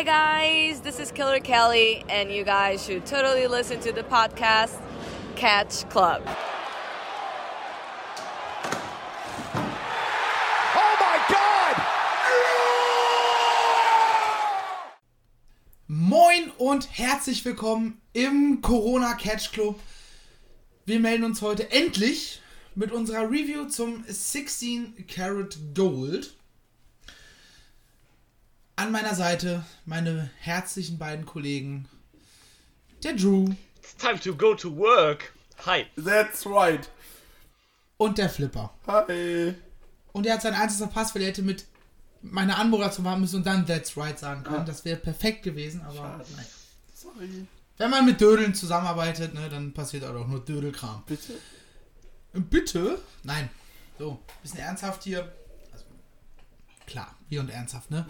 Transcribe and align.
Hi 0.00 0.06
guys, 0.06 0.80
this 0.80 0.98
is 0.98 1.12
Killer 1.12 1.40
Kelly, 1.40 2.02
and 2.08 2.32
you 2.32 2.42
guys 2.42 2.82
should 2.82 3.04
totally 3.04 3.46
listen 3.46 3.80
to 3.80 3.92
the 3.92 4.02
podcast 4.02 4.80
Catch 5.36 5.86
Club. 5.90 6.22
Oh 10.74 10.96
my 10.98 11.18
God! 11.28 11.76
Moin 15.86 16.50
und 16.56 16.88
herzlich 16.90 17.44
willkommen 17.44 18.00
im 18.14 18.62
Corona 18.62 19.12
Catch 19.12 19.52
Club. 19.52 19.78
Wir 20.86 20.98
melden 20.98 21.24
uns 21.24 21.42
heute 21.42 21.70
endlich 21.72 22.40
mit 22.74 22.90
unserer 22.90 23.30
Review 23.30 23.66
zum 23.66 24.02
16 24.08 25.06
Karat 25.06 25.58
Gold. 25.74 26.39
An 28.80 28.92
meiner 28.92 29.14
Seite 29.14 29.62
meine 29.84 30.30
herzlichen 30.38 30.96
beiden 30.96 31.26
Kollegen, 31.26 31.86
der 33.04 33.12
Drew 33.12 33.50
It's 33.76 33.94
time 33.94 34.18
to 34.18 34.34
go 34.34 34.54
to 34.54 34.74
work. 34.74 35.34
Hi. 35.66 35.84
That's 36.02 36.46
right. 36.46 36.88
und 37.98 38.16
der 38.16 38.30
Flipper. 38.30 38.72
Hi. 38.86 39.54
Und 40.12 40.24
er 40.24 40.32
hat 40.32 40.40
sein 40.40 40.54
einziges 40.54 40.78
verpasst, 40.78 41.14
weil 41.14 41.20
er 41.20 41.28
hätte 41.28 41.42
mit 41.42 41.66
meiner 42.22 42.58
Anmoderation 42.58 43.04
machen 43.04 43.20
müssen 43.20 43.36
und 43.36 43.46
dann 43.46 43.66
That's 43.66 43.98
right 43.98 44.18
sagen 44.18 44.44
können. 44.44 44.64
Das 44.64 44.82
wäre 44.86 44.96
perfekt 44.96 45.42
gewesen, 45.42 45.82
aber 45.82 46.24
nein. 46.34 46.46
Sorry. 46.94 47.46
Wenn 47.76 47.90
man 47.90 48.06
mit 48.06 48.18
Dödeln 48.18 48.54
zusammenarbeitet, 48.54 49.34
ne, 49.34 49.50
dann 49.50 49.74
passiert 49.74 50.04
auch 50.04 50.26
nur 50.26 50.42
Dödelkram. 50.42 51.02
Bitte? 51.04 51.34
Bitte? 52.32 52.98
Nein. 53.24 53.50
So, 53.98 54.18
bisschen 54.40 54.60
ernsthaft 54.60 55.04
hier. 55.04 55.30
Also, 55.70 55.84
klar, 56.86 57.14
wir 57.28 57.40
und 57.40 57.50
ernsthaft, 57.50 57.90
ne? 57.90 58.06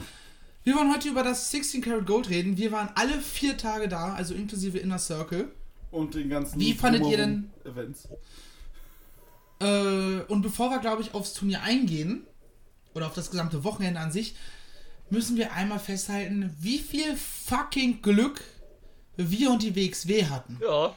Wir 0.62 0.76
wollen 0.76 0.92
heute 0.92 1.08
über 1.08 1.22
das 1.22 1.50
16 1.50 1.80
Karat 1.80 2.06
Gold 2.06 2.28
reden. 2.28 2.56
Wir 2.56 2.70
waren 2.70 2.90
alle 2.94 3.20
vier 3.20 3.56
Tage 3.56 3.88
da, 3.88 4.12
also 4.14 4.34
inklusive 4.34 4.78
Inner 4.78 4.98
Circle. 4.98 5.50
Und 5.90 6.14
den 6.14 6.28
ganzen 6.28 6.60
Wie 6.60 6.74
fandet 6.74 7.02
ihr 7.06 7.16
drumherum 7.16 7.50
Events. 7.64 8.08
Äh, 9.60 10.22
und 10.28 10.42
bevor 10.42 10.70
wir, 10.70 10.78
glaube 10.78 11.02
ich, 11.02 11.14
aufs 11.14 11.32
Turnier 11.32 11.62
eingehen, 11.62 12.26
oder 12.94 13.06
auf 13.06 13.14
das 13.14 13.30
gesamte 13.30 13.64
Wochenende 13.64 14.00
an 14.00 14.12
sich, 14.12 14.34
müssen 15.10 15.36
wir 15.36 15.52
einmal 15.52 15.78
festhalten, 15.78 16.54
wie 16.60 16.78
viel 16.78 17.16
fucking 17.16 18.02
Glück 18.02 18.42
wir 19.16 19.50
und 19.50 19.62
die 19.62 19.74
WXW 19.74 20.26
hatten. 20.26 20.58
Ja. 20.62 20.96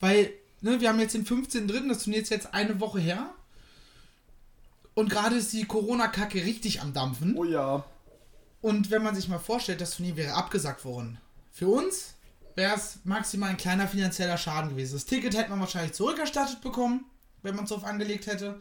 Weil, 0.00 0.32
ne, 0.60 0.80
wir 0.80 0.88
haben 0.88 1.00
jetzt 1.00 1.14
den 1.14 1.24
15. 1.24 1.68
dritten, 1.68 1.88
das 1.88 2.02
Turnier 2.02 2.22
ist 2.22 2.30
jetzt 2.30 2.54
eine 2.54 2.80
Woche 2.80 3.00
her. 3.00 3.30
Und 4.94 5.10
gerade 5.10 5.36
ist 5.36 5.52
die 5.52 5.64
Corona-Kacke 5.64 6.44
richtig 6.44 6.80
am 6.80 6.92
Dampfen. 6.92 7.36
Oh 7.36 7.44
ja. 7.44 7.84
Und 8.66 8.90
wenn 8.90 9.04
man 9.04 9.14
sich 9.14 9.28
mal 9.28 9.38
vorstellt, 9.38 9.80
das 9.80 9.94
Turnier 9.94 10.16
wäre 10.16 10.34
abgesagt 10.34 10.84
worden. 10.84 11.18
Für 11.52 11.68
uns 11.68 12.14
wäre 12.56 12.74
es 12.74 12.98
maximal 13.04 13.50
ein 13.50 13.56
kleiner 13.56 13.86
finanzieller 13.86 14.36
Schaden 14.36 14.70
gewesen. 14.70 14.94
Das 14.94 15.04
Ticket 15.04 15.36
hätte 15.36 15.50
man 15.50 15.60
wahrscheinlich 15.60 15.92
zurückerstattet 15.92 16.62
bekommen, 16.62 17.04
wenn 17.42 17.54
man 17.54 17.62
es 17.62 17.70
drauf 17.70 17.84
angelegt 17.84 18.26
hätte. 18.26 18.60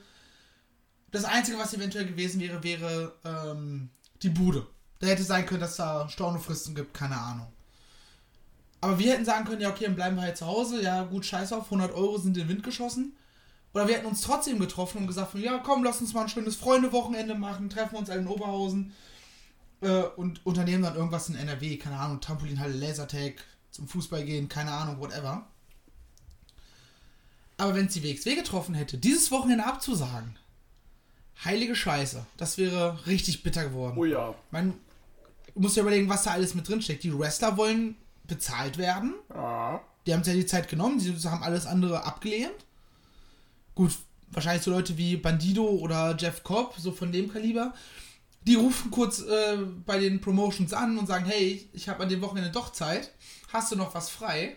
Das 1.10 1.26
Einzige, 1.26 1.58
was 1.58 1.74
eventuell 1.74 2.06
gewesen 2.06 2.40
wäre, 2.40 2.62
wäre 2.62 3.16
ähm, 3.26 3.90
die 4.22 4.30
Bude. 4.30 4.68
Da 5.00 5.08
hätte 5.08 5.24
sein 5.24 5.48
können, 5.48 5.62
dass 5.62 5.78
da 5.78 6.08
Stornofristen 6.08 6.76
gibt, 6.76 6.94
keine 6.94 7.18
Ahnung. 7.18 7.48
Aber 8.82 9.00
wir 9.00 9.12
hätten 9.12 9.26
sagen 9.26 9.46
können, 9.46 9.62
ja 9.62 9.72
okay, 9.72 9.86
dann 9.86 9.96
bleiben 9.96 10.18
wir 10.18 10.22
halt 10.22 10.38
zu 10.38 10.46
Hause. 10.46 10.84
Ja 10.84 11.02
gut, 11.06 11.26
scheiß 11.26 11.52
auf, 11.52 11.66
100 11.66 11.92
Euro 11.96 12.20
sind 12.20 12.38
in 12.38 12.44
den 12.44 12.50
Wind 12.50 12.64
geschossen. 12.64 13.18
Oder 13.74 13.88
wir 13.88 13.96
hätten 13.96 14.06
uns 14.06 14.22
trotzdem 14.22 14.60
getroffen 14.60 15.00
und 15.00 15.08
gesagt, 15.08 15.34
ja 15.34 15.58
komm, 15.58 15.84
lass 15.84 16.00
uns 16.00 16.14
mal 16.14 16.22
ein 16.22 16.30
schönes 16.30 16.58
Freunde-Wochenende 16.58 17.34
machen, 17.34 17.72
treffen 17.72 17.96
uns 17.96 18.10
in 18.10 18.28
Oberhausen 18.28 18.94
äh, 19.82 20.02
und 20.16 20.46
unternehmen 20.46 20.84
dann 20.84 20.96
irgendwas 20.96 21.30
in 21.30 21.36
NRW, 21.36 21.78
keine 21.78 21.98
Ahnung, 21.98 22.22
Trampolinhalle, 22.22 22.74
Lasertag, 22.74 23.44
zum 23.72 23.88
Fußball 23.88 24.24
gehen, 24.24 24.48
keine 24.48 24.72
Ahnung, 24.72 25.00
whatever. 25.00 25.46
Aber 27.58 27.76
wenn 27.76 27.88
es 27.88 27.94
die 27.94 28.04
WXW 28.04 28.36
getroffen 28.36 28.76
hätte, 28.76 28.98
dieses 28.98 29.32
Wochenende 29.32 29.66
abzusagen, 29.66 30.38
heilige 31.44 31.76
Scheiße, 31.76 32.26
das 32.38 32.58
wäre 32.58 33.06
richtig 33.06 33.44
bitter 33.44 33.66
geworden. 33.66 33.98
Oh 33.98 34.06
ja. 34.06 34.34
Man 34.52 34.74
muss 35.56 35.76
ja 35.76 35.84
überlegen, 35.84 36.10
was 36.10 36.24
da 36.24 36.32
alles 36.32 36.54
mit 36.54 36.68
drin 36.68 36.82
steckt. 36.82 37.04
Die 37.04 37.18
Wrestler 37.18 37.58
wollen 37.58 37.96
bezahlt 38.28 38.78
werden. 38.78 39.14
Ja. 39.34 39.82
Die 40.06 40.14
haben 40.14 40.24
sich 40.24 40.34
ja 40.34 40.40
die 40.40 40.46
Zeit 40.46 40.70
genommen, 40.70 41.00
die 41.00 41.14
haben 41.28 41.44
alles 41.44 41.66
andere 41.66 42.04
abgelehnt. 42.04 42.66
Gut, 43.74 43.92
wahrscheinlich 44.32 44.64
so 44.64 44.72
Leute 44.72 44.98
wie 44.98 45.18
Bandido 45.18 45.66
oder 45.66 46.16
Jeff 46.18 46.44
Cobb, 46.44 46.76
so 46.78 46.92
von 46.92 47.12
dem 47.12 47.32
Kaliber. 47.32 47.74
Die 48.48 48.56
rufen 48.56 48.92
kurz 48.92 49.22
äh, 49.22 49.58
bei 49.86 49.98
den 49.98 50.22
Promotions 50.22 50.74
an 50.74 50.98
und 50.98 51.08
sagen, 51.08 51.26
hey, 51.26 51.68
ich 51.74 51.90
habe 51.90 52.04
an 52.04 52.10
dem 52.10 52.22
Wochenende 52.22 52.52
doch 52.52 52.72
Zeit. 52.72 53.12
Hast 53.52 53.72
du 53.72 53.76
noch 53.76 53.96
was 53.96 54.10
frei? 54.10 54.56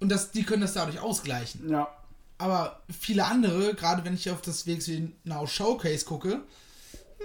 Und 0.00 0.08
das, 0.08 0.32
die 0.32 0.42
können 0.42 0.62
das 0.62 0.74
dadurch 0.74 0.98
ausgleichen. 0.98 1.70
Ja. 1.70 1.88
Aber 2.38 2.82
viele 2.98 3.24
andere, 3.24 3.74
gerade 3.74 4.04
wenn 4.04 4.14
ich 4.14 4.28
auf 4.30 4.42
das 4.42 4.66
WXW 4.66 5.10
Now 5.22 5.46
Showcase 5.46 6.04
gucke, 6.04 6.42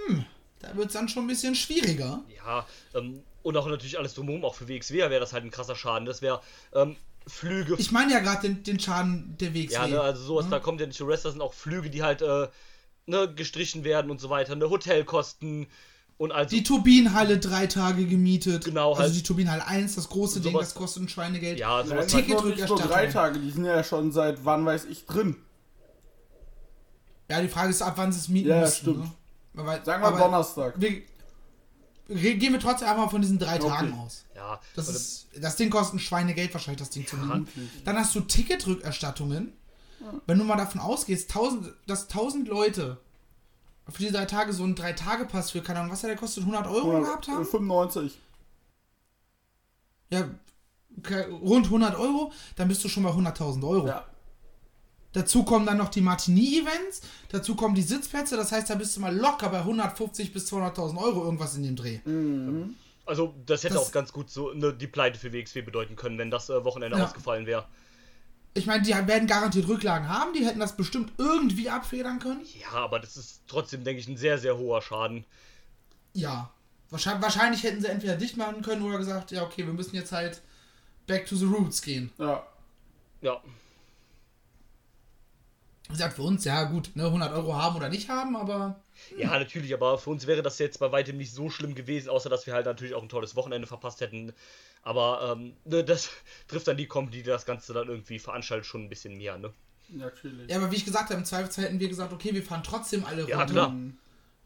hm, 0.06 0.24
da 0.60 0.76
wird 0.76 0.88
es 0.88 0.92
dann 0.92 1.08
schon 1.08 1.24
ein 1.24 1.28
bisschen 1.28 1.56
schwieriger. 1.56 2.22
Ja. 2.36 2.64
Ähm, 2.94 3.24
und 3.42 3.56
auch 3.56 3.66
natürlich 3.66 3.98
alles 3.98 4.14
drumherum, 4.14 4.44
auch 4.44 4.54
für 4.54 4.68
WXW 4.68 4.98
wäre 4.98 5.18
das 5.18 5.32
halt 5.32 5.44
ein 5.44 5.50
krasser 5.50 5.74
Schaden. 5.74 6.06
Das 6.06 6.22
wäre 6.22 6.40
ähm, 6.72 6.94
Flüge. 7.26 7.74
Ich 7.78 7.90
meine 7.90 8.12
ja 8.12 8.20
gerade 8.20 8.42
den, 8.42 8.62
den 8.62 8.78
Schaden 8.78 9.36
der 9.40 9.54
WXW. 9.54 9.74
ja, 9.74 9.86
ne, 9.88 10.00
also 10.00 10.22
sowas, 10.22 10.44
ne? 10.44 10.52
da 10.52 10.60
kommt 10.60 10.80
ja 10.80 10.86
nicht 10.86 10.96
zu 10.96 11.06
Wrestler, 11.06 11.32
sind 11.32 11.40
auch 11.40 11.54
Flüge, 11.54 11.90
die 11.90 12.02
halt 12.02 12.22
äh, 12.22 12.48
ne, 13.08 13.32
gestrichen 13.34 13.82
werden 13.84 14.10
und 14.10 14.20
so 14.20 14.30
weiter, 14.30 14.54
ne, 14.56 14.68
Hotelkosten 14.70 15.66
und 16.18 16.32
also. 16.32 16.54
Die 16.54 16.62
Turbinenhalle 16.62 17.38
drei 17.38 17.66
Tage 17.66 18.04
gemietet. 18.06 18.64
Genau, 18.64 18.90
Also 18.90 19.02
halt. 19.04 19.14
die 19.14 19.22
Turbinenhalle 19.22 19.66
1, 19.66 19.94
das 19.96 20.08
große 20.08 20.40
Ding, 20.40 20.52
das 20.56 20.74
kostet 20.74 21.04
ein 21.04 21.08
Schweinegeld. 21.08 21.58
ja, 21.58 21.80
Ja, 21.80 21.86
sowas. 21.86 22.04
das 22.06 22.12
sind 22.12 22.28
noch 22.28 22.44
nicht 22.44 22.68
nur 22.68 22.78
drei 22.78 23.06
Tage, 23.06 23.38
die 23.38 23.50
sind 23.50 23.64
ja 23.64 23.82
schon 23.84 24.12
seit 24.12 24.44
wann 24.44 24.64
weiß 24.66 24.84
ich 24.86 25.06
drin. 25.06 25.36
Ja, 27.30 27.40
die 27.42 27.48
Frage 27.48 27.70
ist, 27.70 27.82
ab 27.82 27.94
wann 27.96 28.10
sie 28.12 28.18
es 28.20 28.28
mieten 28.28 28.48
Ja, 28.48 28.56
ja, 28.56 28.60
müssen. 28.62 28.76
stimmt. 28.76 28.98
Ne? 29.04 29.10
Aber, 29.56 29.84
Sagen 29.84 30.02
wir 30.02 30.18
Donnerstag. 30.18 30.74
Wir, 30.78 31.02
gehen 32.36 32.52
wir 32.54 32.60
trotzdem 32.60 32.88
einfach 32.88 33.10
von 33.10 33.20
diesen 33.20 33.38
drei 33.38 33.56
Okay. 33.56 33.68
Tagen 33.68 33.92
aus. 33.98 34.24
Ja, 34.34 34.58
Das, 34.74 34.88
ist, 34.88 35.26
das 35.38 35.56
Ding 35.56 35.68
kostet 35.68 35.96
ein 35.96 35.98
Schweinegeld 35.98 36.52
wahrscheinlich, 36.54 36.78
das 36.80 36.88
Ding 36.90 37.06
zu 37.06 37.16
mieten. 37.16 37.46
Dann 37.84 37.96
hast 37.98 38.14
du 38.14 38.20
Ticketrückerstattungen. 38.20 39.52
Wenn 40.26 40.38
du 40.38 40.44
mal 40.44 40.56
davon 40.56 40.80
ausgehst, 40.80 41.30
1000, 41.30 41.72
dass 41.86 42.04
1000 42.08 42.48
Leute 42.48 42.98
für 43.88 44.02
die 44.02 44.10
drei 44.12 44.26
Tage 44.26 44.52
so 44.52 44.64
einen 44.64 44.74
Drei-Tage-Pass 44.74 45.50
für, 45.52 45.62
keine 45.62 45.80
Ahnung, 45.80 45.92
was 45.92 46.02
hat 46.02 46.10
der 46.10 46.16
kostet, 46.16 46.42
100 46.44 46.66
Euro 46.66 46.90
100, 46.90 47.04
gehabt 47.04 47.28
haben? 47.28 47.44
95. 47.46 48.18
Ja, 50.10 50.28
rund 51.30 51.66
100 51.66 51.96
Euro, 51.96 52.32
dann 52.56 52.68
bist 52.68 52.82
du 52.84 52.88
schon 52.88 53.02
bei 53.02 53.10
100.000 53.10 53.66
Euro. 53.66 53.86
Ja. 53.88 54.04
Dazu 55.12 55.42
kommen 55.42 55.64
dann 55.66 55.78
noch 55.78 55.88
die 55.88 56.00
Martini-Events, 56.02 57.00
dazu 57.30 57.54
kommen 57.56 57.74
die 57.74 57.82
Sitzplätze, 57.82 58.36
das 58.36 58.52
heißt, 58.52 58.68
da 58.68 58.74
bist 58.74 58.94
du 58.96 59.00
mal 59.00 59.14
locker 59.16 59.48
bei 59.48 59.58
150 59.60 60.32
bis 60.32 60.52
200.000 60.52 60.98
Euro 60.98 61.24
irgendwas 61.24 61.56
in 61.56 61.62
dem 61.62 61.76
Dreh. 61.76 62.00
also 63.06 63.34
das 63.46 63.64
hätte 63.64 63.74
das- 63.74 63.82
auch 63.88 63.92
ganz 63.92 64.12
gut 64.12 64.30
so 64.30 64.52
ne, 64.52 64.74
die 64.74 64.86
Pleite 64.86 65.18
für 65.18 65.32
WXW 65.32 65.62
bedeuten 65.62 65.96
können, 65.96 66.18
wenn 66.18 66.30
das 66.30 66.50
äh, 66.50 66.62
Wochenende 66.64 66.98
Ja. 66.98 67.04
ausgefallen 67.04 67.46
wäre. 67.46 67.64
Ich 68.58 68.66
meine, 68.66 68.82
die 68.82 68.90
werden 68.90 69.28
garantiert 69.28 69.68
Rücklagen 69.68 70.08
haben, 70.08 70.32
die 70.32 70.44
hätten 70.44 70.58
das 70.58 70.76
bestimmt 70.76 71.12
irgendwie 71.16 71.70
abfedern 71.70 72.18
können. 72.18 72.44
Ja, 72.60 72.72
aber 72.72 72.98
das 72.98 73.16
ist 73.16 73.42
trotzdem, 73.46 73.84
denke 73.84 74.00
ich, 74.00 74.08
ein 74.08 74.16
sehr, 74.16 74.38
sehr 74.38 74.58
hoher 74.58 74.82
Schaden. 74.82 75.24
Ja. 76.12 76.50
Wahrscheinlich, 76.90 77.22
wahrscheinlich 77.22 77.62
hätten 77.62 77.80
sie 77.80 77.88
entweder 77.88 78.16
dicht 78.16 78.36
machen 78.36 78.62
können 78.62 78.82
oder 78.82 78.98
gesagt, 78.98 79.30
ja, 79.30 79.42
okay, 79.42 79.66
wir 79.66 79.74
müssen 79.74 79.94
jetzt 79.94 80.10
halt 80.10 80.42
back 81.06 81.26
to 81.26 81.36
the 81.36 81.44
roots 81.44 81.82
gehen. 81.82 82.10
Ja. 82.18 82.46
Ja. 83.20 83.40
Wie 85.84 85.92
gesagt, 85.92 86.16
für 86.16 86.22
uns, 86.22 86.44
ja 86.44 86.64
gut, 86.64 86.90
ne, 86.94 87.06
100 87.06 87.32
Euro 87.32 87.54
haben 87.54 87.76
oder 87.76 87.88
nicht 87.88 88.08
haben, 88.08 88.36
aber 88.36 88.80
Ja, 89.16 89.38
natürlich, 89.38 89.72
aber 89.74 89.98
für 89.98 90.10
uns 90.10 90.26
wäre 90.26 90.42
das 90.42 90.58
jetzt 90.58 90.78
bei 90.78 90.92
weitem 90.92 91.16
nicht 91.16 91.32
so 91.32 91.50
schlimm 91.50 91.74
gewesen, 91.74 92.08
außer 92.08 92.28
dass 92.28 92.46
wir 92.46 92.54
halt 92.54 92.66
natürlich 92.66 92.94
auch 92.94 93.02
ein 93.02 93.08
tolles 93.08 93.36
Wochenende 93.36 93.66
verpasst 93.66 94.00
hätten. 94.00 94.32
Aber 94.82 95.34
ähm, 95.36 95.56
ne, 95.64 95.84
das 95.84 96.10
trifft 96.48 96.68
dann 96.68 96.76
die 96.76 96.86
Company, 96.86 97.18
die 97.18 97.22
das 97.28 97.46
Ganze 97.46 97.72
dann 97.72 97.88
irgendwie 97.88 98.18
veranstaltet, 98.18 98.66
schon 98.66 98.84
ein 98.84 98.88
bisschen 98.88 99.16
mehr, 99.16 99.38
ne? 99.38 99.52
Natürlich. 99.90 100.50
ja, 100.50 100.58
aber 100.58 100.70
wie 100.70 100.76
ich 100.76 100.84
gesagt 100.84 101.08
habe, 101.10 101.14
im 101.18 101.24
Zweifelsfall 101.24 101.64
hätten 101.64 101.80
wir 101.80 101.88
gesagt, 101.88 102.12
okay, 102.12 102.34
wir 102.34 102.42
fahren 102.42 102.62
trotzdem 102.62 103.06
alle 103.06 103.26
Ja, 103.26 103.38
runter 103.38 103.52
klar. 103.54 103.68
und 103.68 103.98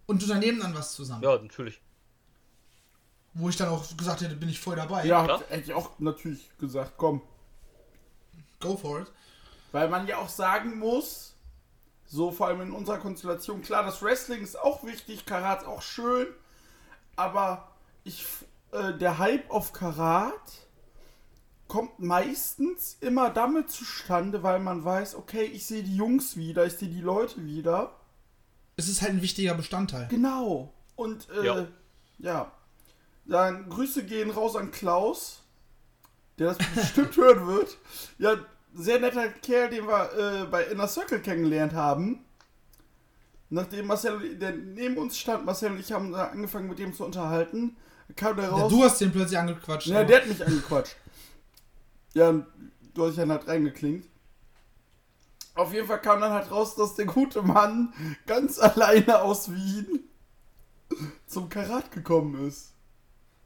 unternehmen 0.06 0.60
dann 0.60 0.74
was 0.74 0.94
zusammen. 0.94 1.22
Ja, 1.24 1.36
natürlich. 1.36 1.80
Wo 3.34 3.48
ich 3.48 3.56
dann 3.56 3.68
auch 3.68 3.96
gesagt 3.96 4.20
hätte, 4.20 4.36
bin 4.36 4.48
ich 4.48 4.60
voll 4.60 4.76
dabei. 4.76 5.04
Ja, 5.04 5.24
klar. 5.24 5.42
hätte 5.48 5.64
ich 5.64 5.74
auch 5.74 5.98
natürlich 5.98 6.50
gesagt, 6.58 6.92
komm. 6.96 7.22
Go 8.60 8.76
for 8.76 9.00
it. 9.00 9.10
Weil 9.72 9.88
man 9.88 10.06
ja 10.06 10.18
auch 10.18 10.28
sagen 10.28 10.78
muss, 10.78 11.31
so 12.12 12.30
vor 12.30 12.48
allem 12.48 12.60
in 12.60 12.72
unserer 12.72 12.98
Konstellation, 12.98 13.62
klar, 13.62 13.84
das 13.84 14.02
Wrestling 14.02 14.42
ist 14.42 14.60
auch 14.60 14.84
wichtig, 14.84 15.24
Karat 15.24 15.62
ist 15.62 15.66
auch 15.66 15.80
schön, 15.80 16.26
aber 17.16 17.72
ich, 18.04 18.26
äh, 18.72 18.92
der 18.92 19.16
Hype 19.16 19.50
auf 19.50 19.72
Karat 19.72 20.68
kommt 21.68 21.98
meistens 22.00 22.98
immer 23.00 23.30
damit 23.30 23.70
zustande, 23.70 24.42
weil 24.42 24.60
man 24.60 24.84
weiß, 24.84 25.14
okay, 25.14 25.44
ich 25.44 25.64
sehe 25.64 25.82
die 25.82 25.96
Jungs 25.96 26.36
wieder, 26.36 26.66
ich 26.66 26.74
sehe 26.74 26.90
die 26.90 27.00
Leute 27.00 27.46
wieder. 27.46 27.94
Es 28.76 28.88
ist 28.90 29.00
halt 29.00 29.12
ein 29.12 29.22
wichtiger 29.22 29.54
Bestandteil. 29.54 30.06
Genau. 30.08 30.70
Und 30.96 31.30
äh, 31.30 31.46
Ja. 31.46 31.66
ja. 32.18 32.52
Dann 33.24 33.70
Grüße 33.70 34.04
gehen 34.04 34.30
raus 34.30 34.54
an 34.54 34.70
Klaus, 34.70 35.44
der 36.38 36.48
das 36.48 36.58
bestimmt 36.74 37.16
hören 37.16 37.46
wird. 37.46 37.78
Ja, 38.18 38.36
sehr 38.74 38.98
netter 39.00 39.28
Kerl, 39.28 39.70
den 39.70 39.86
wir 39.86 40.12
äh, 40.42 40.46
bei 40.46 40.64
Inner 40.64 40.88
Circle 40.88 41.20
kennengelernt 41.20 41.72
haben. 41.74 42.24
Nachdem 43.50 43.86
Marcel, 43.86 44.36
der 44.38 44.52
neben 44.52 44.96
uns 44.96 45.18
stand, 45.18 45.44
Marcel 45.44 45.72
und 45.72 45.80
ich 45.80 45.92
haben 45.92 46.14
angefangen 46.14 46.68
mit 46.68 46.78
dem 46.78 46.94
zu 46.94 47.04
unterhalten, 47.04 47.76
kam 48.16 48.36
der 48.36 48.46
Ja, 48.46 48.50
raus. 48.52 48.70
du 48.72 48.82
hast 48.82 49.00
den 49.00 49.12
plötzlich 49.12 49.38
angequatscht. 49.38 49.88
Ja, 49.88 50.04
der 50.04 50.20
hat 50.22 50.26
mich 50.26 50.44
angequatscht. 50.44 50.96
Ja, 52.14 52.32
du 52.32 53.02
hast 53.02 53.10
dich 53.10 53.16
dann 53.16 53.30
halt 53.30 53.46
reingeklingt. 53.48 54.06
Auf 55.54 55.72
jeden 55.74 55.86
Fall 55.86 56.00
kam 56.00 56.20
dann 56.20 56.32
halt 56.32 56.50
raus, 56.50 56.74
dass 56.76 56.94
der 56.94 57.04
gute 57.04 57.42
Mann 57.42 57.92
ganz 58.26 58.58
alleine 58.58 59.20
aus 59.20 59.50
Wien 59.52 60.00
zum 61.26 61.48
Karat 61.50 61.90
gekommen 61.92 62.46
ist. 62.48 62.72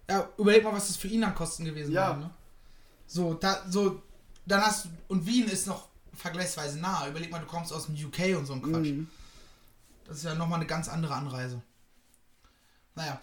Ja, 0.08 0.28
überleg 0.38 0.62
mal, 0.62 0.72
was 0.72 0.86
das 0.86 0.96
für 0.96 1.08
ihn 1.08 1.24
an 1.24 1.34
Kosten 1.34 1.64
gewesen 1.64 1.92
Ja. 1.92 2.10
wäre. 2.10 2.18
Ne? 2.20 2.30
So, 3.08 3.34
da, 3.34 3.64
so, 3.68 4.02
dann 4.46 4.62
hast 4.62 4.86
du, 4.86 4.88
und 5.08 5.26
Wien 5.26 5.46
ist 5.48 5.66
noch 5.66 5.88
vergleichsweise 6.14 6.78
nah. 6.78 7.06
Überleg 7.08 7.30
mal, 7.30 7.40
du 7.40 7.46
kommst 7.46 7.72
aus 7.72 7.86
dem 7.86 7.94
UK 7.94 8.38
und 8.38 8.46
so 8.46 8.54
ein 8.54 8.62
Quatsch. 8.62 8.88
Mhm. 8.88 9.08
Das 10.06 10.18
ist 10.18 10.24
ja 10.24 10.34
nochmal 10.34 10.60
eine 10.60 10.66
ganz 10.66 10.88
andere 10.88 11.14
Anreise. 11.14 11.60
Naja, 12.94 13.20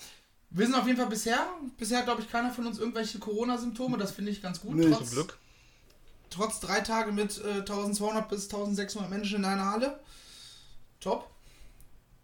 wir 0.49 0.65
sind 0.65 0.75
auf 0.75 0.85
jeden 0.85 0.99
Fall 0.99 1.07
bisher, 1.07 1.47
bisher 1.77 1.99
hat, 1.99 2.05
glaube 2.05 2.21
ich, 2.21 2.29
keiner 2.29 2.51
von 2.51 2.67
uns 2.67 2.77
irgendwelche 2.77 3.19
Corona-Symptome. 3.19 3.97
Das 3.97 4.11
finde 4.11 4.31
ich 4.31 4.41
ganz 4.41 4.61
gut. 4.61 4.75
Nee, 4.75 4.89
trotz, 4.91 5.09
Zum 5.09 5.09
Glück. 5.09 5.39
trotz 6.29 6.59
drei 6.59 6.81
Tage 6.81 7.11
mit 7.11 7.39
äh, 7.43 7.59
1200 7.59 8.29
bis 8.29 8.43
1600 8.43 9.09
Menschen 9.09 9.37
in 9.37 9.45
einer 9.45 9.71
Halle. 9.71 9.99
Top. 10.99 11.29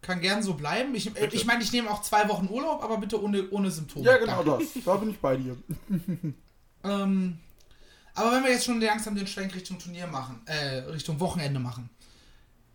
Kann 0.01 0.21
gern 0.21 0.43
so 0.43 0.53
bleiben. 0.53 0.93
Ich, 0.93 1.15
äh, 1.15 1.29
ich 1.31 1.45
meine, 1.45 1.63
ich 1.63 1.71
nehme 1.71 1.89
auch 1.89 2.01
zwei 2.01 2.29
Wochen 2.29 2.47
Urlaub, 2.49 2.83
aber 2.83 2.97
bitte 2.97 3.21
ohne, 3.21 3.49
ohne 3.49 3.71
Symptome. 3.71 4.05
Ja, 4.05 4.17
genau 4.17 4.43
Danke. 4.43 4.65
das. 4.75 4.83
Da 4.83 4.95
bin 4.97 5.09
ich 5.09 5.19
bei 5.19 5.37
dir. 5.37 5.57
Ähm, 6.81 7.37
aber 8.19 8.33
wenn 8.33 8.43
wir 8.43 8.51
jetzt 8.51 8.65
schon 8.65 8.81
langsam 8.81 9.15
den 9.15 9.27
Schwenk 9.27 9.55
Richtung 9.55 9.79
Turnier 9.79 10.07
machen, 10.07 10.41
äh, 10.45 10.79
Richtung 10.79 11.19
Wochenende 11.21 11.59
machen. 11.59 11.89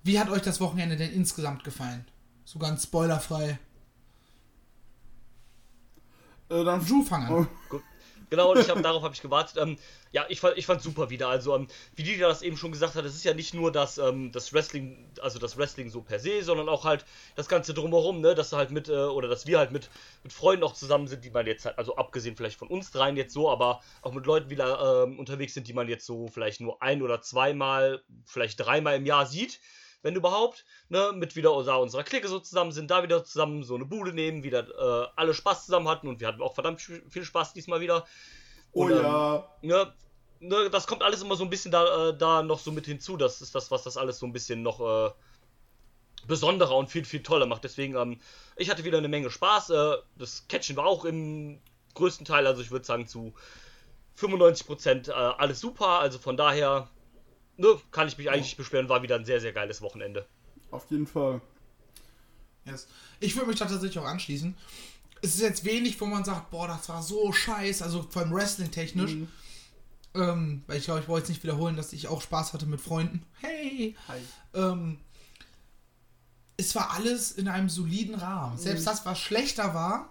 Wie 0.03 0.19
hat 0.19 0.31
euch 0.31 0.43
das 0.43 0.61
Wochenende 0.61 0.97
denn 0.97 1.13
insgesamt 1.13 1.65
gefallen? 1.65 2.07
So 2.45 2.59
ganz 2.59 2.85
spoilerfrei. 2.85 3.59
Äh, 6.49 6.65
dann 6.65 6.85
Ju, 6.87 7.03
fang 7.03 7.25
an. 7.25 7.49
Gut. 7.69 7.83
Genau, 8.31 8.55
ich 8.57 8.69
hab, 8.71 8.83
darauf 8.83 9.03
habe 9.03 9.15
ich 9.15 9.21
gewartet. 9.23 9.57
Ähm, 9.59 9.79
ja, 10.13 10.25
ich 10.29 10.41
fand 10.41 10.57
ich 10.57 10.67
fand 10.67 10.81
super 10.83 11.11
wieder. 11.11 11.29
Also, 11.29 11.55
ähm, 11.55 11.69
wie 11.95 12.03
die 12.03 12.17
das 12.19 12.43
eben 12.43 12.57
schon 12.57 12.73
gesagt 12.73 12.95
hat, 12.95 13.05
es 13.05 13.15
ist 13.15 13.25
ja 13.25 13.35
nicht 13.35 13.55
nur 13.55 13.71
das, 13.71 13.99
ähm, 13.99 14.33
das 14.33 14.53
Wrestling, 14.53 15.11
also 15.21 15.39
das 15.39 15.57
Wrestling 15.57 15.91
so 15.91 16.01
per 16.03 16.19
se, 16.19 16.43
sondern 16.43 16.69
auch 16.69 16.85
halt 16.85 17.05
das 17.37 17.49
Ganze 17.49 17.75
drumherum, 17.75 18.21
ne, 18.21 18.35
dass 18.35 18.51
du 18.51 18.57
halt 18.57 18.71
mit, 18.71 18.89
äh, 18.89 18.93
oder 18.93 19.29
dass 19.29 19.47
wir 19.47 19.59
halt 19.59 19.73
mit, 19.73 19.91
mit 20.23 20.33
Freunden 20.33 20.65
auch 20.65 20.75
zusammen 20.75 21.07
sind, 21.07 21.25
die 21.25 21.31
man 21.31 21.47
jetzt 21.47 21.65
halt, 21.67 21.79
also 21.79 21.97
abgesehen 21.97 22.37
vielleicht 22.37 22.59
von 22.59 22.69
uns 22.69 22.91
dreien 22.91 23.17
jetzt 23.17 23.33
so, 23.35 23.51
aber 23.51 23.81
auch 24.03 24.13
mit 24.13 24.27
Leuten 24.27 24.51
wieder 24.51 25.05
ähm, 25.05 25.19
unterwegs 25.19 25.55
sind, 25.55 25.69
die 25.69 25.73
man 25.75 25.89
jetzt 25.89 26.07
so 26.07 26.29
vielleicht 26.29 26.61
nur 26.61 26.83
ein 26.83 27.03
oder 27.03 27.21
zweimal, 27.21 28.03
vielleicht 28.25 28.61
dreimal 28.61 28.97
im 28.97 29.07
Jahr 29.07 29.27
sieht. 29.27 29.61
Wenn 30.05 30.15
überhaupt, 30.17 30.67
ne, 30.91 31.13
mit 31.15 31.35
wieder 31.35 31.55
unserer 31.55 32.05
Clique 32.05 32.29
so 32.29 32.39
zusammen 32.39 32.73
sind, 32.73 32.91
da 32.91 33.03
wieder 33.03 33.25
zusammen 33.25 33.63
so 33.63 33.75
eine 33.75 33.87
Bude 33.87 34.13
nehmen, 34.13 34.43
wieder 34.43 34.69
äh, 34.69 35.09
alle 35.17 35.33
Spaß 35.33 35.65
zusammen 35.65 35.89
hatten 35.89 36.09
und 36.09 36.21
wir 36.21 36.29
hatten 36.29 36.43
auch 36.43 36.53
verdammt 36.53 36.83
viel 36.83 37.25
Spaß 37.25 37.55
diesmal 37.55 37.81
wieder. 37.81 38.05
Oh 38.73 38.85
Und, 38.85 38.93
ähm, 38.93 39.03
ja. 39.03 39.49
ne, 39.63 39.93
ne, 40.41 40.69
das 40.71 40.87
kommt 40.87 41.03
alles 41.03 41.23
immer 41.23 41.37
so 41.37 41.45
ein 41.45 41.49
bisschen 41.49 41.73
da, 41.73 42.11
äh, 42.11 42.17
da 42.19 42.43
noch 42.43 42.59
so 42.59 42.71
mit 42.71 42.85
hinzu. 42.85 43.17
Das 43.17 43.41
ist 43.41 43.55
das, 43.55 43.71
was 43.71 43.83
das 43.83 43.97
alles 43.97 44.19
so 44.19 44.27
ein 44.27 44.35
bisschen 44.35 44.63
noch 44.63 44.81
äh, 44.81 45.11
besonderer 46.27 46.77
und 46.77 46.91
viel, 46.91 47.07
viel 47.07 47.23
toller 47.23 47.47
macht. 47.47 47.65
Deswegen, 47.65 47.97
ähm, 47.97 48.21
ich 48.57 48.69
hatte 48.69 48.85
wieder 48.85 48.99
eine 48.99 49.09
Menge 49.09 49.31
Spaß. 49.31 49.71
Äh, 49.71 49.97
das 50.17 50.47
Catchen 50.49 50.77
war 50.77 50.85
auch 50.85 51.07
im 51.07 51.63
größten 51.95 52.27
Teil, 52.27 52.47
also 52.47 52.61
ich 52.61 52.71
würde 52.71 52.85
sagen 52.85 53.07
zu 53.07 53.33
95% 54.19 55.09
äh, 55.09 55.13
alles 55.13 55.61
super. 55.61 56.01
Also 56.01 56.19
von 56.19 56.37
daher, 56.37 56.89
ne, 57.57 57.81
kann 57.91 58.09
ich 58.09 58.19
mich 58.19 58.31
eigentlich 58.31 58.45
nicht 58.45 58.57
beschweren. 58.57 58.89
War 58.89 59.03
wieder 59.03 59.17
ein 59.17 59.25
sehr, 59.25 59.41
sehr 59.41 59.53
geiles 59.53 59.83
Wochenende. 59.83 60.27
Auf 60.71 60.91
jeden 60.91 61.07
Fall. 61.07 61.41
Yes. 62.65 62.89
Ich 63.21 63.37
würde 63.37 63.49
mich 63.49 63.59
da 63.59 63.67
tatsächlich 63.67 63.99
auch 63.99 64.07
anschließen. 64.09 64.57
Es 65.23 65.35
ist 65.35 65.41
jetzt 65.41 65.65
wenig, 65.65 66.01
wo 66.01 66.07
man 66.07 66.25
sagt, 66.25 66.51
boah, 66.51 66.69
das 66.69 66.89
war 66.89 67.03
so 67.03 67.33
scheiße, 67.33 67.83
also 67.83 68.03
vor 68.03 68.23
allem 68.23 68.33
Wrestling-technisch. 68.33 69.17
Ähm, 70.15 70.63
weil 70.67 70.79
ich 70.79 70.85
glaube, 70.85 71.01
ich 71.01 71.09
wollte 71.09 71.25
jetzt 71.25 71.29
nicht 71.31 71.43
wiederholen, 71.43 71.77
dass 71.77 71.93
ich 71.93 72.09
auch 72.09 72.23
Spaß 72.23 72.53
hatte 72.53 72.67
mit 72.67 72.81
Freunden. 72.81 73.25
Hey! 73.41 73.97
Hi. 74.07 74.21
Ähm, 74.55 74.99
es 76.57 76.75
war 76.75 76.93
alles 76.93 77.33
in 77.33 77.49
einem 77.49 77.69
soliden 77.69 78.15
Rahmen. 78.15 78.59
Selbst 78.59 78.87
das, 78.87 79.05
was 79.07 79.19
schlechter 79.19 79.75
war, 79.75 80.11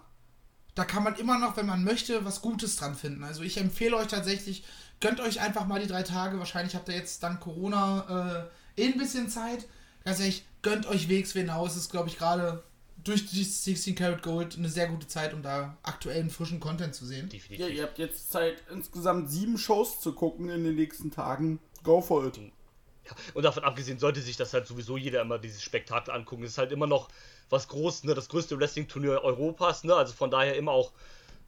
da 0.74 0.84
kann 0.84 1.04
man 1.04 1.14
immer 1.16 1.38
noch, 1.38 1.56
wenn 1.56 1.66
man 1.66 1.84
möchte, 1.84 2.24
was 2.24 2.42
Gutes 2.42 2.76
dran 2.76 2.96
finden. 2.96 3.24
Also 3.24 3.42
ich 3.42 3.56
empfehle 3.56 3.96
euch 3.96 4.08
tatsächlich, 4.08 4.64
gönnt 5.00 5.20
euch 5.20 5.40
einfach 5.40 5.66
mal 5.66 5.80
die 5.80 5.86
drei 5.86 6.02
Tage. 6.02 6.38
Wahrscheinlich 6.38 6.74
habt 6.74 6.88
ihr 6.88 6.94
jetzt 6.94 7.22
dank 7.22 7.40
Corona 7.40 8.48
äh, 8.76 8.82
eh 8.82 8.86
ein 8.86 8.98
bisschen 8.98 9.28
Zeit. 9.28 9.66
Ganz 10.04 10.20
ehrlich, 10.20 10.44
gönnt 10.62 10.86
euch 10.86 11.08
Wegs 11.08 11.32
hinaus. 11.32 11.72
Es 11.72 11.82
ist, 11.82 11.90
glaube 11.90 12.08
ich, 12.08 12.18
gerade 12.18 12.62
durch 13.02 13.26
die 13.26 13.44
16 13.44 13.94
Karat 13.94 14.22
Gold 14.22 14.56
eine 14.56 14.68
sehr 14.68 14.88
gute 14.88 15.06
Zeit, 15.06 15.34
um 15.34 15.42
da 15.42 15.76
aktuellen, 15.82 16.30
frischen 16.30 16.58
Content 16.58 16.94
zu 16.94 17.04
sehen. 17.04 17.26
Ja, 17.26 17.38
Definitiv. 17.38 17.76
ihr 17.76 17.82
habt 17.82 17.98
jetzt 17.98 18.32
Zeit, 18.32 18.62
insgesamt 18.70 19.30
sieben 19.30 19.58
Shows 19.58 20.00
zu 20.00 20.14
gucken 20.14 20.48
in 20.48 20.64
den 20.64 20.74
nächsten 20.74 21.10
Tagen. 21.10 21.60
Go 21.82 22.00
for 22.00 22.26
it. 22.26 22.38
Ja, 22.38 23.12
und 23.34 23.42
davon 23.42 23.64
abgesehen 23.64 23.98
sollte 23.98 24.22
sich 24.22 24.38
das 24.38 24.54
halt 24.54 24.66
sowieso 24.66 24.96
jeder 24.96 25.20
immer 25.20 25.38
dieses 25.38 25.62
Spektakel 25.62 26.14
angucken. 26.14 26.44
Es 26.44 26.52
ist 26.52 26.58
halt 26.58 26.72
immer 26.72 26.86
noch 26.86 27.08
was 27.50 27.68
Großes, 27.68 28.04
ne? 28.04 28.14
das 28.14 28.28
größte 28.28 28.58
Wrestling-Turnier 28.58 29.20
Europas, 29.22 29.84
ne? 29.84 29.94
also 29.94 30.14
von 30.14 30.30
daher 30.30 30.56
immer 30.56 30.72
auch 30.72 30.92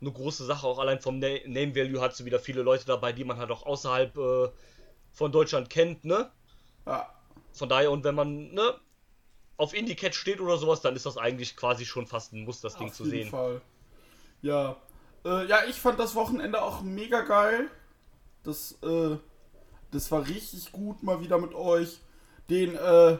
eine 0.00 0.12
große 0.12 0.44
Sache. 0.44 0.66
Auch 0.66 0.78
allein 0.78 1.00
vom 1.00 1.18
Na 1.18 1.28
Name 1.46 1.74
Value 1.74 2.00
hat 2.00 2.14
so 2.14 2.24
wieder 2.24 2.38
viele 2.38 2.62
Leute 2.62 2.86
dabei, 2.86 3.12
die 3.12 3.24
man 3.24 3.38
halt 3.38 3.50
auch 3.50 3.64
außerhalb 3.64 4.16
äh, 4.16 4.48
von 5.12 5.32
Deutschland 5.32 5.70
kennt. 5.70 6.04
Ne? 6.04 6.30
Ja. 6.86 7.08
Von 7.52 7.68
daher, 7.68 7.90
und 7.90 8.04
wenn 8.04 8.14
man 8.14 8.52
ne, 8.52 8.74
auf 9.56 9.74
Indie-Cat 9.74 10.14
steht 10.14 10.40
oder 10.40 10.58
sowas, 10.58 10.80
dann 10.82 10.94
ist 10.94 11.06
das 11.06 11.16
eigentlich 11.16 11.56
quasi 11.56 11.84
schon 11.84 12.06
fast 12.06 12.32
ein 12.32 12.44
Muss, 12.44 12.60
das 12.60 12.76
Ding 12.76 12.88
Auf 12.88 12.94
zu 12.94 13.04
jeden 13.04 13.16
sehen. 13.16 13.30
Fall. 13.30 13.60
Ja. 14.42 14.76
Äh, 15.24 15.46
ja, 15.46 15.64
ich 15.68 15.76
fand 15.76 15.98
das 15.98 16.14
Wochenende 16.14 16.62
auch 16.62 16.82
mega 16.82 17.22
geil. 17.22 17.70
Das, 18.42 18.78
äh, 18.82 19.16
das 19.90 20.10
war 20.12 20.26
richtig 20.26 20.70
gut 20.72 21.02
mal 21.02 21.20
wieder 21.20 21.38
mit 21.38 21.54
euch. 21.54 22.00
Den, 22.50 22.76
äh, 22.76 23.18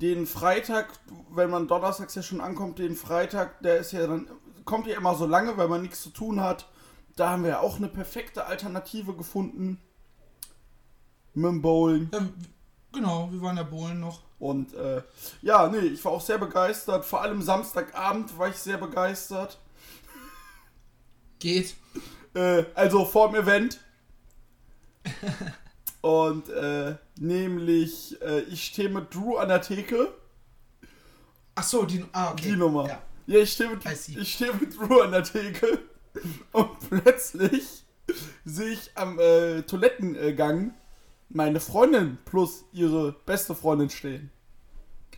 den 0.00 0.26
Freitag, 0.26 0.88
wenn 1.30 1.50
man 1.50 1.66
donnerstags 1.66 2.14
ja 2.14 2.22
schon 2.22 2.40
ankommt, 2.40 2.78
den 2.78 2.94
Freitag, 2.94 3.62
der 3.62 3.78
ist 3.78 3.92
ja 3.92 4.06
dann, 4.06 4.28
kommt 4.64 4.86
ja 4.86 4.96
immer 4.96 5.14
so 5.14 5.26
lange, 5.26 5.56
weil 5.56 5.68
man 5.68 5.82
nichts 5.82 6.02
zu 6.02 6.10
tun 6.10 6.40
hat. 6.40 6.68
Da 7.16 7.30
haben 7.30 7.42
wir 7.42 7.50
ja 7.50 7.60
auch 7.60 7.76
eine 7.76 7.88
perfekte 7.88 8.46
Alternative 8.46 9.14
gefunden. 9.14 9.78
Mit 11.34 11.46
dem 11.46 11.62
Bowling. 11.62 12.10
Ja, 12.12 12.28
genau, 12.92 13.30
wir 13.30 13.40
waren 13.42 13.56
ja 13.56 13.62
Bohlen 13.62 14.00
noch. 14.00 14.20
Und 14.38 14.74
äh, 14.74 15.02
ja, 15.40 15.68
nee, 15.68 15.78
ich 15.78 16.04
war 16.04 16.12
auch 16.12 16.20
sehr 16.20 16.38
begeistert. 16.38 17.04
Vor 17.04 17.22
allem 17.22 17.42
Samstagabend 17.42 18.36
war 18.38 18.48
ich 18.48 18.56
sehr 18.56 18.76
begeistert. 18.76 19.58
Geht. 21.38 21.76
Äh, 22.34 22.64
also 22.74 23.04
vorm 23.04 23.34
Event. 23.34 23.80
Und 26.00 26.48
äh, 26.48 26.96
nämlich, 27.18 28.20
äh, 28.22 28.40
ich 28.40 28.64
stehe 28.64 28.88
mit 28.88 29.14
Drew 29.14 29.36
an 29.36 29.48
der 29.48 29.62
Theke. 29.62 30.12
Ach 31.54 31.62
so, 31.62 31.84
die, 31.84 32.04
ah, 32.12 32.32
okay. 32.32 32.50
Die 32.50 32.56
Nummer. 32.56 32.88
Ja. 32.88 33.02
Ja, 33.26 33.38
ich 33.38 33.52
stehe 33.52 33.70
mit, 33.70 33.84
ich 33.86 34.34
stehe 34.34 34.52
mit 34.54 34.76
Drew 34.76 35.00
an 35.00 35.12
der 35.12 35.24
Theke. 35.24 35.78
Und 36.52 36.70
plötzlich 36.88 37.84
sehe 38.44 38.72
ich 38.72 38.90
am 38.94 39.18
äh, 39.18 39.62
Toilettengang 39.62 40.74
meine 41.28 41.60
Freundin 41.60 42.18
plus 42.24 42.64
ihre 42.72 43.12
beste 43.24 43.54
Freundin 43.54 43.90
stehen. 43.90 44.30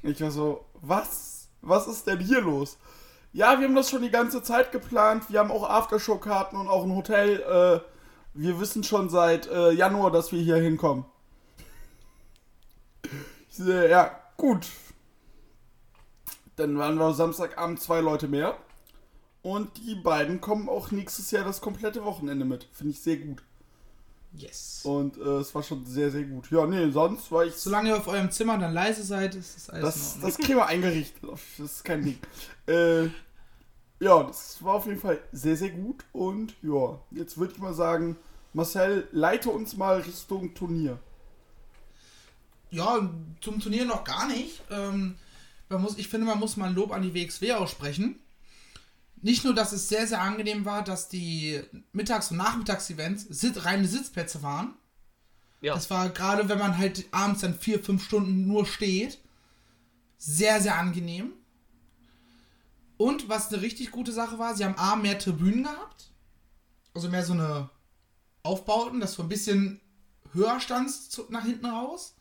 Ich 0.02 0.20
war 0.20 0.30
so, 0.30 0.64
was? 0.75 1.49
Was 1.62 1.88
ist 1.88 2.06
denn 2.06 2.20
hier 2.20 2.42
los? 2.42 2.76
Ja, 3.32 3.58
wir 3.58 3.66
haben 3.66 3.75
das 3.75 3.90
schon 3.90 4.02
die 4.02 4.11
ganze 4.11 4.42
Zeit 4.42 4.70
geplant. 4.70 5.25
Wir 5.28 5.40
haben 5.40 5.50
auch 5.50 5.68
Aftershow-Karten 5.68 6.56
und 6.56 6.68
auch 6.68 6.84
ein 6.84 6.94
Hotel. 6.94 7.40
Äh, 7.40 7.80
wir 8.34 8.61
wissen 8.61 8.84
schon 8.84 9.08
seit 9.08 9.49
äh, 9.49 9.73
Januar, 9.73 10.11
dass 10.11 10.30
wir 10.30 10.40
hier 10.40 10.56
hinkommen. 10.56 11.04
Ich 13.49 13.56
sehe, 13.56 13.88
ja, 13.88 14.11
gut. 14.37 14.66
Dann 16.56 16.78
waren 16.78 16.96
wir 16.96 17.12
Samstagabend 17.14 17.80
zwei 17.80 18.00
Leute 18.00 18.28
mehr. 18.28 18.56
Und 19.42 19.76
die 19.76 19.94
beiden 19.94 20.40
kommen 20.40 20.68
auch 20.68 20.90
nächstes 20.90 21.30
Jahr 21.30 21.44
das 21.44 21.61
komplette 21.61 22.04
Wochenende 22.04 22.44
mit. 22.44 22.66
Finde 22.73 22.92
ich 22.92 23.00
sehr 23.00 23.18
gut. 23.18 23.42
Yes. 24.37 24.80
Und 24.84 25.16
äh, 25.16 25.38
es 25.38 25.54
war 25.54 25.62
schon 25.62 25.84
sehr, 25.87 26.11
sehr 26.11 26.25
gut. 26.25 26.50
Ja, 26.50 26.66
nee, 26.66 26.90
sonst 26.90 27.30
war 27.30 27.44
ich. 27.44 27.54
Solange 27.54 27.90
ihr 27.90 27.96
auf 27.96 28.08
eurem 28.08 28.30
Zimmer 28.30 28.58
dann 28.58 28.73
leise 28.73 29.04
seid, 29.04 29.34
ist 29.34 29.56
das 29.56 29.70
alles 29.70 29.84
Das, 29.84 30.20
das 30.20 30.38
kriegen 30.38 30.58
wir 30.58 30.66
eingerichtet. 30.66 31.23
Das 31.23 31.40
ist 31.58 31.84
kein 31.84 32.02
Ding. 32.02 32.18
Äh, 32.66 33.04
ja, 34.00 34.23
das 34.23 34.62
war 34.64 34.75
auf 34.75 34.87
jeden 34.87 34.99
Fall 34.99 35.20
sehr, 35.32 35.56
sehr 35.56 35.70
gut. 35.70 36.04
Und 36.12 36.54
ja, 36.62 36.99
jetzt 37.11 37.38
würde 37.38 37.52
ich 37.52 37.58
mal 37.61 37.75
sagen, 37.75 38.16
Marcel, 38.52 39.06
leite 39.12 39.50
uns 39.50 39.76
mal 39.76 40.00
Richtung 40.00 40.54
Turnier. 40.54 40.99
Ja, 42.70 43.08
zum 43.40 43.61
Turnier 43.61 43.84
noch 43.84 44.02
gar 44.02 44.26
nicht. 44.26 44.62
Ähm, 44.70 45.16
man 45.68 45.83
muss, 45.83 45.99
ich 45.99 46.09
finde, 46.09 46.26
man 46.26 46.38
muss 46.38 46.56
mal 46.56 46.66
ein 46.68 46.75
Lob 46.75 46.92
an 46.92 47.02
die 47.02 47.14
WXW 47.14 47.52
aussprechen. 47.52 48.21
nicht 49.23 49.44
nur, 49.44 49.54
dass 49.54 49.73
es 49.73 49.88
sehr, 49.88 50.06
sehr 50.06 50.21
angenehm 50.21 50.64
war, 50.66 50.85
dass 50.85 51.09
die 51.09 51.62
Mittags- 51.92 52.30
und 52.30 52.37
Nachmittags-Events 52.37 53.26
sit 53.30 53.64
reine 53.64 53.88
Sitzplätze 53.88 54.42
waren. 54.42 54.75
Ja. 55.62 55.75
Das 55.75 55.88
war 55.88 56.11
gerade, 56.11 56.50
wenn 56.50 56.59
man 56.59 56.76
halt 56.76 57.06
abends 57.11 57.40
dann 57.40 57.59
vier, 57.59 57.83
fünf 57.83 58.04
Stunden 58.04 58.47
nur 58.47 58.66
steht, 58.66 59.18
sehr, 60.18 60.61
sehr 60.61 60.78
angenehm. 60.78 61.33
Und 62.99 63.30
was 63.30 63.50
eine 63.50 63.62
richtig 63.62 63.90
gute 63.90 64.12
Sache 64.12 64.38
war, 64.38 64.54
sie 64.54 64.64
haben 64.64 64.76
A, 64.76 64.94
mehr 64.94 65.18
Tribünen 65.18 65.64
gehabt. 65.64 66.11
Also 66.92 67.09
mehr 67.09 67.25
so 67.25 67.33
eine 67.33 67.71
Aufbauten, 68.42 69.00
dass 69.00 69.16
du 69.16 69.23
ein 69.23 69.28
bisschen 69.28 69.80
höher 70.33 70.61
standst 70.61 71.30
nach 71.30 71.44
hinten 71.44 71.66
raus. 71.66 72.14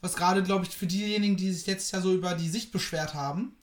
Was 0.00 0.14
gerade, 0.16 0.42
glaube 0.42 0.64
ich, 0.64 0.70
für 0.76 0.86
diejenigen, 0.86 1.36
die 1.36 1.52
sich 1.52 1.66
letztes 1.66 1.90
Jahr 1.92 2.02
so 2.02 2.12
über 2.14 2.34
die 2.34 2.48
Sicht 2.48 2.72
beschwert 2.72 3.14
haben, 3.14 3.56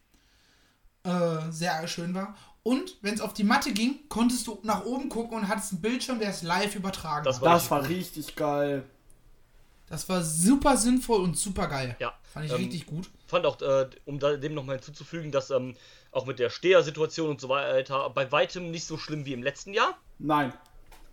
äh, 1.03 1.51
sehr 1.51 1.87
schön 1.87 2.13
war. 2.13 2.35
Und 2.63 2.97
wenn 3.01 3.13
es 3.13 3.21
auf 3.21 3.33
die 3.33 3.43
Matte 3.45 3.71
ging, 3.71 4.07
konntest 4.09 4.45
du 4.47 4.59
nach 4.63 4.83
oben 4.85 5.07
gucken 5.09 5.37
und 5.37 5.47
hattest 5.47 5.71
einen 5.71 5.81
Bildschirm, 5.81 6.19
der 6.19 6.29
es 6.29 6.41
live 6.43 6.75
übertragen 6.75 7.23
Das 7.23 7.41
war- 7.41 7.53
Das 7.53 7.71
war 7.71 7.87
richtig 7.87 8.35
geil. 8.35 8.83
Das 9.89 10.09
war 10.09 10.21
super 10.21 10.75
sinnvoll 10.75 11.21
und 11.21 11.37
super 11.37 11.67
geil. 11.67 11.95
Ja. 11.99 12.13
Fand 12.33 12.45
ich 12.45 12.51
Ähm, 12.51 12.57
richtig 12.57 12.85
gut. 12.85 13.09
fand 13.25 13.45
auch, 13.45 13.61
äh, 13.61 13.89
um 14.03 14.19
da, 14.19 14.35
dem 14.35 14.53
nochmal 14.53 14.75
hinzuzufügen, 14.75 15.31
dass 15.31 15.49
ähm, 15.49 15.75
auch 16.11 16.25
mit 16.25 16.39
der 16.39 16.49
Stehersituation 16.49 17.29
und 17.29 17.39
so 17.39 17.47
weiter 17.47 18.09
bei 18.09 18.29
weitem 18.33 18.69
nicht 18.69 18.85
so 18.85 18.97
schlimm 18.97 19.25
wie 19.25 19.31
im 19.33 19.41
letzten 19.43 19.73
Jahr. 19.73 19.97
Nein. 20.19 20.51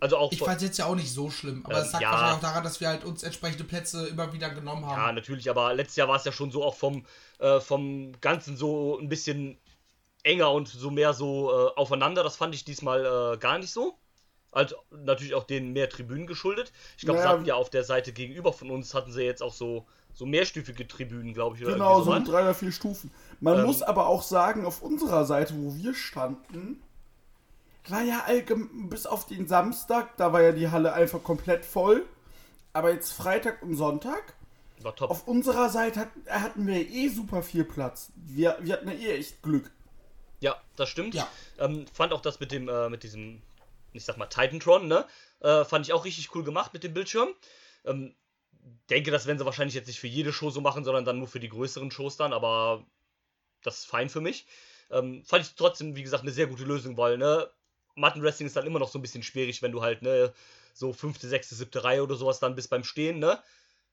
Also 0.01 0.17
auch 0.19 0.33
Ich 0.33 0.39
fand 0.41 0.57
es 0.57 0.63
jetzt 0.63 0.79
ja 0.79 0.87
auch 0.87 0.95
nicht 0.95 1.13
so 1.13 1.31
schlimm, 1.31 1.65
aber 1.65 1.77
Ähm, 1.79 1.83
es 1.83 1.93
lag 1.93 2.01
ja. 2.01 2.11
wahrscheinlich 2.11 2.37
auch 2.37 2.41
daran, 2.41 2.65
dass 2.65 2.81
wir 2.81 2.89
halt 2.89 3.05
uns 3.05 3.23
entsprechende 3.23 3.65
Plätze 3.65 4.07
immer 4.09 4.33
wieder 4.33 4.51
genommen 4.51 4.85
haben. 4.87 5.01
Ja, 5.01 5.13
natürlich, 5.13 5.49
aber 5.49 5.73
letztes 5.75 5.97
Jahr 5.97 6.09
war 6.09 6.17
es 6.17 6.25
ja 6.25 6.33
schon 6.33 6.51
so 6.51 6.63
auch 6.65 6.75
vom, 6.75 7.07
äh, 7.39 7.61
vom 7.61 8.13
Ganzen 8.21 8.57
so 8.57 8.99
ein 8.99 9.09
bisschen 9.09 9.59
enger 10.25 10.51
und 10.53 10.69
so 10.69 10.91
mehr 10.91 11.15
so 11.15 11.51
äh, 11.51 11.71
aufeinander. 11.77 12.23
Das 12.23 12.37
fand 12.37 12.55
ich 12.55 12.65
diesmal 12.65 13.35
äh, 13.35 13.39
gar 13.39 13.59
nicht 13.59 13.73
so. 13.73 13.99
Also 14.53 14.77
natürlich 14.91 15.35
auch 15.35 15.45
den 15.45 15.73
mehr 15.73 15.89
Tribünen 15.89 16.27
geschuldet. 16.29 16.73
Ich 16.97 17.05
glaube, 17.05 17.19
sie 17.19 17.25
Naja. 17.25 17.37
hatten 17.39 17.45
ja 17.47 17.55
auf 17.57 17.71
der 17.71 17.83
Seite 17.83 18.13
gegenüber 18.13 18.53
von 18.53 18.71
uns, 18.71 18.95
hatten 18.95 19.11
sie 19.11 19.23
jetzt 19.23 19.43
auch 19.43 19.53
so, 19.53 19.85
so 20.13 20.27
mehrstufige 20.27 20.87
Tribünen, 20.87 21.35
glaube 21.35 21.57
ich. 21.57 21.65
Oder 21.65 21.73
Genau, 21.73 22.03
so 22.03 22.13
was. 22.13 22.23
drei 22.23 22.43
oder 22.43 22.55
vier 22.55 22.71
Stufen. 22.71 23.11
Man 23.41 23.59
Ähm, 23.59 23.67
muss 23.67 23.83
aber 23.83 24.07
auch 24.07 24.23
sagen, 24.23 24.65
auf 24.65 24.81
unserer 24.81 25.25
Seite, 25.25 25.55
wo 25.57 25.75
wir 25.75 25.93
standen, 25.93 26.81
war 27.91 28.03
ja 28.03 28.25
allgemein, 28.27 28.89
bis 28.89 29.07
auf 29.07 29.27
den 29.27 29.47
Samstag, 29.47 30.17
da 30.17 30.33
war 30.33 30.43
ja 30.43 30.53
die 30.53 30.71
Halle 30.71 30.93
einfach 30.93 31.23
komplett 31.23 31.65
voll. 31.65 32.07
Aber 32.73 32.93
jetzt 32.93 33.13
Freitag 33.13 33.63
und 33.63 33.77
Sonntag, 33.77 34.35
War 34.81 34.97
top. 34.97 35.11
auf 35.11 35.29
unserer 35.29 35.69
Seite 35.71 36.01
hat, 36.01 36.09
hatten 36.29 36.67
wir 36.67 36.91
eh 36.91 37.09
super 37.09 37.43
viel 37.43 37.65
Platz. 37.65 38.11
Wir, 38.17 38.57
wir 38.61 38.75
hatten 38.75 38.89
ja 38.89 38.95
eh 38.95 39.19
echt 39.19 39.43
Glück. 39.43 39.71
Ja, 40.41 40.61
das 40.77 40.89
stimmt. 40.89 41.15
Ja. 41.15 41.29
Ähm, 41.59 41.87
fand 41.93 42.13
auch 42.13 42.21
das 42.21 42.41
mit 42.41 42.53
dem, 42.53 42.69
äh, 42.69 42.89
mit 42.89 43.03
diesem, 43.03 43.41
ich 43.93 44.05
sag 44.05 44.17
mal, 44.17 44.27
Titantron, 44.27 44.89
ne? 44.89 45.07
Äh, 45.41 45.65
fand 45.65 45.87
ich 45.87 45.93
auch 45.93 46.05
richtig 46.05 46.35
cool 46.35 46.43
gemacht 46.43 46.73
mit 46.75 46.83
dem 46.83 46.95
Bildschirm. 46.95 47.29
Ähm, 47.85 48.15
denke, 48.91 49.11
das 49.11 49.27
werden 49.27 49.39
sie 49.39 49.45
wahrscheinlich 49.45 49.75
jetzt 49.75 49.87
nicht 49.87 50.01
für 50.01 50.07
jede 50.09 50.33
Show 50.33 50.51
so 50.51 50.61
machen, 50.61 50.85
sondern 50.85 51.05
dann 51.05 51.19
nur 51.19 51.29
für 51.29 51.41
die 51.41 51.49
größeren 51.49 51.91
Shows 51.91 52.17
dann, 52.17 52.33
aber 52.33 52.85
das 53.63 53.79
ist 53.81 53.87
fein 53.87 54.09
für 54.09 54.21
mich. 54.21 54.47
Ähm, 54.91 55.23
fand 55.25 55.45
ich 55.47 55.55
trotzdem, 55.55 55.97
wie 55.97 56.03
gesagt, 56.03 56.23
eine 56.23 56.33
sehr 56.33 56.47
gute 56.47 56.65
Lösung, 56.65 56.97
weil, 56.97 57.19
ne, 57.19 57.49
Mattenwrestling 57.97 58.47
ist 58.47 58.57
dann 58.57 58.67
immer 58.67 58.79
noch 58.79 58.89
so 58.89 58.99
ein 58.99 59.03
bisschen 59.03 59.23
schwierig, 59.23 59.63
wenn 59.63 59.73
du 59.73 59.83
halt, 59.83 60.03
ne, 60.03 60.33
so 60.73 60.93
fünfte, 60.93 61.29
sechste, 61.29 61.55
siebte 61.55 61.85
Reihe 61.85 62.03
oder 62.03 62.17
sowas 62.17 62.41
dann 62.41 62.55
bist 62.57 62.71
beim 62.71 62.85
Stehen, 62.85 63.19
ne? 63.21 63.39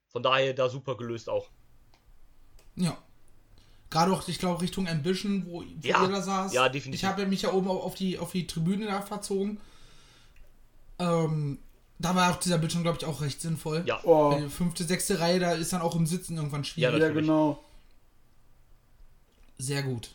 Von 0.09 0.23
daher 0.23 0.53
da 0.53 0.67
super 0.69 0.97
gelöst 0.97 1.29
auch. 1.29 1.49
Ja. 2.75 2.97
Gerade 3.89 4.11
auch, 4.13 4.27
ich 4.27 4.39
glaube, 4.39 4.61
Richtung 4.61 4.87
Ambition, 4.87 5.45
wo, 5.45 5.61
wo 5.61 5.65
Ja. 5.83 6.01
ihr 6.03 6.09
da 6.09 6.21
saß. 6.21 6.53
Ja, 6.53 6.69
definitiv. 6.69 7.01
Ich 7.01 7.05
habe 7.05 7.25
mich 7.27 7.43
ja 7.43 7.51
oben 7.51 7.67
auf 7.67 7.83
auf 7.83 7.95
die, 7.95 8.17
auf 8.17 8.31
die 8.31 8.47
Tribüne 8.47 8.87
da 8.87 9.01
verzogen. 9.01 9.59
Ähm, 10.97 11.59
da 11.99 12.15
war 12.15 12.31
auch 12.31 12.39
dieser 12.39 12.57
Bildschirm, 12.57 12.83
glaube 12.83 12.97
ich, 12.99 13.05
auch 13.05 13.21
recht 13.21 13.41
sinnvoll. 13.41 13.83
Ja. 13.85 13.99
Oh, 14.03 14.37
fünfte, 14.49 14.83
sechste 14.85 15.19
Reihe, 15.19 15.39
da 15.39 15.51
ist 15.53 15.71
dann 15.73 15.81
auch 15.81 15.95
im 15.95 16.07
Sitzen 16.07 16.37
irgendwann 16.37 16.63
schwierig. 16.63 16.93
Ja, 16.93 16.97
ja, 16.99 17.05
natürlich. 17.07 17.27
genau. 17.27 17.63
Sehr 19.57 19.83
gut. 19.83 20.11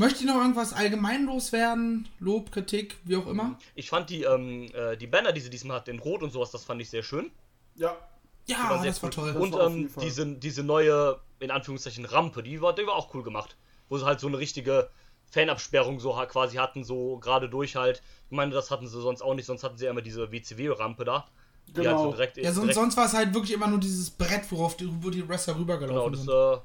Möchte 0.00 0.24
noch 0.24 0.36
irgendwas 0.36 0.72
allgemein 0.72 1.26
loswerden? 1.26 2.08
Lob, 2.20 2.50
Kritik, 2.52 2.96
wie 3.04 3.16
auch 3.16 3.26
immer? 3.26 3.58
Ich 3.74 3.90
fand 3.90 4.08
die, 4.08 4.22
ähm, 4.22 4.70
äh, 4.72 4.96
die 4.96 5.06
Banner, 5.06 5.30
die 5.32 5.42
sie 5.42 5.50
diesmal 5.50 5.76
hat, 5.76 5.88
in 5.88 5.98
Rot 5.98 6.22
und 6.22 6.30
sowas, 6.32 6.50
das 6.50 6.64
fand 6.64 6.80
ich 6.80 6.88
sehr 6.88 7.02
schön. 7.02 7.30
Ja, 7.74 7.98
Ja, 8.46 8.70
war 8.70 8.80
sehr 8.80 8.92
das 8.92 9.02
war 9.02 9.10
cool. 9.10 9.14
toll. 9.14 9.32
Das 9.34 9.42
Und 9.42 9.52
war 9.52 9.66
ähm, 9.66 9.90
diese, 10.00 10.26
diese 10.26 10.62
neue, 10.62 11.20
in 11.38 11.50
Anführungszeichen, 11.50 12.06
Rampe, 12.06 12.42
die 12.42 12.62
war, 12.62 12.74
die 12.74 12.86
war 12.86 12.94
auch 12.94 13.12
cool 13.12 13.22
gemacht. 13.22 13.58
Wo 13.90 13.98
sie 13.98 14.06
halt 14.06 14.20
so 14.20 14.28
eine 14.28 14.38
richtige 14.38 14.88
Fanabsperrung 15.32 16.00
so 16.00 16.12
quasi 16.30 16.56
hatten, 16.56 16.82
so 16.82 17.18
gerade 17.18 17.50
durch 17.50 17.76
halt. 17.76 18.00
Ich 18.30 18.34
meine, 18.34 18.52
das 18.52 18.70
hatten 18.70 18.86
sie 18.88 18.98
sonst 19.02 19.20
auch 19.20 19.34
nicht, 19.34 19.44
sonst 19.44 19.64
hatten 19.64 19.76
sie 19.76 19.84
ja 19.84 19.90
immer 19.90 20.00
diese 20.00 20.32
WCW-Rampe 20.32 21.04
da. 21.04 21.28
Die 21.66 21.76
halt 21.76 21.84
Genau. 21.84 22.04
so 22.04 22.12
direkt, 22.12 22.38
Ja, 22.38 22.44
sonst, 22.52 22.60
direkt, 22.62 22.74
sonst 22.74 22.96
war 22.96 23.04
es 23.04 23.12
halt 23.12 23.34
wirklich 23.34 23.52
immer 23.52 23.68
nur 23.68 23.80
dieses 23.80 24.08
Brett, 24.10 24.50
worauf 24.50 24.78
die, 24.78 24.88
wo 25.04 25.10
die 25.10 25.28
Wrestler 25.28 25.52
Genau, 25.54 25.60
rübergelaufen 25.60 26.12
das 26.12 26.20
sind. 26.22 26.30
äh, 26.30 26.58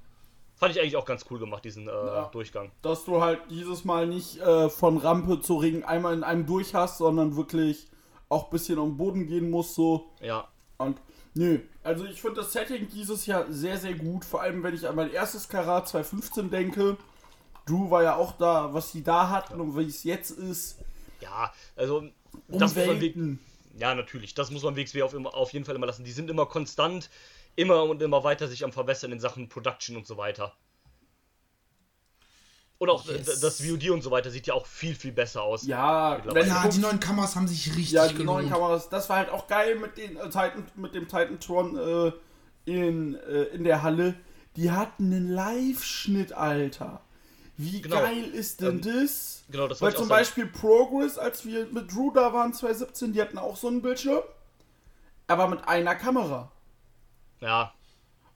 fand 0.56 0.74
ich 0.76 0.82
eigentlich 0.82 0.96
auch 0.96 1.06
ganz 1.06 1.26
cool 1.30 1.40
gemacht, 1.40 1.64
diesen 1.66 1.88
äh, 1.88 1.92
Ja. 1.92 2.30
Durchgang. 2.32 2.72
dass 2.82 3.06
du 3.06 3.22
halt 3.22 3.40
dieses 3.50 3.84
Mal 3.86 4.08
nicht 4.08 4.40
äh, 4.40 4.70
von 4.70 4.98
Rampe 4.98 5.42
zu 5.42 5.58
Ring 5.58 5.84
einmal 5.84 6.14
in 6.14 6.24
einem 6.24 6.46
durch 6.46 6.74
hast, 6.74 6.98
sondern 6.98 7.36
wirklich 7.36 7.88
auch 8.30 8.46
ein 8.46 8.50
bisschen 8.52 8.80
am 8.80 8.98
Boden 8.98 9.28
gehen 9.28 9.50
musst, 9.50 9.76
so. 9.76 10.12
Ja, 10.22 10.48
Und 10.78 10.98
nö, 11.36 11.60
also 11.84 12.06
ich 12.06 12.22
finde 12.22 12.38
das 12.42 12.52
Setting 12.54 12.88
dieses 12.90 13.26
Jahr 13.26 13.46
sehr, 13.52 13.78
sehr 13.78 13.94
gut. 13.94 14.26
Vor 14.26 14.42
allem, 14.42 14.64
wenn 14.64 14.74
ich 14.74 14.88
an 14.88 14.96
mein 14.96 15.12
erstes 15.12 15.48
Karat 15.48 15.88
2015 15.88 16.50
denke. 16.50 16.98
Drew 17.68 17.90
war 17.90 18.04
ja 18.04 18.16
auch 18.16 18.34
da, 18.34 18.74
was 18.74 18.92
sie 18.92 19.04
da 19.04 19.30
hatten 19.30 19.60
und 19.60 19.76
wie 19.78 19.86
es 19.88 20.04
jetzt 20.04 20.30
ist. 20.32 20.78
ja, 21.20 21.52
also 21.76 21.98
Um 21.98 22.12
das 22.60 22.76
muss 22.76 22.86
man 22.86 23.02
Welten. 23.02 23.40
Ja, 23.78 23.94
natürlich. 23.96 24.36
Das 24.36 24.52
muss 24.52 24.64
man 24.64 24.76
WXW 24.76 25.02
auf, 25.02 25.14
auf 25.16 25.52
jeden 25.52 25.66
Fall 25.66 25.76
immer 25.76 25.88
lassen. 25.88 26.04
Die 26.06 26.12
sind 26.12 26.30
immer 26.30 26.46
konstant, 26.46 27.10
immer 27.56 27.84
und 27.84 28.02
immer 28.02 28.24
weiter 28.24 28.48
sich 28.48 28.64
am 28.64 28.72
Verbessern 28.72 29.12
in 29.12 29.20
Sachen 29.20 29.48
Production 29.50 29.96
und 29.98 30.06
so 30.08 30.18
weiter. 30.18 30.54
Und 32.78 32.90
auch 32.90 33.06
Yes. 33.06 33.40
das 33.40 33.62
VOD 33.62 33.90
und 33.92 34.02
so 34.02 34.12
weiter 34.12 34.30
sieht 34.30 34.48
ja 34.48 34.54
auch 34.54 34.66
viel, 34.66 34.96
viel 34.96 35.14
besser 35.14 35.44
aus. 35.44 35.66
Ja, 35.66 36.22
wenn 36.26 36.48
Ja, 36.48 36.62
guckst- 36.62 36.76
die 36.78 36.82
neuen 36.82 37.00
Kameras 37.00 37.36
haben 37.36 37.48
sich 37.48 37.68
richtig 37.70 37.92
ja, 37.92 38.08
die 38.08 38.16
gelohnt. 38.16 38.42
neuen 38.42 38.50
Kameras, 38.50 38.90
das 38.90 39.10
war 39.10 39.18
halt 39.18 39.30
auch 39.30 39.48
geil 39.48 39.76
mit, 39.76 39.98
den, 39.98 40.18
äh, 40.18 40.24
Titan, 40.26 40.66
mit 40.76 40.94
dem 40.94 41.08
Titantron 41.08 41.78
äh, 41.78 42.12
in, 42.66 43.16
äh, 43.16 43.44
in 43.46 43.64
der 43.64 43.82
Halle. 43.82 44.16
Die 44.58 44.72
hatten 44.72 45.06
einen 45.06 45.30
Live-Schnitt, 45.32 46.34
Alter. 46.34 47.02
Wie 47.58 47.82
Genau. 47.82 47.96
geil 48.02 48.26
ist 48.26 48.60
denn 48.60 48.82
das? 48.82 49.44
Genau, 49.50 49.70
das 49.70 49.82
Weil 49.82 49.94
zum 49.94 50.04
auch 50.04 50.08
sagen. 50.10 50.20
Beispiel 50.20 50.46
Progress, 50.48 51.18
als 51.18 51.46
wir 51.46 51.68
mit 51.68 51.94
Drew 51.94 52.12
da 52.12 52.34
waren 52.34 52.54
2017, 52.54 53.14
die 53.14 53.22
hatten 53.22 53.38
auch 53.38 53.56
so 53.56 53.70
einen 53.70 53.82
Bildschirm. 53.82 54.24
Aber 55.28 55.48
mit 55.48 55.66
einer 55.66 55.96
Kamera. 55.96 56.52
Ja, 57.42 57.74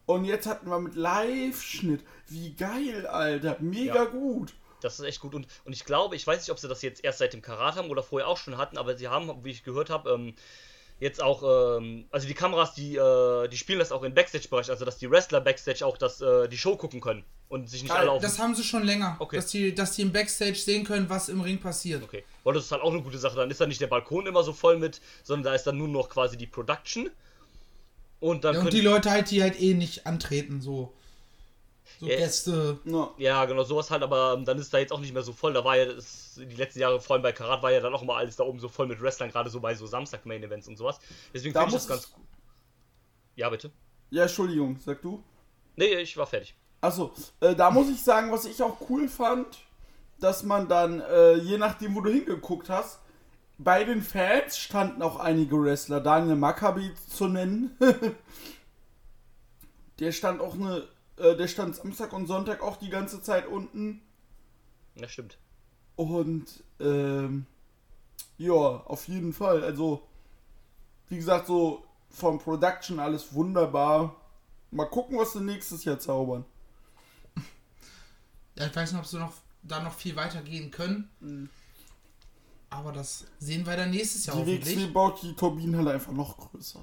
Und 0.06 0.26
jetzt 0.26 0.48
hatten 0.48 0.70
wir 0.70 0.80
mit 0.80 0.96
Live-Schnitt. 0.96 2.04
Wie 2.28 2.54
geil, 2.56 3.06
Alter. 3.08 3.58
Mega 3.60 3.96
Ja. 3.96 4.06
gut. 4.06 4.54
das 4.82 4.98
ist 5.00 5.06
echt 5.06 5.20
gut. 5.20 5.36
Und, 5.36 5.46
und 5.66 5.74
ich 5.74 5.84
glaube, 5.86 6.16
ich 6.16 6.26
weiß 6.26 6.40
nicht, 6.40 6.52
ob 6.52 6.58
sie 6.60 6.68
das 6.70 6.82
jetzt 6.82 7.04
erst 7.04 7.20
seit 7.20 7.34
dem 7.34 7.42
Karat 7.42 7.76
haben 7.76 7.90
oder 7.90 8.02
vorher 8.02 8.28
auch 8.30 8.38
schon 8.38 8.58
hatten, 8.58 8.78
aber 8.78 8.96
sie 8.98 9.08
haben, 9.10 9.44
wie 9.44 9.52
ich 9.52 9.64
gehört 9.64 9.90
habe, 9.90 10.10
ähm, 10.12 10.36
jetzt 11.02 11.22
auch, 11.22 11.78
ähm, 11.78 12.08
also 12.12 12.28
die 12.28 12.34
Kameras, 12.34 12.74
die, 12.76 12.96
äh, 12.96 13.48
die 13.50 13.58
spielen 13.58 13.80
das 13.80 13.92
auch 13.92 14.04
im 14.04 14.14
Backstage-Bereich, 14.14 14.70
also 14.70 14.86
dass 14.86 14.98
die 14.98 15.10
Wrestler 15.12 15.42
Backstage 15.42 15.86
auch 15.86 15.98
das, 15.98 16.22
äh, 16.22 16.48
die 16.48 16.58
Show 16.58 16.76
gucken 16.78 17.02
können 17.02 17.24
und 17.50 17.70
sich 17.70 17.84
nicht 17.84 17.92
Geil, 17.92 18.02
alle 18.02 18.12
auf. 18.12 18.22
Das 18.22 18.40
haben 18.40 18.56
sie 18.56 18.64
schon 18.64 18.84
länger, 18.84 19.16
Okay. 19.20 19.36
dass, 19.36 19.48
die, 19.48 19.76
dass 19.76 19.96
die 19.98 20.02
im 20.04 20.12
Backstage 20.14 20.56
sehen 20.56 20.86
können, 20.86 21.10
was 21.10 21.28
im 21.30 21.42
Ring 21.42 21.60
passiert. 21.60 22.02
Okay, 22.04 22.24
weil 22.46 22.54
das 22.54 22.66
ist 22.66 22.72
halt 22.72 22.82
auch 22.82 22.92
eine 22.94 23.02
gute 23.02 23.18
Sache. 23.18 23.36
Dann 23.36 23.52
ist 23.52 23.60
da 23.62 23.66
nicht 23.68 23.82
der 23.82 23.88
Balkon 23.88 24.28
immer 24.28 24.44
so 24.44 24.54
voll 24.54 24.78
mit, 24.78 25.02
sondern 25.24 25.44
da 25.52 25.56
ist 25.56 25.66
dann 25.68 25.78
nur 25.78 25.88
noch 25.90 26.10
quasi 26.10 26.38
die 26.38 26.48
Production. 26.48 27.10
Und 28.20 28.44
dann 28.44 28.54
Ja, 28.56 28.60
und 28.60 28.66
können 28.66 28.76
die 28.76 28.82
Leute 28.82 29.12
halt, 29.12 29.32
die 29.32 29.42
halt 29.42 29.60
eh 29.62 29.74
nicht 29.74 30.06
antreten, 30.06 30.62
so. 30.62 30.94
So 32.00 32.08
Ja. 32.08 32.18
Gäste. 32.18 32.80
Ja. 32.86 33.12
Ja, 33.18 33.46
genau, 33.46 33.64
sowas 33.64 33.92
halt, 33.92 34.04
aber 34.04 34.34
ähm, 34.38 34.46
dann 34.46 34.58
ist 34.58 34.74
da 34.74 34.78
jetzt 34.78 34.92
auch 34.94 35.00
nicht 35.00 35.14
mehr 35.14 35.24
so 35.24 35.34
voll. 35.34 35.54
Da 35.54 35.64
war 35.66 35.76
ja 35.78 35.86
das, 35.86 36.36
die 36.38 36.56
letzten 36.56 36.80
Jahre, 36.80 37.00
vor 37.00 37.16
allem 37.16 37.24
bei 37.24 37.32
Karat, 37.32 37.62
war 37.64 37.72
ja 37.72 37.80
dann 37.82 37.94
auch 37.94 38.02
immer 38.02 38.16
alles 38.16 38.36
da 38.36 38.44
oben 38.44 38.60
so 38.60 38.70
voll 38.70 38.88
mit 38.88 39.02
Wrestlern, 39.02 39.32
gerade 39.32 39.50
so 39.50 39.60
bei 39.60 39.76
so 39.76 39.86
Samstag-Main-Events 39.86 40.68
und 40.68 40.78
sowas. 40.78 41.00
Deswegen 41.34 41.54
Da 41.54 41.62
finde 41.62 41.76
ich 41.78 41.82
das 41.82 41.90
muss 41.90 42.04
ganz 42.04 42.14
cool. 42.18 42.24
Ja, 43.36 43.50
bitte. 43.50 43.72
ja, 44.12 44.24
Entschuldigung, 44.24 44.78
sag 44.84 45.02
du. 45.02 45.24
Nee, 45.76 45.96
ich 45.96 46.16
war 46.18 46.28
fertig. 46.28 46.56
Achso, 46.82 47.14
äh, 47.42 47.56
da 47.56 47.72
muss 47.72 47.90
ich 47.90 48.02
sagen, 48.02 48.32
was 48.32 48.46
ich 48.46 48.62
auch 48.62 48.78
cool 48.90 49.08
fand, 49.10 49.48
dass 50.20 50.44
man 50.44 50.68
dann, 50.68 51.02
äh, 51.02 51.36
je 51.36 51.58
nachdem, 51.58 51.96
wo 51.96 52.02
du 52.02 52.10
hingeguckt 52.12 52.70
hast, 52.70 53.00
bei 53.60 53.84
den 53.84 54.02
Fans 54.02 54.58
standen 54.58 55.02
auch 55.02 55.20
einige 55.20 55.62
Wrestler. 55.62 56.00
Daniel 56.00 56.38
Maccabi 56.38 56.94
zu 57.10 57.28
nennen. 57.28 57.78
der 60.00 60.14
stand 60.14 60.40
auch 60.40 60.56
eine, 60.56 60.88
äh, 61.18 61.36
der 61.36 61.50
stand 61.50 61.76
Samstag 61.76 62.14
und 62.14 62.28
Sonntag 62.28 62.62
auch 62.64 62.78
die 62.78 62.90
ganze 62.90 63.22
Zeit 63.22 63.48
unten. 63.48 64.02
Ja, 64.96 65.10
stimmt. 65.10 65.38
Und, 65.98 66.64
ähm, 66.80 67.46
ja, 68.38 68.54
auf 68.54 69.10
jeden 69.10 69.34
Fall. 69.34 69.62
Also, 69.62 70.08
wie 71.10 71.18
gesagt, 71.18 71.48
so 71.48 71.84
vom 72.10 72.40
Production 72.40 73.00
alles 73.00 73.34
wunderbar. 73.34 74.16
Mal 74.72 74.86
gucken, 74.86 75.18
was 75.18 75.34
sie 75.34 75.42
nächstes 75.42 75.84
Jahr 75.84 76.00
zaubern. 76.00 76.46
Ja, 78.56 78.68
ich 78.68 78.76
weiß 78.76 78.94
nicht, 78.94 79.02
ob 79.02 79.06
sie 79.06 79.20
noch 79.20 79.34
da 79.64 79.82
noch 79.82 79.94
viel 79.94 80.16
weiter 80.16 80.42
gehen 80.42 80.72
können. 80.72 81.10
Mhm. 81.20 81.50
Aber 82.72 82.92
das 82.92 83.26
sehen 83.40 83.66
wir 83.66 83.76
dann 83.76 83.92
nächstes 83.92 84.26
Jahr 84.26 84.36
Die 84.38 84.42
hoffentlich. 84.42 84.76
WXW 84.78 84.88
baut 84.92 85.22
die 85.24 85.34
Turbinenhalle 85.34 85.92
einfach 85.94 86.12
noch 86.12 86.38
größer. 86.38 86.80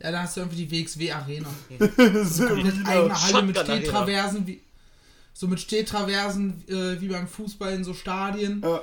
Ja, 0.00 0.10
da 0.10 0.22
hast 0.22 0.36
du 0.36 0.40
irgendwie 0.40 0.66
die 0.66 0.70
WXW 0.84 1.12
Arena. 1.12 1.48
So 2.24 2.46
Komplett 2.48 2.78
wieder. 2.78 2.88
eigene 2.88 3.22
Halle 3.22 3.42
mit. 3.42 3.56
Stehtraversen, 3.58 4.46
wie, 4.48 4.60
so 5.32 5.46
mit 5.46 5.60
Stehtraversen 5.60 6.64
äh, 6.68 7.00
wie 7.00 7.08
beim 7.08 7.28
Fußball 7.28 7.72
in 7.72 7.84
so 7.84 7.94
Stadien, 7.94 8.62
Ja. 8.64 8.80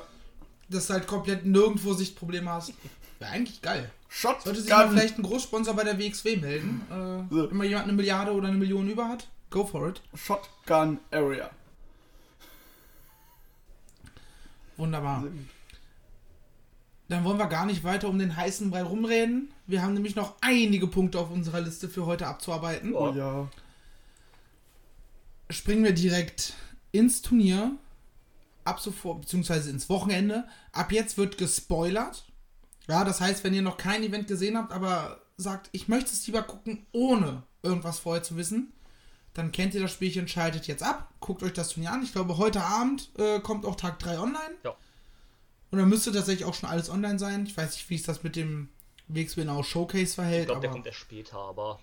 dass 0.69 0.87
du 0.87 0.93
halt 0.93 1.07
komplett 1.07 1.45
nirgendwo 1.45 1.93
Sichtprobleme 1.93 2.49
hast. 2.49 2.73
Wäre 3.19 3.31
eigentlich 3.31 3.61
geil. 3.61 3.91
Shotgun. 4.07 4.43
Sollte 4.45 4.61
sich 4.61 4.69
mal 4.71 4.89
vielleicht 4.89 5.17
ein 5.17 5.23
Großsponsor 5.23 5.73
bei 5.75 5.83
der 5.83 5.99
WXW 5.99 6.37
melden. 6.37 6.81
Äh, 6.89 7.33
So. 7.33 7.49
Wenn 7.49 7.57
mal 7.57 7.65
jemand 7.67 7.85
eine 7.85 7.93
Milliarde 7.93 8.31
oder 8.31 8.47
eine 8.47 8.57
Million 8.57 8.89
über 8.89 9.09
hat, 9.09 9.27
go 9.49 9.65
for 9.65 9.89
it. 9.89 10.01
Shotgun 10.15 10.99
Area. 11.11 11.49
Wunderbar. 14.79 15.25
Dann 17.09 17.23
wollen 17.25 17.37
wir 17.37 17.47
gar 17.47 17.65
nicht 17.65 17.83
weiter 17.83 18.07
um 18.07 18.17
den 18.17 18.37
heißen 18.37 18.71
Brei 18.71 18.83
rumreden. 18.83 19.51
Wir 19.67 19.81
haben 19.81 19.93
nämlich 19.93 20.15
noch 20.15 20.35
einige 20.41 20.87
Punkte 20.87 21.19
auf 21.19 21.31
unserer 21.31 21.59
Liste 21.59 21.89
für 21.89 22.05
heute 22.05 22.27
abzuarbeiten. 22.27 22.93
Oh 22.93 23.13
ja. 23.13 23.49
Springen 25.49 25.83
wir 25.83 25.93
direkt 25.93 26.53
ins 26.91 27.21
Turnier. 27.21 27.73
Ab 28.63 28.79
sofort, 28.79 29.21
beziehungsweise 29.21 29.69
ins 29.69 29.89
Wochenende. 29.89 30.47
Ab 30.71 30.91
jetzt 30.91 31.17
wird 31.17 31.37
gespoilert. 31.37 32.25
Ja, 32.87 33.03
das 33.03 33.19
heißt, 33.19 33.43
wenn 33.43 33.53
ihr 33.53 33.61
noch 33.61 33.77
kein 33.77 34.03
Event 34.03 34.27
gesehen 34.27 34.57
habt, 34.57 34.71
aber 34.71 35.21
sagt, 35.35 35.69
ich 35.73 35.87
möchte 35.87 36.11
es 36.11 36.25
lieber 36.25 36.43
gucken, 36.43 36.85
ohne 36.91 37.43
irgendwas 37.63 37.99
vorher 37.99 38.23
zu 38.23 38.37
wissen, 38.37 38.71
dann 39.39 39.51
kennt 39.53 39.73
ihr 39.73 39.81
das 39.81 39.91
Spielchen, 39.91 40.27
schaltet 40.27 40.67
jetzt 40.67 40.83
ab, 40.83 41.13
guckt 41.21 41.41
euch 41.43 41.53
das 41.53 41.69
Turnier 41.69 41.91
an. 41.93 42.03
Ich 42.03 42.11
glaube, 42.11 42.37
heute 42.37 42.61
Abend 42.61 43.09
äh, 43.17 43.39
kommt 43.39 43.65
auch 43.65 43.75
Tag 43.75 43.97
3 43.99 44.19
online. 44.19 44.55
Ja. 44.65 44.75
Und 45.71 45.79
dann 45.79 45.87
müsste 45.87 46.11
tatsächlich 46.11 46.45
auch 46.45 46.53
schon 46.53 46.69
alles 46.69 46.89
online 46.89 47.17
sein. 47.17 47.45
Ich 47.45 47.55
weiß 47.55 47.71
nicht, 47.71 47.89
wie 47.89 47.95
es 47.95 48.03
das 48.03 48.21
mit 48.21 48.35
dem 48.35 48.69
Now 49.07 49.63
Showcase 49.63 50.13
verhält. 50.13 50.41
Ich 50.41 50.45
glaube, 50.47 50.61
der 50.61 50.69
aber, 50.69 50.75
kommt 50.77 50.87
erst 50.87 50.99
später, 50.99 51.37
aber 51.37 51.79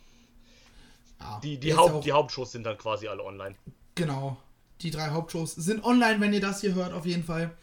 ja, 1.19 1.41
die, 1.41 1.59
die, 1.59 1.75
Haupt, 1.75 1.95
ja 1.95 2.01
die 2.01 2.13
Hauptshows 2.13 2.53
sind 2.53 2.65
dann 2.65 2.77
quasi 2.77 3.09
alle 3.09 3.25
online. 3.25 3.55
Genau. 3.95 4.37
Die 4.83 4.91
drei 4.91 5.09
Hauptshows 5.09 5.55
sind 5.55 5.83
online, 5.83 6.21
wenn 6.21 6.35
ihr 6.35 6.41
das 6.41 6.61
hier 6.61 6.75
hört, 6.75 6.93
auf 6.93 7.07
jeden 7.07 7.25
Fall. 7.25 7.57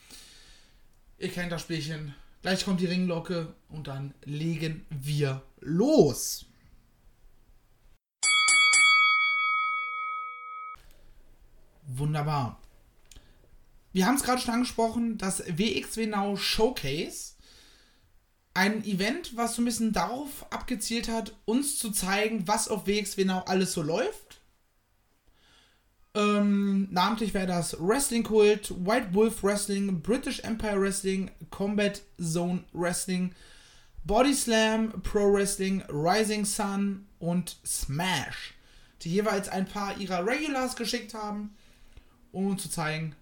Ihr 1.19 1.29
kennt 1.29 1.51
das 1.51 1.61
Spielchen. 1.61 2.15
Gleich 2.41 2.65
kommt 2.65 2.81
die 2.81 2.87
Ringglocke 2.87 3.53
und 3.69 3.87
dann 3.87 4.15
legen 4.25 4.85
wir 4.89 5.43
los. 5.61 6.45
Wunderbar. 11.87 12.59
Wir 13.91 14.07
haben 14.07 14.15
es 14.15 14.23
gerade 14.23 14.41
schon 14.41 14.53
angesprochen, 14.53 15.17
das 15.17 15.43
WXW 15.45 16.07
Now 16.07 16.35
Showcase. 16.35 17.33
Ein 18.55 18.83
Event, 18.85 19.35
was 19.35 19.55
so 19.55 19.61
ein 19.61 19.65
bisschen 19.65 19.93
darauf 19.93 20.51
abgezielt 20.51 21.07
hat, 21.07 21.35
uns 21.45 21.77
zu 21.77 21.91
zeigen, 21.91 22.47
was 22.47 22.67
auf 22.67 22.87
WXW 22.87 23.25
Now 23.25 23.43
alles 23.45 23.73
so 23.73 23.81
läuft. 23.81 24.41
Ähm, 26.15 26.87
namentlich 26.91 27.33
wäre 27.33 27.47
das 27.47 27.75
Wrestling 27.79 28.23
Kult, 28.23 28.73
White 28.85 29.13
Wolf 29.13 29.43
Wrestling, 29.43 30.01
British 30.01 30.39
Empire 30.41 30.79
Wrestling, 30.79 31.31
Combat 31.49 32.01
Zone 32.21 32.63
Wrestling, 32.73 33.33
Body 34.03 34.33
Slam, 34.33 35.01
Pro 35.01 35.33
Wrestling, 35.33 35.81
Rising 35.89 36.45
Sun 36.45 37.07
und 37.17 37.57
Smash, 37.65 38.53
die 39.01 39.11
jeweils 39.11 39.49
ein 39.49 39.65
paar 39.65 39.97
ihrer 39.97 40.25
Regulars 40.25 40.75
geschickt 40.75 41.15
haben, 41.15 41.55
um 42.33 42.47
uns 42.47 42.63
zu 42.63 42.69
zeigen, 42.69 43.15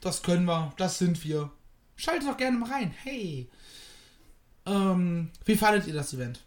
das 0.00 0.22
können 0.22 0.44
wir, 0.44 0.72
das 0.76 0.98
sind 0.98 1.24
wir. 1.24 1.50
Schaltet 1.96 2.28
doch 2.28 2.36
gerne 2.36 2.58
mal 2.58 2.70
rein. 2.70 2.94
Hey. 3.02 3.48
Ähm, 4.66 5.30
wie 5.44 5.56
fandet 5.56 5.88
ihr 5.88 5.94
das 5.94 6.14
Event? 6.14 6.44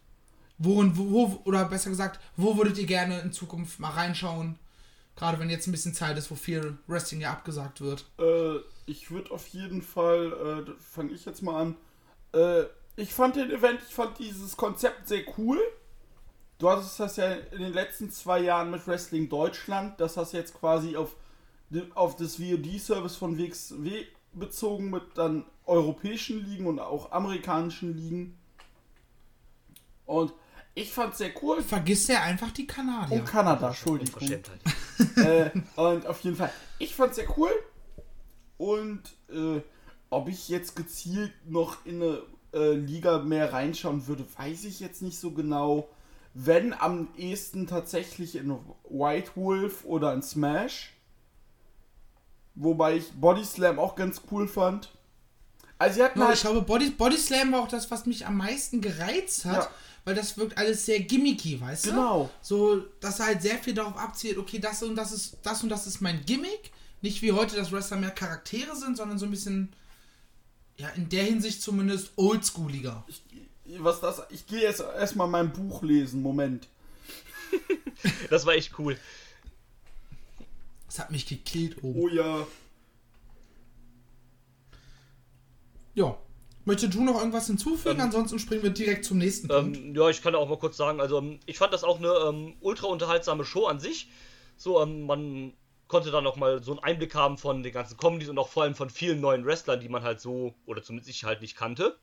Worin, 0.57 0.95
wo, 0.95 1.11
wo, 1.11 1.41
oder 1.45 1.65
besser 1.65 1.89
gesagt, 1.89 2.19
wo 2.37 2.55
würdet 2.55 2.77
ihr 2.77 2.85
gerne 2.85 3.19
in 3.19 3.33
Zukunft 3.33 3.79
mal 3.79 3.91
reinschauen? 3.91 4.57
Gerade 5.15 5.39
wenn 5.39 5.49
jetzt 5.49 5.67
ein 5.67 5.71
bisschen 5.71 5.93
Zeit 5.93 6.17
ist, 6.17 6.31
wo 6.31 6.35
viel 6.35 6.77
Wrestling 6.87 7.21
ja 7.21 7.31
abgesagt 7.31 7.81
wird. 7.81 8.05
Äh, 8.19 8.59
ich 8.85 9.11
würde 9.11 9.31
auf 9.31 9.47
jeden 9.47 9.81
Fall, 9.81 10.65
äh, 10.67 10.71
fange 10.81 11.11
ich 11.11 11.25
jetzt 11.25 11.41
mal 11.41 11.61
an. 11.61 11.75
Äh, 12.33 12.63
ich 12.95 13.13
fand 13.13 13.35
den 13.35 13.51
Event, 13.51 13.79
ich 13.87 13.93
fand 13.93 14.17
dieses 14.19 14.55
Konzept 14.55 15.07
sehr 15.07 15.23
cool. 15.37 15.59
Du 16.57 16.69
hattest 16.69 16.99
das 16.99 17.15
ja 17.15 17.31
in 17.31 17.61
den 17.61 17.73
letzten 17.73 18.11
zwei 18.11 18.39
Jahren 18.39 18.69
mit 18.69 18.85
Wrestling 18.85 19.29
Deutschland, 19.29 19.99
das 19.99 20.17
hast 20.17 20.33
jetzt 20.33 20.53
quasi 20.53 20.97
auf, 20.97 21.15
auf 21.95 22.15
das 22.15 22.35
VOD-Service 22.35 23.15
von 23.15 23.37
WXW 23.37 24.05
bezogen 24.33 24.89
mit 24.89 25.03
dann 25.15 25.45
europäischen 25.65 26.45
Ligen 26.45 26.65
und 26.67 26.79
auch 26.79 27.11
amerikanischen 27.11 27.95
Ligen. 27.95 28.37
Und 30.05 30.33
ich 30.73 30.91
fand 30.91 31.15
sehr 31.15 31.31
cool. 31.41 31.61
Vergisst 31.61 32.09
er 32.09 32.23
einfach 32.23 32.51
die 32.51 32.65
Kanadier. 32.65 33.19
Und 33.19 33.25
Kanada, 33.25 33.67
Entschuldigung. 33.67 34.21
Unverschämtheit. 34.21 34.59
äh, 35.17 35.79
und 35.79 36.07
auf 36.07 36.21
jeden 36.21 36.35
Fall, 36.35 36.51
ich 36.79 36.95
fand's 36.95 37.17
sehr 37.17 37.27
cool. 37.37 37.51
Und 38.57 39.01
äh, 39.29 39.61
ob 40.09 40.27
ich 40.27 40.49
jetzt 40.49 40.75
gezielt 40.75 41.33
noch 41.45 41.85
in 41.85 42.01
eine 42.01 42.21
äh, 42.53 42.73
Liga 42.73 43.19
mehr 43.19 43.53
reinschauen 43.53 44.07
würde, 44.07 44.25
weiß 44.37 44.65
ich 44.65 44.79
jetzt 44.79 45.01
nicht 45.01 45.19
so 45.19 45.31
genau. 45.31 45.89
Wenn 46.33 46.73
am 46.73 47.09
ehesten 47.17 47.67
tatsächlich 47.67 48.35
in 48.35 48.55
White 48.89 49.31
Wolf 49.35 49.85
oder 49.85 50.13
in 50.13 50.21
Smash. 50.21 50.93
Wobei 52.61 52.97
ich 52.97 53.09
Body 53.13 53.45
Slam 53.45 53.79
auch 53.79 53.95
ganz 53.95 54.21
cool 54.31 54.45
fand. 54.47 54.89
Also 55.77 55.95
sie 55.95 56.03
hatten 56.03 56.19
Ja, 56.19 56.25
halt 56.27 56.35
ich 56.35 56.41
glaube, 56.41 56.61
Body, 56.61 56.89
Body 56.89 57.17
Slam 57.17 57.53
war 57.53 57.61
auch 57.61 57.67
das, 57.69 57.89
was 57.89 58.05
mich 58.05 58.25
am 58.27 58.35
meisten 58.35 58.81
gereizt 58.81 59.45
hat, 59.45 59.63
Ja. 59.63 59.69
weil 60.03 60.13
das 60.13 60.37
wirkt 60.37 60.57
alles 60.57 60.85
sehr 60.85 60.99
gimmicky, 60.99 61.61
weißt 61.61 61.85
du? 61.85 61.89
Genau. 61.91 62.29
So, 62.41 62.81
dass 62.99 63.21
er 63.21 63.27
halt 63.27 63.41
sehr 63.41 63.57
viel 63.59 63.73
darauf 63.73 63.95
abzielt, 63.95 64.37
okay, 64.37 64.59
das 64.59 64.83
und 64.83 64.95
das 64.95 65.13
ist, 65.13 65.37
das 65.41 65.63
und 65.63 65.69
das 65.69 65.87
ist 65.87 66.01
mein 66.01 66.25
Gimmick. 66.25 66.71
Nicht 67.01 67.21
wie 67.21 67.31
heute, 67.31 67.55
dass 67.55 67.71
Wrestler 67.71 67.95
mehr 67.95 68.11
Charaktere 68.11 68.75
sind, 68.75 68.97
sondern 68.97 69.17
so 69.17 69.23
ein 69.25 69.31
bisschen, 69.31 69.71
ja, 70.75 70.89
in 70.97 71.07
der 71.07 71.23
Hinsicht 71.23 71.61
zumindest 71.61 72.11
oldschooliger. 72.17 73.05
ich, 73.07 73.21
was 73.77 74.01
das 74.01 74.21
ich 74.31 74.45
gehe 74.47 74.61
jetzt 74.63 74.81
erstmal 74.81 75.29
mein 75.29 75.53
Buch 75.53 75.81
lesen, 75.81 76.21
Moment. 76.21 76.67
Das 78.29 78.45
war 78.45 78.53
echt 78.53 78.77
cool. 78.79 78.97
Das 80.89 80.97
hat 80.97 81.11
mich 81.11 81.27
gekillt 81.27 81.83
oben. 81.83 81.99
Oh 81.99 82.07
ja. 82.07 82.47
Ja. 85.93 86.17
Möchtest 86.65 86.95
du 86.95 87.03
noch 87.03 87.19
irgendwas 87.19 87.45
hinzufügen? 87.45 87.99
Ähm, 87.99 88.01
Ansonsten 88.05 88.39
springen 88.39 88.63
wir 88.63 88.71
direkt 88.71 89.05
zum 89.05 89.19
nächsten 89.19 89.47
Punkt. 89.47 89.77
Ähm, 89.77 89.95
ja, 89.95 90.09
ich 90.09 90.21
kann 90.23 90.33
auch 90.33 90.49
mal 90.49 90.57
kurz 90.57 90.77
sagen, 90.77 90.99
also 90.99 91.19
ähm, 91.19 91.39
ich 91.45 91.59
fand 91.59 91.73
das 91.73 91.83
auch 91.83 91.99
eine 91.99 92.07
ähm, 92.27 92.55
ultra 92.59 92.87
unterhaltsame 92.87 93.45
Show 93.45 93.67
an 93.67 93.79
sich. 93.79 94.09
So, 94.57 94.81
ähm, 94.81 95.05
man 95.05 95.53
konnte 95.87 96.09
da 96.09 96.21
noch 96.21 96.35
mal 96.37 96.63
so 96.63 96.71
einen 96.71 96.79
Einblick 96.83 97.13
haben 97.13 97.37
von 97.37 97.61
den 97.61 97.71
ganzen 97.71 97.97
Comedies 97.97 98.29
und 98.29 98.39
auch 98.39 98.49
vor 98.49 98.63
allem 98.63 98.73
von 98.75 98.89
vielen 98.89 99.21
neuen 99.21 99.45
Wrestlern, 99.45 99.79
die 99.79 99.89
man 99.89 100.01
halt 100.01 100.19
so, 100.21 100.55
oder 100.65 100.81
zumindest 100.81 101.09
ich 101.11 101.23
halt 101.23 101.41
nicht 101.41 101.55
kannte. 101.55 101.99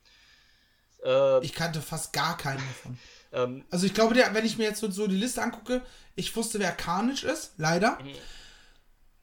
Äh, 1.04 1.44
Ich 1.44 1.54
kannte 1.54 1.80
fast 1.82 2.12
gar 2.12 2.36
keinen 2.36 2.58
davon. 2.58 2.98
ähm, 3.32 3.64
Also 3.70 3.86
ich 3.86 3.94
glaube, 3.94 4.14
der, 4.14 4.32
wenn 4.32 4.46
ich 4.46 4.58
mir 4.58 4.64
jetzt 4.64 4.78
so, 4.78 4.88
so 4.90 5.08
die 5.08 5.16
Liste 5.16 5.42
angucke, 5.42 5.82
ich 6.14 6.34
wusste, 6.36 6.60
wer 6.60 6.70
Carnage 6.70 7.24
ist, 7.26 7.54
leider. 7.56 7.98
Mhm. 8.00 8.12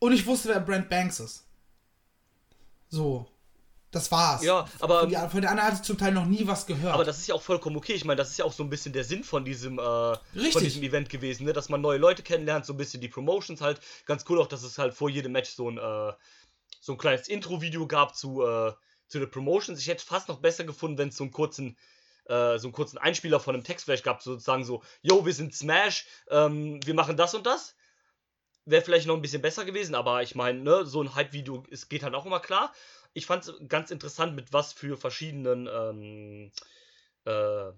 Und 0.03 0.11
ich 0.11 0.25
wusste, 0.25 0.49
wer 0.49 0.59
Brent 0.59 0.89
Banks 0.89 1.21
ist. 1.21 1.45
So. 2.89 3.25
Das 3.89 4.11
war's. 4.11 4.43
Ja, 4.43 4.67
aber, 4.81 4.99
Von, 4.99 5.09
die, 5.09 5.15
von 5.15 5.39
der 5.39 5.51
anderen 5.51 5.67
hatte 5.67 5.77
ich 5.77 5.83
zum 5.83 5.97
Teil 5.97 6.11
noch 6.11 6.25
nie 6.25 6.45
was 6.45 6.65
gehört. 6.65 6.93
aber 6.93 7.05
das 7.05 7.19
ist 7.19 7.27
ja 7.27 7.35
auch 7.35 7.41
vollkommen 7.41 7.77
okay. 7.77 7.93
Ich 7.93 8.03
meine, 8.03 8.17
das 8.17 8.31
ist 8.31 8.37
ja 8.37 8.43
auch 8.43 8.51
so 8.51 8.63
ein 8.63 8.69
bisschen 8.69 8.91
der 8.91 9.05
Sinn 9.05 9.23
von 9.23 9.45
diesem, 9.45 9.79
äh, 9.79 10.51
von 10.51 10.61
diesem 10.61 10.83
Event 10.83 11.09
gewesen, 11.09 11.45
ne? 11.45 11.53
dass 11.53 11.69
man 11.69 11.79
neue 11.79 11.99
Leute 11.99 12.21
kennenlernt, 12.21 12.65
so 12.65 12.73
ein 12.73 12.77
bisschen 12.77 12.99
die 12.99 13.07
Promotions 13.07 13.61
halt. 13.61 13.79
Ganz 14.05 14.25
cool 14.27 14.41
auch, 14.41 14.47
dass 14.47 14.63
es 14.63 14.77
halt 14.77 14.93
vor 14.93 15.09
jedem 15.09 15.31
Match 15.31 15.51
so 15.51 15.69
ein, 15.69 15.77
äh, 15.77 16.13
so 16.81 16.91
ein 16.91 16.97
kleines 16.97 17.29
Intro-Video 17.29 17.87
gab 17.87 18.13
zu, 18.13 18.43
äh, 18.45 18.73
zu 19.07 19.19
den 19.19 19.31
Promotions. 19.31 19.79
Ich 19.79 19.87
hätte 19.87 20.05
fast 20.05 20.27
noch 20.27 20.39
besser 20.39 20.65
gefunden, 20.65 20.97
wenn 20.97 21.07
es 21.07 21.15
so 21.15 21.23
einen 21.23 21.31
kurzen, 21.31 21.77
äh, 22.25 22.57
so 22.59 22.67
einen 22.67 22.73
kurzen 22.73 22.97
Einspieler 22.97 23.39
von 23.39 23.55
einem 23.55 23.63
Text 23.63 23.85
vielleicht 23.85 24.03
gab, 24.03 24.21
sozusagen 24.21 24.65
so, 24.65 24.83
yo, 25.01 25.25
wir 25.25 25.33
sind 25.33 25.55
Smash, 25.55 26.07
ähm, 26.29 26.85
wir 26.85 26.93
machen 26.93 27.15
das 27.15 27.35
und 27.35 27.45
das. 27.45 27.75
Wäre 28.65 28.81
vielleicht 28.81 29.07
noch 29.07 29.15
ein 29.15 29.21
bisschen 29.21 29.41
besser 29.41 29.65
gewesen, 29.65 29.93
aber 29.93 30.23
ich 30.23 30.35
meine, 30.35 30.59
ne, 30.59 30.85
so 30.85 31.01
ein 31.01 31.15
Hype-Video, 31.15 31.63
es 31.69 31.89
geht 31.89 32.03
halt 32.03 32.15
auch 32.15 32.25
immer 32.25 32.39
klar. 32.39 32.73
Ich 33.13 33.25
fand 33.25 33.47
es 33.47 33.53
ganz 33.67 33.91
interessant, 33.91 34.35
mit 34.35 34.53
was 34.53 34.71
für 34.71 34.97
verschiedenen, 34.97 35.67
ähm, 35.67 36.51
äh, 37.25 37.71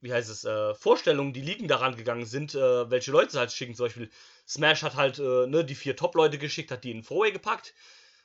wie 0.00 0.12
heißt 0.12 0.28
es, 0.28 0.44
äh, 0.44 0.74
Vorstellungen 0.74 1.32
die 1.32 1.40
Ligen 1.40 1.68
daran 1.68 1.96
gegangen 1.96 2.26
sind, 2.26 2.54
äh, 2.54 2.90
welche 2.90 3.12
Leute 3.12 3.32
sie 3.32 3.38
halt 3.38 3.52
schicken. 3.52 3.74
Zum 3.74 3.86
Beispiel 3.86 4.10
Smash 4.46 4.82
hat 4.82 4.96
halt 4.96 5.18
äh, 5.20 5.46
ne, 5.46 5.64
die 5.64 5.76
vier 5.76 5.96
Top-Leute 5.96 6.38
geschickt, 6.38 6.70
hat 6.72 6.84
die 6.84 6.90
in 6.90 7.04
Four-Way 7.04 7.32
gepackt. 7.32 7.72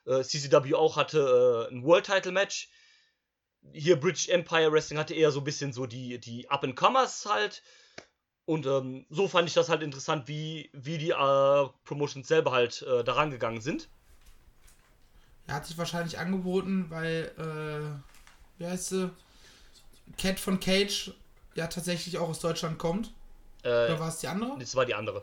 Äh, 0.06 0.24
CCW 0.24 0.74
auch 0.74 0.98
hatte 0.98 1.68
äh, 1.70 1.74
ein 1.74 1.84
World-Title-Match. 1.84 2.70
Hier 3.74 4.00
British 4.00 4.30
Empire 4.30 4.72
Wrestling 4.72 4.98
hatte 4.98 5.14
eher 5.14 5.32
so 5.32 5.42
ein 5.42 5.44
bisschen 5.44 5.74
so 5.74 5.86
die, 5.86 6.20
die 6.20 6.50
Up-and-Comers 6.50 7.28
halt. 7.28 7.62
Und 8.50 8.66
ähm, 8.66 9.06
so 9.12 9.28
fand 9.28 9.48
ich 9.48 9.54
das 9.54 9.70
halt 9.70 9.84
interessant, 9.84 10.28
wie, 10.28 10.72
wie 10.74 10.98
die 10.98 11.12
äh, 11.12 11.70
Promotions 11.86 12.28
selber 12.28 12.52
halt 12.52 12.82
äh, 12.82 13.04
daran 13.04 13.30
gegangen 13.30 13.62
sind. 13.62 13.88
Er 15.46 15.54
hat 15.54 15.68
sich 15.68 15.78
wahrscheinlich 15.78 16.18
angeboten, 16.18 16.88
weil, 16.90 17.32
äh, 17.38 18.60
wie 18.60 18.66
heißt 18.66 18.90
sie? 18.90 19.12
Cat 20.18 20.40
von 20.40 20.60
Cage 20.60 21.12
ja 21.54 21.68
tatsächlich 21.68 22.18
auch 22.18 22.28
aus 22.28 22.40
Deutschland 22.40 22.80
kommt. 22.80 23.14
Äh, 23.62 23.68
Oder 23.68 24.00
war 24.00 24.10
es 24.10 24.18
die 24.18 24.28
andere? 24.28 24.58
das 24.58 24.76
war 24.76 24.88
die 24.88 24.96
andere. 24.96 25.22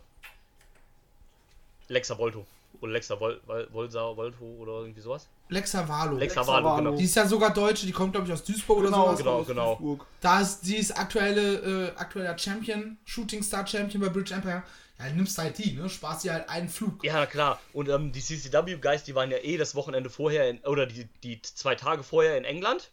Lexa 1.89 2.17
Volto. 2.17 2.47
Oder 2.81 2.93
Lexa 2.93 3.19
Vol 3.19 3.41
Vol 3.45 3.67
Volsa, 3.73 4.17
Volto 4.17 4.45
oder 4.45 4.83
irgendwie 4.83 5.01
sowas. 5.01 5.27
Lexa 5.49 5.89
Valo. 5.89 6.17
Lexa 6.17 6.41
Lexa 6.41 6.53
Valo, 6.53 6.77
genau. 6.77 6.97
Die 6.97 7.05
ist 7.05 7.15
ja 7.15 7.27
sogar 7.27 7.53
Deutsche, 7.53 7.87
die 7.87 7.93
kommt, 7.93 8.13
glaube 8.13 8.27
ich, 8.27 8.33
aus 8.33 8.43
Duisburg 8.43 8.79
oder 8.79 8.89
sowas. 8.89 9.19
genau, 9.19 9.37
aus 9.39 9.47
genau. 9.47 9.75
Duisburg. 9.77 10.07
Da 10.21 10.41
ist, 10.41 10.65
sie 10.65 10.77
ist 10.77 10.99
aktuelle, 10.99 11.89
äh, 11.89 11.97
aktueller 11.97 12.37
Champion, 12.37 12.99
Shooting 13.05 13.43
Star 13.43 13.67
Champion 13.67 14.03
bei 14.03 14.09
Bridge 14.09 14.35
Empire. 14.35 14.63
Ja, 14.99 15.11
nimmst 15.11 15.37
halt 15.37 15.59
die, 15.59 15.73
ne? 15.73 15.89
Sparst 15.89 16.25
dir 16.25 16.33
halt 16.33 16.49
einen 16.49 16.69
Flug. 16.69 17.05
Ja, 17.05 17.27
klar. 17.27 17.61
Und 17.73 17.89
ähm, 17.89 18.13
die 18.13 18.21
CCW-Guys, 18.21 19.05
die 19.05 19.15
waren 19.15 19.31
ja 19.31 19.39
eh 19.39 19.59
das 19.59 19.75
Wochenende 19.75 20.09
vorher, 20.09 20.49
in, 20.49 20.59
oder 20.61 20.87
die, 20.87 21.07
die 21.23 21.43
zwei 21.43 21.75
Tage 21.75 22.03
vorher 22.03 22.39
in 22.39 22.45
England. 22.45 22.93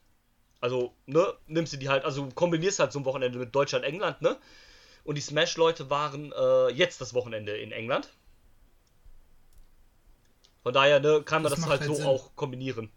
Also, 0.60 0.94
ne, 1.06 1.34
nimmst 1.48 1.74
du 1.74 1.78
die 1.78 1.90
halt, 1.90 2.04
also 2.06 2.30
kombinierst 2.36 2.80
halt 2.80 2.92
so 2.92 3.00
ein 3.00 3.06
Wochenende 3.06 3.40
mit 3.40 3.56
Deutschland-England, 3.56 4.22
ne? 4.22 4.38
Und 5.06 5.16
die 5.16 5.22
Smash-Leute 5.22 5.90
waren 5.90 6.32
äh, 6.32 6.70
jetzt 6.70 7.02
das 7.02 7.14
Wochenende 7.14 7.58
in 7.58 7.72
England. 7.72 8.10
Von 10.64 10.74
daher, 10.74 11.00
ne, 11.00 11.22
kann 11.24 11.44
man 11.44 11.52
Das 11.52 11.60
das, 11.60 11.70
halt 11.70 11.82
halt 11.82 11.90
so 11.90 11.96
Sinn. 11.96 12.06
auch 12.06 12.36
kombinieren. 12.36 12.90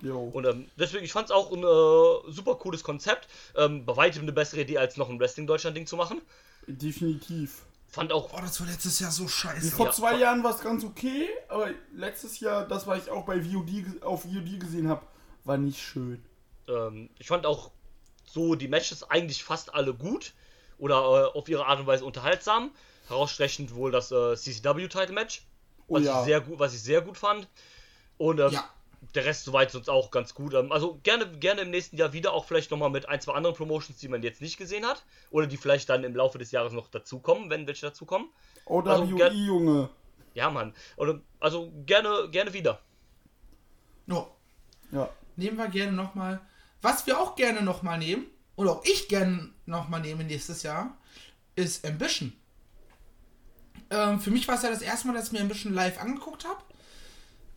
Jo. 0.00 0.20
Und 0.32 0.46
ähm, 0.46 0.70
deswegen, 0.78 1.04
ich 1.04 1.12
fand 1.12 1.26
es 1.26 1.30
auch 1.32 1.50
ein 1.52 1.58
äh, 1.62 2.32
super 2.32 2.54
cooles 2.54 2.84
Konzept. 2.84 3.28
Ähm, 3.56 3.84
bei 3.84 3.96
weitem 3.96 4.22
eine 4.22 4.32
bessere 4.32 4.60
Idee, 4.60 4.78
als 4.78 4.96
noch 4.96 5.08
ein 5.10 5.18
Wrestling-Deutschland-Ding 5.18 5.86
zu 5.86 5.96
machen. 5.96 6.22
Definitiv. 6.66 7.62
Fand 7.88 8.12
auch 8.12 8.32
Oh, 8.32 8.40
das 8.40 8.60
war 8.60 8.66
letztes 8.68 9.00
Jahr 9.00 9.10
so 9.10 9.26
scheiße. 9.28 9.72
Vor 9.72 9.86
Ja, 9.86 9.92
zwei. 9.92 10.16
Jahren 10.18 10.42
war 10.44 10.54
es 10.54 10.60
ganz 10.60 10.84
okay, 10.84 11.28
aber 11.48 11.70
letztes 11.94 12.40
Jahr, 12.40 12.66
das, 12.66 12.86
was 12.86 13.04
ich 13.04 13.10
auch 13.10 13.24
bei 13.26 13.40
VOD, 13.42 14.02
auf 14.02 14.22
VOD 14.22 14.58
gesehen 14.60 14.88
habe, 14.88 15.02
war 15.44 15.58
nicht 15.58 15.82
schön. 15.82 16.24
Ähm, 16.68 17.10
ich 17.18 17.26
fand 17.26 17.44
auch 17.44 17.72
so 18.24 18.54
die 18.54 18.68
Matches 18.68 19.02
eigentlich 19.10 19.42
fast 19.44 19.74
alle 19.74 19.92
gut 19.94 20.32
oder 20.78 20.94
äh, 21.34 21.38
auf 21.38 21.48
ihre 21.48 21.66
Art 21.66 21.80
und 21.80 21.86
Weise 21.86 22.04
unterhaltsam. 22.04 22.70
Herausstechend 23.08 23.74
wohl 23.74 23.90
das 23.90 24.12
äh, 24.12 24.36
CCW-Title-Match, 24.36 25.42
Oh 25.92 25.96
was, 25.96 26.04
ja. 26.04 26.20
ich 26.20 26.24
sehr 26.26 26.40
gut, 26.40 26.58
was 26.58 26.74
ich 26.74 26.82
sehr 26.82 27.00
gut 27.02 27.16
fand. 27.18 27.48
Und 28.18 28.38
ähm, 28.40 28.50
Ja. 28.50 28.68
der 29.14 29.24
Rest 29.24 29.44
soweit 29.44 29.70
sonst 29.70 29.88
auch 29.88 30.10
ganz 30.10 30.34
gut. 30.34 30.54
Ähm, 30.54 30.72
also 30.72 30.98
gerne, 31.02 31.26
gerne 31.38 31.62
im 31.62 31.70
nächsten 31.70 31.96
Jahr 31.96 32.12
wieder, 32.12 32.32
auch 32.32 32.44
vielleicht 32.44 32.70
nochmal 32.70 32.90
mit 32.90 33.08
ein, 33.08 33.20
zwei 33.20 33.32
anderen 33.34 33.56
Promotions, 33.56 33.98
die 33.98 34.08
man 34.08 34.22
jetzt 34.22 34.40
nicht 34.40 34.56
gesehen 34.56 34.86
hat. 34.86 35.04
Oder 35.30 35.46
die 35.46 35.56
vielleicht 35.56 35.88
dann 35.88 36.04
im 36.04 36.14
Laufe 36.16 36.38
des 36.38 36.50
Jahres 36.50 36.72
noch 36.72 36.88
dazukommen, 36.88 37.50
wenn 37.50 37.66
welche 37.66 37.86
dazukommen. 37.86 38.28
Oder 38.64 38.92
Also, 38.92 39.04
ger- 39.16 39.32
Junge. 39.32 39.88
Ja, 40.34 40.50
Mann. 40.50 40.72
Oder, 40.96 41.20
also 41.40 41.72
gerne, 41.84 42.28
gerne 42.30 42.52
wieder. 42.52 42.80
Oh, 44.10 44.26
Ja. 44.90 45.08
nehmen 45.36 45.58
wir 45.58 45.68
gerne 45.68 45.92
nochmal. 45.92 46.40
Was 46.80 47.06
wir 47.06 47.20
auch 47.20 47.36
gerne 47.36 47.62
nochmal 47.62 47.98
nehmen, 47.98 48.26
oder 48.56 48.72
auch 48.72 48.84
ich 48.84 49.08
gerne 49.08 49.50
nochmal 49.66 50.00
nehme 50.00 50.24
nächstes 50.24 50.62
Jahr, 50.62 50.96
ist 51.54 51.86
Ambition. 51.86 52.32
Ähm, 53.92 54.20
für 54.20 54.30
mich 54.30 54.48
war 54.48 54.56
es 54.56 54.62
ja 54.62 54.70
das 54.70 54.80
erste 54.80 55.06
Mal, 55.06 55.12
dass 55.14 55.26
ich 55.26 55.32
mir 55.32 55.42
Ambition 55.42 55.74
live 55.74 56.00
angeguckt 56.00 56.46
habe. 56.46 56.62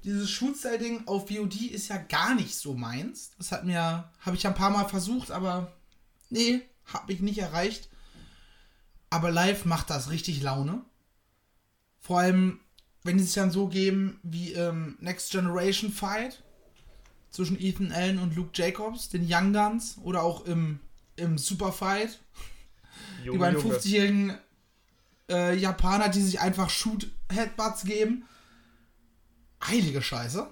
Dieses 0.04 0.30
Shoot-Style-Ding 0.30 1.08
auf 1.08 1.30
VOD 1.30 1.72
ist 1.72 1.88
ja 1.88 1.98
gar 1.98 2.36
nicht 2.36 2.56
so 2.56 2.74
meins. 2.74 3.32
Das 3.38 3.52
hat 3.52 3.64
mir, 3.66 4.12
habe 4.20 4.36
ich 4.36 4.44
ja 4.44 4.50
ein 4.52 4.56
paar 4.56 4.70
Mal 4.70 4.88
versucht, 4.88 5.32
aber 5.32 5.72
nee, 6.30 6.62
habe 6.86 7.14
ich 7.14 7.22
nicht 7.22 7.40
erreicht. 7.40 7.90
Aber 9.10 9.32
live 9.32 9.66
macht 9.66 9.90
das 9.90 10.12
richtig 10.12 10.44
Laune. 10.44 10.82
Vor 12.02 12.20
allem, 12.20 12.60
wenn 13.04 13.18
die 13.18 13.24
sich 13.24 13.34
dann 13.34 13.50
so 13.50 13.68
geben 13.68 14.20
wie 14.22 14.52
ähm, 14.54 14.98
Next 15.00 15.32
Generation 15.32 15.92
Fight 15.92 16.44
zwischen 17.32 17.60
Ethan 17.60 17.92
Allen 17.92 18.20
und 18.20 18.36
Luke 18.36 18.52
Jacobs, 18.54 19.10
den 19.10 19.26
Young 19.28 19.54
Guns, 19.54 19.98
oder 20.04 20.22
auch 20.22 20.46
im, 20.46 20.80
im 21.16 21.38
Super 21.38 21.72
Fight, 21.72 22.20
die 23.22 23.28
Junge, 23.28 23.40
beiden 23.40 23.62
Junge. 23.62 23.76
50-jährigen 23.76 24.38
äh, 25.30 25.56
Japaner, 25.56 26.10
die 26.10 26.22
sich 26.22 26.40
einfach 26.40 26.70
Shoot-Headbutts 26.70 27.84
geben. 27.84 28.28
Heilige 29.66 30.02
Scheiße. 30.02 30.48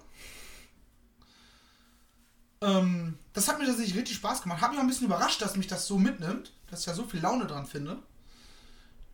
Ähm, 2.61 3.17
das 3.33 3.47
hat 3.47 3.59
mir 3.59 3.65
tatsächlich 3.65 3.97
richtig 3.97 4.15
Spaß 4.15 4.41
gemacht. 4.41 4.61
Hat 4.61 4.71
mich 4.71 4.79
auch 4.79 4.83
ein 4.83 4.87
bisschen 4.87 5.07
überrascht, 5.07 5.41
dass 5.41 5.55
mich 5.55 5.67
das 5.67 5.85
so 5.85 5.97
mitnimmt, 5.97 6.53
dass 6.69 6.79
ich 6.81 6.85
da 6.85 6.93
so 6.93 7.03
viel 7.03 7.19
Laune 7.21 7.45
dran 7.45 7.65
finde. 7.65 7.97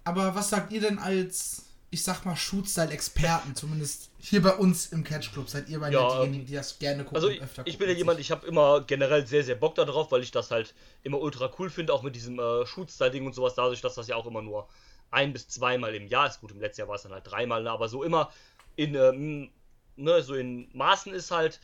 Aber 0.03 0.35
was 0.35 0.49
sagt 0.49 0.71
ihr 0.71 0.81
denn 0.81 0.99
als, 0.99 1.63
ich 1.89 2.03
sag 2.03 2.25
mal, 2.25 2.35
Shoot-Style-Experten, 2.35 3.55
zumindest 3.55 4.09
hier 4.19 4.41
bei 4.41 4.53
uns 4.55 4.87
im 4.87 5.03
Catch 5.03 5.33
Club? 5.33 5.49
Seid 5.49 5.67
ihr 5.69 5.79
bei 5.79 5.91
Ja, 5.91 6.19
diejenigen, 6.19 6.45
die 6.45 6.53
das 6.53 6.79
gerne 6.79 7.03
gucken 7.03 7.17
Also 7.17 7.29
ich, 7.29 7.41
öfter 7.41 7.63
ich 7.65 7.73
gucken 7.73 7.79
bin 7.79 7.89
ja 7.89 7.95
jemand, 7.95 8.19
ich 8.19 8.31
habe 8.31 8.47
immer 8.47 8.81
generell 8.81 9.25
sehr, 9.27 9.43
sehr 9.43 9.55
Bock 9.55 9.75
darauf, 9.75 10.11
weil 10.11 10.23
ich 10.23 10.31
das 10.31 10.51
halt 10.51 10.73
immer 11.03 11.19
ultra 11.19 11.51
cool 11.59 11.69
finde, 11.69 11.93
auch 11.93 12.03
mit 12.03 12.15
diesem 12.15 12.39
äh, 12.39 12.65
Shoot-Style-Ding 12.65 13.25
und 13.25 13.33
sowas, 13.33 13.55
dadurch, 13.55 13.81
dass 13.81 13.95
das 13.95 14.07
ja 14.07 14.15
auch 14.15 14.25
immer 14.25 14.41
nur 14.41 14.67
ein 15.11 15.33
bis 15.33 15.47
zweimal 15.47 15.95
im 15.95 16.07
Jahr 16.07 16.27
ist. 16.27 16.41
Gut, 16.41 16.51
im 16.51 16.59
letzten 16.59 16.81
Jahr 16.81 16.87
war 16.87 16.95
es 16.95 17.03
dann 17.03 17.13
halt 17.13 17.29
dreimal, 17.29 17.63
ne, 17.63 17.71
aber 17.71 17.89
so 17.89 18.03
immer 18.03 18.31
in, 18.75 18.95
ähm, 18.95 19.51
ne, 19.95 20.21
so 20.21 20.35
in 20.35 20.69
Maßen 20.73 21.13
ist 21.13 21.31
halt, 21.31 21.59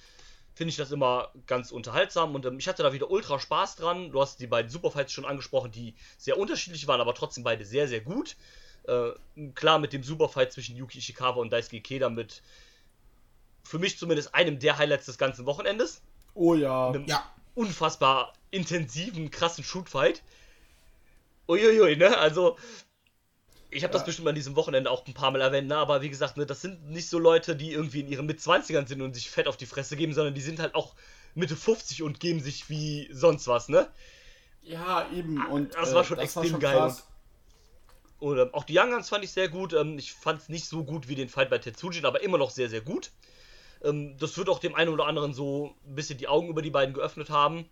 finde 0.54 0.70
ich 0.70 0.78
das 0.78 0.92
immer 0.92 1.32
ganz 1.48 1.72
unterhaltsam 1.72 2.34
und 2.36 2.46
ähm, 2.46 2.60
ich 2.60 2.68
hatte 2.68 2.84
da 2.84 2.94
wieder 2.94 3.12
ultra 3.12 3.40
Spaß 3.40 3.76
dran. 3.76 4.12
Du 4.12 4.22
hast 4.22 4.40
die 4.40 4.48
beiden 4.48 4.72
Superfights 4.72 5.12
schon 5.12 5.26
angesprochen, 5.26 5.72
die 5.72 5.94
sehr 6.18 6.38
unterschiedlich 6.38 6.88
waren, 6.88 7.02
aber 7.02 7.14
trotzdem 7.14 7.44
beide 7.44 7.66
sehr, 7.66 7.88
sehr 7.88 8.02
gut. 8.02 8.36
Äh, 8.88 9.12
klar, 9.54 9.80
mit 9.80 9.94
dem 9.94 10.04
Superfight 10.04 10.54
zwischen 10.54 10.76
Yuki 10.76 11.00
Ishikawa 11.00 11.42
und 11.42 11.52
Daisuke 11.52 11.78
Ikeda 11.78 12.10
mit 12.10 12.42
für 13.64 13.80
mich 13.80 13.98
zumindest 13.98 14.34
einem 14.36 14.60
der 14.60 14.78
Highlights 14.78 15.08
des 15.08 15.18
ganzen 15.18 15.46
Wochenendes. 15.46 16.02
Oh 16.36 16.54
ja. 16.54 16.90
Einem 16.90 17.06
Ja, 17.06 17.24
unfassbar 17.56 18.34
intensiven, 18.52 19.32
krassen 19.32 19.64
Shootfight. 19.64 20.22
Uiuiui, 21.48 21.96
ne? 21.96 22.18
Also, 22.18 22.58
ich 23.76 23.84
habe 23.84 23.92
das 23.92 24.04
Ja. 24.04 24.06
bestimmt 24.06 24.28
an 24.28 24.36
diesem 24.36 24.56
Wochenende 24.56 24.90
auch 24.90 25.06
ein 25.06 25.14
paar 25.14 25.32
Mal 25.32 25.42
erwähnt, 25.42 25.68
ne? 25.68 25.78
aber 25.78 26.02
wie 26.02 26.10
gesagt, 26.10 26.38
ne, 26.38 26.46
das 26.46 26.62
sind 26.62 26.90
nicht 26.90 27.10
so 27.10 27.20
Leute, 27.20 27.56
die 27.56 27.72
irgendwie 27.72 28.00
in 28.00 28.08
ihren 28.08 28.26
Mitzwanzigern 28.26 28.88
sind 28.88 29.02
und 29.02 29.14
sich 29.14 29.30
fett 29.30 29.48
auf 29.48 29.58
die 29.58 29.66
Fresse 29.66 29.96
geben, 29.98 30.14
sondern 30.14 30.34
die 30.34 30.42
sind 30.42 30.60
halt 30.60 30.76
auch 30.76 30.96
Mitte 31.34 31.56
50 31.56 32.02
und 32.04 32.20
geben 32.20 32.40
sich 32.40 32.70
wie 32.70 33.10
sonst 33.12 33.48
was, 33.48 33.68
ne? 33.68 33.90
Ja, 34.64 35.08
eben. 35.14 35.46
Und, 35.48 35.76
Das 35.76 35.92
äh, 35.92 35.96
war 35.96 36.04
schon 36.04 36.18
extrem 36.20 36.60
geil 36.60 36.78
krass. 36.78 37.04
Und 38.20 38.40
ähm, 38.40 38.50
auch 38.54 38.64
die 38.64 38.78
Young 38.80 38.92
Guns 38.92 39.10
fand 39.10 39.24
ich 39.26 39.32
sehr 39.32 39.50
gut. 39.50 39.74
Ähm, 39.74 40.00
ich 40.00 40.14
fand 40.14 40.42
es 40.42 40.50
nicht 40.50 40.66
so 40.66 40.84
gut 40.84 41.10
wie 41.10 41.16
den 41.16 41.28
Fight 41.30 41.50
bei 41.50 41.58
Tetsujin, 41.58 42.06
aber 42.06 42.24
immer 42.24 42.38
noch 42.38 42.50
sehr, 42.50 42.70
sehr 42.70 42.82
gut. 42.82 43.12
Ähm, 43.84 44.18
das 44.18 44.38
wird 44.38 44.50
auch 44.50 44.60
dem 44.60 44.74
einen 44.74 44.90
oder 44.90 45.06
anderen 45.06 45.34
so 45.34 45.76
ein 45.86 45.96
bisschen 45.96 46.18
die 46.18 46.30
Augen 46.30 46.48
über 46.48 46.62
die 46.62 46.72
beiden 46.72 46.94
geöffnet 46.96 47.30
haben. 47.30 47.70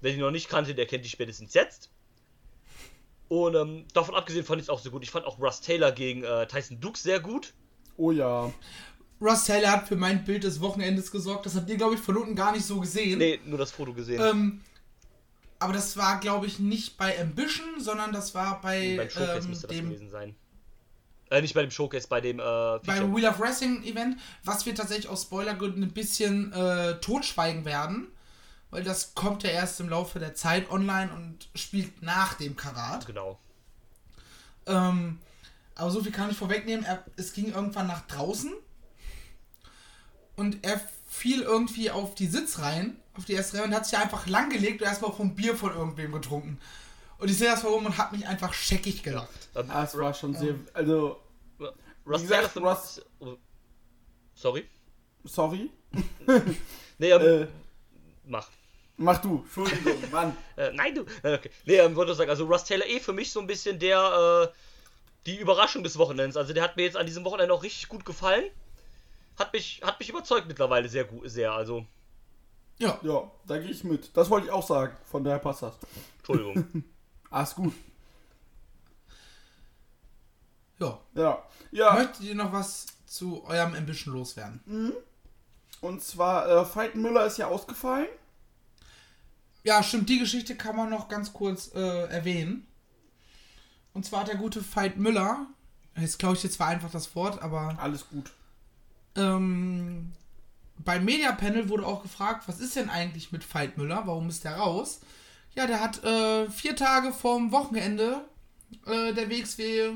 Wer 0.00 0.12
die 0.12 0.18
noch 0.18 0.32
nicht 0.32 0.48
kannte, 0.48 0.74
der 0.74 0.86
kennt 0.86 1.04
die 1.04 1.08
spätestens 1.08 1.54
jetzt. 1.54 1.88
Und 3.28 3.54
ähm, 3.56 3.84
davon 3.92 4.14
abgesehen 4.14 4.44
fand 4.44 4.60
ich 4.60 4.66
es 4.66 4.70
auch 4.70 4.80
sehr 4.80 4.92
gut. 4.92 5.02
Ich 5.02 5.10
fand 5.10 5.26
auch 5.26 5.38
Russ 5.40 5.60
Taylor 5.60 5.92
gegen 5.92 6.22
äh, 6.22 6.46
Tyson 6.46 6.80
Dux 6.80 7.02
sehr 7.02 7.20
gut. 7.20 7.54
Oh 7.96 8.12
ja. 8.12 8.52
Russ 9.20 9.44
Taylor 9.44 9.72
hat 9.72 9.88
für 9.88 9.96
mein 9.96 10.24
Bild 10.24 10.44
des 10.44 10.60
Wochenendes 10.60 11.10
gesorgt. 11.10 11.46
Das 11.46 11.56
habt 11.56 11.68
ihr, 11.68 11.76
glaube 11.76 11.94
ich, 11.94 12.00
von 12.00 12.16
unten 12.16 12.34
gar 12.34 12.52
nicht 12.52 12.64
so 12.64 12.80
gesehen. 12.80 13.18
Nee, 13.18 13.40
nur 13.44 13.58
das 13.58 13.72
Foto 13.72 13.92
gesehen. 13.92 14.22
Ähm, 14.22 14.60
aber 15.58 15.72
das 15.72 15.96
war, 15.96 16.20
glaube 16.20 16.46
ich, 16.46 16.58
nicht 16.58 16.98
bei 16.98 17.18
Ambition, 17.20 17.80
sondern 17.80 18.12
das 18.12 18.34
war 18.34 18.60
bei 18.60 18.96
Beim 18.96 19.10
Showcase 19.10 19.38
ähm, 19.38 19.48
müsste 19.48 19.66
das 19.66 19.76
gewesen 19.76 20.10
sein. 20.10 20.36
Äh, 21.30 21.40
nicht 21.42 21.54
bei 21.54 21.62
dem 21.62 21.70
Showcase, 21.70 22.06
bei 22.08 22.20
dem 22.20 22.38
äh, 22.38 22.78
beim 22.84 23.14
Wheel 23.14 23.26
of 23.26 23.40
Wrestling 23.40 23.82
Event, 23.82 24.18
was 24.44 24.64
wir 24.64 24.74
tatsächlich 24.74 25.08
aus 25.08 25.22
Spoilergründen 25.22 25.82
ein 25.82 25.92
bisschen 25.92 26.52
äh, 26.52 27.00
totschweigen 27.00 27.64
werden, 27.64 28.08
weil 28.70 28.82
das 28.82 29.14
kommt 29.14 29.42
ja 29.42 29.50
erst 29.50 29.80
im 29.80 29.88
Laufe 29.88 30.18
der 30.18 30.34
Zeit 30.34 30.70
online 30.70 31.12
und 31.12 31.48
spielt 31.54 32.02
nach 32.02 32.34
dem 32.34 32.56
Karat. 32.56 33.06
Genau. 33.06 33.38
Ähm, 34.66 35.18
aber 35.74 35.90
so 35.90 36.02
viel 36.02 36.12
kann 36.12 36.30
ich 36.30 36.36
vorwegnehmen. 36.36 36.84
Er, 36.84 37.04
es 37.16 37.32
ging 37.32 37.52
irgendwann 37.52 37.86
nach 37.86 38.06
draußen 38.06 38.52
und 40.36 40.64
er 40.64 40.80
fiel 41.06 41.42
irgendwie 41.42 41.90
auf 41.90 42.14
die 42.14 42.26
Sitzreihen, 42.26 42.96
auf 43.14 43.24
die 43.24 43.32
erste 43.34 43.58
Reihe 43.58 43.66
und 43.66 43.74
hat 43.74 43.86
sich 43.86 43.98
einfach 43.98 44.26
langgelegt 44.26 44.82
und 44.82 44.88
erstmal 44.88 45.12
vom 45.12 45.34
Bier 45.34 45.56
von 45.56 45.72
irgendwem 45.72 46.12
getrunken. 46.12 46.58
Und 47.18 47.30
ich 47.30 47.38
sehe 47.38 47.48
das 47.48 47.62
herum 47.62 47.86
und 47.86 47.96
habe 47.96 48.16
mich 48.16 48.26
einfach 48.26 48.52
scheckig 48.52 49.02
gelacht. 49.02 49.48
Ah, 49.54 49.84
es 49.84 49.96
war 49.96 50.12
schon 50.12 50.34
sehr. 50.34 50.54
Also, 50.74 51.18
Russ 52.06 52.22
wie 52.22 52.26
gesagt, 52.26 52.56
oh, 53.20 53.36
Sorry. 54.34 54.66
sorry. 55.24 55.70
Nee, 56.98 57.10
ähm, 57.10 57.42
Äh, 57.42 57.46
mach. 58.26 58.48
mach 58.96 59.20
du. 59.20 59.42
Entschuldigung, 59.44 59.94
Mann. 60.12 60.36
Äh, 60.56 60.72
nein, 60.72 60.94
du. 60.94 61.04
Nein, 61.22 61.34
okay. 61.34 61.50
Nee, 61.64 61.76
ähm, 61.76 61.96
wollte 61.96 62.10
nur 62.10 62.16
sagen, 62.16 62.30
also 62.30 62.44
Russ 62.46 62.64
Taylor 62.64 62.86
eh 62.86 63.00
für 63.00 63.12
mich 63.12 63.30
so 63.32 63.40
ein 63.40 63.46
bisschen 63.46 63.78
der, 63.78 64.50
äh, 64.52 64.56
die 65.26 65.38
Überraschung 65.38 65.82
des 65.82 65.98
Wochenends. 65.98 66.36
Also 66.36 66.52
der 66.52 66.62
hat 66.62 66.76
mir 66.76 66.84
jetzt 66.84 66.96
an 66.96 67.06
diesem 67.06 67.24
Wochenende 67.24 67.52
auch 67.54 67.62
richtig 67.62 67.88
gut 67.88 68.04
gefallen. 68.04 68.44
Hat 69.38 69.52
mich, 69.52 69.82
hat 69.84 69.98
mich 69.98 70.08
überzeugt 70.08 70.46
mittlerweile 70.48 70.88
sehr 70.88 71.04
gut, 71.04 71.28
sehr, 71.30 71.52
also. 71.52 71.84
Ja, 72.78 72.98
Ja, 73.02 73.30
da 73.46 73.58
gehe 73.58 73.70
ich 73.70 73.84
mit. 73.84 74.16
Das 74.16 74.28
wollte 74.30 74.46
ich 74.46 74.52
auch 74.52 74.66
sagen. 74.66 74.96
Von 75.10 75.24
daher 75.24 75.38
passt 75.38 75.62
das. 75.62 75.74
Entschuldigung. 76.18 76.84
Ah, 77.28 77.42
ist 77.42 77.56
gut. 77.56 77.74
ja. 80.78 81.00
Ja. 81.14 81.42
Ja. 81.72 81.94
Möchtet 81.94 82.20
ihr 82.20 82.34
noch 82.36 82.52
was 82.52 82.86
zu 83.04 83.44
eurem 83.44 83.74
Ambition 83.74 84.14
loswerden? 84.14 84.92
Und 85.80 86.02
zwar, 86.02 86.48
äh, 86.48 86.74
Veit 86.76 86.94
Müller 86.94 87.26
ist 87.26 87.38
ja 87.38 87.46
ausgefallen. 87.46 88.08
Ja, 89.62 89.82
stimmt, 89.82 90.08
die 90.08 90.18
Geschichte 90.18 90.56
kann 90.56 90.76
man 90.76 90.90
noch 90.90 91.08
ganz 91.08 91.32
kurz 91.32 91.72
äh, 91.74 92.06
erwähnen. 92.08 92.66
Und 93.92 94.04
zwar 94.06 94.20
hat 94.20 94.28
der 94.28 94.36
gute 94.36 94.62
Veit 94.74 94.96
Müller, 94.96 95.46
jetzt 95.98 96.18
glaube 96.18 96.36
ich 96.36 96.42
jetzt 96.42 96.60
war 96.60 96.68
einfach 96.68 96.90
das 96.90 97.14
Wort, 97.16 97.42
aber 97.42 97.76
Alles 97.80 98.08
gut. 98.08 98.30
ähm, 99.16 100.12
beim 100.78 101.04
Media 101.04 101.32
Panel 101.32 101.68
wurde 101.68 101.86
auch 101.86 102.02
gefragt, 102.02 102.44
was 102.46 102.60
ist 102.60 102.76
denn 102.76 102.90
eigentlich 102.90 103.32
mit 103.32 103.52
Veit 103.54 103.78
Müller? 103.78 104.02
Warum 104.06 104.28
ist 104.28 104.44
der 104.44 104.56
raus? 104.56 105.00
Ja, 105.54 105.66
der 105.66 105.80
hat 105.80 106.04
äh, 106.04 106.50
vier 106.50 106.76
Tage 106.76 107.12
vorm 107.12 107.50
Wochenende 107.50 108.24
äh, 108.86 109.14
der 109.14 109.30
WXW, 109.30 109.92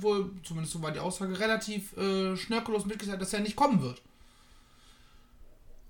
wohl, 0.00 0.30
zumindest 0.44 0.74
so 0.74 0.82
war 0.82 0.92
die 0.92 1.00
Aussage, 1.00 1.38
relativ 1.40 1.96
äh, 1.96 2.36
schnörkellos 2.36 2.84
mitgeteilt, 2.84 3.20
dass 3.20 3.32
er 3.32 3.40
nicht 3.40 3.56
kommen 3.56 3.80
wird. 3.82 4.02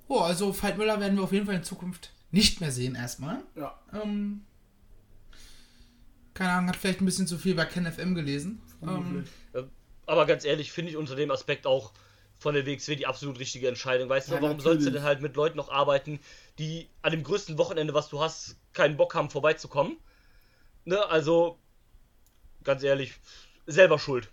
Oh, 0.08 0.20
also 0.20 0.52
Veit 0.52 0.78
Müller 0.78 1.00
werden 1.00 1.16
wir 1.16 1.24
auf 1.24 1.32
jeden 1.32 1.46
Fall 1.46 1.56
in 1.56 1.64
Zukunft 1.64 2.12
nicht 2.30 2.60
mehr 2.60 2.70
sehen 2.70 2.94
erstmal. 2.94 3.42
Ja. 3.54 3.78
Ähm, 3.92 4.44
keine 6.34 6.50
Ahnung, 6.52 6.68
hat 6.68 6.76
vielleicht 6.76 7.00
ein 7.00 7.06
bisschen 7.06 7.26
zu 7.26 7.38
viel 7.38 7.54
bei 7.54 7.64
KenFM 7.64 8.14
gelesen. 8.14 8.60
Ähm. 8.82 9.24
Äh, 9.54 9.62
Aber 10.06 10.26
ganz 10.26 10.44
ehrlich, 10.44 10.70
finde 10.72 10.90
ich 10.90 10.96
unter 10.96 11.16
dem 11.16 11.30
Aspekt 11.30 11.66
auch 11.66 11.92
von 12.38 12.54
der 12.54 12.66
WXW 12.66 12.96
die 12.96 13.06
absolut 13.06 13.38
richtige 13.38 13.68
Entscheidung. 13.68 14.08
Weißt 14.08 14.28
Ja, 14.28 14.36
du, 14.36 14.42
warum 14.42 14.58
natürlich. 14.58 14.64
sollst 14.82 14.86
du 14.86 14.90
denn 14.90 15.02
halt 15.02 15.22
mit 15.22 15.36
Leuten 15.36 15.56
noch 15.56 15.70
arbeiten, 15.70 16.20
die 16.58 16.88
an 17.02 17.12
dem 17.12 17.22
größten 17.22 17.56
Wochenende, 17.58 17.94
was 17.94 18.08
du 18.10 18.20
hast, 18.20 18.56
keinen 18.74 18.96
Bock 18.96 19.14
haben, 19.14 19.30
vorbeizukommen? 19.30 19.96
Ne, 20.84 21.04
also, 21.08 21.58
ganz 22.62 22.82
ehrlich, 22.82 23.14
selber 23.66 23.98
schuld. 23.98 24.30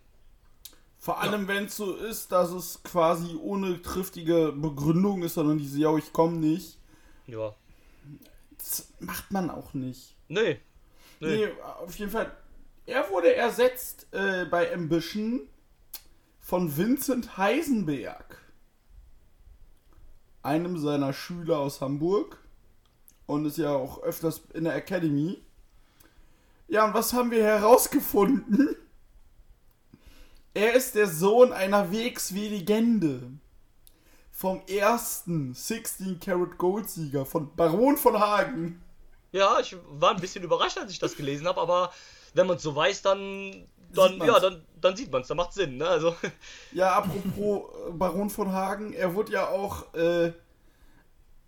Vor 1.03 1.19
allem, 1.19 1.49
wenn 1.49 1.65
es 1.65 1.75
so 1.75 1.97
ist, 1.97 2.31
dass 2.31 2.51
es 2.51 2.81
quasi 2.81 3.35
ohne 3.35 3.81
triftige 3.81 4.53
Begründung 4.53 5.21
ist, 5.23 5.33
sondern 5.33 5.57
diese, 5.57 5.77
ja, 5.77 5.93
ich 5.97 6.13
komme 6.13 6.37
nicht. 6.37 6.79
Ja. 7.27 7.53
Das 8.57 8.87
macht 8.99 9.29
man 9.29 9.49
auch 9.49 9.73
nicht. 9.73 10.15
Nee. 10.29 10.61
Nee. 11.19 11.47
Nee, 11.47 11.47
auf 11.61 11.93
jeden 11.95 12.09
Fall. 12.09 12.31
Er 12.85 13.09
wurde 13.09 13.35
ersetzt 13.35 14.07
äh, 14.11 14.45
bei 14.45 14.73
Ambition 14.73 15.41
von 16.39 16.77
Vincent 16.77 17.35
Heisenberg. 17.35 18.41
Einem 20.41 20.77
seiner 20.77 21.11
Schüler 21.11 21.59
aus 21.59 21.81
Hamburg. 21.81 22.37
Und 23.25 23.45
ist 23.45 23.57
ja 23.57 23.75
auch 23.75 24.01
öfters 24.03 24.43
in 24.53 24.63
der 24.63 24.75
Academy. 24.75 25.43
Ja, 26.69 26.85
und 26.85 26.93
was 26.93 27.11
haben 27.11 27.29
wir 27.29 27.43
herausgefunden? 27.43 28.77
Er 30.53 30.73
ist 30.73 30.95
der 30.95 31.07
Sohn 31.07 31.51
einer 31.51 31.91
WXW-Legende. 31.91 33.31
Vom 34.31 34.61
ersten 34.67 35.53
16 35.53 36.19
Karat 36.19 36.57
Gold-Sieger 36.57 37.25
von 37.25 37.55
Baron 37.55 37.97
von 37.97 38.19
Hagen. 38.19 38.81
Ja, 39.31 39.59
ich 39.59 39.75
war 39.89 40.11
ein 40.11 40.21
bisschen 40.21 40.43
überrascht, 40.43 40.77
als 40.77 40.91
ich 40.91 40.99
das 40.99 41.15
gelesen 41.15 41.47
habe, 41.47 41.59
aber 41.59 41.91
wenn 42.33 42.45
man 42.47 42.57
es 42.57 42.63
so 42.63 42.75
weiß, 42.75 43.01
dann, 43.01 43.67
dann 43.93 44.19
ja, 44.19 44.39
dann, 44.39 44.63
dann 44.79 44.95
sieht 44.95 45.11
man 45.11 45.21
es, 45.21 45.27
dann 45.27 45.37
macht 45.37 45.53
Sinn, 45.53 45.77
ne? 45.77 45.87
Also, 45.87 46.15
Ja, 46.71 46.95
apropos 46.95 47.63
äh, 47.87 47.91
Baron 47.91 48.29
von 48.29 48.51
Hagen, 48.51 48.93
er 48.93 49.15
wurde 49.15 49.33
ja 49.33 49.49
auch 49.49 49.91
äh, 49.93 50.33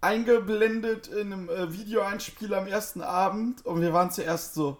eingeblendet 0.01 1.07
in 1.07 1.33
einem 1.33 1.49
äh, 1.49 1.71
Videoeinspiel 1.73 2.53
am 2.53 2.67
ersten 2.67 3.01
Abend 3.01 3.65
und 3.65 3.81
wir 3.81 3.93
waren 3.93 4.11
zuerst 4.11 4.55
so, 4.55 4.77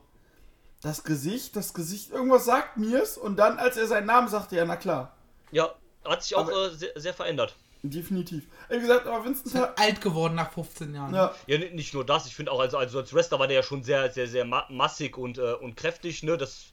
das 0.86 1.04
Gesicht, 1.04 1.56
das 1.56 1.74
Gesicht, 1.74 2.12
irgendwas 2.12 2.45
sagt 2.45 2.78
mir's 2.78 3.17
und 3.17 3.38
dann, 3.38 3.58
als 3.58 3.76
er 3.76 3.88
seinen 3.88 4.06
Namen 4.06 4.28
sagte, 4.28 4.56
ja, 4.56 4.65
na 4.65 4.76
klar, 4.76 5.13
ja, 5.52 5.74
hat 6.06 6.24
sich 6.24 6.36
auch 6.36 6.41
Aber- 6.48 6.67
äh, 6.67 6.69
sehr, 6.76 6.91
sehr 6.95 7.13
verändert. 7.13 7.56
definitiv. 7.82 8.43
Wie 8.69 8.80
gesagt, 8.80 9.06
aber 9.08 9.26
Vincent 9.26 9.48
ist 9.48 9.56
halt 9.56 9.78
alt 9.80 10.00
geworden 10.02 10.36
nach 10.36 10.52
15 10.52 10.93
Jahren. 10.95 11.13
ja, 11.13 11.34
Ja, 11.48 11.58
ni- 11.58 11.71
nicht 11.71 11.93
nur 11.93 12.06
das, 12.06 12.26
ich 12.28 12.36
finde 12.36 12.52
auch, 12.52 12.60
also, 12.60 12.78
also 12.78 13.00
als 13.00 13.13
Wrestler 13.13 13.39
war 13.39 13.48
der 13.48 13.58
ja 13.58 13.63
schon 13.63 13.84
sehr, 13.84 14.12
sehr, 14.12 14.28
sehr 14.28 14.45
ma 14.45 14.65
massig 14.69 15.17
und, 15.17 15.38
äh, 15.39 15.54
und 15.54 15.76
kräftig, 15.76 16.21
ne? 16.24 16.38
Das, 16.38 16.65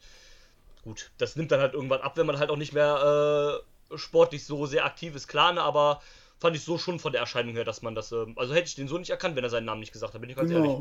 gut, 0.84 1.10
das 1.18 1.36
nimmt 1.36 1.50
dann 1.50 1.60
halt 1.60 1.74
irgendwann 1.74 2.00
ab, 2.02 2.16
wenn 2.16 2.26
man 2.26 2.38
halt 2.38 2.50
auch 2.50 2.56
nicht 2.56 2.72
mehr 2.74 3.62
äh, 3.92 3.96
sportlich 3.98 4.44
so 4.46 4.66
sehr 4.66 4.84
aktiv 4.84 5.14
ist, 5.14 5.28
klar, 5.28 5.52
ne? 5.52 5.62
Aber 5.62 6.00
fand 6.38 6.56
ich 6.56 6.64
so 6.64 6.76
schon 6.78 6.98
von 6.98 7.12
der 7.12 7.20
Erscheinung 7.20 7.54
her, 7.54 7.64
dass 7.64 7.82
man 7.82 7.94
das, 7.94 8.10
ähm, 8.12 8.34
also 8.36 8.52
hätte 8.54 8.68
ich 8.68 8.74
den 8.74 8.88
so 8.88 8.98
nicht 8.98 9.10
erkannt, 9.10 9.36
wenn 9.36 9.44
er 9.44 9.50
seinen 9.50 9.66
Namen 9.66 9.80
nicht 9.80 9.92
gesagt 9.92 10.12
hat, 10.14 10.20
bin 10.20 10.28
ich 10.30 10.36
ganz 10.36 10.50
ehrlich. 10.50 10.72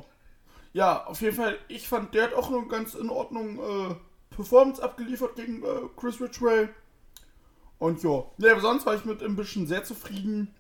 Ja, 0.74 1.06
auf 1.06 1.22
jeden 1.22 1.36
Fall, 1.36 1.58
ich 1.68 1.88
fand, 1.88 2.14
der 2.14 2.24
hat 2.26 2.34
auch 2.34 2.50
eine 2.50 2.66
ganz 2.68 2.94
in 2.94 3.10
Ordnung 3.10 3.60
äh, 3.60 3.96
Performance 4.30 4.82
abgeliefert 4.82 5.36
gegen 5.36 5.64
äh, 5.64 5.68
Chris 5.98 6.22
Ridgway. 6.22 6.70
Und 7.78 8.04
ja, 8.04 8.24
ja, 8.38 8.52
aber 8.52 8.62
sonst 8.62 8.86
war 8.86 8.96
ich 8.96 9.06
mit 9.06 9.24
Ambition 9.24 9.68
sehr 9.68 9.84
zufrieden. 9.84 10.54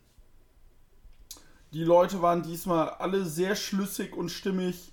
Die 1.71 1.83
Leute 1.83 2.21
waren 2.21 2.43
diesmal 2.43 2.89
alle 2.89 3.23
sehr 3.25 3.55
schlüssig 3.55 4.15
und 4.15 4.29
stimmig. 4.29 4.91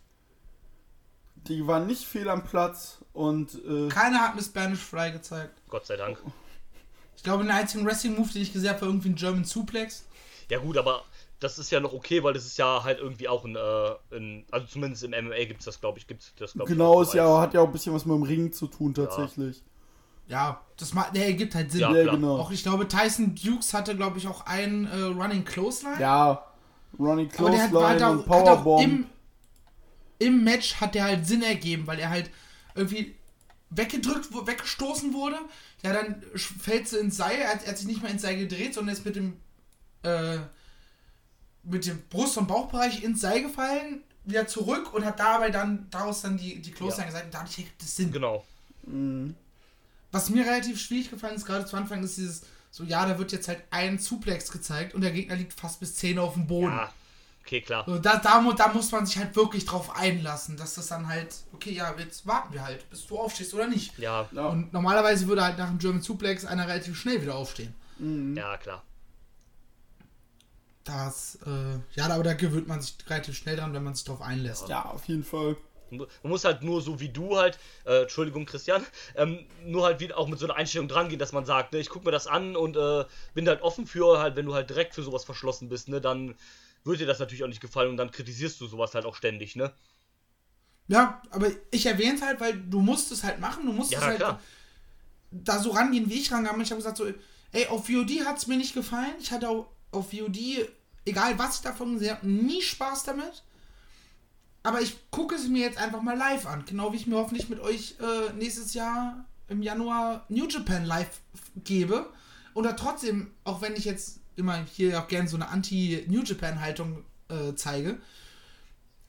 Die 1.34 1.66
waren 1.66 1.86
nicht 1.86 2.04
fehl 2.04 2.28
am 2.28 2.44
Platz 2.44 2.98
und 3.12 3.54
äh, 3.64 3.88
Keiner 3.88 4.20
hat 4.20 4.36
mir 4.36 4.42
Spanish 4.42 4.80
Fly 4.80 5.10
gezeigt. 5.12 5.60
Gott 5.68 5.86
sei 5.86 5.96
Dank. 5.96 6.18
Ich 7.16 7.24
glaube, 7.24 7.42
den 7.42 7.50
einzigen 7.50 7.84
Wrestling-Move, 7.84 8.32
den 8.32 8.42
ich 8.42 8.52
gesehen 8.52 8.70
habe, 8.70 8.82
war 8.82 8.88
irgendwie 8.88 9.08
ein 9.08 9.16
German 9.16 9.44
Suplex. 9.44 10.06
Ja 10.50 10.58
gut, 10.58 10.76
aber 10.76 11.04
das 11.40 11.58
ist 11.58 11.70
ja 11.70 11.80
noch 11.80 11.92
okay, 11.92 12.22
weil 12.22 12.32
das 12.32 12.44
ist 12.44 12.58
ja 12.58 12.82
halt 12.82 12.98
irgendwie 12.98 13.28
auch 13.28 13.44
ein, 13.44 13.56
äh, 13.56 14.16
ein 14.16 14.44
also 14.50 14.66
zumindest 14.66 15.04
im 15.04 15.10
MMA 15.10 15.44
gibt 15.44 15.60
es 15.60 15.66
das, 15.66 15.80
glaube 15.80 15.98
ich, 15.98 16.06
gibt 16.06 16.22
das, 16.40 16.52
glaube 16.52 16.68
ich. 16.68 16.76
genau, 16.76 16.94
auch 16.94 17.02
ist 17.02 17.14
ja, 17.14 17.40
hat 17.40 17.54
ja 17.54 17.60
auch 17.60 17.66
ein 17.66 17.72
bisschen 17.72 17.94
was 17.94 18.04
mit 18.04 18.16
dem 18.16 18.22
Ring 18.22 18.52
zu 18.52 18.66
tun 18.66 18.94
tatsächlich. 18.94 19.62
Ja, 20.26 20.60
das 20.76 20.92
macht, 20.92 21.16
der 21.16 21.26
ergibt 21.26 21.54
halt 21.54 21.70
Sinn. 21.70 21.80
Ja, 21.80 21.92
Ja, 21.92 22.10
genau. 22.14 22.38
Auch 22.38 22.50
ich 22.50 22.62
glaube, 22.62 22.86
Tyson 22.86 23.34
Dukes 23.34 23.72
hatte, 23.72 23.96
glaube 23.96 24.18
ich, 24.18 24.26
auch 24.26 24.44
einen 24.46 24.86
äh, 24.86 25.02
Running 25.04 25.44
Clothesline. 25.44 26.00
Ja, 26.00 26.44
Ronnie 26.98 27.28
aber 27.38 27.50
der 27.50 27.62
hat, 27.62 27.72
war 27.72 27.88
halt 27.88 27.98
Clothesline 27.98 28.06
auch, 28.06 28.10
und 28.10 28.18
hat 28.18 28.48
auch 28.48 28.64
Powerbomb. 28.64 28.82
im, 28.82 29.06
im 30.18 30.44
Match 30.44 30.76
hat 30.76 30.94
der 30.94 31.04
halt 31.04 31.26
Sinn 31.26 31.42
ergeben, 31.42 31.86
weil 31.86 31.98
er 31.98 32.10
halt 32.10 32.30
irgendwie 32.74 33.14
weggedrückt, 33.70 34.28
weggestoßen 34.32 35.14
wurde. 35.14 35.36
Ja, 35.82 35.92
dann 35.92 36.22
fällt 36.34 36.88
sie 36.88 36.98
ins 36.98 37.16
Seil. 37.16 37.38
Er 37.38 37.54
hat, 37.54 37.62
er 37.62 37.70
hat 37.70 37.78
sich 37.78 37.86
nicht 37.86 38.02
mehr 38.02 38.10
ins 38.10 38.22
Seil 38.22 38.36
gedreht, 38.36 38.74
sondern 38.74 38.94
ist 38.94 39.04
mit 39.04 39.16
dem 39.16 39.34
äh, 40.02 40.38
mit 41.70 41.86
dem 41.86 42.00
Brust- 42.10 42.36
und 42.38 42.46
Bauchbereich 42.48 43.02
ins 43.02 43.20
Seil 43.20 43.42
gefallen, 43.42 44.02
wieder 44.24 44.46
zurück 44.46 44.92
und 44.94 45.04
hat 45.04 45.18
dabei 45.20 45.50
dann 45.50 45.86
daraus 45.90 46.22
dann 46.22 46.36
die, 46.36 46.60
die 46.60 46.70
Clothesline 46.70 47.06
Ja. 47.06 47.12
gesagt. 47.12 47.24
Und 47.26 47.34
dadurch 47.34 47.58
ergibt 47.58 47.82
es 47.82 47.96
Sinn. 47.96 48.12
Genau. 48.12 48.44
Was 50.12 50.30
mir 50.30 50.44
relativ 50.44 50.80
schwierig 50.80 51.10
gefallen 51.10 51.36
ist, 51.36 51.44
gerade 51.46 51.66
zu 51.66 51.76
Anfang, 51.76 52.02
ist 52.02 52.16
dieses, 52.16 52.42
so 52.70 52.84
ja, 52.84 53.04
da 53.06 53.18
wird 53.18 53.32
jetzt 53.32 53.48
halt 53.48 53.62
ein 53.70 53.98
Suplex 53.98 54.50
gezeigt 54.50 54.94
und 54.94 55.02
der 55.02 55.10
Gegner 55.12 55.36
liegt 55.36 55.52
fast 55.52 55.80
bis 55.80 55.94
10 55.96 56.18
auf 56.18 56.34
dem 56.34 56.46
Boden. 56.46 56.72
Ja, 56.72 56.90
okay, 57.44 57.60
klar. 57.60 57.84
So, 57.86 57.98
da, 57.98 58.16
da, 58.16 58.42
da 58.56 58.68
muss 58.72 58.90
man 58.92 59.04
sich 59.04 59.18
halt 59.18 59.36
wirklich 59.36 59.66
drauf 59.66 59.94
einlassen, 59.96 60.56
dass 60.56 60.74
das 60.74 60.86
dann 60.88 61.08
halt, 61.08 61.34
okay, 61.52 61.72
ja, 61.72 61.94
jetzt 61.98 62.26
warten 62.26 62.54
wir 62.54 62.64
halt, 62.64 62.88
bis 62.90 63.06
du 63.06 63.18
aufstehst 63.18 63.52
oder 63.54 63.66
nicht. 63.66 63.98
Ja, 63.98 64.28
Ja. 64.32 64.46
Und 64.46 64.72
normalerweise 64.72 65.28
würde 65.28 65.42
halt 65.44 65.58
nach 65.58 65.68
dem 65.68 65.78
German 65.78 66.00
Suplex 66.02 66.44
einer 66.46 66.66
relativ 66.68 66.98
schnell 66.98 67.20
wieder 67.20 67.34
aufstehen. 67.34 67.74
ja, 68.36 68.56
klar. 68.56 68.82
Das, 70.88 71.38
äh, 71.46 71.78
ja, 71.96 72.06
aber 72.08 72.22
da 72.24 72.32
gewöhnt 72.32 72.66
man 72.66 72.80
sich 72.80 72.96
relativ 73.08 73.36
schnell 73.36 73.56
dran, 73.56 73.74
wenn 73.74 73.84
man 73.84 73.94
sich 73.94 74.04
drauf 74.04 74.22
einlässt. 74.22 74.68
ja, 74.68 74.84
auf 74.86 75.04
jeden 75.06 75.22
Fall. 75.24 75.56
Man 75.90 76.06
muss 76.22 76.44
halt 76.44 76.62
nur 76.62 76.82
so 76.82 77.00
wie 77.00 77.08
du 77.08 77.36
halt, 77.38 77.58
äh, 77.86 78.02
Entschuldigung 78.02 78.44
Christian, 78.46 78.84
ähm, 79.16 79.46
nur 79.64 79.84
halt 79.84 80.00
wieder 80.00 80.18
auch 80.18 80.28
mit 80.28 80.38
so 80.38 80.46
einer 80.46 80.56
Einstellung 80.56 80.86
dran 80.88 81.08
gehen, 81.08 81.18
dass 81.18 81.32
man 81.32 81.46
sagt, 81.46 81.72
ne, 81.72 81.78
ich 81.78 81.88
gucke 81.88 82.04
mir 82.04 82.10
das 82.10 82.26
an 82.26 82.56
und 82.56 82.76
äh, 82.76 83.04
bin 83.34 83.48
halt 83.48 83.62
offen 83.62 83.86
für, 83.86 84.18
halt, 84.18 84.36
wenn 84.36 84.44
du 84.46 84.54
halt 84.54 84.68
direkt 84.70 84.94
für 84.94 85.02
sowas 85.02 85.24
verschlossen 85.24 85.68
bist, 85.70 85.88
ne, 85.88 86.00
dann 86.00 86.34
wird 86.84 87.00
dir 87.00 87.06
das 87.06 87.18
natürlich 87.20 87.42
auch 87.44 87.48
nicht 87.48 87.60
gefallen 87.62 87.90
und 87.90 87.96
dann 87.96 88.10
kritisierst 88.10 88.60
du 88.60 88.66
sowas 88.66 88.94
halt 88.94 89.06
auch 89.06 89.16
ständig, 89.16 89.56
ne? 89.56 89.72
Ja, 90.86 91.20
aber 91.30 91.50
ich 91.70 91.84
erwähne 91.86 92.14
es 92.14 92.22
halt, 92.22 92.40
weil 92.40 92.58
du 92.58 92.80
musst 92.80 93.12
es 93.12 93.22
halt 93.22 93.40
machen, 93.40 93.66
du 93.66 93.72
musst 93.72 93.92
Ja, 93.92 93.98
es 93.98 94.04
halt 94.04 94.18
klar. 94.18 94.40
da 95.30 95.58
so 95.58 95.70
rangehen, 95.70 96.08
wie 96.10 96.20
ich 96.20 96.32
rangegangen 96.32 96.58
bin. 96.58 96.64
Ich 96.64 96.70
habe 96.70 96.78
gesagt 96.80 96.96
so, 96.96 97.06
ey, 97.52 97.66
auf 97.68 97.86
VOD 97.86 98.24
hat 98.24 98.38
es 98.38 98.46
mir 98.46 98.56
nicht 98.56 98.74
gefallen. 98.74 99.14
Ich 99.20 99.30
hatte 99.32 99.48
auch 99.48 99.68
auf 99.92 100.10
VOD, 100.12 100.68
egal 101.08 101.38
was 101.38 101.56
ich 101.56 101.62
davon 101.62 101.94
gesehen 101.94 102.16
habe, 102.16 102.28
nie 102.28 102.62
Spaß 102.62 103.04
damit. 103.04 103.44
Aber 104.62 104.80
ich 104.80 105.10
gucke 105.10 105.34
es 105.34 105.48
mir 105.48 105.60
jetzt 105.60 105.78
einfach 105.78 106.02
mal 106.02 106.16
live 106.16 106.46
an. 106.46 106.64
Genau 106.66 106.92
wie 106.92 106.96
ich 106.96 107.06
mir 107.06 107.16
hoffentlich 107.16 107.48
mit 107.48 107.60
euch 107.60 107.96
äh, 108.00 108.32
nächstes 108.34 108.74
Jahr 108.74 109.24
im 109.48 109.62
Januar 109.62 110.24
New 110.28 110.46
Japan 110.46 110.84
live 110.84 111.20
gebe. 111.56 112.10
Und 112.54 112.64
da 112.64 112.72
trotzdem, 112.72 113.30
auch 113.44 113.62
wenn 113.62 113.76
ich 113.76 113.84
jetzt 113.84 114.20
immer 114.36 114.64
hier 114.64 115.00
auch 115.00 115.08
gerne 115.08 115.28
so 115.28 115.36
eine 115.36 115.48
Anti-New 115.48 116.22
Japan-Haltung 116.22 117.04
äh, 117.28 117.54
zeige, 117.54 118.00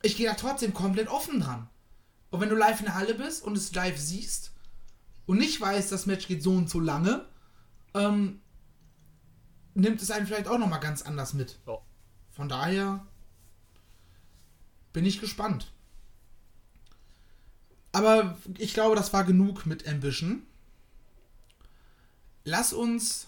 ich 0.01 0.15
gehe 0.15 0.27
da 0.27 0.35
trotzdem 0.35 0.73
komplett 0.73 1.07
offen 1.07 1.39
dran. 1.39 1.69
Und 2.31 2.41
wenn 2.41 2.49
du 2.49 2.55
live 2.55 2.79
in 2.79 2.85
der 2.85 2.95
Halle 2.95 3.15
bist 3.15 3.43
und 3.43 3.57
es 3.57 3.73
live 3.73 3.97
siehst 3.97 4.51
und 5.25 5.39
nicht 5.39 5.59
weißt, 5.59 5.91
das 5.91 6.05
Match 6.05 6.27
geht 6.27 6.43
so 6.43 6.51
und 6.51 6.69
so 6.69 6.79
lange, 6.79 7.25
ähm, 7.93 8.39
nimmt 9.73 10.01
es 10.01 10.11
einen 10.11 10.27
vielleicht 10.27 10.47
auch 10.47 10.57
nochmal 10.57 10.79
ganz 10.79 11.01
anders 11.01 11.33
mit. 11.33 11.59
Ja. 11.67 11.79
Von 12.39 12.47
daher 12.47 13.05
bin 14.93 15.03
ich 15.05 15.19
gespannt. 15.19 15.73
Aber 17.91 18.37
ich 18.57 18.73
glaube, 18.73 18.95
das 18.95 19.11
war 19.11 19.25
genug 19.25 19.65
mit 19.65 19.85
Ambition. 19.85 20.43
Lass 22.45 22.71
uns 22.71 23.27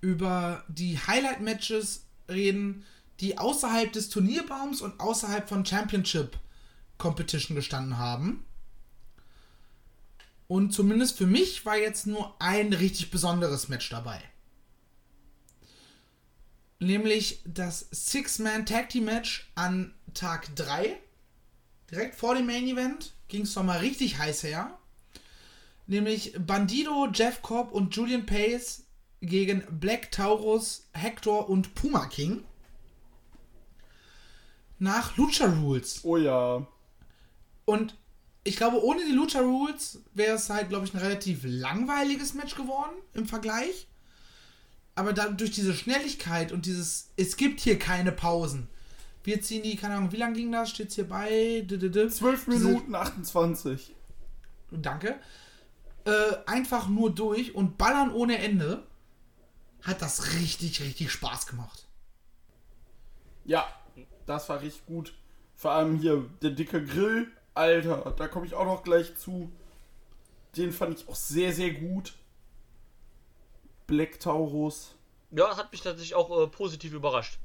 über 0.00 0.64
die 0.68 0.98
Highlight-Matches 0.98 2.06
reden, 2.30 2.86
die 3.20 3.36
außerhalb 3.36 3.92
des 3.92 4.08
Turnierbaums 4.08 4.80
und 4.80 4.98
außerhalb 4.98 5.46
von 5.46 5.66
Championship 5.66 6.38
Competition 6.96 7.54
gestanden 7.54 7.98
haben. 7.98 8.46
Und 10.48 10.72
zumindest 10.72 11.18
für 11.18 11.26
mich 11.26 11.66
war 11.66 11.76
jetzt 11.76 12.06
nur 12.06 12.34
ein 12.40 12.72
richtig 12.72 13.10
besonderes 13.10 13.68
Match 13.68 13.90
dabei. 13.90 14.22
Nämlich 16.78 17.40
das 17.44 17.88
Six-Man 17.90 18.66
Tag 18.66 18.90
Team 18.90 19.06
Match 19.06 19.50
an 19.54 19.94
Tag 20.12 20.54
3. 20.56 20.98
Direkt 21.90 22.16
vor 22.16 22.34
dem 22.34 22.46
Main 22.46 22.66
Event 22.66 23.14
ging 23.28 23.42
es 23.42 23.54
nochmal 23.54 23.78
richtig 23.78 24.18
heiß 24.18 24.42
her. 24.42 24.78
Nämlich 25.86 26.34
Bandido, 26.38 27.08
Jeff 27.12 27.42
Cobb 27.42 27.72
und 27.72 27.94
Julian 27.94 28.26
Pace 28.26 28.82
gegen 29.20 29.62
Black 29.70 30.10
Taurus, 30.10 30.88
Hector 30.92 31.48
und 31.48 31.74
Puma 31.74 32.06
King. 32.06 32.44
Nach 34.78 35.16
Lucha 35.16 35.46
Rules. 35.46 36.00
Oh 36.04 36.16
ja. 36.18 36.66
Und 37.64 37.96
ich 38.44 38.56
glaube, 38.56 38.84
ohne 38.84 39.04
die 39.04 39.12
Lucha 39.12 39.40
Rules 39.40 40.00
wäre 40.12 40.36
es 40.36 40.50
halt, 40.50 40.68
glaube 40.68 40.84
ich, 40.84 40.94
ein 40.94 41.00
relativ 41.00 41.40
langweiliges 41.42 42.34
Match 42.34 42.54
geworden 42.54 42.94
im 43.14 43.26
Vergleich. 43.26 43.88
Aber 44.96 45.12
dann 45.12 45.36
durch 45.36 45.52
diese 45.52 45.74
Schnelligkeit 45.74 46.50
und 46.52 46.66
dieses, 46.66 47.10
es 47.16 47.36
gibt 47.36 47.60
hier 47.60 47.78
keine 47.78 48.10
Pausen. 48.10 48.68
Wir 49.22 49.40
ziehen 49.42 49.62
die, 49.62 49.76
keine 49.76 49.94
Ahnung, 49.96 50.10
wie 50.12 50.16
lange 50.16 50.34
ging 50.36 50.50
das? 50.50 50.70
Steht 50.70 50.92
hier 50.92 51.08
bei? 51.08 51.62
D 51.64 51.76
-d 51.76 51.90
-d 51.90 52.08
12 52.08 52.46
Diese- 52.46 52.66
Minuten 52.68 52.94
28. 52.94 53.94
Danke. 54.70 55.20
Äh, 56.04 56.10
einfach 56.46 56.88
nur 56.88 57.14
durch 57.14 57.54
und 57.54 57.76
ballern 57.78 58.12
ohne 58.12 58.38
Ende. 58.38 58.84
Hat 59.82 60.00
das 60.02 60.34
richtig, 60.34 60.80
richtig 60.80 61.12
Spaß 61.12 61.46
gemacht. 61.46 61.86
Ja, 63.44 63.68
das 64.24 64.48
war 64.48 64.62
richtig 64.62 64.86
gut. 64.86 65.14
Vor 65.56 65.72
allem 65.72 65.98
hier 65.98 66.28
der 66.42 66.50
dicke 66.50 66.84
Grill. 66.84 67.30
Alter, 67.54 68.14
da 68.16 68.28
komme 68.28 68.46
ich 68.46 68.54
auch 68.54 68.66
noch 68.66 68.82
gleich 68.82 69.16
zu. 69.16 69.50
Den 70.56 70.72
fand 70.72 70.98
ich 71.00 71.08
auch 71.08 71.14
sehr, 71.16 71.52
sehr 71.52 71.72
gut. 71.72 72.14
Black 73.86 74.20
Taurus. 74.20 74.94
Ja, 75.30 75.56
hat 75.56 75.72
mich 75.72 75.82
tatsächlich 75.82 76.14
auch 76.14 76.42
äh, 76.42 76.46
positiv 76.46 76.92
überrascht. 76.92 77.38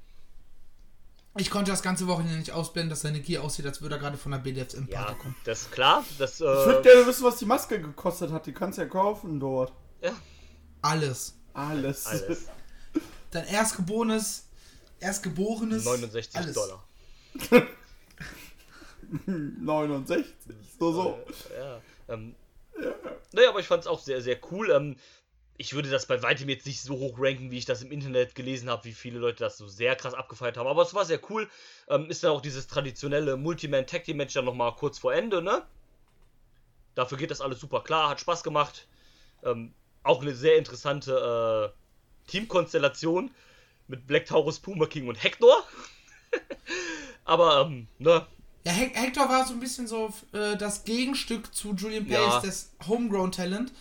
Ich 1.38 1.50
konnte 1.50 1.72
das 1.72 1.82
ganze 1.82 2.08
Wochenende 2.08 2.38
nicht 2.40 2.52
ausblenden, 2.52 2.90
dass 2.90 3.02
seine 3.02 3.22
Gier 3.22 3.42
aussieht, 3.44 3.66
als 3.66 3.82
würde 3.82 3.96
er 3.96 4.00
gerade 4.00 4.18
von 4.18 4.34
der 4.34 4.40
BDFM 4.40 4.88
Ja, 4.90 5.04
Party 5.04 5.20
kommen. 5.20 5.36
das 5.46 5.62
ist 5.62 5.72
klar. 5.72 6.04
Das, 6.18 6.36
Ich 6.36 6.40
würde 6.42 6.80
äh, 6.80 6.84
gerne 6.84 7.08
wissen, 7.08 7.24
was 7.24 7.38
die 7.38 7.46
Maske 7.46 7.80
gekostet 7.82 8.32
hat. 8.32 8.46
Die 8.46 8.54
kannst 8.54 8.78
du 8.78 8.82
ja 8.84 8.88
kaufen 8.90 9.40
dort. 9.40 9.72
ja, 10.02 10.12
Alles. 10.82 11.36
Alles. 11.54 12.06
alles. 12.06 12.48
Dein 13.32 13.46
erstgeborenes, 13.48 14.48
erstgeborenes. 15.00 15.86
69 15.86 16.36
alles. 16.36 16.54
Dollar. 16.56 16.84
69. 19.28 20.26
So, 20.80 20.92
so. 20.94 21.20
Äh, 21.54 21.60
ja. 21.60 21.82
Ähm, 22.10 22.36
Naja, 23.32 23.50
aber 23.50 23.60
ich 23.60 23.68
fand 23.68 23.82
es 23.84 23.88
auch 23.88 24.00
sehr, 24.02 24.22
sehr 24.22 24.38
cool. 24.52 24.70
Ähm, 24.72 24.96
ich 25.62 25.74
würde 25.76 25.92
das 25.92 26.08
bei 26.08 26.24
weitem 26.24 26.50
jetzt 26.50 26.66
nicht 26.66 26.82
so 26.82 26.96
hoch 26.96 27.18
ranken, 27.20 27.52
wie 27.52 27.60
ich 27.60 27.66
das 27.66 27.84
im 27.84 27.92
Internet 27.92 28.34
gelesen 28.34 28.68
habe, 28.68 28.86
wie 28.86 28.94
viele 28.94 29.20
Leute 29.20 29.44
das 29.44 29.60
so 29.60 29.68
sehr 29.68 29.96
krass 29.96 30.16
abgefeiert 30.16 30.58
haben. 30.58 30.66
Aber 30.66 30.82
es 30.82 30.96
war 30.96 31.06
sehr 31.06 31.20
cool. 31.30 31.48
Ähm, 31.88 32.10
ist 32.10 32.24
dann 32.24 32.32
auch 32.32 32.42
dieses 32.42 32.66
traditionelle 32.66 33.38
Multiman-Tag-Team-Match 33.38 34.34
dann 34.34 34.46
nochmal 34.46 34.74
kurz 34.76 34.98
vor 34.98 35.14
Ende, 35.14 35.40
ne? 35.44 35.62
Dafür 36.96 37.20
geht 37.20 37.30
das 37.30 37.42
alles 37.42 37.60
super 37.60 37.84
klar, 37.84 38.10
hat 38.10 38.20
Spaß 38.20 38.42
gemacht. 38.42 38.88
Ähm, 39.44 39.72
auch 40.02 40.24
eine 40.24 40.34
sehr 40.34 40.58
interessante 40.58 41.72
äh, 42.28 42.32
Teamkonstellation 42.32 43.30
mit 43.88 44.08
Black 44.08 44.26
Taurus, 44.26 44.60
Puma 44.60 44.88
King 44.88 45.08
und 45.10 45.24
Hector. 45.24 45.64
aber, 47.24 47.68
ähm, 47.68 47.88
ne? 48.00 48.26
Ja, 48.64 48.72
Hec- 48.72 48.96
Hector 48.96 49.30
war 49.30 49.46
so 49.46 49.54
ein 49.54 49.60
bisschen 49.60 49.86
so 49.88 50.12
äh, 50.34 50.58
das 50.58 50.86
Gegenstück 50.86 51.54
zu 51.54 51.76
Julian 51.76 52.08
Pace, 52.08 52.14
Ja. 52.16 52.42
das 52.42 52.72
Homegrown 52.88 53.32
Talent. 53.32 53.72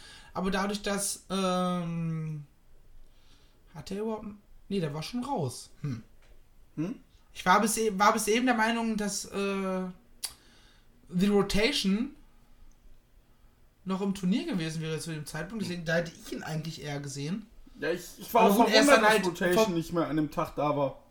Aber 0.41 0.51
dadurch, 0.51 0.81
dass. 0.81 1.25
Ähm, 1.31 2.45
hat 3.75 3.91
der 3.91 4.01
überhaupt. 4.01 4.27
Nee, 4.71 4.81
der 4.81 4.95
war 4.95 5.03
schon 5.03 5.23
raus. 5.23 5.69
Hm. 5.83 6.03
Hm? 6.77 6.95
Ich 7.35 7.45
war 7.45 7.61
bis, 7.61 7.77
e 7.77 7.93
war 7.99 8.13
bis 8.15 8.27
eben 8.29 8.47
der 8.47 8.55
Meinung, 8.55 8.97
dass 8.97 9.27
äh, 9.27 9.83
The 11.11 11.27
Rotation 11.27 12.11
noch 13.85 14.01
im 14.01 14.15
Turnier 14.15 14.47
gewesen 14.47 14.81
wäre 14.81 14.99
zu 14.99 15.13
dem 15.13 15.27
Zeitpunkt. 15.27 15.63
Deswegen, 15.65 15.85
da 15.85 15.97
hätte 15.97 16.13
ich 16.25 16.33
ihn 16.33 16.43
eigentlich 16.43 16.83
eher 16.83 17.01
gesehen. 17.01 17.47
Ja, 17.81 17.91
ich, 17.91 18.03
ich 18.19 18.33
war 18.33 18.43
Aber 18.43 18.53
auch 18.55 18.57
gut, 18.65 18.73
er 18.75 18.85
dann 18.87 19.01
dass 19.03 19.11
halt 19.11 19.27
Rotation 19.27 19.65
vom- 19.67 19.75
nicht 19.75 19.93
mehr 19.93 20.07
an 20.07 20.17
dem 20.17 20.31
Tag 20.31 20.55
da 20.57 20.77
war. 20.77 21.03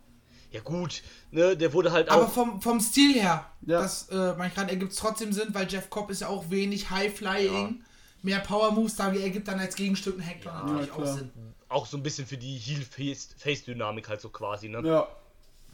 Ja 0.52 0.62
gut, 0.62 1.04
ne, 1.30 1.56
der 1.56 1.74
wurde 1.74 1.92
halt 1.92 2.10
Aber 2.10 2.26
auch... 2.26 2.32
vom, 2.32 2.60
vom 2.62 2.80
Stil 2.80 3.14
her, 3.14 3.46
Ja. 3.68 3.82
das 3.82 4.10
äh, 4.10 4.34
meine 4.36 4.48
ich 4.48 4.56
gerade, 4.56 4.72
ergibt 4.72 4.94
es 4.94 4.98
trotzdem 4.98 5.32
Sinn, 5.32 5.50
weil 5.54 5.70
Jeff 5.72 5.92
Cobb 5.92 6.10
ist 6.10 6.22
ja 6.22 6.28
auch 6.28 6.50
wenig 6.50 6.90
High-Flying, 6.90 7.84
mehr 8.24 8.40
Power-Moves, 8.40 8.96
da 8.96 9.14
ergibt 9.14 9.48
dann 9.48 9.60
als 9.60 9.76
Gegenstück 9.76 10.18
ein 10.18 10.22
Hector 10.22 10.54
natürlich 10.54 10.88
Ja, 10.88 10.94
auch 10.94 10.98
klar. 11.04 11.18
Sinn. 11.18 11.32
auch 11.70 11.86
so 11.86 11.98
ein 11.98 12.04
bisschen 12.04 12.26
für 12.28 12.38
die 12.38 12.58
Heel-Face-Dynamik 12.58 14.10
halt 14.10 14.22
so 14.22 14.30
quasi, 14.30 14.70
ne? 14.70 14.82
Ja. 14.86 15.08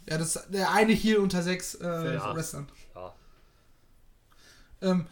Ja, 0.08 0.18
das 0.20 0.36
ist 0.36 0.48
der 0.54 0.72
eine 0.72 0.94
Heal 0.94 1.18
unter 1.18 1.42
sechs 1.42 1.76
äh, 1.76 2.14
Ja. 2.16 2.36
Wrestlern. 2.36 2.68
Ja. 2.94 3.14
Ähm, 4.82 5.08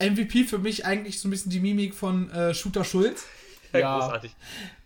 MVP 0.00 0.44
für 0.44 0.58
mich 0.58 0.84
eigentlich 0.84 1.20
so 1.20 1.28
ein 1.28 1.30
bisschen 1.30 1.50
die 1.50 1.60
Mimik 1.60 1.94
von 1.94 2.30
äh, 2.30 2.52
Shooter 2.54 2.84
Schulz, 2.84 3.24
Ja. 3.72 3.98
Großartig. 4.00 4.34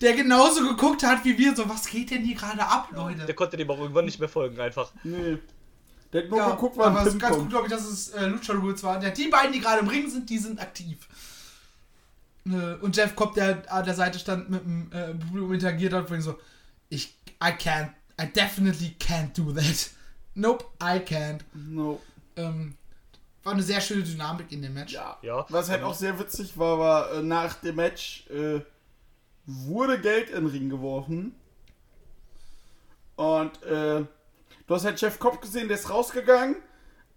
der 0.01 0.13
genauso 0.15 0.67
geguckt 0.69 1.03
hat 1.03 1.25
wie 1.25 1.39
wir, 1.39 1.55
so 1.57 1.69
was 1.69 1.87
geht 1.89 2.11
denn 2.11 2.25
hier 2.25 2.37
gerade 2.37 2.63
ab, 2.67 2.89
Leute? 2.93 3.25
Der 3.25 3.35
konnte 3.35 3.57
dem 3.57 3.71
auch 3.71 3.79
irgendwann 3.79 4.05
nicht 4.05 4.19
mehr 4.21 4.29
folgen, 4.29 4.61
einfach. 4.61 4.93
Nee. 5.05 5.39
Der 6.13 6.23
hat 6.23 6.31
nur 6.31 6.39
Ja, 6.39 6.51
geguckt, 6.51 6.77
wann 6.79 6.97
aber 6.97 7.07
es 7.07 7.15
ist 7.15 7.21
ganz 7.21 7.37
gut, 7.37 7.51
glaube 7.51 7.67
ich, 7.67 7.73
dass 7.73 7.85
es 7.87 8.09
äh, 8.11 8.27
Lucha 8.27 8.55
Rules 8.55 8.83
war. 8.83 8.99
Der, 8.99 9.11
die 9.11 9.29
beiden, 9.29 9.53
die 9.53 9.61
gerade 9.61 9.81
im 9.81 9.89
Ring 9.89 10.09
sind, 10.11 10.29
die 10.31 10.39
sind 10.39 10.59
aktiv. 10.61 11.07
Äh, 12.53 12.83
und 12.83 12.97
Jeff 12.97 13.15
Cobb, 13.17 13.35
der 13.35 13.63
an 13.73 13.85
der 13.85 13.95
Seite 13.95 14.19
stand, 14.19 14.51
mit 14.51 14.63
dem 14.63 14.91
äh, 14.93 15.15
Publikum 15.15 15.53
interagiert 15.53 15.93
hat, 15.93 16.09
von 16.09 16.21
so, 16.21 16.39
ich, 16.89 17.17
I 17.43 17.51
can't, 17.51 17.91
I 18.21 18.27
definitely 18.27 18.97
can't 18.99 19.35
do 19.35 19.53
that. 19.53 19.91
Nope, 20.35 20.65
I 20.81 21.01
can't. 21.01 21.41
No. 21.53 22.01
Ähm, 22.37 22.77
war 23.43 23.55
eine 23.55 23.63
sehr 23.63 23.81
schöne 23.81 24.05
Dynamik 24.05 24.53
in 24.53 24.63
dem 24.63 24.75
Match. 24.75 24.93
Ja. 24.93 25.19
Ja. 25.23 25.47
Was 25.49 25.69
halt 25.69 25.83
auch 25.83 25.95
sehr 25.95 26.17
witzig 26.19 26.57
war, 26.57 26.79
war 26.79 27.13
äh, 27.13 27.23
nach 27.23 27.55
dem 27.55 27.75
Match 27.75 28.27
äh, 28.31 28.61
wurde 29.47 30.01
Geld 30.01 30.31
in 30.31 30.45
den 30.45 30.47
Ring 30.47 30.69
geworfen. 30.69 31.35
Und 33.17 33.61
äh, 33.65 34.05
du 34.67 34.75
hast 34.75 34.85
halt 34.85 35.01
Jeff 35.01 35.19
Cobb 35.19 35.41
gesehen, 35.41 35.67
der 35.67 35.77
ist 35.77 35.91
rausgegangen. 35.91 36.57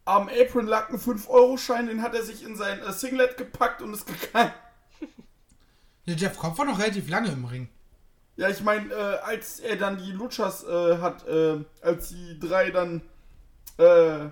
Am 0.06 0.30
Apron 0.30 0.66
lag 0.66 0.90
ein 0.90 0.98
5-Euro-Schein, 0.98 1.88
den 1.88 2.02
hat 2.02 2.16
er 2.16 2.24
sich 2.24 2.44
in 2.44 2.56
sein 2.56 2.80
äh, 2.80 2.92
Singlet 2.92 3.38
gepackt 3.38 3.84
und 3.84 3.94
ist 3.94 4.08
gegangen. 4.08 4.52
Der 6.12 6.18
Jeff 6.20 6.38
Cobb 6.38 6.58
war 6.58 6.66
noch 6.66 6.78
relativ 6.78 7.10
lange 7.10 7.30
im 7.32 7.46
Ring. 7.46 7.70
Ja, 8.36 8.50
ich 8.50 8.62
meine, 8.62 8.92
äh, 8.94 9.18
als 9.24 9.60
er 9.62 9.78
dann 9.78 9.98
die 9.98 10.12
Luchas 10.12 10.64
äh, 10.66 10.98
hat, 10.98 11.26
äh, 11.26 11.60
als 11.82 12.10
die 12.10 12.38
drei 12.38 12.70
dann, 12.70 13.02
äh, 13.78 14.28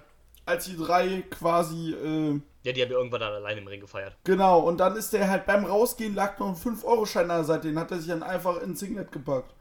als 0.45 0.65
die 0.65 0.75
drei 0.75 1.23
quasi, 1.29 1.93
äh, 1.93 2.41
Ja, 2.63 2.73
die 2.73 2.81
haben 2.81 2.91
ja 2.91 2.97
irgendwann 2.97 3.21
dann 3.21 3.33
allein 3.33 3.57
im 3.59 3.67
Ring 3.67 3.79
gefeiert. 3.79 4.17
genau, 4.25 4.59
und 4.59 4.77
dann 4.79 4.97
ist 4.97 5.13
der 5.13 5.29
halt 5.29 5.45
beim 5.45 5.63
Rausgehen 5.63 6.15
lag 6.15 6.37
noch 6.39 6.49
ein 6.49 6.55
5-Euro-Schein 6.55 7.29
an 7.31 7.37
der 7.37 7.43
Seite, 7.45 7.67
den 7.69 7.79
hat 7.79 7.91
er 7.91 7.99
sich 7.99 8.07
dann 8.09 8.23
einfach 8.23 8.61
ins 8.61 8.79
Singlet 8.81 9.11
gepackt. 9.11 9.53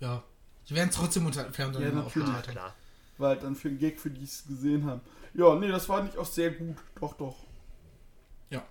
Ja. 0.00 0.22
Die 0.68 0.74
werden 0.74 0.88
es 0.88 0.96
trotzdem 0.96 1.26
unter 1.26 1.46
untereinander 1.46 1.92
Ja, 1.92 2.02
aufgeteilt. 2.06 2.48
Klar. 2.48 2.74
War 3.18 3.28
halt 3.30 3.42
dann 3.44 3.54
für 3.54 3.68
einen 3.68 3.78
Gag, 3.78 4.00
für 4.00 4.10
die 4.10 4.24
es 4.24 4.46
gesehen 4.48 4.84
haben. 4.86 5.00
Ja, 5.34 5.54
nee, 5.54 5.68
das 5.68 5.88
war 5.88 6.02
nicht 6.02 6.16
auch 6.18 6.24
sehr 6.26 6.50
gut. 6.50 6.76
Doch, 7.00 7.14
doch. 7.14 7.36
Ja. 8.50 8.62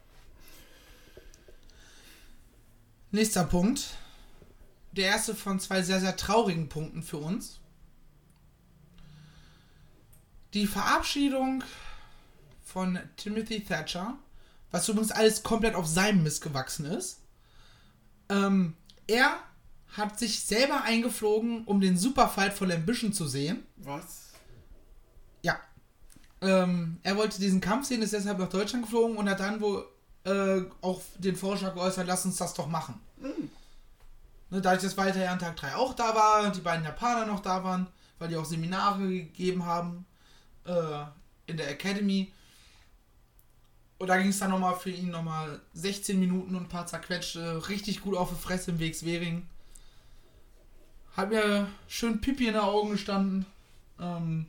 Nächster 3.12 3.44
Punkt. 3.44 3.98
Der 4.92 5.08
erste 5.08 5.34
von 5.34 5.60
zwei 5.60 5.82
sehr, 5.82 6.00
sehr 6.00 6.16
traurigen 6.16 6.70
Punkten 6.70 7.02
für 7.02 7.18
uns. 7.18 7.60
Die 10.54 10.68
Verabschiedung 10.68 11.64
von 12.64 13.00
Timothy 13.18 13.64
Thatcher, 13.64 14.18
was 14.72 14.88
übrigens 14.90 15.12
alles 15.12 15.42
komplett 15.42 15.76
auf 15.76 15.88
seinem 15.88 16.24
Mist 16.24 16.42
gewachsen 16.42 16.86
ist. 16.86 17.22
Ähm, 18.30 18.76
er 19.08 19.40
hat 19.88 20.20
sich 20.20 20.42
selber 20.42 20.84
eingeflogen, 20.84 21.66
um 21.66 21.82
den 21.82 21.98
Superfight 21.98 22.54
von 22.54 22.72
Ambition 22.72 23.12
zu 23.12 23.28
sehen. 23.28 23.64
Was? 23.78 24.30
Ja. 25.42 25.60
Ähm, 26.42 27.00
er 27.02 27.18
wollte 27.18 27.40
diesen 27.40 27.62
Kampf 27.62 27.88
sehen, 27.88 28.04
ist 28.04 28.14
deshalb 28.14 28.38
nach 28.38 28.50
Deutschland 28.50 28.86
geflogen 28.86 29.18
und 29.18 29.28
hat 29.28 29.40
dann 29.40 29.62
wohl 29.62 29.88
äh, 30.24 30.62
auch 30.82 31.02
den 31.18 31.36
Vorschlag 31.36 31.74
geäußert, 31.74 32.08
lass 32.08 32.26
uns 32.26 32.38
das 32.38 32.54
doch 32.54 32.68
machen. 32.68 33.00
Ne, 34.50 34.62
dadurch, 34.62 34.84
dass 34.84 34.98
weiter 34.98 35.30
an 35.30 35.40
Tag 35.40 35.56
3 35.58 35.76
auch 35.76 35.94
da 35.94 36.16
war, 36.16 36.52
die 36.52 36.62
beiden 36.62 36.84
Japaner 36.84 37.26
noch 37.26 37.42
da 37.42 37.64
waren, 37.64 37.88
weil 38.18 38.30
die 38.30 38.36
auch 38.36 38.46
Seminare 38.46 39.08
gegeben 39.08 39.66
haben 39.66 40.06
äh, 40.66 41.04
in 41.46 41.58
der 41.58 41.70
Academy. 41.70 42.32
Und 44.00 44.08
da 44.08 44.18
ging 44.18 44.30
es 44.30 44.40
dann 44.40 44.50
nochmal 44.50 44.76
für 44.76 44.90
ihn 44.90 45.12
nochmal 45.12 45.62
16 45.74 46.20
Minuten 46.20 46.56
und 46.56 46.64
ein 46.64 46.70
paar 46.70 46.88
zerquetschte, 46.88 47.68
richtig 47.70 48.02
gut 48.02 48.16
auf 48.16 48.30
die 48.30 48.36
Fresse 48.36 48.72
im 48.72 48.80
Weg 48.80 48.96
Svering. 48.96 49.48
Hat 51.16 51.30
mir 51.30 51.68
schön 51.88 52.22
Pipi 52.22 52.48
in 52.48 52.54
den 52.54 52.62
Augen 52.62 52.92
gestanden. 52.92 53.46
Ähm, 54.00 54.48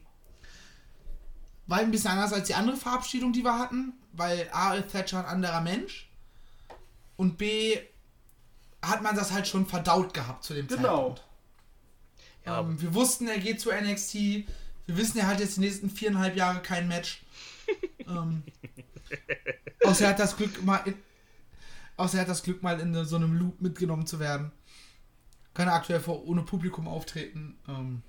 war 1.66 1.78
ein 1.78 1.90
bisschen 1.90 2.12
anders 2.12 2.32
als 2.32 2.46
die 2.46 2.54
andere 2.54 2.76
Verabschiedung, 2.76 3.32
die 3.32 3.44
wir 3.44 3.58
hatten, 3.58 3.92
weil 4.12 4.48
A 4.52 4.74
ist 4.74 4.90
Thatcher 4.92 5.20
ein 5.20 5.24
anderer 5.26 5.60
Mensch 5.60 6.10
und 7.16 7.38
B 7.38 7.78
hat 8.82 9.02
man 9.02 9.14
das 9.14 9.32
halt 9.32 9.46
schon 9.46 9.66
verdaut 9.66 10.14
gehabt 10.14 10.44
zu 10.44 10.54
dem 10.54 10.66
Genau. 10.66 11.08
Zeitpunkt. 11.14 11.24
Ja, 12.46 12.60
Ähm, 12.60 12.80
wir 12.80 12.94
wussten, 12.94 13.28
er 13.28 13.38
geht 13.38 13.60
zu 13.60 13.70
NXT. 13.70 14.14
Wir 14.14 14.96
wissen, 14.96 15.18
er 15.18 15.26
hat 15.26 15.40
jetzt 15.40 15.56
die 15.56 15.60
nächsten 15.60 15.90
viereinhalb 15.90 16.34
Jahre 16.36 16.60
kein 16.62 16.88
Match. 16.88 17.22
ähm, 18.08 18.42
außer 19.84 20.04
er 20.04 20.10
hat 20.10 20.18
das 20.18 20.36
Glück 20.36 20.62
mal 20.64 20.78
in, 20.86 20.94
außer 21.96 22.16
er 22.18 22.22
hat 22.22 22.28
das 22.28 22.42
Glück 22.42 22.62
mal 22.62 22.80
in 22.80 23.04
so 23.04 23.16
einem 23.16 23.34
Loop 23.34 23.60
mitgenommen 23.60 24.06
zu 24.06 24.18
werden. 24.18 24.50
Kann 25.52 25.68
er 25.68 25.74
aktuell 25.74 26.00
vor 26.00 26.24
ohne 26.26 26.42
Publikum 26.42 26.88
auftreten. 26.88 27.58
Ähm, 27.68 28.02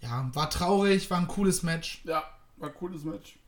ja, 0.00 0.30
war 0.34 0.48
traurig, 0.48 1.10
war 1.10 1.18
ein 1.18 1.26
cooles 1.28 1.62
Match. 1.62 2.00
Ja, 2.04 2.22
war 2.56 2.68
ein 2.68 2.74
cooles 2.74 3.02
Match. 3.04 3.38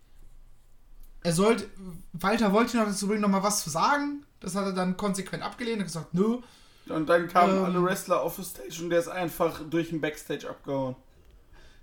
Er 1.23 1.33
sollte, 1.33 1.69
Walter 2.13 2.53
wollte 2.53 2.77
noch 2.77 2.87
dazu 2.87 3.07
bringen, 3.07 3.21
noch 3.21 3.29
mal 3.29 3.43
was 3.43 3.63
zu 3.63 3.71
sagen. 3.71 4.25
Das 4.41 4.55
hat 4.57 4.65
er 4.67 4.73
dann 4.73 4.97
konsequent 4.97 5.43
abgelehnt 5.43 5.79
und 5.79 5.85
gesagt, 5.85 6.15
nö. 6.15 6.39
Und 6.89 7.09
dann 7.09 7.29
kamen 7.29 7.59
Ähm. 7.59 7.65
alle 7.65 7.83
Wrestler 7.85 8.21
auf 8.23 8.37
die 8.37 8.43
Stage 8.45 8.83
und 8.83 8.91
der 8.91 8.99
ist 8.99 9.09
einfach 9.09 9.61
durch 9.71 9.91
den 9.91 10.01
Backstage 10.01 10.49
abgehauen. 10.49 10.97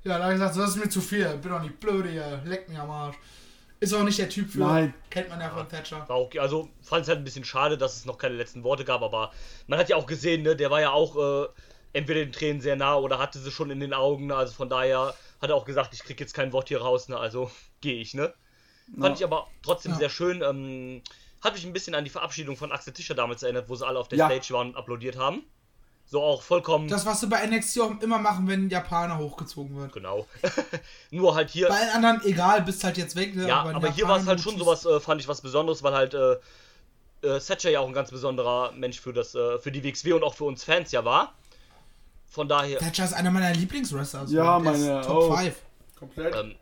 Ja, 0.03 0.17
da 0.17 0.25
habe 0.25 0.33
ich 0.33 0.39
gesagt, 0.39 0.55
so, 0.55 0.61
das 0.61 0.71
ist 0.71 0.83
mir 0.83 0.89
zu 0.89 1.01
viel. 1.01 1.25
Bin 1.37 1.51
doch 1.51 1.61
nicht 1.61 1.79
blöd 1.79 2.05
hier. 2.07 2.41
Leck 2.45 2.67
mich 2.69 2.77
am 2.77 2.89
Arsch. 2.89 3.15
Ist 3.81 3.93
auch 3.93 4.03
nicht 4.03 4.19
der 4.19 4.27
Typ 4.29 4.49
für. 4.49 4.59
Nein. 4.59 4.93
Kennt 5.09 5.29
man 5.29 5.39
ja 5.39 5.49
von 5.49 5.67
Thatcher. 5.69 6.03
War 6.07 6.19
okay. 6.19 6.39
Also 6.39 6.69
fand 6.81 7.03
es 7.03 7.07
halt 7.07 7.19
ein 7.19 7.23
bisschen 7.23 7.45
schade, 7.45 7.77
dass 7.77 7.95
es 7.95 8.05
noch 8.05 8.17
keine 8.17 8.35
letzten 8.35 8.63
Worte 8.63 8.83
gab, 8.83 9.01
aber 9.01 9.31
man 9.67 9.79
hat 9.79 9.87
ja 9.87 9.95
auch 9.95 10.05
gesehen, 10.05 10.43
ne, 10.43 10.55
der 10.55 10.69
war 10.69 10.81
ja 10.81 10.91
auch 10.91 11.15
äh, 11.15 11.47
entweder 11.93 12.19
den 12.19 12.33
Tränen 12.33 12.61
sehr 12.61 12.75
nah 12.75 12.95
oder 12.95 13.19
hatte 13.19 13.39
sie 13.39 13.51
schon 13.51 13.71
in 13.71 13.79
den 13.79 13.93
Augen. 13.93 14.27
Ne? 14.27 14.35
Also 14.35 14.53
von 14.53 14.67
daher 14.67 15.13
hat 15.41 15.49
er 15.49 15.55
auch 15.55 15.65
gesagt, 15.65 15.93
ich 15.93 16.03
krieg 16.03 16.19
jetzt 16.19 16.33
kein 16.33 16.51
Wort 16.51 16.67
hier 16.67 16.81
raus, 16.81 17.07
ne? 17.07 17.17
Also 17.17 17.49
gehe 17.81 18.01
ich, 18.01 18.13
ne? 18.13 18.33
Fand 18.97 19.17
ich 19.17 19.23
aber 19.23 19.47
trotzdem 19.61 19.91
Ja. 19.93 19.97
sehr 19.97 20.09
schön. 20.09 20.41
Ähm, 20.41 21.01
hat 21.41 21.53
mich 21.53 21.65
ein 21.65 21.73
bisschen 21.73 21.95
an 21.95 22.03
die 22.03 22.09
Verabschiedung 22.09 22.55
von 22.57 22.71
Axel 22.71 22.93
Tischer 22.93 23.15
damals 23.15 23.43
erinnert, 23.43 23.69
wo 23.69 23.75
sie 23.75 23.85
alle 23.85 23.99
auf 23.99 24.07
der 24.07 24.17
Ja. 24.19 24.25
Stage 24.29 24.53
waren 24.53 24.69
und 24.69 24.75
applaudiert 24.77 25.17
haben. 25.17 25.43
So 26.05 26.23
auch 26.23 26.41
vollkommen. 26.41 26.87
Das, 26.87 27.05
was 27.05 27.19
sie 27.21 27.27
bei 27.27 27.45
NXT 27.45 27.79
auch 27.81 28.01
immer 28.01 28.17
machen, 28.17 28.47
wenn 28.47 28.65
ein 28.65 28.69
Japaner 28.69 29.19
hochgezogen 29.19 29.75
wird. 29.77 29.93
genau. 29.93 30.25
Nur 31.11 31.35
halt 31.35 31.51
hier. 31.51 31.67
Bei 31.67 31.75
allen 31.75 32.03
anderen, 32.03 32.25
egal, 32.25 32.63
bist 32.63 32.83
halt 32.83 32.97
jetzt 32.97 33.15
weg. 33.15 33.35
Ne? 33.35 33.47
Ja, 33.47 33.63
ein 33.63 33.75
aber 33.75 33.91
hier 33.91 34.07
war 34.07 34.17
es 34.17 34.25
halt 34.25 34.41
schon 34.41 34.57
sowas, 34.57 34.85
äh, 34.85 34.99
fand 34.99 35.21
ich 35.21 35.27
was 35.27 35.41
Besonderes, 35.41 35.83
weil 35.83 35.93
halt 35.93 36.15
äh, 36.15 36.33
äh, 37.21 37.39
Thatcher 37.39 37.69
ja 37.69 37.81
auch 37.81 37.87
ein 37.87 37.93
ganz 37.93 38.09
besonderer 38.09 38.71
Mensch 38.71 38.99
für 38.99 39.13
das, 39.13 39.35
äh, 39.35 39.59
für 39.59 39.71
die 39.71 39.83
WXW 39.83 40.13
und 40.13 40.23
auch 40.23 40.33
für 40.33 40.45
uns 40.45 40.63
Fans 40.63 40.91
ja 40.91 41.05
war. 41.05 41.35
Von 42.27 42.47
daher, 42.47 42.79
Thatcher 42.79 43.05
ist 43.05 43.13
einer 43.13 43.29
meiner 43.31 43.53
Lieblingswrestler. 43.53 44.21
Also 44.21 44.35
Ja, 44.35 44.57
meine 44.59 45.01
Top 45.01 45.31
auch. 45.31 45.39
5. 45.39 45.55
Komplett. 45.97 46.35
ähm, 46.35 46.55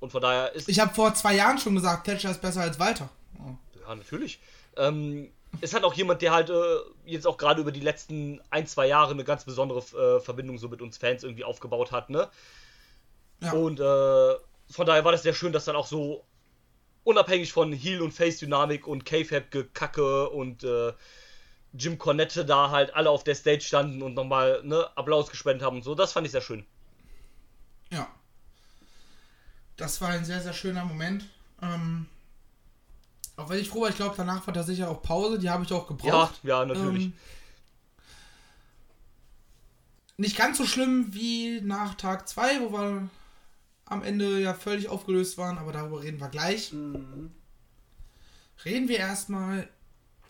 und 0.00 0.10
von 0.10 0.22
daher 0.22 0.52
ist, 0.54 0.68
Ich 0.68 0.80
habe 0.80 0.94
vor 0.94 1.14
zwei 1.14 1.34
Jahren 1.34 1.58
schon 1.58 1.74
gesagt, 1.74 2.06
Thatcher 2.06 2.30
ist 2.30 2.40
besser 2.40 2.62
als 2.62 2.78
Walter. 2.78 3.08
Oh. 3.38 3.54
ja 3.80 3.94
natürlich, 3.94 4.40
ähm, 4.76 5.30
ist 5.60 5.74
halt 5.74 5.84
auch 5.84 5.94
jemand, 5.94 6.22
der 6.22 6.32
halt 6.32 6.50
äh, 6.50 6.76
jetzt 7.04 7.26
auch 7.26 7.36
gerade 7.36 7.60
über 7.60 7.72
die 7.72 7.80
letzten 7.80 8.40
ein, 8.50 8.66
zwei 8.66 8.86
Jahre 8.86 9.12
eine 9.12 9.24
ganz 9.24 9.44
besondere 9.44 9.80
äh, 9.80 10.20
Verbindung 10.20 10.58
so 10.58 10.68
mit 10.68 10.82
uns 10.82 10.98
Fans 10.98 11.24
irgendwie 11.24 11.44
aufgebaut 11.44 11.90
hat, 11.90 12.10
ne? 12.10 12.28
Ja. 13.40 13.52
Und 13.52 13.80
äh, 13.80 14.34
von 14.70 14.86
daher 14.86 15.04
war 15.04 15.12
das 15.12 15.22
sehr 15.22 15.34
schön, 15.34 15.52
dass 15.52 15.64
dann 15.64 15.76
auch 15.76 15.86
so 15.86 16.24
unabhängig 17.04 17.52
von 17.52 17.72
Heel- 17.72 18.02
und 18.02 18.12
Face-Dynamik 18.12 18.86
und 18.86 19.04
K-Fab-Gekacke 19.04 20.28
und 20.28 20.64
äh, 20.64 20.92
Jim 21.72 21.98
Cornette 21.98 22.44
da 22.44 22.70
halt 22.70 22.94
alle 22.94 23.10
auf 23.10 23.24
der 23.24 23.34
Stage 23.34 23.62
standen 23.62 24.02
und 24.02 24.14
nochmal 24.14 24.60
ne, 24.64 24.88
Applaus 24.96 25.30
gespendet 25.30 25.64
haben 25.64 25.76
und 25.76 25.82
so. 25.84 25.94
Das 25.94 26.12
fand 26.12 26.26
ich 26.26 26.32
sehr 26.32 26.40
schön. 26.40 26.66
Ja. 27.90 28.08
Das 29.78 30.00
war 30.02 30.10
ein 30.10 30.24
sehr, 30.26 30.42
sehr 30.42 30.52
schöner 30.52 30.84
Moment. 30.84 31.24
Ähm, 31.62 32.06
auch 33.36 33.48
wenn 33.48 33.58
ich 33.60 33.68
froh 33.70 33.82
war, 33.82 33.88
ich 33.88 33.96
glaube, 33.96 34.14
danach 34.16 34.46
war 34.46 34.52
tatsächlich 34.52 34.84
auch 34.84 35.00
Pause, 35.02 35.38
die 35.38 35.48
habe 35.48 35.64
ich 35.64 35.72
auch 35.72 35.82
Ja, 35.82 35.96
gebraucht. 35.96 36.40
ja, 36.42 36.64
natürlich. 36.66 37.04
Ähm, 37.06 37.12
nicht 40.16 40.36
ganz 40.36 40.58
so 40.58 40.66
schlimm 40.66 41.14
wie 41.14 41.60
nach 41.60 41.94
Tag 41.94 42.28
2, 42.28 42.60
wo 42.60 42.72
wir 42.72 43.08
am 43.86 44.02
Ende 44.02 44.40
ja 44.40 44.52
völlig 44.52 44.88
aufgelöst 44.88 45.38
waren, 45.38 45.58
aber 45.58 45.72
darüber 45.72 46.02
reden 46.02 46.20
wir 46.20 46.28
gleich. 46.28 46.72
Mhm. 46.72 47.30
Reden 48.64 48.88
wir 48.88 48.98
erstmal 48.98 49.68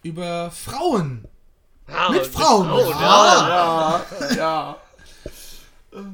über 0.02 0.50
Frauen. 0.50 1.26
ja, 1.88 2.10
mit 2.10 2.26
Frauen, 2.26 2.68
Frauen, 2.68 2.90
ja. 3.00 3.48
ja. 3.48 4.04
Ja, 4.20 4.36
ja. 4.36 4.76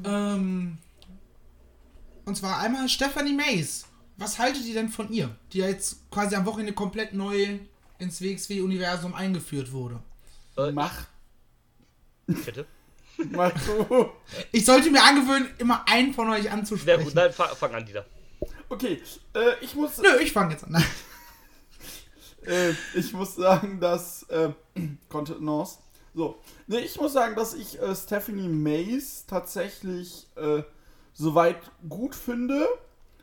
Ähm, 0.05 0.77
und 2.25 2.35
zwar 2.35 2.59
einmal 2.59 2.87
Stephanie 2.89 3.33
Mays. 3.33 3.85
Was 4.17 4.39
haltet 4.39 4.63
ihr 4.65 4.73
denn 4.73 4.89
von 4.89 5.11
ihr, 5.11 5.35
die 5.51 5.59
ja 5.59 5.67
jetzt 5.67 6.09
quasi 6.09 6.35
am 6.35 6.45
Wochenende 6.45 6.73
komplett 6.73 7.13
neu 7.13 7.59
ins 7.99 8.21
WXW-Universum 8.21 9.13
eingeführt 9.13 9.71
wurde? 9.71 9.99
Äh, 10.57 10.71
Mach, 10.71 11.05
Bitte. 12.27 12.65
mach 13.31 13.51
du. 13.65 14.09
Ich 14.51 14.65
sollte 14.65 14.89
mir 14.91 15.03
angewöhnen, 15.03 15.47
immer 15.57 15.87
einen 15.87 16.13
von 16.13 16.29
euch 16.29 16.43
Sehr 16.43 16.53
anzusprechen. 16.53 17.03
gut, 17.03 17.15
nein, 17.15 17.31
fang, 17.31 17.55
fang 17.55 17.73
an, 17.75 17.85
Dieter. 17.85 18.05
Okay, 18.67 19.01
äh, 19.33 19.53
ich 19.61 19.75
muss, 19.75 19.97
Nö, 19.97 20.17
ich 20.21 20.31
fange 20.31 20.53
jetzt 20.53 20.63
an. 20.65 20.83
äh, 22.47 22.71
ich 22.93 23.13
muss 23.13 23.35
sagen, 23.35 23.79
dass, 23.79 24.23
äh, 24.23 24.49
Contenance. 25.09 25.77
So, 26.13 26.41
ne, 26.67 26.79
ich 26.79 26.95
muss 26.99 27.13
sagen, 27.13 27.35
dass 27.35 27.53
ich 27.53 27.79
äh, 27.79 27.95
Stephanie 27.95 28.47
Mays 28.47 29.25
tatsächlich 29.27 30.27
äh, 30.35 30.63
soweit 31.15 31.57
gut 31.89 32.13
finde. 32.13 32.67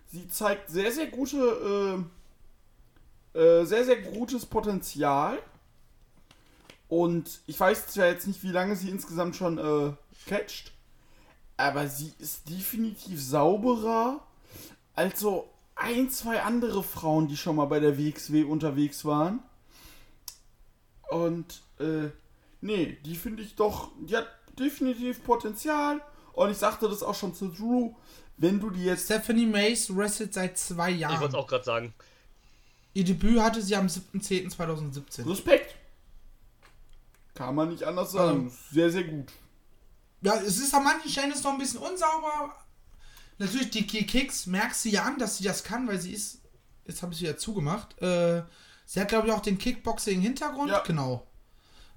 Sie 0.09 0.27
zeigt 0.29 0.69
sehr, 0.71 0.91
sehr 0.91 1.07
gute, 1.07 2.05
äh, 3.35 3.39
äh, 3.39 3.65
sehr, 3.65 3.85
sehr 3.85 4.03
gutes 4.03 4.45
Potenzial. 4.45 5.39
Und 6.89 7.41
ich 7.47 7.59
weiß 7.59 7.87
zwar 7.87 8.07
jetzt 8.07 8.27
nicht, 8.27 8.43
wie 8.43 8.51
lange 8.51 8.77
sie 8.77 8.91
insgesamt 8.91 9.37
schon 9.37 9.59
äh, 9.59 9.93
catcht, 10.27 10.73
aber 11.57 11.87
sie 11.87 12.13
ist 12.19 12.51
definitiv 12.51 13.23
sauberer 13.23 14.21
als 14.95 15.21
so 15.21 15.49
ein, 15.75 16.11
zwei 16.11 16.43
andere 16.43 16.83
Frauen, 16.83 17.29
die 17.29 17.37
schon 17.37 17.57
mal 17.57 17.65
bei 17.65 17.81
der 17.81 17.99
WXW 17.99 18.45
unterwegs 18.45 19.05
waren. 19.05 19.41
Und, 21.11 21.63
äh, 21.79 22.09
nee, 22.61 22.99
die 23.05 23.17
finde 23.17 23.43
ich 23.43 23.55
doch, 23.55 23.91
die 24.01 24.17
hat 24.17 24.29
definitiv 24.59 25.25
Potenzial. 25.25 26.01
Und 26.33 26.51
ich 26.51 26.57
sagte 26.59 26.89
das 26.89 27.03
auch 27.03 27.15
schon 27.15 27.35
zu 27.35 27.49
Drew, 27.49 27.95
wenn 28.39 28.59
du 28.61 28.71
die 28.71 28.85
jetzt 28.85 29.05
Stephanie 29.05 29.47
Mays 29.47 29.95
wrestelt 29.95 30.33
seit 30.35 30.57
zwei 30.59 30.91
Ich 30.91 31.01
wollte 31.03 31.15
es 31.15 31.21
Jahren. 31.21 31.35
auch 31.35 31.47
gerade 31.47 31.65
sagen. 31.65 31.95
Ihr 32.95 33.05
Debüt 33.05 33.41
hatte 33.41 33.63
sie 33.63 33.77
am 33.77 33.87
7.10.2017. 33.87 35.29
Respekt. 35.29 35.75
Kann 37.35 37.55
man 37.55 37.71
nicht 37.71 37.85
anders 37.85 38.13
sagen. 38.13 38.47
Ähm. 38.47 38.53
Sehr, 38.71 38.91
sehr 38.91 39.05
gut. 39.05 39.33
Ja, 40.21 40.35
es 40.37 40.59
ist 40.59 40.75
an 40.75 40.85
manchen 40.85 41.11
Stellen 41.11 41.33
ist 41.33 41.43
noch 41.45 41.53
ein 41.53 41.59
bisschen 41.59 41.81
unsauber. 41.81 42.55
Natürlich, 43.39 43.71
die 43.71 43.87
Ki- 43.87 44.05
Kicks 44.07 44.47
merkst 44.47 44.85
du 44.85 44.91
ja 44.91 45.03
an, 45.05 45.19
dass 45.19 45.39
sie 45.39 45.45
das 45.45 45.65
kann, 45.65 45.89
weil 45.89 45.99
sie 46.01 46.13
ist. 46.13 46.39
Jetzt 46.87 47.03
habe 47.03 47.13
ich 47.13 47.19
sie 47.19 47.27
ja 47.27 47.37
zugemacht. 47.37 48.01
Äh, 48.03 48.43
sie 48.85 49.01
hat, 49.01 49.09
glaube 49.09 49.29
ich, 49.29 49.33
auch 49.33 49.41
den 49.41 49.57
Kickboxing-Hintergrund. 49.59 50.71
Ja. 50.71 50.81
Genau. 50.81 51.27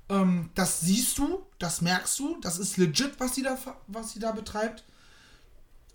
Ähm, 0.09 0.49
das 0.55 0.81
siehst 0.81 1.17
du, 1.17 1.43
das 1.59 1.81
merkst 1.81 2.19
du. 2.19 2.37
Das 2.41 2.59
ist 2.59 2.77
legit, 2.77 3.13
was 3.19 3.35
sie 3.35 3.43
da, 3.43 3.57
was 3.87 4.11
sie 4.11 4.19
da 4.19 4.31
betreibt. 4.31 4.83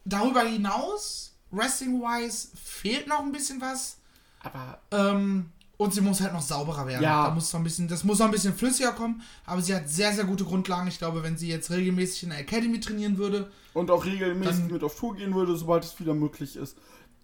Darüber 0.05 0.43
hinaus, 0.43 1.35
Wrestling-wise, 1.51 2.49
fehlt 2.63 3.07
noch 3.07 3.21
ein 3.21 3.33
bisschen 3.33 3.61
was. 3.61 3.99
Aber 4.43 4.81
Ähm, 4.91 5.51
und 5.77 5.95
sie 5.95 6.01
muss 6.03 6.21
halt 6.21 6.33
noch 6.35 6.43
sauberer 6.43 6.87
werden. 6.87 7.03
Ja. 7.03 7.29
Da 7.29 7.35
muss 7.35 7.53
noch 7.53 7.61
ein 7.61 7.65
bisschen, 7.65 7.89
das 7.89 8.05
muss 8.05 8.19
noch 8.19 8.27
ein 8.27 8.33
bisschen 8.33 8.55
flüssiger 8.55 8.93
kommen. 8.93 9.23
Aber 9.47 9.63
sie 9.63 9.75
hat 9.75 9.89
sehr, 9.89 10.13
sehr 10.13 10.25
gute 10.25 10.45
Grundlagen. 10.45 10.89
Ich 10.89 10.99
glaube, 10.99 11.23
wenn 11.23 11.39
sie 11.39 11.49
jetzt 11.49 11.71
regelmäßig 11.71 12.25
in 12.25 12.31
der 12.31 12.41
Academy 12.41 12.81
trainieren 12.81 13.17
würde, 13.19 13.51
und 13.73 13.91
auch 13.91 14.05
regelmäßig 14.05 14.57
Dann- 14.57 14.67
mit 14.73 14.83
auf 14.83 14.97
Tour 14.99 15.15
gehen 15.17 15.35
würde, 15.35 15.57
sobald 15.57 15.85
es 15.85 15.99
wieder 16.01 16.13
möglich 16.15 16.57
ist, 16.57 16.77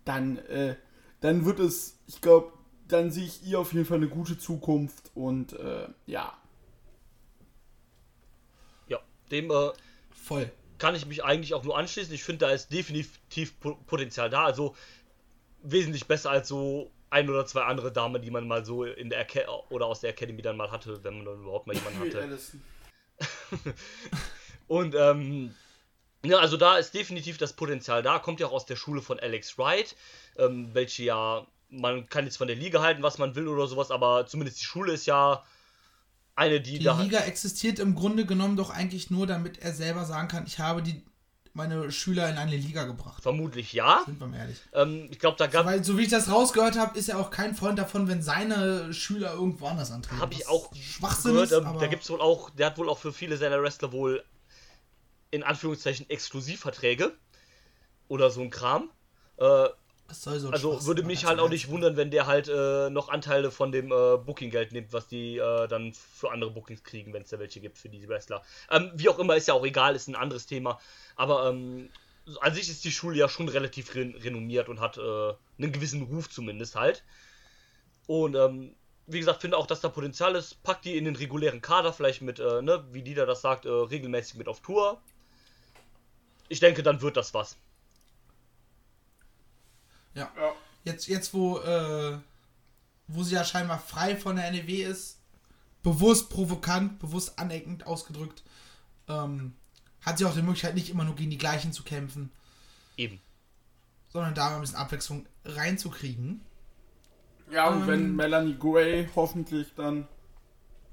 dann, 0.05 0.39
äh, 0.39 0.77
dann 1.21 1.45
wird 1.45 1.59
es, 1.59 1.97
ich 2.07 2.21
glaube, 2.21 2.53
dann 2.89 3.11
sehe 3.11 3.27
ich 3.27 3.45
ihr 3.45 3.59
auf 3.59 3.73
jeden 3.73 3.85
Fall 3.85 3.97
eine 3.97 4.09
gute 4.09 4.39
Zukunft 4.39 5.11
und 5.15 5.53
äh, 5.55 5.89
ja. 6.07 6.33
Dem 9.31 9.51
äh, 9.51 9.71
voll. 10.25 10.51
kann 10.79 10.95
ich 10.95 11.07
mich 11.07 11.25
eigentlich 11.25 11.55
auch 11.55 11.65
nur 11.65 11.77
anschließen. 11.77 12.15
Ich 12.15 12.25
finde, 12.25 12.47
da 12.47 12.53
ist 12.53 12.73
definitiv 12.73 13.59
Po- 13.61 13.79
Potenzial 13.87 14.31
da. 14.31 14.45
Also 14.45 14.77
wesentlich 15.63 16.07
besser 16.07 16.31
als 16.31 16.49
so 16.49 16.91
ein 17.11 17.29
oder 17.31 17.47
zwei 17.47 17.63
andere 17.63 17.93
Damen, 17.93 18.21
die 18.23 18.31
man 18.31 18.47
mal 18.47 18.65
so 18.65 18.85
in 18.85 19.11
der 19.11 19.21
Aca 19.21 19.41
oder 19.71 19.87
aus 19.87 20.01
der 20.01 20.11
Academy 20.11 20.43
dann 20.43 20.57
mal 20.57 20.71
hatte, 20.71 21.03
wenn 21.05 21.17
man 21.17 21.25
dann 21.27 21.41
überhaupt 21.41 21.67
mal 21.67 21.75
jemanden 21.75 22.01
hatte. 22.01 22.39
Und 24.69 24.95
ähm, 24.95 25.55
ja, 26.25 26.39
also 26.39 26.57
da 26.57 26.77
ist 26.77 26.95
definitiv 26.95 27.39
das 27.39 27.53
Potenzial 27.53 28.03
da. 28.03 28.19
Kommt 28.19 28.41
ja 28.41 28.49
auch 28.49 28.53
aus 28.53 28.67
der 28.67 28.77
Schule 28.77 29.01
von 29.01 29.21
Alex 29.21 29.59
Wright, 29.59 29.95
ähm, 30.37 30.71
welche 30.73 31.05
ja, 31.05 31.47
man 31.69 32.09
kann 32.09 32.25
jetzt 32.25 32.37
von 32.37 32.49
der 32.49 32.57
Liga 32.57 32.83
halten, 32.83 33.03
was 33.03 33.19
man 33.19 33.35
will 33.35 33.49
oder 33.49 33.67
sowas, 33.67 33.91
aber 33.91 34.27
zumindest 34.27 34.61
die 34.61 34.65
Schule 34.65 34.93
ist 34.93 35.07
ja 35.07 35.45
eine, 36.37 36.61
die, 36.61 36.79
Die 36.79 36.85
da. 36.85 37.01
Liga 37.01 37.21
existiert 37.21 37.79
im 37.79 37.95
Grunde 37.95 38.27
genommen 38.27 38.57
doch 38.57 38.71
eigentlich 38.71 39.11
nur, 39.11 39.27
damit 39.27 39.59
er 39.59 39.73
selber 39.73 40.05
sagen 40.05 40.29
kann, 40.29 40.47
ich 40.47 40.59
habe 40.59 40.83
die, 40.83 41.03
meine 41.55 41.91
Schüler 41.91 42.29
in 42.29 42.37
eine 42.37 42.57
Liga 42.57 42.85
gebracht. 42.85 43.23
Vermutlich 43.23 43.73
ja. 43.73 44.03
Sind 44.05 44.21
wir 44.21 44.27
mal 44.27 44.37
ehrlich. 44.37 44.59
Ähm, 44.75 45.09
ich 45.11 45.19
glaube, 45.19 45.39
da 45.39 45.47
gab 45.47 45.65
Weil, 45.65 45.83
so 45.83 45.97
wie 45.97 46.03
ich 46.03 46.11
das 46.11 46.31
rausgehört 46.31 46.79
habe, 46.79 46.97
ist 46.99 47.09
er 47.09 47.19
auch 47.19 47.31
kein 47.31 47.55
Freund 47.55 47.79
davon, 47.79 48.07
wenn 48.07 48.23
seine 48.23 48.93
Schüler 48.93 49.33
irgendwo 49.33 49.67
anders 49.67 49.91
antreten. 49.91 50.21
Habe 50.21 50.35
ich 50.35 50.47
auch 50.47 50.73
Schwachsinn 50.75 51.33
gehört, 51.33 51.51
ist, 51.51 51.57
ähm, 51.57 51.67
aber 51.67 51.81
da 51.81 51.87
gibt's 51.87 52.11
wohl 52.11 52.21
auch, 52.21 52.51
der 52.51 52.67
hat 52.67 52.79
wohl 52.79 52.91
auch 52.91 52.99
für 52.99 53.15
viele 53.15 53.39
seiner 53.39 53.61
Wrestler 53.63 53.93
wohl 53.93 54.23
in 55.31 55.43
Anführungszeichen 55.43 56.09
Exklusivverträge 56.11 57.17
oder 58.09 58.31
so 58.31 58.43
ein 58.43 58.51
Kram. 58.51 58.91
Äh, 59.39 59.69
was 60.09 60.23
soll 60.23 60.39
so 60.39 60.51
also 60.51 60.87
würde 60.87 61.03
mich 61.03 61.25
halt 61.25 61.41
auch 61.41 61.49
nicht 61.49 61.69
wundern, 61.69 61.97
wenn 61.97 62.11
der 62.11 62.27
halt 62.27 62.49
äh, 62.49 62.91
noch 62.91 63.09
Anteile 63.09 63.51
von 63.51 63.73
dem 63.73 63.87
äh, 63.87 64.17
Booking-Geld 64.17 64.73
nimmt, 64.73 64.93
was 64.93 65.09
die 65.09 65.39
äh, 65.39 65.67
dann 65.69 65.93
für 65.95 66.31
andere 66.31 66.51
Bookings 66.51 66.85
kriegen, 66.85 67.13
wenn 67.13 67.23
es 67.23 67.31
da 67.31 67.39
welche 67.39 67.61
gibt 67.61 67.79
für 67.79 67.89
diese 67.89 68.09
Wrestler. 68.09 68.43
Ähm, 68.71 68.93
wie 68.95 69.09
auch 69.09 69.19
immer, 69.19 69.37
ist 69.37 69.49
ja 69.49 69.55
auch 69.55 69.65
egal, 69.65 69.97
ist 69.97 70.09
ein 70.09 70.15
anderes 70.15 70.47
Thema. 70.47 70.79
Aber 71.17 71.49
ähm, 71.49 71.91
an 72.41 72.55
sich 72.55 72.69
ist 72.69 72.85
die 72.85 72.93
Schule 72.93 73.17
ja 73.17 73.29
schon 73.29 73.49
relativ 73.49 73.95
ren 73.95 74.15
renommiert 74.15 74.69
und 74.69 74.81
hat 74.81 74.99
äh, 74.99 75.01
einen 75.59 75.73
gewissen 75.73 76.03
Ruf 76.03 76.31
zumindest 76.31 76.77
halt. 76.77 77.05
Und 78.07 78.37
ähm, 78.37 78.75
wie 79.07 79.19
gesagt, 79.19 79.41
finde 79.41 79.57
auch, 79.57 79.67
dass 79.67 79.81
da 79.81 79.89
Potenzial 79.89 80.35
ist. 80.35 80.63
Packt 80.63 80.85
die 80.85 80.97
in 80.97 81.05
den 81.05 81.17
regulären 81.17 81.61
Kader, 81.61 81.93
vielleicht 81.93 82.23
mit, 82.23 82.39
äh, 82.39 82.63
ne, 82.63 82.85
wie 82.93 83.03
Dieter 83.03 83.27
das 83.27 83.41
sagt, 83.41 83.65
äh, 83.67 83.71
regelmäßig 83.71 84.37
mit 84.37 84.49
auf 84.49 84.61
Tour. 84.61 85.01
Ich 86.49 86.61
denke, 86.61 86.83
dann 86.83 87.03
wird 87.03 87.17
das 87.17 87.35
was. 87.35 87.57
Ja. 90.17 90.33
Ja. 90.37 90.53
Jetzt, 90.85 91.07
jetzt 91.07 91.35
wo, 91.35 91.59
äh, 91.59 92.19
wo 93.09 93.23
sie 93.23 93.35
ja 93.35 93.45
scheinbar 93.45 93.79
frei 93.79 94.17
von 94.17 94.37
der 94.37 94.51
NEW 94.51 94.83
ist, 94.83 95.19
bewusst 95.83 96.31
provokant, 96.31 96.99
bewusst 96.99 97.39
aneckend 97.39 97.87
ausgedrückt, 97.87 98.43
ähm, 99.09 99.55
hat 100.05 100.19
sie 100.19 100.25
auch 100.25 100.35
die 100.35 100.43
Möglichkeit, 100.43 100.75
nicht 100.75 100.91
immer 100.91 101.05
nur 101.05 101.15
gegen 101.17 101.31
die 101.31 101.39
gleichen 101.39 101.73
zu 101.73 101.83
kämpfen, 101.83 102.31
Eben. 102.97 103.21
sondern 104.13 104.35
da 104.35 104.51
mal 104.51 104.57
ein 104.57 104.61
bisschen 104.63 104.77
Abwechslung 104.77 105.27
reinzukriegen. 105.45 106.41
Ja, 107.51 107.69
und 107.69 107.87
wenn 107.87 108.01
Ähm. 108.01 108.17
Melanie 108.17 108.57
Gray 108.59 109.09
hoffentlich 109.15 109.69
dann 109.77 110.09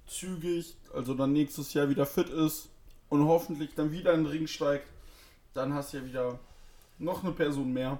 zügig, 0.05 0.75
also 0.93 1.13
dann 1.13 1.33
nächstes 1.33 1.73
Jahr 1.73 1.89
wieder 1.89 2.05
fit 2.05 2.29
ist 2.29 2.69
und 3.09 3.25
hoffentlich 3.25 3.73
dann 3.75 3.91
wieder 3.91 4.13
in 4.13 4.23
den 4.23 4.31
Ring 4.31 4.47
steigt, 4.47 4.87
dann 5.53 5.73
hast 5.73 5.93
du 5.93 5.97
ja 5.97 6.05
wieder 6.05 6.39
noch 6.99 7.23
eine 7.23 7.31
Person 7.33 7.73
mehr. 7.73 7.99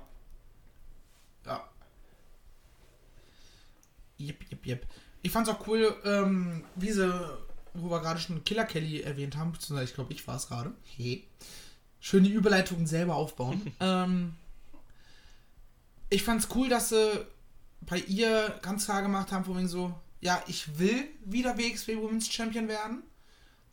Jep, 4.18 4.43
jep, 4.49 4.66
jep. 4.66 4.88
Ich 5.22 5.32
fand's 5.32 5.49
auch 5.49 5.68
cool, 5.68 5.95
ähm, 6.05 6.64
wie 6.76 6.91
sie, 6.91 7.09
wo 7.74 7.89
wir 7.89 8.01
gerade 8.01 8.20
schon 8.20 8.43
Killer 8.43 8.66
Kelly 8.66 9.01
erwähnt 9.01 9.38
haben, 9.38 9.51
beziehungsweise 9.51 9.89
ich 9.89 9.95
glaube, 9.95 10.14
ich 10.14 10.28
war 10.28 10.36
es 10.36 10.47
gerade. 10.47 10.74
Hey. 10.97 11.28
Schön 11.99 12.26
die 12.26 12.34
Überleitungen 12.34 12.86
selber 12.86 13.16
aufbauen. 13.16 13.72
ähm, 13.80 14.36
ich 16.09 16.24
fand's 16.24 16.49
cool, 16.53 16.68
dass 16.68 16.89
sie 16.89 17.26
bei 17.82 17.97
ihr 17.99 18.59
ganz 18.61 18.86
klar 18.86 19.01
gemacht 19.01 19.32
haben, 19.32 19.45
von 19.45 19.57
wegen 19.57 19.68
so, 19.68 19.93
ja, 20.20 20.43
ich 20.47 20.78
will 20.78 21.07
wieder 21.26 21.57
WXW 21.57 21.97
Women's 21.97 22.30
Champion 22.30 22.68
werden, 22.68 23.03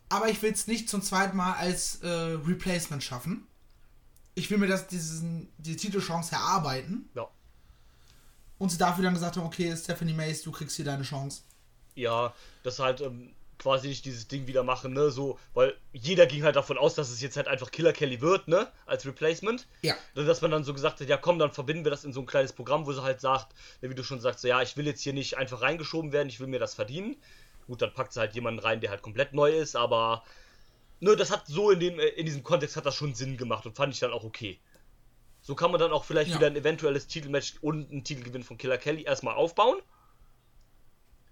aber 0.09 0.29
ich 0.29 0.41
will 0.41 0.51
es 0.51 0.67
nicht 0.67 0.89
zum 0.89 1.01
zweiten 1.01 1.37
Mal 1.37 1.53
als 1.53 2.01
äh, 2.01 2.07
Replacement 2.07 3.03
schaffen. 3.03 3.47
Ich 4.33 4.49
will 4.49 4.57
mir 4.57 4.67
das, 4.67 4.87
diesen, 4.87 5.49
die 5.57 5.75
Titelchance 5.75 6.33
erarbeiten. 6.33 7.09
Ja. 7.13 7.27
Und 8.61 8.69
sie 8.69 8.77
dafür 8.77 9.03
dann 9.03 9.15
gesagt 9.15 9.37
haben, 9.37 9.47
okay, 9.47 9.75
Stephanie 9.75 10.13
Mace, 10.13 10.43
du 10.43 10.51
kriegst 10.51 10.75
hier 10.75 10.85
deine 10.85 11.01
Chance. 11.01 11.41
Ja, 11.95 12.31
dass 12.61 12.77
halt 12.77 13.01
ähm, 13.01 13.33
quasi 13.57 13.87
nicht 13.87 14.05
dieses 14.05 14.27
Ding 14.27 14.45
wieder 14.45 14.61
machen, 14.61 14.93
ne? 14.93 15.09
So, 15.09 15.39
weil 15.55 15.75
jeder 15.93 16.27
ging 16.27 16.43
halt 16.43 16.55
davon 16.55 16.77
aus, 16.77 16.93
dass 16.93 17.09
es 17.09 17.21
jetzt 17.21 17.37
halt 17.37 17.47
einfach 17.47 17.71
Killer 17.71 17.91
Kelly 17.91 18.21
wird, 18.21 18.47
ne? 18.47 18.67
Als 18.85 19.03
Replacement. 19.03 19.65
Ja. 19.81 19.95
Dass 20.13 20.43
man 20.43 20.51
dann 20.51 20.63
so 20.63 20.75
gesagt 20.75 21.01
hat, 21.01 21.09
ja 21.09 21.17
komm, 21.17 21.39
dann 21.39 21.49
verbinden 21.49 21.83
wir 21.85 21.89
das 21.89 22.03
in 22.03 22.13
so 22.13 22.19
ein 22.19 22.27
kleines 22.27 22.53
Programm, 22.53 22.85
wo 22.85 22.93
sie 22.93 23.01
halt 23.01 23.19
sagt, 23.19 23.55
ne, 23.81 23.89
wie 23.89 23.95
du 23.95 24.03
schon 24.03 24.21
sagst, 24.21 24.41
so, 24.41 24.47
ja, 24.47 24.61
ich 24.61 24.77
will 24.77 24.85
jetzt 24.85 25.01
hier 25.01 25.13
nicht 25.13 25.39
einfach 25.39 25.63
reingeschoben 25.63 26.11
werden, 26.11 26.29
ich 26.29 26.39
will 26.39 26.45
mir 26.45 26.59
das 26.59 26.75
verdienen. 26.75 27.15
Gut, 27.65 27.81
dann 27.81 27.95
packt 27.95 28.13
sie 28.13 28.19
halt 28.19 28.35
jemanden 28.35 28.59
rein, 28.59 28.79
der 28.79 28.91
halt 28.91 29.01
komplett 29.01 29.33
neu 29.33 29.57
ist, 29.57 29.75
aber 29.75 30.23
ne, 30.99 31.15
das 31.15 31.31
hat 31.31 31.47
so 31.47 31.71
in 31.71 31.79
dem, 31.79 31.99
äh, 31.99 32.09
in 32.09 32.27
diesem 32.27 32.43
Kontext 32.43 32.75
hat 32.75 32.85
das 32.85 32.93
schon 32.93 33.15
Sinn 33.15 33.37
gemacht 33.37 33.65
und 33.65 33.75
fand 33.75 33.91
ich 33.91 33.99
dann 33.99 34.13
auch 34.13 34.23
okay. 34.23 34.59
So 35.41 35.55
kann 35.55 35.71
man 35.71 35.79
dann 35.79 35.91
auch 35.91 36.03
vielleicht 36.05 36.29
Ja. 36.31 36.37
wieder 36.37 36.47
ein 36.47 36.55
eventuelles 36.55 37.07
Titelmatch 37.07 37.55
und 37.61 37.91
einen 37.91 38.03
Titelgewinn 38.03 38.43
von 38.43 38.57
Killer 38.57 38.77
Kelly 38.77 39.03
erstmal 39.03 39.35
aufbauen. 39.35 39.81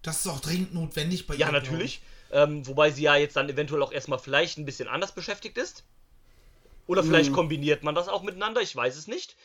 Das 0.01 0.19
ist 0.19 0.27
auch 0.27 0.39
dringend 0.39 0.73
notwendig 0.73 1.27
bei 1.27 1.35
ihr. 1.35 1.41
Ja, 1.41 1.51
natürlich. 1.51 2.01
Ähm, 2.31 2.65
wobei 2.67 2.89
sie 2.91 3.03
ja 3.03 3.15
jetzt 3.15 3.35
dann 3.35 3.49
eventuell 3.49 3.81
auch 3.81 3.91
erstmal 3.91 4.19
vielleicht 4.19 4.57
ein 4.57 4.65
bisschen 4.65 4.87
anders 4.87 5.13
beschäftigt 5.13 5.57
ist. 5.57 5.83
Oder 6.87 7.03
vielleicht 7.03 7.31
Mhm. 7.31 7.35
kombiniert 7.35 7.83
man 7.83 7.95
das 7.95 8.07
auch 8.07 8.23
miteinander, 8.23 8.61
ich 8.61 8.75
weiß 8.75 8.95
es 8.95 9.07
nicht. 9.07 9.35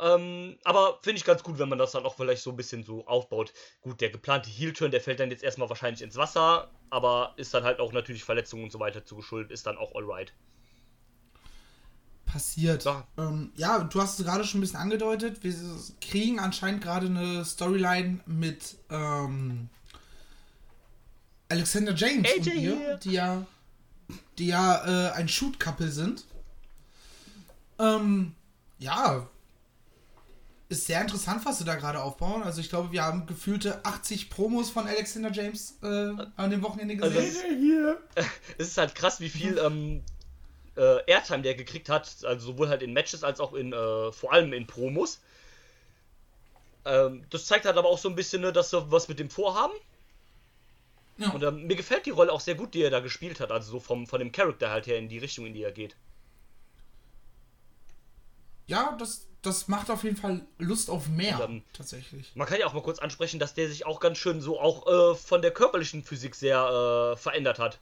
Ähm, 0.00 0.58
aber 0.64 1.00
finde 1.02 1.18
ich 1.18 1.24
ganz 1.24 1.42
gut, 1.42 1.58
wenn 1.58 1.68
man 1.68 1.78
das 1.78 1.92
dann 1.92 2.04
auch 2.04 2.14
vielleicht 2.14 2.42
so 2.42 2.50
ein 2.50 2.56
bisschen 2.56 2.84
so 2.84 3.06
aufbaut. 3.06 3.52
Gut, 3.80 4.00
der 4.00 4.10
geplante 4.10 4.48
Heel-Turn, 4.48 4.90
der 4.90 5.00
fällt 5.00 5.18
dann 5.18 5.30
jetzt 5.30 5.42
erstmal 5.42 5.68
wahrscheinlich 5.70 6.02
ins 6.02 6.16
Wasser, 6.16 6.70
aber 6.90 7.34
ist 7.36 7.52
dann 7.54 7.64
halt 7.64 7.80
auch 7.80 7.92
natürlich 7.92 8.22
Verletzungen 8.22 8.64
und 8.64 8.70
so 8.70 8.78
weiter 8.78 9.04
zugeschuldet, 9.04 9.50
ist 9.50 9.66
dann 9.66 9.76
auch 9.76 9.94
alright. 9.94 10.32
Passiert. 12.38 12.84
Ja. 12.84 13.04
Ähm, 13.16 13.50
ja, 13.56 13.80
du 13.80 14.00
hast 14.00 14.20
es 14.20 14.24
gerade 14.24 14.44
schon 14.44 14.58
ein 14.58 14.60
bisschen 14.60 14.78
angedeutet. 14.78 15.42
Wir 15.42 15.52
kriegen 16.00 16.38
anscheinend 16.38 16.84
gerade 16.84 17.06
eine 17.06 17.44
Storyline 17.44 18.20
mit 18.26 18.76
ähm, 18.90 19.68
Alexander 21.48 21.96
James 21.96 22.28
AJ 22.28 22.36
und 22.38 22.46
ihr, 22.46 22.52
hier. 22.54 22.96
die 22.98 23.10
ja, 23.10 23.46
die 24.38 24.46
ja 24.46 25.08
äh, 25.08 25.12
ein 25.14 25.28
Shoot-Couple 25.28 25.90
sind. 25.90 26.26
Ähm, 27.80 28.36
ja, 28.78 29.26
ist 30.68 30.86
sehr 30.86 31.00
interessant, 31.00 31.44
was 31.44 31.58
sie 31.58 31.64
da 31.64 31.74
gerade 31.74 32.00
aufbauen. 32.00 32.44
Also 32.44 32.60
ich 32.60 32.68
glaube, 32.68 32.92
wir 32.92 33.02
haben 33.02 33.26
gefühlte 33.26 33.84
80 33.84 34.30
Promos 34.30 34.70
von 34.70 34.86
Alexander 34.86 35.32
James 35.32 35.76
äh, 35.82 36.12
an 36.36 36.50
dem 36.50 36.62
Wochenende 36.62 37.02
Also 37.02 37.18
gesehen. 37.18 37.34
das 37.34 37.58
Hier. 37.58 37.98
Es 38.58 38.68
ist 38.68 38.78
halt 38.78 38.94
krass, 38.94 39.18
wie 39.18 39.28
viel 39.28 39.58
ähm, 39.58 40.02
äh, 40.78 41.02
Airtime 41.06 41.42
der 41.42 41.54
gekriegt 41.54 41.88
hat, 41.88 42.24
also 42.24 42.46
sowohl 42.52 42.68
halt 42.68 42.82
in 42.82 42.92
Matches 42.92 43.24
als 43.24 43.40
auch 43.40 43.54
in, 43.54 43.72
äh, 43.72 44.12
vor 44.12 44.32
allem 44.32 44.52
in 44.52 44.66
Promos. 44.66 45.20
Ähm, 46.84 47.24
das 47.30 47.46
zeigt 47.46 47.66
halt 47.66 47.76
aber 47.76 47.88
auch 47.88 47.98
so 47.98 48.08
ein 48.08 48.14
bisschen, 48.14 48.42
ne, 48.42 48.52
dass 48.52 48.70
sie 48.70 48.90
was 48.90 49.08
mit 49.08 49.18
dem 49.18 49.30
vorhaben. 49.30 49.74
ja. 51.18 51.30
Und 51.30 51.42
ähm, 51.42 51.66
mir 51.66 51.76
gefällt 51.76 52.06
die 52.06 52.10
Rolle 52.10 52.32
auch 52.32 52.40
sehr 52.40 52.54
gut, 52.54 52.74
die 52.74 52.82
er 52.82 52.90
da 52.90 53.00
gespielt 53.00 53.40
hat, 53.40 53.52
also 53.52 53.72
so 53.72 53.80
vom, 53.80 54.06
von 54.06 54.20
dem 54.20 54.32
Charakter 54.32 54.70
halt 54.70 54.86
her 54.86 54.98
in 54.98 55.08
die 55.08 55.18
Richtung, 55.18 55.46
in 55.46 55.54
die 55.54 55.62
er 55.62 55.72
geht. 55.72 55.96
ja, 58.68 58.94
das, 58.98 59.26
das 59.42 59.66
macht 59.66 59.90
auf 59.90 60.04
jeden 60.04 60.16
Fall 60.16 60.46
Lust 60.58 60.90
auf 60.90 61.08
mehr, 61.08 61.42
Und, 61.42 61.50
ähm, 61.50 61.64
tatsächlich. 61.72 62.30
Man 62.36 62.46
kann 62.46 62.60
ja 62.60 62.66
auch 62.66 62.74
mal 62.74 62.82
kurz 62.82 62.98
ansprechen, 62.98 63.40
dass 63.40 63.54
der 63.54 63.68
sich 63.68 63.86
auch 63.86 63.98
ganz 63.98 64.18
schön 64.18 64.40
so 64.40 64.60
auch 64.60 64.86
äh, 64.86 65.14
von 65.16 65.42
der 65.42 65.50
körperlichen 65.50 66.04
Physik 66.04 66.34
sehr 66.34 67.14
äh, 67.14 67.16
verändert 67.16 67.58
hat. 67.58 67.80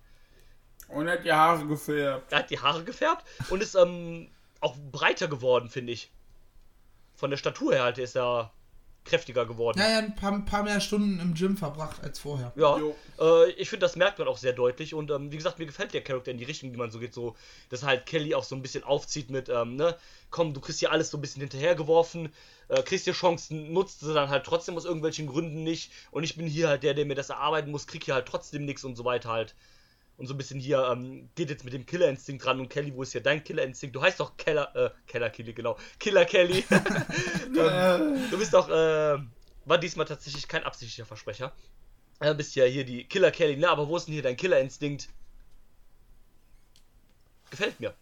Und 0.89 1.09
er 1.09 1.15
hat 1.15 1.25
die 1.25 1.33
Haare 1.33 1.67
gefärbt. 1.67 2.33
Er 2.33 2.39
hat 2.39 2.51
die 2.51 2.59
Haare 2.59 2.85
gefärbt 2.85 3.25
und 3.51 3.63
ist 3.63 3.75
ähm, 3.75 4.29
auch 4.61 4.77
breiter 4.93 5.29
geworden, 5.29 5.69
finde 5.69 5.93
ich. 5.93 6.11
Von 7.15 7.31
der 7.31 7.37
Statur 7.39 7.73
her 7.73 7.83
halt, 7.85 7.97
der 7.97 8.05
ist 8.05 8.15
ja 8.15 8.51
kräftiger 9.07 9.47
geworden. 9.47 9.79
Ja, 9.79 9.89
ja, 9.89 9.99
ein 9.99 10.15
paar, 10.17 10.39
paar 10.45 10.65
mehr 10.65 10.81
Stunden 10.81 11.21
im 11.21 11.35
Gym 11.35 11.57
verbracht 11.57 12.03
als 12.03 12.19
vorher. 12.19 12.53
Ja, 12.57 12.77
Jo. 12.77 12.95
äh, 13.21 13.51
ich 13.53 13.71
finde, 13.71 13.87
das 13.87 13.97
merkt 13.97 14.19
man 14.19 14.29
auch 14.29 14.37
sehr 14.37 14.53
deutlich 14.53 14.95
und 14.95 15.11
ähm, 15.11 15.31
wie 15.31 15.37
gesagt, 15.37 15.59
mir 15.59 15.67
gefällt 15.67 15.95
der 15.95 16.03
Charakter 16.03 16.33
in 16.33 16.39
die 16.39 16.45
Richtung, 16.45 16.73
die 16.73 16.77
man 16.77 16.91
so 16.91 16.99
geht, 16.99 17.15
so, 17.15 17.37
dass 17.71 17.85
halt 17.85 18.05
Kelly 18.05 18.35
auch 18.35 18.43
so 18.45 18.55
ein 18.57 18.63
bisschen 18.63 18.83
aufzieht 18.85 19.31
mit, 19.31 19.49
ähm, 19.49 19.77
ne, 19.77 19.97
komm, 20.31 20.53
du 20.55 20.61
kriegst 20.61 20.81
hier 20.81 20.91
alles 20.91 21.11
so 21.11 21.19
ein 21.19 21.21
bisschen 21.21 21.41
hinterhergeworfen, 21.41 22.33
äh, 22.69 22.83
kriegst 22.83 23.05
hier 23.05 23.15
Chancen, 23.15 23.73
nutzt 23.73 24.01
sie 24.01 24.13
dann 24.13 24.29
halt 24.29 24.45
trotzdem 24.45 24.77
aus 24.77 24.85
irgendwelchen 24.85 25.29
Gründen 25.29 25.63
nicht 25.63 25.93
und 26.11 26.25
ich 26.25 26.37
bin 26.37 26.47
hier 26.47 26.69
halt 26.69 26.83
der, 26.83 26.95
der 26.95 27.07
mir 27.07 27.15
das 27.15 27.31
erarbeiten 27.31 27.71
muss, 27.71 27.87
krieg 27.87 28.05
hier 28.05 28.15
halt 28.15 28.27
trotzdem 28.27 28.65
nichts 28.65 28.83
und 28.85 28.97
so 28.97 29.05
weiter 29.05 29.31
halt. 29.31 29.55
Und 30.19 30.27
so 30.27 30.35
ein 30.35 30.39
bisschen 30.39 30.59
hier, 30.59 30.79
ähm, 30.91 31.29
geht 31.35 31.51
jetzt 31.51 31.65
mit 31.65 31.75
dem 31.75 31.85
Killerinstinkt 31.85 32.47
ran 32.47 32.59
und 32.59 32.71
Kelly, 32.71 32.95
wo 32.95 33.03
ist 33.03 33.13
hier 33.13 33.23
dein 33.23 33.45
Killerinstinkt? 33.45 33.95
Du 33.95 34.01
heißt 34.03 34.19
doch 34.19 34.37
Keller, 34.39 34.75
äh, 34.75 34.91
Keller 35.07 35.29
Kelly, 35.29 35.53
genau. 35.53 35.77
Killer 35.99 36.25
Kelly. 36.25 36.65
Äh, 37.57 37.99
Du 38.31 38.39
bist 38.39 38.53
doch, 38.55 38.69
äh, 38.69 39.19
war 39.67 39.79
diesmal 39.79 40.07
tatsächlich 40.07 40.47
kein 40.49 40.65
absichtlicher 40.65 41.05
Versprecher. 41.07 41.53
Du 42.21 42.35
bist 42.35 42.55
ja 42.55 42.65
hier 42.65 42.85
die 42.85 43.05
Killer 43.05 43.31
Kelly, 43.31 43.57
ne? 43.57 43.69
Aber 43.69 43.89
wo 43.89 43.97
ist 43.97 44.07
denn 44.07 44.15
hier 44.15 44.23
dein 44.23 44.37
Killerinstinkt? 44.37 45.09
Gefällt 47.51 47.79
mir. 47.81 47.95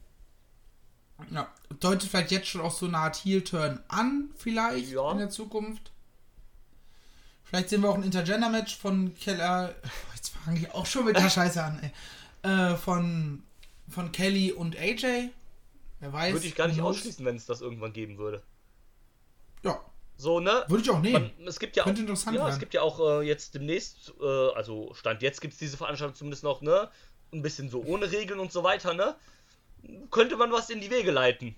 Ja, 1.30 1.48
deutet 1.80 2.08
vielleicht 2.10 2.30
jetzt 2.32 2.48
schon 2.48 2.60
auch 2.60 2.72
so 2.72 2.86
eine 2.86 2.98
Art 2.98 3.16
Heel-Turn 3.24 3.80
an, 3.88 4.30
vielleicht 4.36 4.90
Ja. 4.90 5.10
in 5.12 5.18
der 5.18 5.30
Zukunft. 5.30 5.90
Vielleicht 7.44 7.68
sehen 7.68 7.82
wir 7.82 7.90
auch 7.90 7.94
ein 7.94 8.02
Intergender-Match 8.02 8.76
von 8.76 9.14
Keller. 9.16 9.74
Jetzt 10.24 10.36
fange 10.36 10.58
ich 10.58 10.72
auch 10.72 10.86
schon 10.86 11.04
mit 11.04 11.16
der 11.16 11.28
Scheiße 11.30 11.62
an, 11.62 11.80
ey. 11.82 12.50
Äh, 12.50 12.76
von, 12.76 13.42
von 13.88 14.10
Kelly 14.10 14.52
und 14.52 14.74
AJ. 14.76 15.28
Wer 16.00 16.12
weiß. 16.12 16.32
Würde 16.32 16.46
ich 16.46 16.54
gar 16.54 16.66
nicht 16.66 16.80
ausschließen, 16.80 17.24
wenn 17.26 17.36
es 17.36 17.44
das 17.44 17.60
irgendwann 17.60 17.92
geben 17.92 18.16
würde. 18.16 18.42
Ja. 19.62 19.78
So, 20.16 20.40
ne? 20.40 20.64
Würde 20.68 20.82
ich 20.82 20.90
auch 20.90 21.00
nehmen. 21.00 21.30
Man, 21.36 21.48
es 21.48 21.58
gibt 21.58 21.76
ja 21.76 21.84
Könnte 21.84 22.00
auch, 22.00 22.02
interessant 22.04 22.36
ja, 22.36 22.42
es 22.44 22.52
werden. 22.52 22.60
gibt 22.60 22.72
ja 22.72 22.80
auch 22.80 23.00
äh, 23.00 23.26
jetzt 23.26 23.54
demnächst, 23.54 24.14
äh, 24.18 24.52
also 24.54 24.94
Stand 24.94 25.20
jetzt 25.20 25.40
gibt 25.42 25.52
es 25.52 25.58
diese 25.58 25.76
Veranstaltung 25.76 26.16
zumindest 26.16 26.42
noch, 26.42 26.62
ne? 26.62 26.88
Ein 27.32 27.42
bisschen 27.42 27.68
so 27.68 27.82
ohne 27.84 28.10
Regeln 28.10 28.40
und 28.40 28.50
so 28.50 28.62
weiter, 28.62 28.94
ne? 28.94 29.16
Könnte 30.10 30.36
man 30.36 30.50
was 30.52 30.70
in 30.70 30.80
die 30.80 30.90
Wege 30.90 31.10
leiten. 31.10 31.54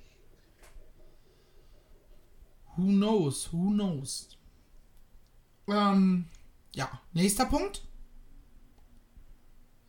Who 2.76 2.86
knows? 2.86 3.52
Who 3.52 3.70
knows? 3.70 4.36
Ähm, 5.68 6.26
ja, 6.74 7.00
nächster 7.12 7.44
Punkt. 7.44 7.82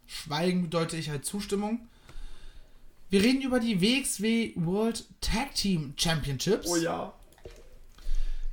Schweigen 0.08 0.64
bedeutet 0.64 1.00
ich 1.00 1.10
halt 1.10 1.26
Zustimmung. 1.26 1.88
Wir 3.10 3.24
reden 3.24 3.42
über 3.42 3.60
die 3.60 3.80
WXW 3.82 4.54
World 4.56 5.06
Tag 5.22 5.54
Team 5.56 5.94
Championships. 5.98 6.68
Oh 6.68 6.76
ja. 6.76 7.14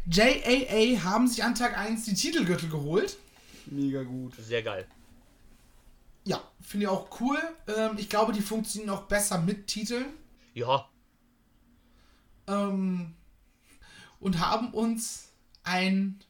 JAA 0.07 1.02
haben 1.02 1.26
sich 1.26 1.42
an 1.42 1.55
Tag 1.55 1.78
1 1.78 2.05
die 2.05 2.14
Titelgürtel 2.14 2.68
geholt. 2.68 3.16
Mega 3.66 4.02
gut. 4.02 4.34
Sehr 4.38 4.62
geil. 4.62 4.86
Ja, 6.24 6.42
finde 6.61 6.84
ich 6.84 6.88
auch 6.90 7.20
cool. 7.20 7.38
Ähm, 7.66 7.92
ich 7.96 8.09
glaube, 8.09 8.32
die 8.32 8.42
funktionieren 8.42 8.90
auch 8.90 9.02
besser 9.05 9.38
mit 9.38 9.66
Titeln. 9.66 10.07
Ja, 10.55 10.88
Ähm, 12.46 13.14
und 14.20 14.38
haben 14.38 14.72
uns 14.72 15.32
einen, 15.64 16.20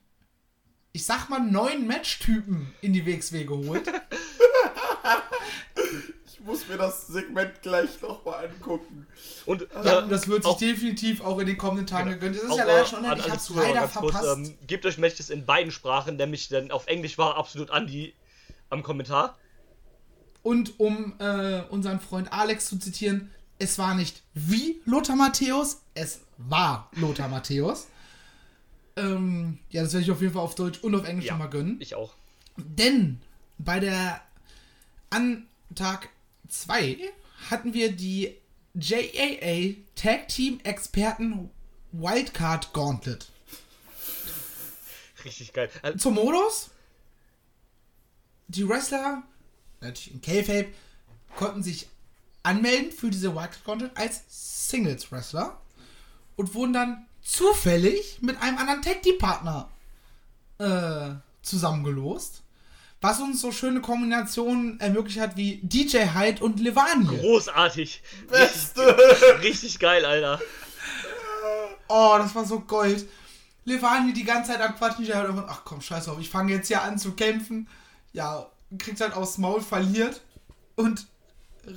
ich 0.92 1.04
sag 1.04 1.28
mal, 1.28 1.40
neuen 1.40 1.86
Matchtypen 1.86 2.72
in 2.80 2.92
die 2.92 3.04
WXW 3.04 3.44
geholt. 3.44 3.86
Ich 6.26 6.40
muss 6.40 6.68
mir 6.68 6.76
das 6.76 7.06
Segment 7.06 7.62
gleich 7.62 8.02
nochmal 8.02 8.46
angucken. 8.48 9.06
und 9.46 9.66
Ja, 9.82 10.00
äh, 10.00 10.08
das 10.08 10.28
wird 10.28 10.42
sich 10.42 10.52
auch- 10.52 10.58
definitiv 10.58 11.22
auch 11.22 11.38
in 11.38 11.46
den 11.46 11.56
kommenden 11.56 11.86
Tagen 11.86 12.10
gegönnt. 12.10 12.36
Das 12.36 12.42
ist 12.42 12.50
auch, 12.50 12.58
ja 12.58 12.64
leider 12.64 12.82
äh, 12.82 12.86
schon 12.86 12.98
an 12.98 13.04
online. 13.04 13.18
Ich 13.20 13.24
alle 13.24 13.32
hab's 13.32 13.44
Zuhörer 13.46 13.66
leider 13.68 13.80
ganz 13.80 13.94
kurz, 13.94 14.12
verpasst. 14.12 14.38
ähm, 14.38 14.58
gebt 14.66 14.84
euch 14.84 14.98
Matches 14.98 15.30
in 15.30 15.46
beiden 15.46 15.72
Sprachen, 15.72 16.16
nämlich 16.16 16.48
dann 16.48 16.70
auf 16.70 16.86
Englisch 16.86 17.16
war 17.16 17.36
absolut 17.36 17.70
Andi 17.70 18.12
am 18.68 18.82
Kommentar. 18.82 19.38
Und 20.42 20.78
um 20.78 21.14
äh, 21.18 21.62
unseren 21.70 21.98
Freund 22.00 22.30
Alex 22.32 22.66
zu 22.66 22.78
zitieren, 22.78 23.30
es 23.58 23.78
war 23.78 23.94
nicht 23.94 24.22
wie 24.34 24.82
Lothar 24.84 25.16
Matthäus, 25.16 25.80
es 25.94 26.20
war 26.36 26.90
Lothar 26.96 27.28
Matthäus. 27.28 27.86
Ähm, 28.96 29.58
ja, 29.70 29.82
das 29.82 29.92
werde 29.94 30.04
ich 30.04 30.10
auf 30.10 30.20
jeden 30.20 30.34
Fall 30.34 30.42
auf 30.42 30.54
Deutsch 30.56 30.80
und 30.80 30.94
auf 30.94 31.06
Englisch 31.08 31.24
Ja, 31.26 31.32
schon 31.32 31.38
mal 31.38 31.48
gönnen. 31.48 31.76
ich 31.80 31.94
auch. 31.94 32.12
Denn 32.58 33.20
bei 33.58 33.80
der 33.80 34.20
an 35.14 35.46
Tag 35.76 36.08
2 36.48 36.98
hatten 37.48 37.72
wir 37.72 37.92
die 37.92 38.36
JAA 38.74 39.76
Tag 39.94 40.26
Team 40.28 40.58
Experten 40.64 41.50
Wildcard 41.92 42.72
Gauntlet. 42.72 43.30
Richtig 45.24 45.52
geil. 45.52 45.70
Äh, 45.82 45.96
Zum 45.96 46.14
Modus. 46.14 46.70
Die 48.48 48.68
Wrestler, 48.68 49.22
natürlich 49.80 50.12
in 50.12 50.20
K-Fape, 50.20 50.74
konnten 51.36 51.62
sich 51.62 51.86
anmelden 52.42 52.90
für 52.90 53.10
diese 53.10 53.34
Wildcard 53.34 53.64
Gauntlet 53.64 53.96
als 53.96 54.24
Singles 54.68 55.12
Wrestler 55.12 55.60
und 56.34 56.54
wurden 56.54 56.72
dann 56.72 57.06
zufällig 57.22 58.20
mit 58.20 58.36
einem 58.42 58.58
anderen 58.58 58.82
Tag 58.82 59.02
Team 59.02 59.18
Partner 59.18 59.70
äh, 60.58 61.14
zusammengelost. 61.42 62.43
Was 63.04 63.20
uns 63.20 63.42
so 63.42 63.52
schöne 63.52 63.82
Kombinationen 63.82 64.80
ermöglicht 64.80 65.20
hat 65.20 65.36
wie 65.36 65.60
DJ 65.62 66.14
Hyde 66.14 66.42
und 66.42 66.58
Levani. 66.58 67.18
Großartig. 67.18 68.02
Beste! 68.30 68.96
Richtig 69.42 69.78
geil, 69.78 70.06
Alter. 70.06 70.40
Oh, 71.86 72.14
das 72.16 72.34
war 72.34 72.46
so 72.46 72.60
Gold. 72.60 73.06
Levani 73.66 74.14
die 74.14 74.24
ganze 74.24 74.52
Zeit 74.52 74.62
am 74.62 74.74
Quatschen. 74.74 75.04
DJ 75.04 75.12
Hyde 75.12 75.44
ach 75.46 75.66
komm, 75.66 75.82
scheiß 75.82 76.08
auf, 76.08 76.18
ich 76.18 76.30
fange 76.30 76.54
jetzt 76.54 76.68
hier 76.68 76.80
an 76.80 76.98
zu 76.98 77.12
kämpfen. 77.12 77.68
Ja, 78.14 78.46
kriegt 78.78 79.02
halt 79.02 79.12
aufs 79.12 79.36
Maul, 79.36 79.60
verliert 79.60 80.22
und 80.74 81.06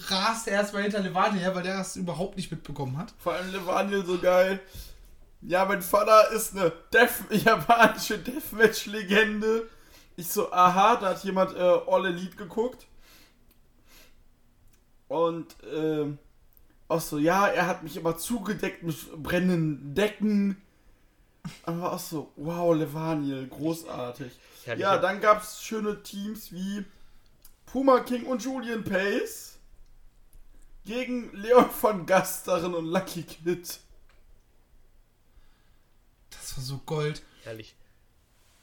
rast 0.07 0.47
erstmal 0.47 0.83
hinter 0.83 1.01
Levani 1.01 1.39
her, 1.39 1.53
weil 1.53 1.63
der 1.63 1.79
das 1.79 1.97
überhaupt 1.97 2.37
nicht 2.37 2.51
mitbekommen 2.51 2.97
hat. 2.97 3.13
Vor 3.19 3.33
allem 3.33 3.51
Levaniel 3.51 4.05
so 4.05 4.17
geil. 4.17 4.61
Ja, 5.41 5.65
mein 5.65 5.81
Vater 5.81 6.31
ist 6.31 6.55
eine 6.55 6.71
Death 6.93 7.29
japanische 7.31 8.17
Deathmatch-Legende. 8.17 9.67
Ich 10.17 10.27
so, 10.27 10.51
aha, 10.51 10.95
da 10.95 11.09
hat 11.09 11.23
jemand 11.23 11.55
äh, 11.55 11.59
All 11.59 12.07
Elite 12.07 12.35
geguckt. 12.35 12.87
Und 15.07 15.55
ähm, 15.71 16.17
auch 16.87 16.99
so, 16.99 17.19
ja, 17.19 17.47
er 17.47 17.67
hat 17.67 17.83
mich 17.83 17.95
immer 17.95 18.17
zugedeckt 18.17 18.81
mit 18.81 19.23
brennenden 19.23 19.93
Decken. 19.93 20.61
Aber 21.63 21.93
auch 21.93 21.99
so, 21.99 22.31
wow, 22.35 22.75
Levaniel, 22.75 23.47
großartig. 23.47 24.33
Herrlich. 24.65 24.81
Ja, 24.81 24.97
dann 24.97 25.21
gab 25.21 25.43
es 25.43 25.61
schöne 25.61 26.01
Teams 26.01 26.51
wie 26.51 26.83
Puma 27.67 27.99
King 27.99 28.25
und 28.25 28.43
Julian 28.43 28.83
Pace 28.83 29.59
gegen 30.83 31.31
Leon 31.33 31.69
von 31.69 32.05
Gasteren 32.07 32.73
und 32.73 32.85
Lucky 32.85 33.21
Kid. 33.21 33.79
Das 36.31 36.57
war 36.57 36.63
so 36.63 36.79
Gold. 36.85 37.21
Herrlich. 37.43 37.76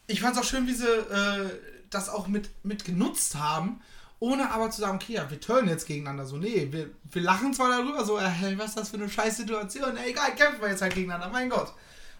Ich 0.06 0.20
fand 0.20 0.36
es 0.36 0.42
auch 0.42 0.46
schön, 0.46 0.66
wie 0.66 0.74
sie 0.74 0.86
äh, 0.86 1.50
das 1.90 2.08
auch 2.08 2.26
mit, 2.26 2.50
mit 2.62 2.84
genutzt 2.84 3.36
haben, 3.36 3.80
ohne 4.20 4.50
aber 4.50 4.70
zu 4.70 4.80
sagen, 4.80 4.96
okay, 4.96 5.14
ja, 5.14 5.30
wir 5.30 5.40
turnen 5.40 5.68
jetzt 5.68 5.86
gegeneinander. 5.86 6.26
So, 6.26 6.36
nee, 6.36 6.68
wir, 6.70 6.90
wir 7.10 7.22
lachen 7.22 7.54
zwar 7.54 7.70
darüber, 7.70 8.04
so, 8.04 8.18
äh, 8.18 8.22
hey, 8.22 8.58
was 8.58 8.70
ist 8.70 8.78
das 8.78 8.90
für 8.90 8.96
eine 8.96 9.08
scheiß 9.08 9.38
Situation? 9.38 9.96
Ey, 9.96 10.10
egal, 10.10 10.34
kämpfen 10.34 10.60
wir 10.60 10.68
jetzt 10.68 10.82
halt 10.82 10.94
gegeneinander, 10.94 11.28
mein 11.30 11.50
Gott. 11.50 11.72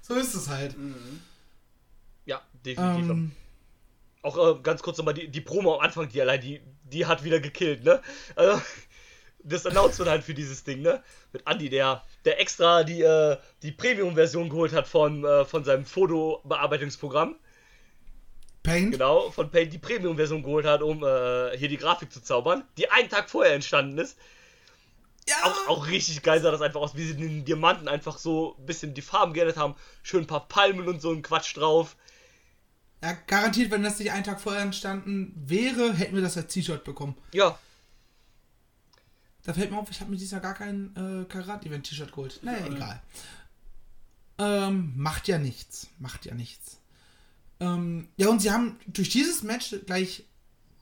So 0.03 0.15
ist 0.15 0.35
es 0.35 0.49
halt. 0.49 0.77
Ja, 2.27 2.43
definitiv. 2.65 3.11
Ähm, 3.11 3.33
Auch 4.23 4.37
äh, 4.37 4.61
ganz 4.63 4.83
kurz 4.83 4.99
nochmal 4.99 5.15
die, 5.15 5.29
die 5.29 5.41
Promo 5.41 5.75
am 5.75 5.81
Anfang, 5.81 6.09
die 6.09 6.21
allein, 6.21 6.41
die, 6.41 6.61
die 6.85 7.07
hat 7.07 7.25
wieder 7.25 7.41
gekillt, 7.41 7.85
ne? 7.85 8.01
Also, 8.37 8.61
das 9.45 9.67
Announcement 9.67 10.11
halt 10.11 10.25
für 10.25 10.35
dieses 10.35 10.65
Ding, 10.65 10.83
ne? 10.83 11.03
Mit 11.33 11.47
Andy, 11.47 11.69
der, 11.69 12.03
der 12.25 12.41
extra 12.41 12.85
die, 12.85 13.03
äh, 13.03 13.39
die 13.63 13.73
Premium-Version 13.73 14.49
geholt 14.49 14.73
hat 14.73 14.89
von, 14.89 15.25
äh, 15.25 15.45
von 15.45 15.65
seinem 15.65 15.85
Fotobearbeitungsprogramm. 15.85 17.37
Paint. 18.65 18.91
Genau, 18.93 19.31
von 19.31 19.49
Paint 19.51 19.73
die 19.73 19.79
Premium-Version 19.79 20.43
geholt 20.43 20.67
hat, 20.67 20.83
um 20.83 21.05
äh, 21.05 21.57
hier 21.57 21.69
die 21.69 21.77
Grafik 21.77 22.13
zu 22.13 22.21
zaubern, 22.21 22.65
die 22.79 22.91
einen 22.91 23.09
Tag 23.09 23.31
vorher 23.31 23.55
entstanden 23.55 23.99
ist. 23.99 24.19
Ja, 25.29 25.37
Auch, 25.45 25.69
auch 25.69 25.87
richtig 25.87 26.23
geil 26.23 26.41
sah 26.43 26.51
das 26.51 26.61
einfach 26.61 26.81
aus, 26.81 26.97
wie 26.97 27.07
sie 27.07 27.17
den 27.17 27.45
Diamanten 27.45 27.87
einfach 27.89 28.19
so 28.19 28.57
ein 28.59 28.67
bisschen 28.67 28.93
die 28.95 29.01
Farben 29.03 29.33
geändert 29.33 29.57
haben. 29.57 29.75
Schön 30.03 30.25
ein 30.25 30.27
paar 30.27 30.49
Palmen 30.49 30.89
und 30.89 31.01
so 31.01 31.13
ein 31.13 31.23
Quatsch 31.23 31.57
drauf. 31.57 31.97
ja, 33.03 33.13
garantiert, 33.27 33.71
wenn 33.71 33.83
das 33.83 33.99
nicht 33.99 34.11
einen 34.13 34.25
Tag 34.25 34.41
vorher 34.41 34.63
entstanden 34.63 35.33
wäre, 35.47 35.93
hätten 35.95 36.15
wir 36.15 36.23
das 36.23 36.37
als 36.37 36.53
T-Shirt 36.53 36.85
bekommen. 36.85 37.17
Ja, 37.33 37.59
Da 39.45 39.53
fällt 39.55 39.71
mir 39.71 39.79
auf, 39.79 39.91
ich 39.91 40.01
habe 40.01 40.11
mir 40.11 40.17
dieses 40.17 40.33
Jahr 40.33 40.41
gar 40.41 40.55
kein 40.55 40.95
äh, 40.97 41.25
Karat-Event-T-Shirt 41.27 42.11
geholt. 42.13 42.41
Naja, 42.43 42.67
egal. 42.67 43.03
Ähm, 44.39 44.93
macht 44.97 45.29
ja 45.29 45.39
nichts. 45.39 45.89
Macht 45.99 46.25
ja 46.27 46.35
nichts. 46.35 46.81
Ähm, 47.61 48.09
ja, 48.17 48.29
und 48.29 48.41
sie 48.41 48.51
haben 48.51 48.77
durch 48.87 49.09
dieses 49.09 49.43
Match 49.43 49.75
gleich 49.87 50.25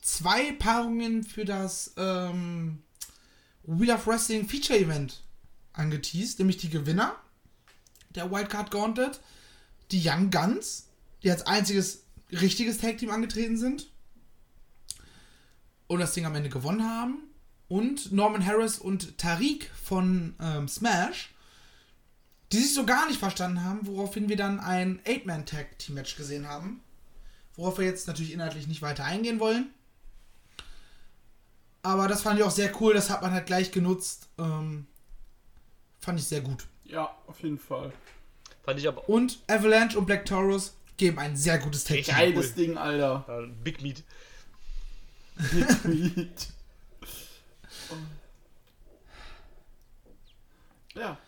zwei 0.01 0.53
Paarungen 0.53 1.25
für 1.25 1.45
das 1.45 1.93
ähm, 1.97 2.83
Wheel 3.65 3.93
of 3.93 4.07
Wrestling 4.07 4.49
Feature 4.49 4.79
Event 4.79 5.23
angeteased, 5.73 6.39
nämlich 6.39 6.59
die 6.59 6.71
Gewinner 6.71 7.17
der 8.11 8.31
Wildcard 8.31 8.71
Gauntlet, 8.71 9.21
die 9.91 10.03
Young 10.07 10.31
Guns, 10.31 10.89
die 11.23 11.31
als 11.31 11.47
einziges 11.47 12.05
richtiges 12.31 12.79
Tag 12.79 12.99
Team 12.99 13.11
angetreten 13.11 13.57
sind 13.57 13.91
und 15.87 16.01
das 16.01 16.15
Ding 16.15 16.25
am 16.27 16.35
Ende 16.35 16.49
gewonnen 16.49 16.85
haben 16.85 17.19
und 17.69 18.13
Norman 18.13 18.45
Harris 18.45 18.79
und 18.79 19.19
Tariq 19.19 19.71
von 19.83 20.35
ähm, 20.41 20.69
Smash, 20.69 21.31
die 22.53 22.59
sich 22.59 22.75
so 22.75 22.85
gar 22.85 23.07
nicht 23.09 23.19
verstanden 23.19 23.65
haben, 23.65 23.87
woraufhin 23.87 24.29
wir 24.29 24.37
dann 24.37 24.61
ein 24.61 25.01
Eight-Man-Tag-Team-Match 25.07 26.17
gesehen 26.17 26.47
haben. 26.49 26.81
Worauf 27.57 27.79
wir 27.79 27.87
jetzt 27.87 28.07
natürlich 28.07 28.33
inhaltlich 28.33 28.67
nicht 28.67 28.83
weiter 28.83 29.05
eingehen 29.05 29.41
wollen. 29.41 29.73
Aber 31.83 32.09
das 32.09 32.23
fand 32.23 32.39
ich 32.39 32.45
auch 32.45 32.51
sehr 32.51 32.73
cool, 32.81 32.95
das 32.95 33.11
hat 33.11 33.23
man 33.23 33.33
halt 33.33 33.47
gleich 33.47 33.73
genutzt. 33.73 34.29
Ähm, 34.39 34.87
fand 36.01 36.19
ich 36.21 36.27
sehr 36.27 36.41
gut. 36.41 36.67
Ja, 36.85 37.15
auf 37.27 37.43
jeden 37.43 37.59
Fall. 37.59 37.93
fand 38.65 38.79
ich 38.79 38.87
aber 38.87 39.09
Und 39.09 39.41
Avalanche 39.49 39.99
und 39.99 40.07
Black 40.07 40.25
Taurus 40.27 40.75
geben 40.97 41.19
ein 41.19 41.37
sehr 41.37 41.59
gutes 41.59 41.85
Tag. 41.85 41.97
Team. 42.03 42.15
Geiles 42.15 42.55
Ding, 42.55 42.77
Alter. 42.79 43.25
äh, 43.29 43.47
Big 43.65 43.83
Meat. 43.83 44.03
Tweet. 45.83 46.49
ja. 50.95 51.19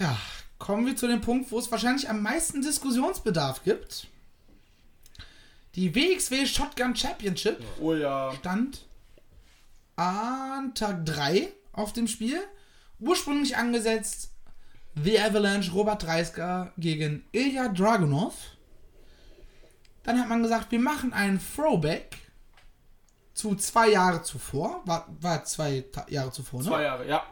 Ja, 0.00 0.16
kommen 0.58 0.86
wir 0.86 0.96
zu 0.96 1.06
dem 1.06 1.20
Punkt, 1.20 1.50
wo 1.52 1.58
es 1.58 1.70
wahrscheinlich 1.70 2.08
am 2.08 2.22
meisten 2.22 2.62
Diskussionsbedarf 2.62 3.62
gibt. 3.64 4.06
Die 5.74 5.94
WXW 5.94 6.46
Shotgun 6.46 6.96
Championship 6.96 7.62
Oh 7.80 7.94
ja. 7.94 8.32
stand 8.34 8.84
an 9.96 10.74
Tag 10.74 11.04
3 11.06 11.48
auf 11.72 11.92
dem 11.92 12.08
Spiel. 12.08 12.40
Ursprünglich 12.98 13.56
angesetzt 13.56 14.30
The 14.96 15.20
Avalanche 15.20 15.70
Robert 15.72 16.02
Dreisker 16.02 16.72
gegen 16.76 17.24
Ilya 17.32 17.68
Dragunov. 17.68 18.34
Dann 20.02 20.18
hat 20.18 20.28
man 20.28 20.42
gesagt, 20.42 20.72
wir 20.72 20.80
machen 20.80 21.12
einen 21.12 21.38
Throwback 21.40 22.16
zu 23.34 23.54
zwei 23.54 23.90
Jahre 23.90 24.22
zuvor. 24.22 24.82
War, 24.86 25.06
war 25.20 25.44
zwei 25.44 25.82
Ta 25.92 26.06
Jahre 26.08 26.32
zuvor, 26.32 26.60
ne? 26.62 26.68
Zwei 26.68 26.82
Jahre, 26.82 27.04
ja. 27.06 27.10
Ja. 27.10 27.24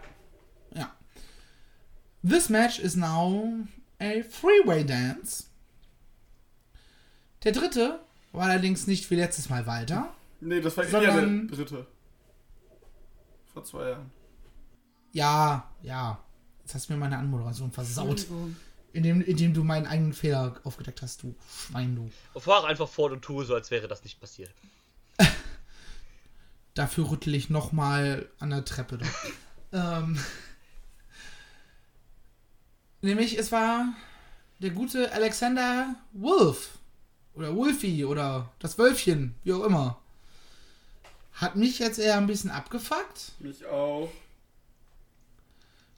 This 2.29 2.49
match 2.49 2.79
is 2.79 2.97
now 2.97 3.67
a 4.01 4.23
three-way 4.23 4.85
dance. 4.85 5.45
Der 7.45 7.53
dritte 7.53 8.01
war 8.33 8.47
allerdings 8.49 8.87
nicht 8.87 9.11
wie 9.11 9.15
letztes 9.15 9.49
Mal 9.49 9.67
weiter. 9.67 10.13
Nee, 10.41 10.61
das 10.61 10.77
war 10.77 10.85
eher 10.85 10.91
Sondern- 10.91 11.49
der 11.49 11.57
dritte. 11.57 11.87
Vor 13.53 13.65
zwei 13.65 13.91
Jahren. 13.91 14.11
Ja, 15.13 15.71
ja. 15.83 16.23
Jetzt 16.61 16.75
hast 16.75 16.89
du 16.89 16.93
mir 16.93 16.99
meine 16.99 17.17
Anmoderation 17.17 17.73
versaut. 17.73 18.27
Indem, 18.93 19.23
indem 19.23 19.55
du 19.55 19.65
meinen 19.65 19.87
eigenen 19.87 20.13
Fehler 20.13 20.61
aufgedeckt 20.65 21.03
hast, 21.03 21.23
du 21.23 21.35
Schwein, 21.49 21.95
du. 21.97 22.41
Fahr 22.41 22.67
einfach 22.67 22.89
fort 22.89 23.13
und 23.13 23.23
tue 23.23 23.45
so, 23.45 23.55
als 23.55 23.71
wäre 23.71 23.89
das 23.89 24.03
nicht 24.03 24.21
passiert. 24.21 24.53
Dafür 26.75 27.11
rüttel 27.11 27.35
ich 27.35 27.49
nochmal 27.49 28.29
an 28.39 28.51
der 28.51 28.65
Treppe. 28.65 28.99
Doch. 28.99 29.07
ähm, 29.73 30.19
nämlich, 33.03 33.39
es 33.39 33.53
war 33.53 33.93
der 34.61 34.71
gute 34.71 35.13
Alexander 35.13 35.95
Wolf. 36.13 36.79
Oder 37.35 37.55
Wolfie 37.55 38.05
oder 38.05 38.51
das 38.59 38.79
Wölfchen, 38.79 39.35
wie 39.45 39.53
auch 39.53 39.63
immer. 39.65 39.99
Hat 41.35 41.55
mich 41.55 41.79
jetzt 41.79 42.01
eher 42.01 42.17
ein 42.17 42.27
bisschen 42.27 42.51
abgefuckt, 42.51 43.33
Mich 43.39 43.65
auch. 43.67 44.11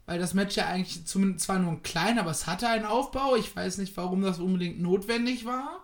weil 0.05 0.19
das 0.19 0.35
Match 0.35 0.57
ja 0.57 0.67
eigentlich 0.67 1.07
zumindest 1.07 1.47
zwar 1.47 1.59
nur 1.59 1.73
ein 1.73 1.83
klein, 1.83 2.19
aber 2.19 2.31
es 2.31 2.47
hatte 2.47 2.69
einen 2.69 2.85
Aufbau. 2.85 3.37
Ich 3.37 3.57
weiß 3.57 3.79
nicht, 3.79 3.97
warum 3.97 4.21
das 4.21 4.39
unbedingt 4.39 4.81
notwendig 4.83 5.47
war. 5.47 5.81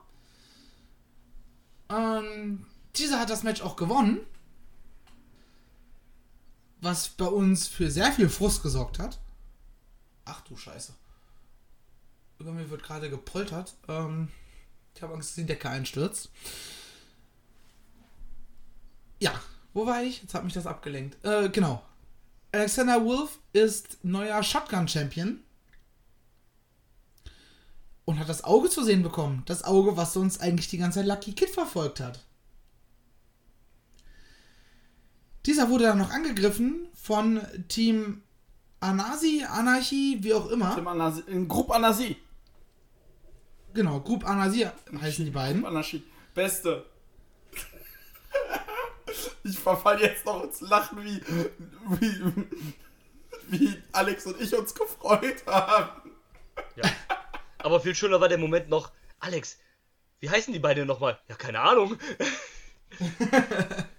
Ähm, 1.89 2.67
dieser 2.97 3.19
hat 3.19 3.31
das 3.31 3.43
Match 3.43 3.63
auch 3.63 3.77
gewonnen. 3.77 4.19
Was 6.83 7.09
bei 7.09 7.25
uns 7.27 7.67
für 7.67 7.91
sehr 7.91 8.13
viel 8.13 8.29
Frust 8.29 8.63
gesorgt 8.63 8.99
hat. 8.99 9.19
Ach 10.27 10.43
du 10.43 10.55
Scheiße. 10.57 10.93
Über 12.39 12.53
mir 12.53 12.69
wird 12.71 12.83
gerade 12.83 13.09
gepoltert. 13.09 13.75
Ähm, 13.89 14.29
ich 14.95 15.03
habe 15.03 15.15
Angst, 15.15 15.31
dass 15.31 15.37
die 15.37 15.47
Decke 15.47 15.69
einstürzt. 15.69 16.31
Ja, 19.19 19.33
wo 19.73 19.87
war 19.87 20.03
ich? 20.03 20.23
Jetzt 20.23 20.35
hat 20.35 20.45
mich 20.45 20.53
das 20.53 20.67
abgelenkt. 20.67 21.25
Äh, 21.25 21.49
genau. 21.49 21.83
Alexander 22.53 23.05
Wolf 23.05 23.39
ist 23.53 23.99
neuer 24.05 24.43
Shotgun-Champion. 24.43 25.41
Und 28.05 28.19
hat 28.19 28.29
das 28.29 28.45
Auge 28.45 28.71
zu 28.71 28.85
sehen 28.85 29.03
bekommen. 29.03 29.43
Das 29.47 29.65
Auge, 29.65 29.97
was 29.97 30.17
uns 30.17 30.39
eigentlich 30.41 30.69
die 30.69 30.79
ganze 30.79 31.01
Zeit 31.01 31.09
Lucky 31.09 31.33
Kid 31.33 31.51
verfolgt 31.51 32.01
hat. 32.01 32.25
Dieser 35.45 35.71
wurde 35.71 35.85
dann 35.85 35.99
noch 35.99 36.11
angegriffen 36.11 36.89
von 36.95 37.41
Team 37.69 38.23
Anasi, 38.81 39.45
Anarchie, 39.49 40.19
wie 40.23 40.35
auch 40.35 40.49
immer. 40.51 40.75
Tim 40.75 40.87
Anasi, 40.87 41.23
in 41.27 41.49
Grupp 41.49 41.71
Anasi. 41.71 42.17
Genau, 43.77 44.01
Group 44.01 44.27
Anasi 44.27 44.67
heißen 45.01 45.27
die 45.27 45.31
beiden. 45.31 45.65
Anarchie. 45.67 46.03
Beste. 46.35 46.87
Ich 49.45 49.59
verfall 49.59 50.01
jetzt 50.03 50.27
noch 50.27 50.43
ins 50.43 50.61
Lachen, 50.61 51.03
wie, 51.03 51.23
wie, 52.01 52.33
wie 53.47 53.83
Alex 53.93 54.27
und 54.27 54.41
ich 54.41 54.53
uns 54.55 54.75
gefreut 54.75 55.47
haben. 55.47 56.11
Ja. 56.75 56.91
Aber 57.59 57.81
viel 57.81 57.95
schöner 57.95 58.21
war 58.21 58.29
der 58.29 58.39
Moment 58.39 58.69
noch, 58.69 58.91
Alex, 59.21 59.59
wie 60.19 60.29
heißen 60.29 60.53
die 60.53 60.59
beiden 60.59 60.87
nochmal? 60.87 61.19
Ja, 61.29 61.37
keine 61.37 61.61
Ahnung. 61.61 61.97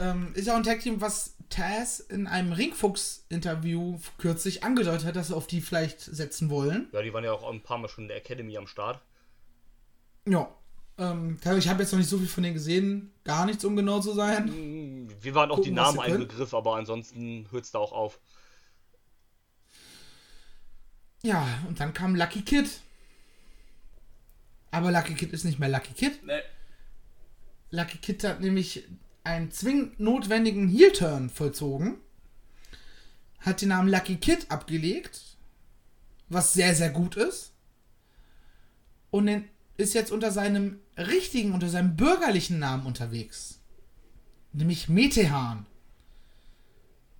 Ähm, 0.00 0.32
ist 0.34 0.46
ja 0.46 0.52
auch 0.52 0.58
ein 0.58 0.62
Tag-Team, 0.62 1.00
was 1.00 1.34
Taz 1.50 2.00
in 2.00 2.26
einem 2.26 2.52
Ringfuchs-Interview 2.52 3.98
kürzlich 4.18 4.64
angedeutet 4.64 5.06
hat, 5.06 5.16
dass 5.16 5.28
sie 5.28 5.36
auf 5.36 5.46
die 5.46 5.60
vielleicht 5.60 6.00
setzen 6.00 6.50
wollen. 6.50 6.88
Ja, 6.92 7.02
die 7.02 7.12
waren 7.12 7.24
ja 7.24 7.32
auch 7.32 7.48
ein 7.50 7.62
paar 7.62 7.78
Mal 7.78 7.88
schon 7.88 8.04
in 8.04 8.08
der 8.08 8.18
Academy 8.18 8.56
am 8.56 8.66
Start. 8.66 9.00
Ja. 10.26 10.48
Ähm, 10.98 11.38
ich 11.56 11.68
habe 11.68 11.82
jetzt 11.82 11.92
noch 11.92 11.98
nicht 11.98 12.10
so 12.10 12.18
viel 12.18 12.26
von 12.26 12.42
denen 12.42 12.54
gesehen. 12.54 13.12
Gar 13.24 13.46
nichts, 13.46 13.64
um 13.64 13.76
genau 13.76 14.00
zu 14.00 14.12
sein. 14.12 15.08
Wir 15.20 15.34
waren 15.34 15.50
auch 15.50 15.56
Gucken, 15.56 15.70
die 15.70 15.76
Namen 15.76 16.00
ein. 16.00 16.18
Begriff, 16.18 16.52
aber 16.54 16.76
ansonsten 16.76 17.46
hört 17.50 17.64
es 17.64 17.70
da 17.70 17.78
auch 17.78 17.92
auf. 17.92 18.18
Ja, 21.22 21.46
und 21.68 21.80
dann 21.80 21.94
kam 21.94 22.14
Lucky 22.14 22.42
Kid. 22.42 22.80
Aber 24.70 24.90
Lucky 24.90 25.14
Kid 25.14 25.32
ist 25.32 25.44
nicht 25.44 25.58
mehr 25.58 25.68
Lucky 25.68 25.92
Kid. 25.94 26.24
Nee. 26.24 26.40
Lucky 27.70 27.98
Kid 27.98 28.24
hat 28.24 28.40
nämlich 28.40 28.84
einen 29.28 29.50
zwingend 29.50 30.00
notwendigen 30.00 30.68
Heel-Turn 30.68 31.28
vollzogen. 31.28 31.98
Hat 33.40 33.60
den 33.60 33.68
Namen 33.68 33.88
Lucky 33.88 34.16
Kid 34.16 34.50
abgelegt. 34.50 35.36
Was 36.28 36.54
sehr, 36.54 36.74
sehr 36.74 36.90
gut 36.90 37.16
ist. 37.16 37.52
Und 39.10 39.44
ist 39.76 39.94
jetzt 39.94 40.10
unter 40.10 40.30
seinem 40.30 40.80
richtigen, 40.96 41.52
unter 41.52 41.68
seinem 41.68 41.96
bürgerlichen 41.96 42.58
Namen 42.58 42.86
unterwegs. 42.86 43.60
Nämlich 44.52 44.88
Metehan. 44.88 45.66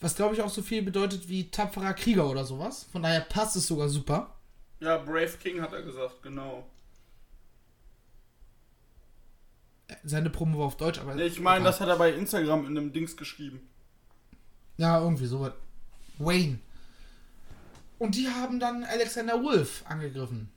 Was 0.01 0.17
glaube 0.17 0.35
ich 0.35 0.43
auch 0.43 0.51
so 0.51 0.63
viel 0.63 0.83
bedeutet 0.83 1.29
wie 1.29 1.51
tapferer 1.51 1.95
Krieger 1.95 2.29
oder 2.29 2.45
sowas. 2.45 2.87
Von 2.91 3.03
daher 3.03 3.21
passt 3.21 3.57
es 3.57 3.67
sogar 3.67 3.89
super. 3.89 4.35
Ja, 4.81 4.97
Brave 4.99 5.37
King 5.43 5.61
hat 5.61 5.73
er 5.73 5.83
gesagt, 5.83 6.23
genau. 6.23 6.67
Seine 10.05 10.31
Promo 10.31 10.59
war 10.59 10.67
auf 10.67 10.77
Deutsch, 10.77 10.99
aber. 11.01 11.17
Ich 11.17 11.41
meine, 11.41 11.65
das 11.65 11.81
hat 11.81 11.89
er 11.89 11.97
bei 11.97 12.13
Instagram 12.13 12.67
in 12.67 12.77
einem 12.77 12.93
Dings 12.93 13.17
geschrieben. 13.17 13.61
Ja, 14.77 15.01
irgendwie 15.01 15.27
sowas. 15.27 15.53
Wayne. 16.19 16.59
Und 17.99 18.15
die 18.15 18.29
haben 18.29 18.61
dann 18.61 18.85
Alexander 18.85 19.43
Wolf 19.43 19.83
angegriffen. 19.89 20.51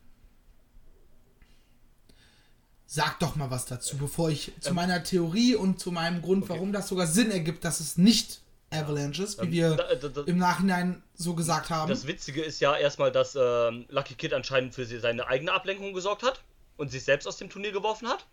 Sag 2.86 3.20
doch 3.20 3.36
mal 3.38 3.50
was 3.50 3.66
dazu, 3.66 3.98
bevor 3.98 4.30
ich 4.30 4.52
zu 4.60 4.74
meiner 4.74 5.02
Theorie 5.04 5.56
und 5.56 5.80
zu 5.80 5.92
meinem 5.92 6.22
Grund, 6.22 6.50
warum 6.50 6.74
das 6.74 6.90
sogar 6.90 7.08
Sinn 7.08 7.32
ergibt, 7.32 7.64
dass 7.64 7.80
es 7.80 7.98
nicht 7.98 8.42
Avalanche 8.70 9.24
ist, 9.24 9.42
wie 9.42 9.46
Ähm, 9.46 9.52
wir 9.52 9.76
da- 9.76 9.96
da- 9.96 10.08
da- 10.10 10.24
im 10.26 10.38
Nachhinein 10.38 11.02
so 11.16 11.34
gesagt 11.34 11.70
haben. 11.70 11.90
Das 11.90 12.06
Witzige 12.06 12.42
ist 12.44 12.60
ja 12.60 12.76
erstmal, 12.76 13.12
dass 13.12 13.36
ähm, 13.40 13.86
Lucky 13.90 14.16
Kid 14.16 14.34
anscheinend 14.34 14.76
für 14.76 14.86
sie- 14.86 15.00
seine 15.00 15.26
eigene 15.28 15.54
Ablenkung 15.54 15.94
gesorgt 15.94 16.24
hat 16.24 16.42
und 16.78 16.92
sich 16.92 17.04
selbst 17.04 17.28
aus 17.28 17.38
dem 17.38 17.50
Turnier 17.50 17.72
geworfen 17.72 18.08
hat. 18.10 18.26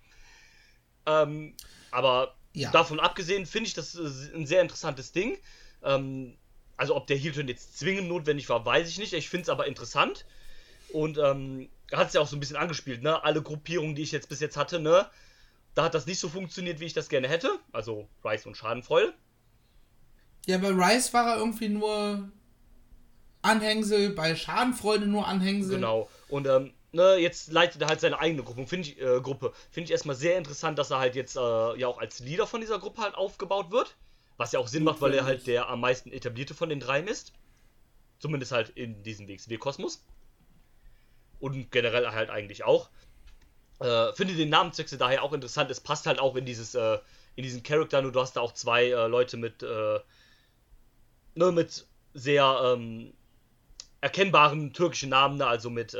Ähm, 1.06 1.54
aber 1.90 2.34
Ja. 2.52 2.70
davon 2.70 3.00
abgesehen 3.00 3.46
finde 3.46 3.68
ich 3.68 3.74
das 3.74 3.94
äh, 3.94 4.34
ein 4.34 4.46
sehr 4.46 4.62
interessantes 4.62 5.12
Ding. 5.12 5.38
Ähm, 5.82 6.36
also 6.76 6.94
ob 6.96 7.06
der 7.06 7.16
Heel-Turn 7.16 7.48
jetzt 7.48 7.78
zwingend 7.78 8.08
notwendig 8.08 8.48
war, 8.48 8.64
weiß 8.64 8.88
ich 8.88 8.98
nicht. 8.98 9.12
Ich 9.12 9.28
finde 9.28 9.42
es 9.42 9.48
aber 9.48 9.66
interessant. 9.66 10.24
Und 10.92 11.18
ähm, 11.18 11.68
hat 11.92 12.08
es 12.08 12.14
ja 12.14 12.20
auch 12.20 12.26
so 12.28 12.36
ein 12.36 12.40
bisschen 12.40 12.56
angespielt, 12.56 13.02
ne? 13.02 13.22
Alle 13.24 13.42
Gruppierungen, 13.42 13.94
die 13.94 14.02
ich 14.02 14.12
jetzt 14.12 14.28
bis 14.28 14.40
jetzt 14.40 14.56
hatte, 14.56 14.78
ne? 14.80 15.06
Da 15.74 15.84
hat 15.84 15.94
das 15.94 16.06
nicht 16.06 16.18
so 16.18 16.28
funktioniert, 16.28 16.80
wie 16.80 16.86
ich 16.86 16.92
das 16.94 17.08
gerne 17.08 17.28
hätte. 17.28 17.58
Also 17.72 18.08
Rice 18.24 18.46
und 18.46 18.56
Schadenfreude. 18.56 19.12
ja, 20.46 20.58
bei 20.58 20.68
Rice 20.70 21.12
war 21.12 21.26
er 21.32 21.38
irgendwie 21.38 21.68
nur 21.68 22.30
Anhängsel, 23.42 24.10
bei 24.10 24.34
Schadenfreude 24.34 25.06
nur 25.06 25.26
Anhängsel. 25.28 25.76
Genau. 25.76 26.08
Und 26.28 26.46
ähm, 26.46 26.72
ne, 26.92 27.16
jetzt 27.16 27.52
leitet 27.52 27.82
er 27.82 27.88
halt 27.88 28.00
seine 28.00 28.18
eigene 28.18 28.42
Gruppe. 28.42 28.66
Finde 28.66 28.88
ich, 28.88 29.00
äh, 29.00 29.20
Gruppe. 29.20 29.52
Finde 29.70 29.86
ich 29.86 29.92
erstmal 29.92 30.16
sehr 30.16 30.38
interessant, 30.38 30.78
dass 30.78 30.90
er 30.90 30.98
halt 30.98 31.14
jetzt 31.14 31.36
äh, 31.36 31.76
ja 31.76 31.86
auch 31.86 31.98
als 31.98 32.20
Leader 32.20 32.46
von 32.46 32.60
dieser 32.60 32.78
Gruppe 32.78 33.02
halt 33.02 33.14
aufgebaut 33.14 33.70
wird. 33.70 33.96
Was 34.36 34.52
ja 34.52 34.60
auch 34.60 34.68
Sinn 34.68 34.84
macht, 34.84 35.00
weil 35.00 35.14
er 35.14 35.24
halt 35.24 35.46
der 35.46 35.68
am 35.68 35.80
meisten 35.80 36.12
etablierte 36.12 36.54
von 36.54 36.68
den 36.68 36.80
dreien 36.80 37.08
ist. 37.08 37.32
Zumindest 38.20 38.52
halt 38.52 38.70
in 38.70 39.02
diesem 39.02 39.28
WXW-Kosmos. 39.28 40.04
Und 41.40 41.70
generell 41.70 42.08
halt 42.10 42.30
eigentlich 42.30 42.64
auch. 42.64 42.88
Äh, 43.80 44.12
finde 44.12 44.34
den 44.34 44.48
Namenswechsel 44.48 44.98
daher 44.98 45.22
auch 45.22 45.32
interessant. 45.32 45.70
Es 45.70 45.80
passt 45.80 46.06
halt 46.06 46.18
auch 46.18 46.36
in 46.36 46.44
dieses, 46.44 46.74
äh, 46.74 46.98
in 47.36 47.44
diesen 47.44 47.62
Charakter, 47.62 48.02
nur 48.02 48.12
du 48.12 48.20
hast 48.20 48.36
da 48.36 48.40
auch 48.40 48.52
zwei 48.52 48.86
äh, 48.86 49.06
Leute 49.06 49.36
mit, 49.36 49.62
äh, 49.62 50.00
ne, 51.34 51.52
mit 51.52 51.86
sehr 52.14 52.60
ähm, 52.64 53.12
erkennbaren 54.00 54.72
türkischen 54.72 55.10
Namen, 55.10 55.38
ne? 55.38 55.46
also 55.46 55.70
mit 55.70 55.96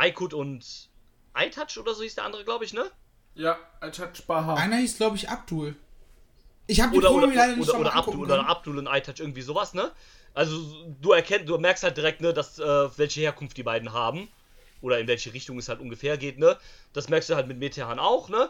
Aykut 0.00 0.34
und 0.34 0.88
Aytaç 1.32 1.78
oder 1.78 1.94
so 1.94 2.02
hieß 2.02 2.14
der 2.14 2.24
andere, 2.24 2.44
glaube 2.44 2.64
ich, 2.64 2.72
ne? 2.72 2.90
Ja, 3.34 3.58
Ajaj 3.80 4.22
Baha. 4.26 4.54
Einer 4.54 4.76
hieß, 4.76 4.96
glaube 4.96 5.16
ich, 5.16 5.28
Abdul. 5.28 5.76
Ich 6.66 6.80
habe 6.80 6.92
die 6.92 6.98
Oder, 6.98 7.12
oder, 7.12 7.26
leider 7.26 7.56
nicht 7.56 7.68
oder, 7.68 7.80
oder, 7.80 7.94
Abdul, 7.94 7.98
angucken 7.98 8.20
oder 8.20 8.36
können. 8.36 8.48
Abdul 8.48 8.78
und 8.78 8.88
Aytaç, 8.88 9.20
irgendwie 9.20 9.42
sowas, 9.42 9.74
ne? 9.74 9.90
Also 10.34 10.56
du 11.00 11.12
erkennst, 11.12 11.48
du 11.48 11.58
merkst 11.58 11.82
halt 11.82 11.96
direkt, 11.96 12.20
ne, 12.20 12.32
dass 12.32 12.58
äh, 12.58 12.98
welche 12.98 13.20
Herkunft 13.20 13.56
die 13.56 13.62
beiden 13.62 13.92
haben. 13.92 14.28
Oder 14.82 14.98
in 14.98 15.06
welche 15.06 15.34
Richtung 15.34 15.58
es 15.58 15.68
halt 15.68 15.80
ungefähr 15.80 16.16
geht, 16.16 16.38
ne? 16.38 16.56
Das 16.94 17.08
merkst 17.08 17.28
du 17.28 17.34
halt 17.34 17.48
mit 17.48 17.58
Metehan 17.58 17.98
auch, 17.98 18.28
ne? 18.30 18.48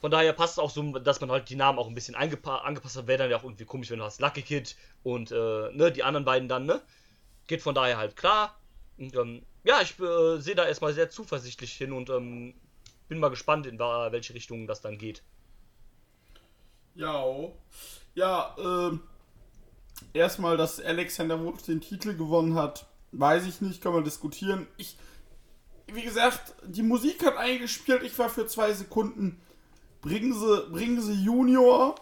Von 0.00 0.10
daher 0.10 0.32
passt 0.32 0.54
es 0.54 0.58
auch 0.58 0.70
so, 0.70 0.82
dass 0.98 1.20
man 1.20 1.30
halt 1.30 1.48
die 1.48 1.56
Namen 1.56 1.78
auch 1.78 1.88
ein 1.88 1.94
bisschen 1.94 2.14
angepasst 2.14 2.96
hat. 2.96 3.06
Wäre 3.06 3.18
dann 3.18 3.30
ja 3.30 3.38
auch 3.38 3.44
irgendwie 3.44 3.64
komisch, 3.64 3.90
wenn 3.90 3.98
du 3.98 4.04
hast 4.04 4.20
Lucky 4.20 4.42
Kid 4.42 4.76
und 5.02 5.32
äh, 5.32 5.72
ne, 5.72 5.90
die 5.90 6.04
anderen 6.04 6.24
beiden 6.24 6.48
dann, 6.48 6.66
ne? 6.66 6.82
geht 7.46 7.62
von 7.62 7.74
daher 7.74 7.96
halt 7.96 8.16
klar. 8.16 8.58
Und 8.98 9.14
ähm, 9.16 9.42
ja, 9.64 9.80
ich 9.80 9.98
äh, 9.98 10.40
sehe 10.40 10.54
da 10.54 10.66
erstmal 10.66 10.94
sehr 10.94 11.10
zuversichtlich 11.10 11.72
hin 11.72 11.92
und 11.92 12.10
ähm, 12.10 12.54
bin 13.08 13.18
mal 13.18 13.30
gespannt, 13.30 13.66
in 13.66 13.78
welche 13.78 14.34
Richtung 14.34 14.66
das 14.66 14.80
dann 14.80 14.98
geht. 14.98 15.22
Ja, 16.94 17.24
ja, 18.14 18.54
ähm, 18.58 19.00
erstmal, 20.12 20.56
dass 20.56 20.80
Alexander 20.80 21.42
Wolf 21.42 21.62
den 21.62 21.80
Titel 21.80 22.14
gewonnen 22.14 22.54
hat, 22.54 22.86
weiß 23.12 23.46
ich 23.46 23.60
nicht, 23.60 23.82
kann 23.82 23.92
man 23.92 24.04
diskutieren. 24.04 24.66
Ich, 24.76 24.96
wie 25.86 26.02
gesagt, 26.02 26.54
die 26.64 26.82
Musik 26.82 27.24
hat 27.24 27.36
eingespielt, 27.36 28.02
ich 28.02 28.18
war 28.18 28.28
für 28.28 28.46
zwei 28.46 28.72
Sekunden, 28.72 29.40
bringen 30.00 30.32
sie, 30.32 30.66
bringen 30.70 31.00
sie 31.00 31.14
Junior, 31.14 31.96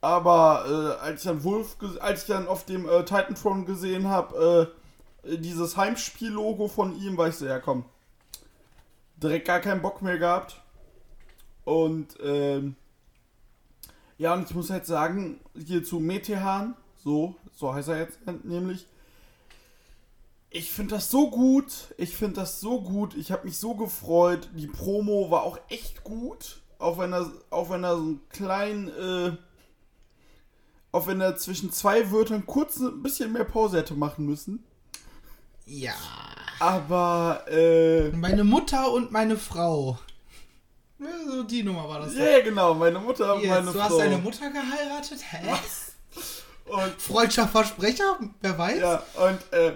aber 0.00 0.98
äh, 1.00 1.02
als 1.02 1.22
ich 1.22 1.28
dann 1.28 1.44
Wolf, 1.44 1.76
als 2.00 2.22
ich 2.22 2.26
dann 2.28 2.46
auf 2.46 2.66
dem 2.66 2.86
äh, 2.86 3.04
Titanfront 3.04 3.66
gesehen 3.66 4.08
habe, 4.08 4.70
äh, 4.74 4.83
dieses 5.26 5.76
Heimspiel-Logo 5.76 6.68
von 6.68 7.00
ihm, 7.00 7.16
war 7.16 7.28
ich 7.28 7.36
so, 7.36 7.46
ja 7.46 7.58
komm, 7.58 7.84
direkt 9.16 9.46
gar 9.46 9.60
keinen 9.60 9.82
Bock 9.82 10.02
mehr 10.02 10.18
gehabt. 10.18 10.60
Und, 11.64 12.16
ähm, 12.22 12.76
ja, 14.18 14.34
und 14.34 14.48
ich 14.48 14.54
muss 14.54 14.70
halt 14.70 14.86
sagen, 14.86 15.40
hier 15.54 15.82
zu 15.82 15.98
Metehan, 15.98 16.76
so, 17.02 17.34
so 17.54 17.74
heißt 17.74 17.88
er 17.88 17.98
jetzt 17.98 18.18
nämlich. 18.44 18.86
Ich 20.50 20.70
finde 20.70 20.94
das 20.94 21.10
so 21.10 21.30
gut. 21.30 21.94
Ich 21.96 22.16
finde 22.16 22.36
das 22.36 22.60
so 22.60 22.80
gut. 22.80 23.14
Ich 23.16 23.32
habe 23.32 23.44
mich 23.44 23.58
so 23.58 23.74
gefreut. 23.74 24.48
Die 24.54 24.68
Promo 24.68 25.30
war 25.30 25.42
auch 25.42 25.58
echt 25.68 26.04
gut. 26.04 26.60
Auch 26.78 26.98
wenn 26.98 27.12
er, 27.12 27.30
auch 27.50 27.70
wenn 27.70 27.82
er 27.82 27.96
so 27.96 28.02
einen 28.02 28.28
kleinen, 28.28 28.88
äh, 28.88 29.36
auch 30.92 31.08
wenn 31.08 31.20
er 31.20 31.36
zwischen 31.36 31.72
zwei 31.72 32.12
Wörtern 32.12 32.46
kurz 32.46 32.78
ein 32.78 33.02
bisschen 33.02 33.32
mehr 33.32 33.44
Pause 33.44 33.78
hätte 33.78 33.94
machen 33.94 34.26
müssen. 34.26 34.64
Ja. 35.66 35.94
Aber, 36.60 37.44
äh. 37.48 38.10
Meine 38.10 38.44
Mutter 38.44 38.92
und 38.92 39.10
meine 39.10 39.36
Frau. 39.36 39.98
So 41.26 41.42
die 41.42 41.62
Nummer 41.62 41.88
war 41.88 42.00
das. 42.00 42.14
Ja, 42.14 42.24
yeah, 42.24 42.40
genau, 42.40 42.74
meine 42.74 42.98
Mutter 42.98 43.34
und 43.34 43.42
Jetzt, 43.42 43.50
meine 43.50 43.66
du 43.66 43.72
Frau. 43.72 43.80
hast 43.80 43.98
deine 43.98 44.18
Mutter 44.18 44.50
geheiratet? 44.50 45.20
Hä? 45.30 45.50
Was? 45.50 45.92
Und, 46.66 47.00
Freudscher 47.00 47.48
Versprecher? 47.48 48.18
Wer 48.40 48.58
weiß? 48.58 48.78
ja, 48.78 49.02
und 49.16 49.52
äh, 49.52 49.72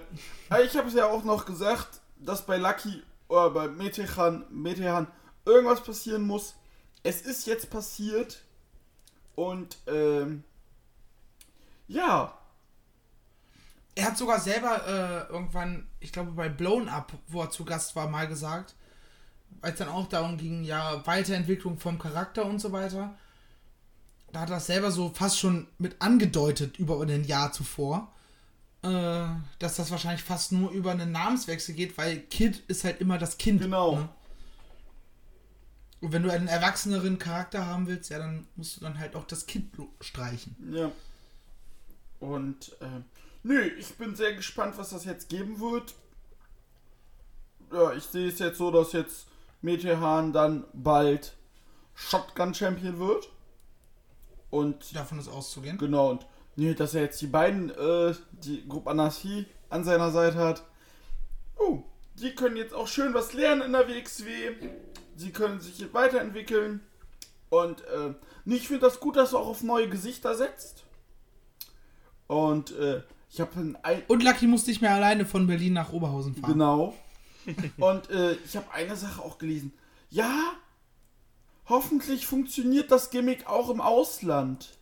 ich 0.65 0.77
habe 0.77 0.89
es 0.89 0.95
ja 0.95 1.07
auch 1.07 1.25
noch 1.25 1.45
gesagt, 1.45 2.01
dass 2.19 2.47
bei 2.47 2.57
Lucky 2.57 3.03
oder 3.29 3.51
bei 3.51 3.69
Metehan, 3.69 4.47
Metehan 4.51 5.07
irgendwas 5.45 5.83
passieren 5.83 6.23
muss. 6.23 6.55
Es 7.03 7.23
ist 7.23 7.47
jetzt 7.47 7.69
passiert 7.69 8.41
und 9.35 9.77
ähm, 9.87 10.45
ja, 11.89 12.38
Er 13.99 14.05
hat 14.05 14.17
sogar 14.17 14.39
selber 14.39 14.87
äh, 14.87 15.33
irgendwann, 15.33 15.89
ich 15.99 16.13
glaube 16.13 16.31
bei 16.31 16.49
Blown 16.49 16.89
Up, 16.89 17.13
wo 17.27 17.43
er 17.43 17.51
zu 17.51 17.65
Gast 17.65 17.97
war, 17.97 18.09
mal 18.09 18.29
gesagt, 18.29 18.77
als 19.61 19.79
dann 19.79 19.89
auch 19.89 20.07
darum 20.07 20.37
ging, 20.37 20.63
ja, 20.63 21.05
Weiterentwicklung 21.05 21.79
vom 21.79 21.99
Charakter 21.99 22.47
und 22.47 22.61
so 22.61 22.71
weiter. 22.71 23.17
Da 24.31 24.39
hat 24.39 24.51
er 24.51 24.55
das 24.55 24.69
selber 24.69 24.93
so 24.93 25.09
fast 25.09 25.41
schon 25.41 25.67
mit 25.79 26.01
angedeutet 26.01 26.79
über 26.79 27.03
ein 27.03 27.25
Jahr 27.25 27.51
zuvor, 27.51 28.13
äh, 28.83 29.27
dass 29.59 29.75
das 29.75 29.91
wahrscheinlich 29.91 30.23
fast 30.23 30.53
nur 30.53 30.71
über 30.71 30.93
einen 30.93 31.11
Namenswechsel 31.11 31.75
geht, 31.75 31.99
weil 31.99 32.21
Kid 32.21 32.63
ist 32.69 32.85
halt 32.85 33.01
immer 33.01 33.19
das 33.19 33.37
Kind. 33.37 33.63
Genau. 33.63 33.97
Ne? 33.97 34.09
Und 36.01 36.13
wenn 36.13 36.23
du 36.23 36.31
einen 36.31 36.47
erwachseneren 36.47 37.19
Charakter 37.19 37.67
haben 37.67 37.89
willst, 37.89 38.11
ja, 38.11 38.19
dann 38.19 38.47
musst 38.55 38.77
du 38.77 38.81
dann 38.81 39.01
halt 39.01 39.17
auch 39.17 39.25
das 39.25 39.47
Kind 39.47 39.75
streichen. 40.01 40.55
Ja. 40.73 40.93
Und, 42.21 42.77
äh, 42.81 43.01
nö, 43.43 43.61
ich 43.79 43.95
bin 43.97 44.15
sehr 44.15 44.35
gespannt, 44.35 44.79
was 44.79 44.91
das 44.91 45.05
jetzt 45.05 45.29
geben 45.29 45.61
wird. 45.61 45.95
Ja, 47.73 47.93
ich 47.93 48.05
sehe 48.05 48.29
es 48.29 48.39
jetzt 48.39 48.59
so, 48.59 48.71
dass 48.71 48.93
jetzt 48.93 49.27
Metehan 49.61 50.33
dann 50.33 50.65
bald 50.73 51.37
Shotgun 51.95 52.55
Champion 52.55 52.99
wird. 52.99 53.29
Und 54.51 54.95
Davon 54.97 55.19
ist 55.19 55.29
auszugehen. 55.29 55.77
genau, 55.77 56.11
und 56.11 56.27
nee, 56.57 56.73
dass 56.73 56.95
er 56.95 57.03
jetzt 57.03 57.21
die 57.21 57.27
beiden, 57.27 57.71
äh, 57.71 58.15
die 58.33 58.67
Gruppe 58.67 58.91
Anarchie 58.91 59.47
an 59.69 59.85
seiner 59.85 60.11
Seite 60.11 60.39
hat. 60.39 60.63
Oh, 61.59 61.83
die 62.15 62.35
können 62.35 62.57
jetzt 62.57 62.73
auch 62.73 62.89
schön 62.89 63.13
was 63.13 63.35
lernen 63.35 63.63
in 63.63 63.73
der 63.73 63.89
WXW. 63.89 64.55
Sie 65.17 65.33
können 65.33 65.61
sich 65.61 65.93
weiterentwickeln. 65.93 66.81
Und 67.51 67.83
äh, 67.87 68.15
nee, 68.45 68.57
ich 68.57 68.69
finde 68.69 68.87
das 68.87 69.01
gut, 69.01 69.17
dass 69.17 69.33
er 69.33 69.41
auch 69.41 69.49
auf 69.49 69.63
neue 69.63 69.89
Gesichter 69.89 70.35
setzt. 70.35 70.85
Und 72.27 72.73
äh, 72.77 73.03
ich 73.31 73.41
habe 73.41 73.77
ein, 73.83 74.03
Und 74.09 74.23
Lucky 74.23 74.47
muss 74.47 74.67
nicht 74.67 74.81
mehr 74.81 74.95
alleine 74.95 75.27
von 75.27 75.47
Berlin 75.47 75.75
nach 75.75 75.93
Oberhausen 75.93 76.35
fahren. 76.35 76.53
Genau. 76.55 76.95
Und 77.79 78.11
äh, 78.11 78.35
ich 78.45 78.57
habe 78.57 78.71
eine 78.73 78.97
Sache 78.97 79.23
auch 79.23 79.39
gelesen. 79.39 79.73
Ja, 80.11 80.53
hoffentlich 81.69 82.27
funktioniert 82.27 82.91
das 82.91 83.11
Gimmick 83.11 83.47
auch 83.47 83.71
im 83.71 83.81
Ausland. 83.81 84.77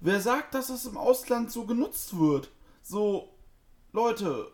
Wer 0.00 0.20
sagt, 0.20 0.54
dass 0.54 0.68
das 0.68 0.86
im 0.86 0.96
Ausland 0.96 1.50
so 1.50 1.64
genutzt 1.66 2.18
wird? 2.18 2.50
So, 2.82 3.34
Leute, 3.92 4.50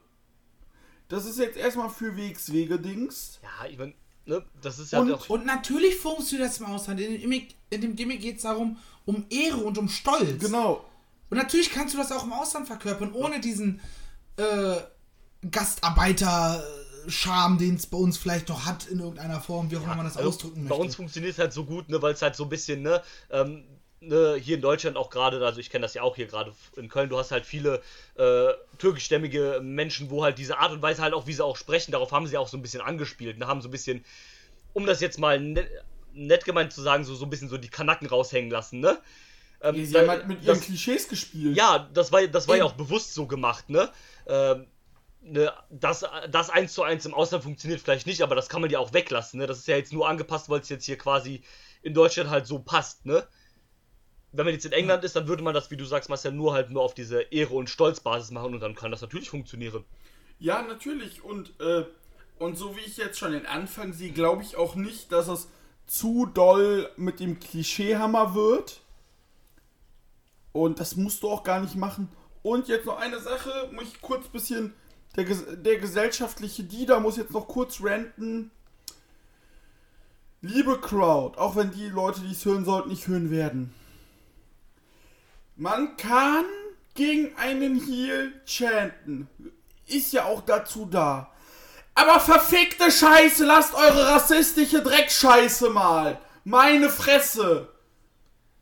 das 1.09 1.27
ist 1.27 1.39
jetzt 1.39 1.57
erstmal 1.57 1.91
für 1.91 2.17
WXW-Dings. 2.17 3.41
Ja, 3.43 3.69
ich 3.69 3.79
mein, 3.79 3.95
ne, 4.27 4.45
das 4.63 4.79
ist 4.79 4.93
ja 4.93 5.01
Und, 5.01 5.13
auch. 5.13 5.29
und 5.29 5.45
natürlich 5.47 5.97
funktioniert 5.97 6.49
das 6.49 6.59
im 6.61 6.67
Ausland. 6.67 7.01
In 7.01 7.13
dem 7.13 7.21
Gimmick, 7.21 7.55
in 7.71 7.81
dem 7.81 7.97
Gimmick 7.97 8.21
geht 8.21 8.37
es 8.37 8.43
darum, 8.43 8.79
um 9.05 9.27
Ehre 9.29 9.59
und 9.59 9.77
um 9.77 9.89
Stolz. 9.89 10.41
Genau. 10.41 10.85
Und 11.31 11.39
natürlich 11.39 11.71
kannst 11.71 11.95
du 11.95 11.99
das 11.99 12.13
auch 12.13 12.25
im 12.25 12.33
Ausland 12.33 12.67
verkörpern, 12.67 13.13
ohne 13.13 13.41
diesen 13.41 13.81
äh, 14.37 14.77
Gastarbeiter-Charme, 15.51 17.59
den 17.59 17.75
es 17.77 17.87
bei 17.87 17.97
uns 17.99 18.17
vielleicht 18.19 18.49
noch 18.49 18.67
hat 18.67 18.87
in 18.87 19.01
irgendeiner 19.01 19.41
Form, 19.41 19.71
wie 19.71 19.77
auch 19.77 19.83
immer 19.83 19.97
man 19.97 20.07
das 20.07 20.17
Also, 20.17 20.29
ausdrücken 20.31 20.65
Bei 20.65 20.71
möchte. 20.71 20.83
uns 20.83 20.97
funktioniert 20.97 21.33
es 21.35 21.39
halt 21.39 21.53
so 21.53 21.65
gut, 21.65 21.89
ne, 21.89 22.01
weil 22.03 22.15
es 22.15 22.23
halt 22.23 22.37
so 22.37 22.45
ein 22.45 22.49
bisschen, 22.49 22.83
ne, 22.83 23.03
ähm, 23.31 23.65
ne, 24.01 24.37
hier 24.41 24.57
in 24.57 24.63
Deutschland 24.63 24.97
auch 24.97 25.11
gerade, 25.11 25.45
also 25.45 25.61
ich 25.61 25.71
kenne 25.71 25.83
das 25.83 25.95
ja 25.95 26.03
auch 26.03 26.17
hier 26.17 26.27
gerade 26.27 26.53
in 26.77 26.89
Köln, 26.89 27.09
du 27.09 27.19
hast 27.19 27.31
halt 27.31 27.47
viele 27.47 27.83
äh, 28.17 28.49
türkischstämmige 28.79 29.61
Menschen, 29.63 30.11
wo 30.11 30.25
halt 30.25 30.39
diese 30.39 30.59
Art 30.59 30.73
und 30.73 30.83
Weise 30.83 31.03
halt 31.03 31.15
auch, 31.15 31.27
wie 31.27 31.33
sie 31.33 31.45
auch 31.45 31.57
sprechen, 31.57 31.93
darauf 31.93 32.13
haben 32.13 32.27
sie 32.27 32.37
auch 32.39 32.49
so 32.49 32.57
ein 32.57 32.63
bisschen 32.63 32.81
angespielt, 32.81 33.39
ne, 33.39 33.47
haben 33.47 33.63
so 33.63 33.69
ein 33.69 33.73
bisschen, 33.73 34.05
um 34.73 34.87
das 34.87 35.01
jetzt 35.01 35.19
mal 35.19 35.39
net, 35.41 35.69
nett 36.13 36.45
gemeint 36.45 36.73
zu 36.73 36.83
sagen, 36.83 37.05
so, 37.05 37.15
so 37.15 37.27
ein 37.27 37.31
bisschen 37.31 37.49
so 37.49 37.59
die 37.59 37.69
Kanacken 37.69 38.09
raushängen 38.09 38.51
lassen, 38.51 38.81
ne? 38.81 38.99
Ähm, 39.65 39.85
Sie 39.85 39.93
da- 39.93 40.01
haben 40.01 40.11
halt 40.11 40.29
mit 40.29 40.43
ihren 40.43 40.47
das- 40.59 40.61
Klischees 40.61 41.09
gespielt. 41.09 41.57
ja, 41.57 41.89
das 41.93 42.13
war, 42.13 42.27
das 42.27 42.47
war 42.47 42.57
ja 42.57 42.65
auch 42.65 42.75
bewusst 42.75 43.15
so 43.15 43.27
gemacht, 43.27 43.71
ne? 43.71 43.91
Ähm, 44.27 44.67
ne 45.23 45.53
das, 45.71 46.05
das 46.31 46.51
eins 46.51 46.75
zu 46.75 46.83
eins 46.83 47.07
im 47.07 47.15
Ausland 47.15 47.43
funktioniert 47.43 47.81
vielleicht 47.81 48.07
nicht, 48.07 48.21
aber 48.21 48.35
das 48.35 48.51
kann 48.51 48.61
man 48.61 48.71
ja 48.71 48.79
auch 48.79 48.93
weglassen, 48.93 49.41
ne? 49.41 49.47
Das 49.47 49.59
ist 49.59 49.67
ja 49.67 49.77
jetzt 49.77 49.93
nur 49.93 50.07
angepasst, 50.07 50.51
weil 50.51 50.61
es 50.61 50.69
jetzt 50.69 50.85
hier 50.85 50.99
quasi 50.99 51.43
in 51.83 51.95
Deutschland 51.95 52.29
halt 52.29 52.47
so 52.47 52.59
passt, 52.59 53.07
ne? 53.07 53.27
Wenn 54.33 54.45
man 54.45 54.55
jetzt 54.55 54.67
in 54.67 54.73
England 54.73 55.03
ist, 55.05 55.17
dann 55.17 55.29
würde 55.29 55.43
man 55.43 55.55
das, 55.55 55.71
wie 55.71 55.77
du 55.77 55.85
sagst, 55.85 56.11
Marcel, 56.11 56.33
nur 56.33 56.53
halt 56.53 56.71
nur 56.71 56.83
auf 56.83 56.93
diese 56.93 57.23
Ehre- 57.23 57.55
und 57.55 57.71
Stolzbasis 57.71 58.33
machen 58.33 58.53
und 58.53 58.61
dann 58.61 58.75
kann 58.75 58.91
das 58.91 59.01
natürlich 59.01 59.31
funktionieren. 59.31 59.85
Ja, 60.41 60.61
natürlich. 60.63 61.23
Und, 61.23 61.59
äh, 61.61 61.85
und 62.39 62.59
so 62.59 62.77
wie 62.77 62.81
ich 62.81 62.97
jetzt 62.97 63.19
schon 63.19 63.33
den 63.33 63.47
Anfang 63.47 63.93
sehe, 63.93 64.11
glaube 64.11 64.43
ich 64.43 64.57
auch 64.57 64.75
nicht, 64.75 65.13
dass 65.13 65.29
es 65.29 65.49
zu 65.87 66.27
doll 66.27 66.91
mit 66.97 67.21
dem 67.21 67.39
Klischeehammer 67.39 68.35
wird. 68.35 68.81
Und 70.55 70.79
das 70.79 70.95
musst 70.95 71.25
du 71.25 71.31
auch 71.31 71.43
gar 71.43 71.59
nicht 71.59 71.75
machen. 71.75 72.09
Und 72.45 72.69
jetzt 72.69 72.87
noch 72.87 72.99
eine 72.99 73.19
Sache, 73.19 73.69
muss 73.73 73.85
ich 73.85 74.01
kurz 74.01 74.29
bisschen. 74.29 74.73
Der, 75.17 75.25
der 75.25 75.79
gesellschaftliche 75.79 76.63
Dieter 76.63 77.01
muss 77.01 77.17
jetzt 77.17 77.33
noch 77.33 77.49
kurz 77.49 77.81
ranten. 77.83 78.53
Liebe 80.41 80.81
Crowd, 80.81 81.37
auch 81.39 81.57
wenn 81.57 81.73
die 81.73 81.89
Leute, 81.89 82.21
die 82.21 82.31
es 82.31 82.45
hören 82.45 82.65
sollten, 82.65 82.91
nicht 82.91 83.09
hören 83.09 83.33
werden. 83.33 83.75
Man 85.57 85.97
kann 85.97 86.45
gegen 86.95 87.35
einen 87.37 87.85
Heal 87.85 88.33
chanten. 88.47 89.29
Ist 89.89 90.13
ja 90.13 90.25
auch 90.25 90.43
dazu 90.43 90.87
da. 90.87 91.33
Aber 91.97 92.21
verfickte 92.21 92.93
Scheiße, 92.93 93.45
lasst 93.45 93.75
eure 93.75 94.07
rassistische 94.07 94.83
Dreckscheiße 94.83 95.71
mal. 95.71 96.21
Meine 96.45 96.91
Fresse. 96.91 97.74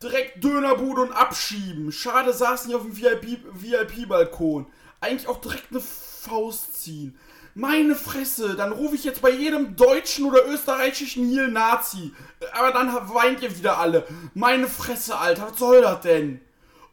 Direkt 0.03 0.43
Dönerbude 0.43 1.01
und 1.01 1.13
abschieben. 1.13 1.91
Schade, 1.93 2.33
saß 2.33 2.65
nicht 2.65 2.75
auf 2.75 2.83
dem 2.83 2.97
VIP-Balkon. 2.97 4.65
Eigentlich 4.99 5.27
auch 5.29 5.39
direkt 5.39 5.71
eine 5.71 5.79
Faust 5.79 6.81
ziehen. 6.81 7.17
Meine 7.55 7.95
Fresse, 7.95 8.55
dann 8.55 8.73
rufe 8.73 8.95
ich 8.95 9.05
jetzt 9.05 9.21
bei 9.21 9.29
jedem 9.29 9.75
deutschen 9.75 10.25
oder 10.25 10.45
österreichischen 10.47 11.29
Heal 11.29 11.49
Nazi. 11.49 12.11
Aber 12.53 12.71
dann 12.71 12.91
weint 13.13 13.41
ihr 13.43 13.57
wieder 13.57 13.77
alle. 13.77 14.05
Meine 14.33 14.67
Fresse, 14.67 15.17
Alter, 15.17 15.51
was 15.51 15.59
soll 15.59 15.81
das 15.81 16.01
denn? 16.01 16.41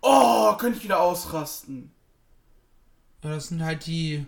Oh, 0.02 0.54
könnte 0.54 0.78
ich 0.78 0.84
wieder 0.84 1.00
ausrasten. 1.00 1.90
Ja, 3.24 3.30
das 3.30 3.48
sind 3.48 3.64
halt 3.64 3.86
die, 3.86 4.24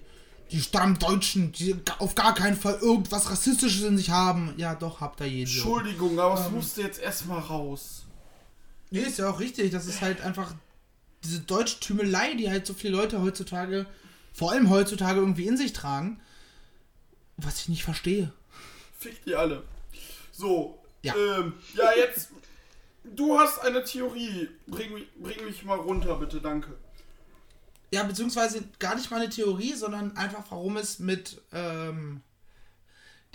die 0.50 0.60
Stammdeutschen, 0.60 1.52
die 1.52 1.76
auf 1.98 2.14
gar 2.14 2.34
keinen 2.34 2.56
Fall 2.56 2.78
irgendwas 2.80 3.30
Rassistisches 3.30 3.84
in 3.84 3.96
sich 3.96 4.10
haben. 4.10 4.54
Ja, 4.56 4.74
doch, 4.74 5.00
habt 5.00 5.20
ihr 5.20 5.28
jeden. 5.28 5.50
Entschuldigung, 5.50 6.18
aber 6.18 6.40
es 6.40 6.50
musste 6.50 6.82
jetzt 6.82 7.00
erstmal 7.00 7.40
raus. 7.40 8.06
Nee, 8.93 9.01
ist 9.01 9.18
ja 9.18 9.28
auch 9.30 9.40
richtig. 9.40 9.70
Das 9.72 9.86
ist 9.86 10.01
halt 10.03 10.20
einfach 10.20 10.55
diese 11.24 11.40
deutsche 11.40 11.80
Tümelei, 11.80 12.34
die 12.34 12.51
halt 12.51 12.66
so 12.66 12.74
viele 12.74 12.97
Leute 12.97 13.20
heutzutage 13.22 13.86
vor 14.34 14.53
allem 14.53 14.70
heutzutage 14.70 15.20
irgendwie 15.20 15.47
in 15.47 15.57
sich 15.59 15.72
tragen, 15.74 16.20
was 17.36 17.61
ich 17.61 17.68
nicht 17.68 17.84
verstehe. 17.84 18.32
Fick 18.99 19.22
die 19.24 19.34
alle. 19.34 19.62
So. 20.30 20.78
Ja. 21.03 21.14
Ähm, 21.14 21.55
ja, 21.74 21.90
jetzt. 21.97 22.30
Du 23.05 23.38
hast 23.38 23.59
eine 23.61 23.82
Theorie. 23.84 24.49
Bring, 24.66 24.95
mich- 24.95 25.09
bring 25.16 25.45
mich 25.45 25.64
mal 25.64 25.76
runter, 25.78 26.14
bitte, 26.16 26.40
danke. 26.40 26.76
Ja, 27.93 28.05
beziehungsweise 28.05 28.62
gar 28.78 28.95
nicht 28.95 29.11
mal 29.11 29.20
eine 29.20 29.28
Theorie, 29.28 29.74
sondern 29.74 30.16
einfach, 30.16 30.45
warum 30.51 30.76
es 30.78 30.99
mit 30.99 31.43
ähm, 31.53 32.22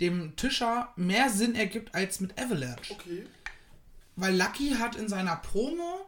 dem 0.00 0.34
Tischer 0.36 0.92
mehr 0.96 1.28
Sinn 1.30 1.54
ergibt 1.54 1.94
als 1.94 2.18
mit 2.20 2.36
Avalanche. 2.40 2.92
Okay. 2.92 3.26
Weil 4.18 4.36
Lucky 4.36 4.70
hat 4.70 4.96
in 4.96 5.08
seiner 5.08 5.36
Promo 5.36 6.04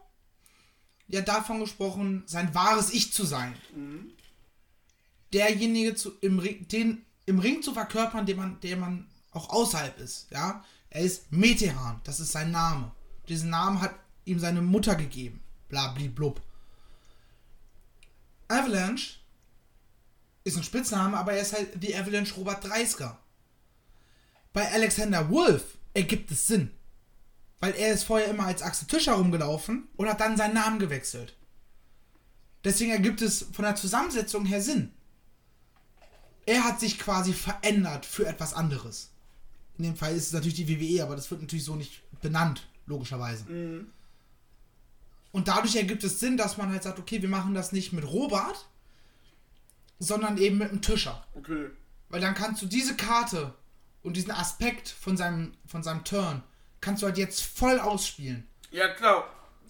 ja 1.07 1.21
davon 1.21 1.61
gesprochen, 1.61 2.25
sein 2.27 2.53
wahres 2.57 2.93
Ich 2.93 3.13
zu 3.13 3.25
sein. 3.25 3.55
Derjenige 5.33 5.95
zu, 5.95 6.19
im, 6.21 6.41
Ring, 6.41 6.67
den, 6.67 7.07
im 7.27 7.39
Ring 7.39 7.63
zu 7.63 7.73
verkörpern, 7.73 8.27
den 8.27 8.37
man, 8.37 8.61
der 8.63 8.77
man 8.77 9.09
auch 9.31 9.51
außerhalb 9.51 9.97
ist. 10.01 10.29
Ja? 10.33 10.65
Er 10.89 11.03
ist 11.03 11.31
Metehan, 11.31 12.01
das 12.03 12.19
ist 12.19 12.33
sein 12.33 12.51
Name. 12.51 12.91
Diesen 13.29 13.51
Namen 13.51 13.81
hat 13.81 13.95
ihm 14.25 14.41
seine 14.41 14.61
Mutter 14.61 14.97
gegeben. 14.97 15.41
Blabliblub. 15.69 16.43
Avalanche 18.49 19.19
ist 20.43 20.57
ein 20.57 20.65
Spitzname, 20.65 21.17
aber 21.17 21.35
er 21.35 21.43
ist 21.43 21.53
halt 21.53 21.81
The 21.81 21.95
Avalanche 21.95 22.35
Robert 22.35 22.65
Dreisker. 22.65 23.21
Bei 24.53 24.69
Alexander 24.73 25.31
Wolf 25.31 25.79
ergibt 25.95 26.33
es 26.33 26.49
Sinn. 26.49 26.73
Weil 27.61 27.75
er 27.75 27.93
ist 27.93 28.05
vorher 28.05 28.29
immer 28.29 28.47
als 28.47 28.63
Axel 28.63 28.89
Tischer 28.89 29.13
rumgelaufen 29.13 29.89
und 29.97 30.09
hat 30.09 30.21
dann 30.21 30.37
seinen 30.37 30.55
Namen 30.55 30.79
gewechselt. 30.79 31.37
Deswegen 32.65 32.91
ergibt 32.91 33.23
es 33.23 33.47
von 33.53 33.65
der 33.65 33.77
Zusammensetzung 33.77 34.47
her 34.47 34.63
Sinn. 34.63 34.93
Er 36.47 36.65
hat 36.65 36.81
sich 36.81 36.99
quasi 36.99 37.33
verändert 37.33 38.07
für 38.07 38.27
etwas 38.27 38.55
anderes. 38.55 39.11
In 39.79 39.85
dem 39.85 39.97
Fall 39.97 40.15
ist 40.15 40.27
es 40.27 40.33
natürlich 40.33 40.57
die 40.57 40.69
WWE, 40.69 41.03
aber 41.03 41.17
das 41.17 41.31
wird 41.31 41.41
natürlich 41.41 41.65
so 41.65 41.75
nicht 41.75 42.03
benannt, 42.21 42.67
logischerweise. 42.87 43.45
Und 45.33 45.49
dadurch 45.49 45.77
ergibt 45.77 46.03
es 46.05 46.21
Sinn, 46.21 46.37
dass 46.37 46.57
man 46.57 46.71
halt 46.71 46.83
sagt, 46.83 46.99
okay, 46.99 47.23
wir 47.23 47.29
machen 47.29 47.55
das 47.55 47.73
nicht 47.73 47.93
mit 47.93 48.05
Robert, 48.05 48.69
sondern 49.99 50.39
eben 50.39 50.59
mit 50.59 50.71
dem 50.71 50.83
Tischer. 50.83 51.25
Okay. 51.35 51.71
Weil 52.09 52.21
dann 52.21 52.35
kannst 52.35 52.61
du 52.63 52.67
diese 52.67 52.97
Karte 52.97 53.55
und 54.03 54.17
diesen 54.17 54.33
Aspekt 54.33 54.89
von 54.89 55.17
seinem, 55.17 55.53
von 55.67 55.83
seinem 55.83 56.05
Turn, 56.05 56.43
kannst 56.81 57.03
du 57.03 57.07
halt 57.07 57.19
jetzt 57.19 57.43
voll 57.43 57.79
ausspielen. 57.79 58.49
Ja, 58.71 58.89
klar. 58.89 59.29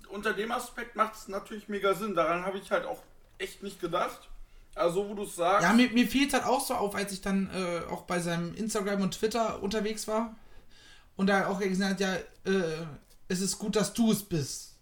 Unter 0.09 0.33
dem 0.33 0.51
Aspekt 0.51 0.97
macht 0.97 1.15
es 1.15 1.29
natürlich 1.29 1.69
mega 1.69 1.95
Sinn. 1.95 2.15
Daran 2.15 2.45
habe 2.45 2.59
ich 2.59 2.71
halt 2.71 2.85
auch 2.85 3.03
echt 3.39 3.63
nicht 3.63 3.81
gedacht. 3.81 4.29
Also, 4.75 5.09
wo 5.09 5.15
du 5.15 5.25
es 5.25 5.37
sagst. 5.37 5.63
Ja, 5.63 5.73
mir, 5.73 5.91
mir 5.91 6.07
fiel 6.07 6.29
es 6.29 6.33
halt 6.33 6.45
auch 6.45 6.65
so 6.65 6.75
auf, 6.75 6.95
als 6.95 7.13
ich 7.13 7.21
dann 7.21 7.51
äh, 7.53 7.91
auch 7.91 8.03
bei 8.03 8.21
seinem 8.21 8.55
Instagram 8.55 9.03
und 9.03 9.15
Twitter 9.15 9.63
unterwegs 9.63 10.07
war 10.07 10.37
und 11.17 11.27
da 11.27 11.49
auch 11.49 11.59
gesagt 11.59 11.93
hat, 11.93 12.01
ja, 12.01 12.15
äh, 12.51 12.87
es 13.29 13.41
ist 13.41 13.59
gut, 13.59 13.77
dass 13.77 13.93
du 13.93 14.13
es 14.13 14.23
bist. 14.23 14.79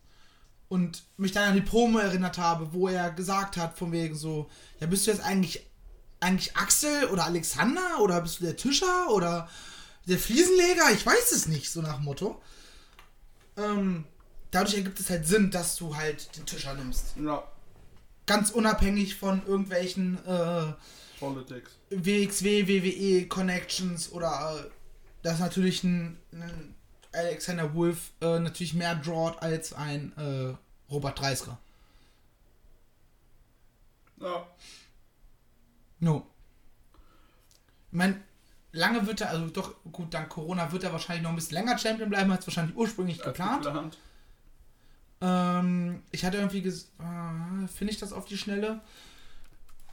Und 0.68 1.02
mich 1.16 1.32
dann 1.32 1.48
an 1.48 1.54
die 1.54 1.62
Promo 1.62 1.98
erinnert 1.98 2.38
habe, 2.38 2.72
wo 2.72 2.88
er 2.88 3.10
gesagt 3.10 3.56
hat, 3.56 3.78
von 3.78 3.90
wegen 3.90 4.14
so, 4.14 4.50
ja, 4.80 4.86
bist 4.86 5.06
du 5.06 5.10
jetzt 5.10 5.24
eigentlich, 5.24 5.66
eigentlich 6.20 6.56
Axel 6.56 7.06
oder 7.06 7.24
Alexander 7.24 8.00
oder 8.00 8.20
bist 8.20 8.40
du 8.40 8.44
der 8.44 8.56
Tischer 8.56 9.10
oder 9.10 9.48
der 10.08 10.18
Fliesenleger? 10.18 10.90
Ich 10.92 11.04
weiß 11.04 11.32
es 11.32 11.46
nicht, 11.46 11.70
so 11.70 11.82
nach 11.82 12.00
Motto. 12.00 12.40
Ähm, 13.56 14.04
dadurch 14.50 14.76
ergibt 14.76 15.00
es 15.00 15.10
halt 15.10 15.26
Sinn, 15.26 15.50
dass 15.50 15.76
du 15.76 15.96
halt 15.96 16.36
den 16.36 16.46
Tischer 16.46 16.74
nimmst. 16.74 17.14
ja, 17.16 17.42
Ganz 18.26 18.50
unabhängig 18.50 19.16
von 19.16 19.44
irgendwelchen 19.46 20.24
äh, 20.26 20.72
Politics. 21.18 21.72
WXW, 21.90 22.68
WWE 22.68 23.26
Connections 23.26 24.12
oder 24.12 24.64
äh, 24.66 24.70
dass 25.22 25.40
natürlich 25.40 25.82
ein, 25.82 26.18
ein 26.32 26.74
Alexander 27.12 27.74
Wolf 27.74 28.12
äh, 28.20 28.38
natürlich 28.38 28.74
mehr 28.74 28.94
drawt 28.94 29.42
als 29.42 29.72
ein 29.72 30.12
äh, 30.16 30.54
Robert 30.92 31.18
Dreisker. 31.18 31.58
Ja. 34.20 34.46
No. 36.00 36.26
Ich 37.90 37.96
meine, 37.96 38.20
lange 38.72 39.06
wird 39.06 39.20
er, 39.20 39.30
also 39.30 39.48
doch, 39.48 39.74
gut, 39.92 40.12
dank 40.12 40.28
Corona 40.28 40.72
wird 40.72 40.84
er 40.84 40.92
wahrscheinlich 40.92 41.22
noch 41.22 41.30
ein 41.30 41.36
bisschen 41.36 41.56
länger 41.56 41.78
Champion 41.78 42.10
bleiben, 42.10 42.30
als 42.30 42.46
wahrscheinlich 42.46 42.76
ursprünglich 42.76 43.20
geplant. 43.20 43.64
geplant. 43.64 43.98
Ähm, 45.20 46.02
ich 46.10 46.24
hatte 46.24 46.36
irgendwie, 46.38 46.58
äh, 46.58 47.68
finde 47.68 47.92
ich 47.92 47.98
das 47.98 48.12
auf 48.12 48.24
die 48.24 48.38
Schnelle? 48.38 48.80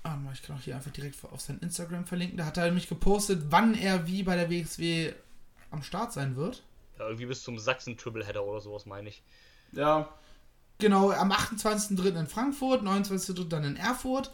Ah, 0.03 0.17
ich 0.33 0.43
kann 0.43 0.55
auch 0.55 0.61
hier 0.61 0.75
einfach 0.75 0.91
direkt 0.91 1.17
auf 1.25 1.41
sein 1.41 1.57
Instagram 1.59 2.05
verlinken. 2.05 2.37
Da 2.37 2.45
hat 2.45 2.57
er 2.57 2.65
nämlich 2.65 2.87
gepostet, 2.87 3.45
wann 3.49 3.73
er 3.73 4.05
wie 4.05 4.21
bei 4.21 4.35
der 4.35 4.51
WXW 4.51 5.13
am 5.71 5.81
Start 5.81 6.13
sein 6.13 6.35
wird. 6.35 6.61
Ja, 6.99 7.05
irgendwie 7.05 7.25
bis 7.25 7.43
zum 7.43 7.57
Sachsen-Tripleheader 7.57 8.45
oder 8.45 8.61
sowas, 8.61 8.85
meine 8.85 9.09
ich. 9.09 9.23
Ja. 9.71 10.07
Genau, 10.77 11.09
am 11.09 11.31
28.03. 11.31 12.19
in 12.19 12.27
Frankfurt, 12.27 12.83
29.03. 12.83 13.47
dann 13.47 13.63
in 13.63 13.77
Erfurt, 13.77 14.31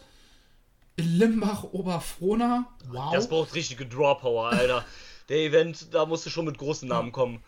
Limbach, 0.96 1.64
Oberfrohna. 1.64 2.66
Wow. 2.88 3.12
Das 3.12 3.28
braucht 3.28 3.54
richtige 3.54 3.86
Draw-Power, 3.86 4.50
Alter. 4.50 4.84
Der 5.28 5.38
Event, 5.38 5.94
da 5.94 6.04
musst 6.04 6.26
du 6.26 6.30
schon 6.30 6.44
mit 6.44 6.58
großen 6.58 6.88
Namen 6.88 7.12
kommen. 7.12 7.42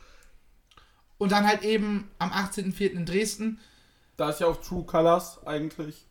Und 1.19 1.33
dann 1.33 1.47
halt 1.47 1.63
eben 1.63 2.11
am 2.19 2.31
18.04. 2.31 2.91
in 2.91 3.05
Dresden. 3.07 3.61
Da 4.17 4.31
ist 4.31 4.41
ja 4.41 4.47
auch 4.47 4.61
True 4.61 4.85
Colors 4.85 5.45
eigentlich. 5.47 6.07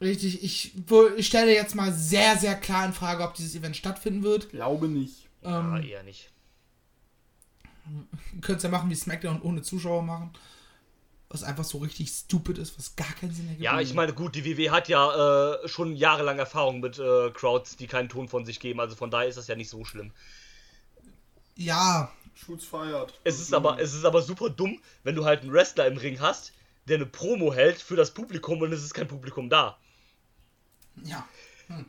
Richtig, 0.00 0.42
ich, 0.42 0.74
ich 1.16 1.26
stelle 1.26 1.54
jetzt 1.54 1.74
mal 1.76 1.92
sehr, 1.92 2.36
sehr 2.36 2.56
klar 2.56 2.84
in 2.86 2.92
Frage, 2.92 3.22
ob 3.22 3.34
dieses 3.34 3.54
Event 3.54 3.76
stattfinden 3.76 4.24
wird. 4.24 4.50
Glaube 4.50 4.88
nicht. 4.88 5.28
Ja, 5.42 5.60
Ähm, 5.60 5.82
eher 5.84 6.02
nicht. 6.02 6.30
Ihr 8.34 8.40
könnt 8.40 8.56
es 8.58 8.64
ja 8.64 8.70
machen, 8.70 8.90
wie 8.90 8.94
SmackDown 8.94 9.42
ohne 9.42 9.62
Zuschauer 9.62 10.02
machen. 10.02 10.32
Was 11.32 11.42
einfach 11.44 11.64
so 11.64 11.78
richtig 11.78 12.10
stupid 12.10 12.58
ist, 12.58 12.76
was 12.78 12.94
gar 12.94 13.10
keinen 13.14 13.32
Sinn 13.32 13.46
ergibt. 13.46 13.64
Ja, 13.64 13.80
ich 13.80 13.94
meine, 13.94 14.12
gut, 14.12 14.34
die 14.34 14.44
WW 14.44 14.68
hat 14.68 14.88
ja 14.88 15.54
äh, 15.62 15.66
schon 15.66 15.96
jahrelang 15.96 16.38
Erfahrung 16.38 16.80
mit 16.80 16.98
äh, 16.98 17.30
Crowds, 17.30 17.76
die 17.76 17.86
keinen 17.86 18.10
Ton 18.10 18.28
von 18.28 18.44
sich 18.44 18.60
geben. 18.60 18.80
Also 18.80 18.96
von 18.96 19.10
daher 19.10 19.28
ist 19.28 19.38
das 19.38 19.46
ja 19.46 19.54
nicht 19.54 19.70
so 19.70 19.82
schlimm. 19.86 20.12
Ja, 21.56 22.12
Schutz 22.34 22.66
feiert. 22.66 23.18
Es 23.24 23.40
ist 23.40 23.54
aber, 23.54 23.80
es 23.80 23.94
ist 23.94 24.04
aber 24.04 24.20
super 24.20 24.50
dumm, 24.50 24.78
wenn 25.04 25.14
du 25.14 25.24
halt 25.24 25.40
einen 25.40 25.52
Wrestler 25.54 25.86
im 25.86 25.96
Ring 25.96 26.20
hast, 26.20 26.52
der 26.86 26.96
eine 26.96 27.06
Promo 27.06 27.54
hält 27.54 27.80
für 27.80 27.96
das 27.96 28.12
Publikum 28.12 28.60
und 28.60 28.70
es 28.70 28.82
ist 28.84 28.92
kein 28.92 29.08
Publikum 29.08 29.48
da. 29.48 29.78
ja. 31.02 31.26
Hm. 31.68 31.86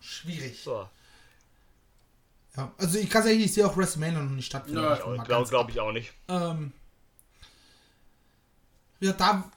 Schwierig. 0.00 0.60
So, 0.60 0.88
Ja, 2.56 2.72
also 2.78 2.98
ich 2.98 3.08
kann 3.08 3.22
sagen, 3.22 3.38
ich 3.38 3.54
sehe 3.54 3.64
auch 3.64 3.76
WrestleMania 3.76 4.20
noch 4.22 4.30
nicht 4.30 4.46
stattfinden. 4.46 4.82
Ja, 4.82 4.96
glaube 4.96 5.48
glaub 5.48 5.70
ich 5.70 5.78
auch 5.78 5.92
nicht. 5.92 6.12
Ähm, 6.26 6.72
ja, 9.00 9.12
da, 9.12 9.50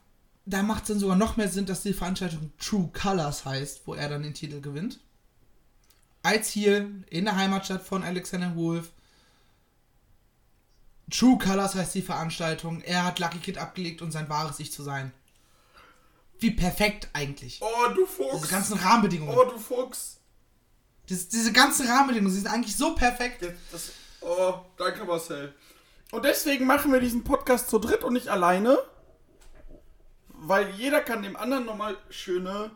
da 0.46 0.64
macht 0.64 0.84
es 0.84 0.88
dann 0.90 1.00
sogar 1.00 1.16
noch 1.16 1.38
mehr 1.38 1.50
Sinn, 1.50 1.66
dass 1.66 1.84
die 1.84 1.94
Veranstaltung 1.94 2.52
True 2.58 2.90
Colors 2.94 3.46
heißt, 3.46 3.82
wo 3.86 3.94
er 3.94 4.10
dann 4.10 4.24
den 4.24 4.34
Titel 4.34 4.62
gewinnt. 4.62 5.00
Als 6.24 6.50
hier 6.50 6.90
in 7.10 7.26
der 7.26 7.36
Heimatstadt 7.36 7.84
von 7.84 8.04
Alexander 8.04 8.56
Wolf. 8.56 8.92
True 11.12 11.38
Colors 11.38 11.76
heißt 11.76 11.96
die 11.96 12.02
Veranstaltung. 12.02 12.82
Er 12.82 13.04
hat 13.04 13.20
Lucky 13.20 13.40
Kid 13.40 13.58
abgelegt, 13.58 14.02
um 14.02 14.12
sein 14.12 14.30
wahres 14.30 14.60
Ich 14.60 14.72
zu 14.72 14.84
sein. 14.84 15.12
Wie 16.40 16.52
perfekt 16.52 17.10
eigentlich. 17.14 17.60
Oh, 17.62 17.94
du 17.94 18.06
Fuchs. 18.06 18.42
Diese 18.42 18.48
ganzen 18.48 18.78
Rahmenbedingungen. 18.78 19.38
Oh, 19.38 19.44
du 19.44 19.58
Fuchs. 19.58 20.18
Das, 21.08 21.28
diese 21.28 21.52
ganzen 21.52 21.88
Rahmenbedingungen, 21.88 22.34
sie 22.34 22.40
sind 22.40 22.52
eigentlich 22.52 22.76
so 22.76 22.96
perfekt. 22.96 23.46
Das, 23.72 23.92
oh, 24.22 24.56
danke 24.78 25.04
Marcel. 25.04 25.54
Und 26.12 26.24
deswegen 26.24 26.66
machen 26.66 26.92
wir 26.94 27.00
diesen 27.00 27.24
Podcast 27.24 27.70
zu 27.70 27.80
dritt 27.80 28.04
und 28.04 28.14
nicht 28.14 28.30
alleine. 28.30 28.78
Weil 30.46 30.72
jeder 30.72 31.00
kann 31.02 31.24
dem 31.24 31.38
anderen 31.38 31.66
nochmal 31.66 31.96
schöne 32.10 32.72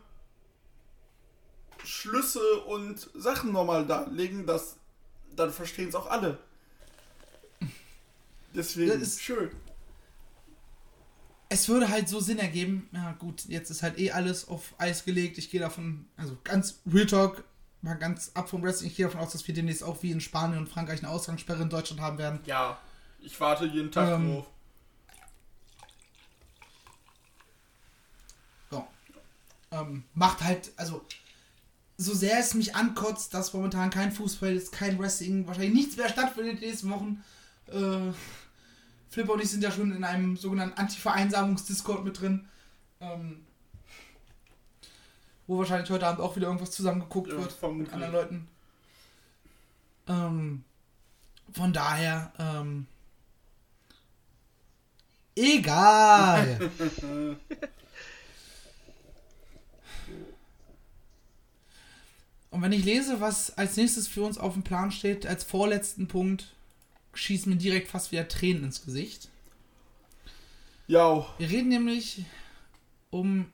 Schlüsse 1.84 2.60
und 2.62 3.08
Sachen 3.14 3.52
nochmal 3.52 3.86
darlegen, 3.86 4.46
dass 4.46 4.76
dann 5.36 5.52
verstehen 5.52 5.88
es 5.88 5.94
auch 5.94 6.06
alle. 6.10 6.38
Deswegen 8.54 8.90
Das 8.90 9.02
ist- 9.02 9.20
schön. 9.22 9.50
es 11.50 11.68
würde 11.68 11.88
halt 11.88 12.08
so 12.08 12.20
Sinn 12.20 12.38
ergeben, 12.38 12.88
ja 12.92 13.12
gut, 13.12 13.44
jetzt 13.46 13.70
ist 13.70 13.82
halt 13.82 13.98
eh 13.98 14.10
alles 14.12 14.48
auf 14.48 14.74
Eis 14.78 15.04
gelegt. 15.04 15.38
Ich 15.38 15.50
gehe 15.50 15.60
davon, 15.60 16.06
also 16.16 16.36
ganz 16.44 16.80
Real 16.90 17.06
Talk, 17.06 17.44
mal 17.82 17.94
ganz 17.94 18.30
ab 18.34 18.48
vom 18.48 18.62
Wrestling, 18.62 18.90
ich 18.90 18.96
gehe 18.96 19.06
davon 19.06 19.20
aus, 19.20 19.32
dass 19.32 19.46
wir 19.46 19.54
demnächst 19.54 19.84
auch 19.84 20.02
wie 20.02 20.10
in 20.10 20.20
Spanien 20.20 20.58
und 20.58 20.68
Frankreich 20.68 21.00
eine 21.02 21.10
Ausgangssperre 21.12 21.62
in 21.62 21.70
Deutschland 21.70 22.00
haben 22.00 22.18
werden. 22.18 22.40
Ja, 22.46 22.78
ich 23.20 23.38
warte 23.40 23.66
jeden 23.66 23.92
Tag 23.92 24.08
Ähm, 24.08 24.32
drauf. 24.36 24.46
Ähm, 29.70 30.04
macht 30.14 30.42
halt, 30.42 30.72
also 30.76 31.04
so 31.96 32.14
sehr 32.14 32.38
es 32.38 32.54
mich 32.54 32.74
ankotzt, 32.76 33.34
dass 33.34 33.52
momentan 33.52 33.90
kein 33.90 34.12
Fußball 34.12 34.54
ist, 34.54 34.72
kein 34.72 34.98
Wrestling, 34.98 35.46
wahrscheinlich 35.46 35.74
nichts 35.74 35.96
mehr 35.96 36.08
stattfindet 36.08 36.54
in 36.54 36.60
den 36.60 36.68
nächsten 36.70 36.90
Wochen. 36.90 37.22
Äh, 37.66 38.12
Flipper 39.10 39.32
und 39.32 39.42
ich 39.42 39.50
sind 39.50 39.62
ja 39.62 39.70
schon 39.70 39.92
in 39.92 40.04
einem 40.04 40.36
sogenannten 40.36 40.78
Anti-Vereinsamungs-Discord 40.78 42.04
mit 42.04 42.20
drin. 42.20 42.46
Ähm, 43.00 43.44
wo 45.46 45.58
wahrscheinlich 45.58 45.90
heute 45.90 46.06
Abend 46.06 46.20
auch 46.20 46.36
wieder 46.36 46.46
irgendwas 46.46 46.70
zusammengeguckt 46.70 47.28
Ja, 47.28 47.38
wird 47.38 47.46
mit 47.46 47.52
vermutlich. 47.52 47.92
anderen 47.92 48.12
Leuten. 48.12 48.48
Ähm, 50.06 50.64
von 51.52 51.72
daher, 51.72 52.32
ähm, 52.38 52.86
egal. 55.34 56.70
Und 62.50 62.62
wenn 62.62 62.72
ich 62.72 62.84
lese, 62.84 63.20
was 63.20 63.56
als 63.58 63.76
nächstes 63.76 64.08
für 64.08 64.22
uns 64.22 64.38
auf 64.38 64.54
dem 64.54 64.62
Plan 64.62 64.90
steht, 64.90 65.26
als 65.26 65.44
vorletzten 65.44 66.08
Punkt, 66.08 66.54
schießen 67.14 67.52
mir 67.52 67.58
direkt 67.58 67.88
fast 67.88 68.12
wieder 68.12 68.28
Tränen 68.28 68.64
ins 68.64 68.84
Gesicht. 68.84 69.28
Ja, 70.86 71.26
Wir 71.38 71.50
reden 71.50 71.68
nämlich 71.68 72.24
um 73.10 73.52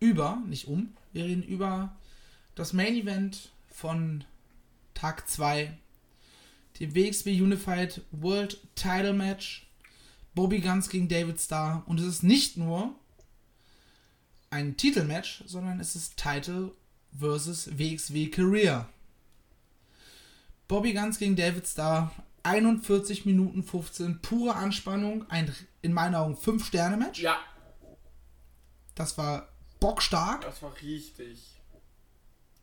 über, 0.00 0.42
nicht 0.46 0.66
um, 0.66 0.94
wir 1.12 1.24
reden 1.24 1.42
über 1.42 1.96
das 2.54 2.72
Main 2.72 2.94
Event 2.94 3.50
von 3.70 4.24
Tag 4.92 5.28
2, 5.28 5.72
dem 6.78 6.94
WXW 6.94 7.40
Unified 7.40 8.02
World 8.10 8.58
Title 8.74 9.14
Match, 9.14 9.66
Bobby 10.34 10.60
Guns 10.60 10.88
gegen 10.90 11.08
David 11.08 11.40
Starr. 11.40 11.82
Und 11.86 12.00
es 12.00 12.06
ist 12.06 12.22
nicht 12.22 12.56
nur 12.56 12.94
ein 14.50 14.76
Titelmatch, 14.76 15.44
sondern 15.46 15.80
es 15.80 15.96
ist 15.96 16.16
Title 16.16 16.72
versus 17.18 17.68
WXW 17.78 18.30
Career. 18.30 18.88
Bobby 20.68 20.92
Guns 20.94 21.18
gegen 21.18 21.36
David 21.36 21.66
Starr, 21.66 22.10
41 22.42 23.24
Minuten 23.26 23.62
15, 23.62 24.20
pure 24.20 24.54
Anspannung, 24.54 25.28
ein 25.30 25.54
in 25.82 25.92
meinen 25.92 26.14
Augen 26.14 26.34
5-Sterne-Match. 26.34 27.20
ja, 27.20 27.38
Das 28.94 29.16
war 29.18 29.48
bockstark. 29.80 30.42
das 30.42 30.62
war 30.62 30.72
richtig. 30.82 31.38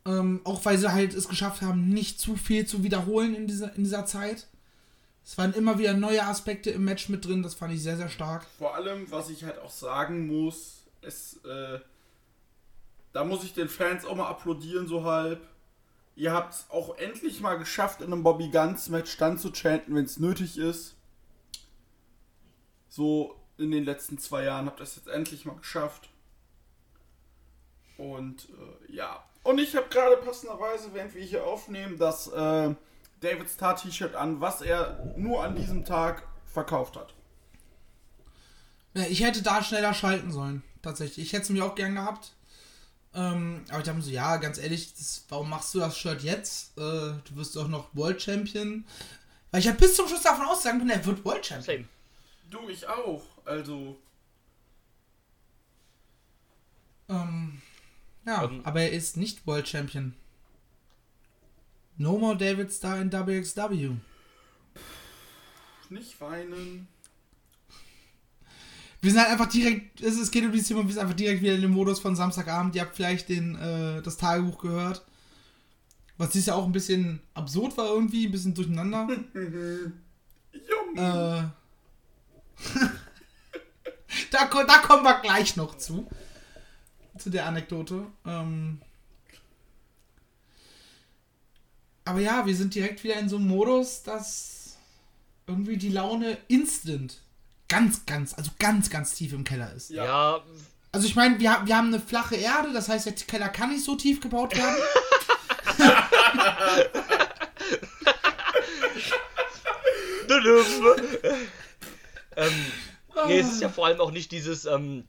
Ähm, 0.05 0.41
auch 0.43 0.65
weil 0.65 0.77
sie 0.79 0.91
halt 0.91 1.13
es 1.13 1.27
geschafft 1.27 1.61
haben, 1.61 1.89
nicht 1.89 2.19
zu 2.19 2.35
viel 2.35 2.65
zu 2.65 2.83
wiederholen 2.83 3.35
in 3.35 3.45
dieser, 3.47 3.75
in 3.75 3.83
dieser 3.83 4.05
Zeit. 4.07 4.47
Es 5.23 5.37
waren 5.37 5.53
immer 5.53 5.77
wieder 5.77 5.93
neue 5.93 6.25
Aspekte 6.25 6.71
im 6.71 6.83
Match 6.83 7.07
mit 7.09 7.23
drin, 7.25 7.43
das 7.43 7.53
fand 7.53 7.71
ich 7.73 7.83
sehr, 7.83 7.97
sehr 7.97 8.09
stark. 8.09 8.47
Vor 8.57 8.73
allem, 8.73 9.09
was 9.11 9.29
ich 9.29 9.43
halt 9.43 9.59
auch 9.59 9.69
sagen 9.69 10.25
muss, 10.25 10.81
es, 11.01 11.39
äh, 11.45 11.79
da 13.13 13.23
muss 13.23 13.43
ich 13.43 13.53
den 13.53 13.69
Fans 13.69 14.05
auch 14.05 14.15
mal 14.15 14.29
applaudieren, 14.29 14.87
so 14.87 15.03
halb. 15.03 15.47
Ihr 16.15 16.33
habt 16.33 16.53
es 16.53 16.65
auch 16.69 16.97
endlich 16.97 17.39
mal 17.41 17.57
geschafft, 17.57 18.01
in 18.01 18.11
einem 18.11 18.23
Bobby 18.23 18.49
Guns 18.49 18.89
Match 18.89 19.17
dann 19.17 19.37
zu 19.37 19.51
chanten, 19.53 19.95
wenn 19.95 20.05
es 20.05 20.19
nötig 20.19 20.57
ist. 20.57 20.95
So 22.89 23.35
in 23.57 23.71
den 23.71 23.85
letzten 23.85 24.17
zwei 24.17 24.43
Jahren 24.43 24.65
habt 24.65 24.79
ihr 24.79 24.83
es 24.83 24.95
jetzt 24.95 25.07
endlich 25.07 25.45
mal 25.45 25.55
geschafft. 25.55 26.09
Und 27.97 28.49
äh, 28.49 28.95
ja. 28.95 29.23
Und 29.43 29.59
ich 29.59 29.75
habe 29.75 29.87
gerade 29.89 30.17
passenderweise, 30.17 30.93
während 30.93 31.15
wir 31.15 31.23
hier 31.23 31.45
aufnehmen, 31.45 31.97
das 31.97 32.27
äh, 32.27 32.75
David 33.21 33.49
Starr 33.49 33.75
T-Shirt 33.75 34.15
an, 34.15 34.41
was 34.41 34.61
er 34.61 35.13
nur 35.15 35.43
an 35.43 35.55
diesem 35.55 35.85
Tag 35.85 36.27
verkauft 36.45 36.97
hat. 36.97 37.13
Ich 38.93 39.23
hätte 39.23 39.41
da 39.41 39.63
schneller 39.63 39.93
schalten 39.93 40.31
sollen, 40.31 40.63
tatsächlich. 40.81 41.27
Ich 41.27 41.33
hätte 41.33 41.43
es 41.43 41.49
mir 41.49 41.63
auch 41.63 41.75
gern 41.75 41.95
gehabt. 41.95 42.33
Ähm, 43.13 43.63
aber 43.69 43.79
ich 43.79 43.83
dachte 43.83 43.97
mir 43.97 44.03
so, 44.03 44.09
ja, 44.11 44.37
ganz 44.37 44.57
ehrlich, 44.57 44.93
das, 44.93 45.25
warum 45.29 45.49
machst 45.49 45.73
du 45.73 45.79
das 45.79 45.97
Shirt 45.97 46.21
jetzt? 46.23 46.77
Äh, 46.77 46.81
du 46.81 47.21
wirst 47.35 47.55
doch 47.55 47.67
noch 47.67 47.89
World 47.93 48.21
Champion. 48.21 48.85
Weil 49.51 49.59
ich 49.59 49.65
ja 49.65 49.73
bis 49.73 49.95
zum 49.95 50.07
Schluss 50.07 50.21
davon 50.21 50.45
ausgegangen 50.45 50.79
bin, 50.79 50.89
er 50.89 51.05
wird 51.05 51.23
World 51.25 51.45
Champion. 51.45 51.77
Same. 51.77 51.87
Du, 52.49 52.69
ich 52.69 52.87
auch. 52.87 53.23
Also, 53.45 53.97
Ähm, 57.09 57.61
ja, 58.25 58.43
Ähm. 58.45 58.61
aber 58.63 58.81
er 58.81 58.91
ist 58.91 59.17
nicht 59.17 59.45
World 59.45 59.67
Champion. 59.67 60.13
No 61.97 62.17
more 62.17 62.37
David 62.37 62.71
Starr 62.71 63.01
in 63.01 63.11
WXW. 63.11 63.91
nicht 65.89 66.21
weinen. 66.21 66.87
Wir 69.01 69.11
sind 69.11 69.19
halt 69.19 69.31
einfach 69.31 69.49
direkt, 69.49 69.99
es, 70.01 70.19
es 70.19 70.29
geht 70.29 70.45
um 70.45 70.51
dieses 70.51 70.67
Thema, 70.67 70.83
wir 70.83 70.93
sind 70.93 71.01
einfach 71.01 71.15
direkt 71.15 71.41
wieder 71.41 71.55
in 71.55 71.61
dem 71.61 71.71
Modus 71.71 71.99
von 71.99 72.15
Samstagabend. 72.15 72.75
Ihr 72.75 72.81
habt 72.81 72.95
vielleicht 72.95 73.29
den, 73.29 73.55
äh, 73.55 74.01
das 74.03 74.17
Tagebuch 74.17 74.59
gehört. 74.59 75.03
Was 76.17 76.29
dieses 76.29 76.45
Jahr 76.47 76.57
auch 76.57 76.65
ein 76.65 76.71
bisschen 76.71 77.19
absurd 77.33 77.75
war 77.77 77.87
irgendwie, 77.87 78.27
ein 78.27 78.31
bisschen 78.31 78.53
durcheinander. 78.53 79.07
Äh, 80.93 80.97
da, 84.29 84.45
da 84.67 84.77
kommen 84.83 85.03
wir 85.03 85.21
gleich 85.21 85.55
noch 85.55 85.77
zu. 85.77 86.05
Zu 87.17 87.29
der 87.29 87.45
Anekdote. 87.45 88.07
Ähm, 88.25 88.81
aber 92.03 92.19
ja, 92.19 92.45
wir 92.45 92.55
sind 92.55 92.75
direkt 92.75 93.05
wieder 93.05 93.17
in 93.17 93.29
so 93.29 93.37
einem 93.37 93.47
Modus, 93.47 94.03
dass 94.03 94.75
irgendwie 95.47 95.77
die 95.77 95.89
Laune 95.89 96.37
instant 96.49 97.21
ganz, 97.71 98.05
ganz, 98.05 98.33
also 98.33 98.51
ganz, 98.59 98.89
ganz 98.89 99.15
tief 99.15 99.33
im 99.33 99.43
Keller 99.43 99.71
ist. 99.73 99.89
Ja. 99.89 100.05
Ja, 100.05 100.41
Also 100.91 101.07
ich 101.07 101.15
meine, 101.15 101.39
wir, 101.39 101.51
haben- 101.53 101.67
wir 101.67 101.77
haben 101.77 101.87
eine 101.87 101.99
flache 101.99 102.35
Erde, 102.35 102.73
das 102.73 102.89
heißt, 102.89 103.05
der 103.05 103.13
Keller 103.13 103.49
kann 103.49 103.69
nicht 103.69 103.85
so 103.85 103.95
tief 103.95 104.19
gebaut 104.19 104.55
werden. 104.55 104.75
ähm, 112.35 112.65
nee, 113.27 113.39
es 113.39 113.51
ist 113.51 113.61
ja 113.61 113.69
vor 113.69 113.85
allem 113.87 113.99
auch 113.99 114.11
nicht 114.11 114.31
dieses, 114.31 114.65
ähm, 114.65 115.05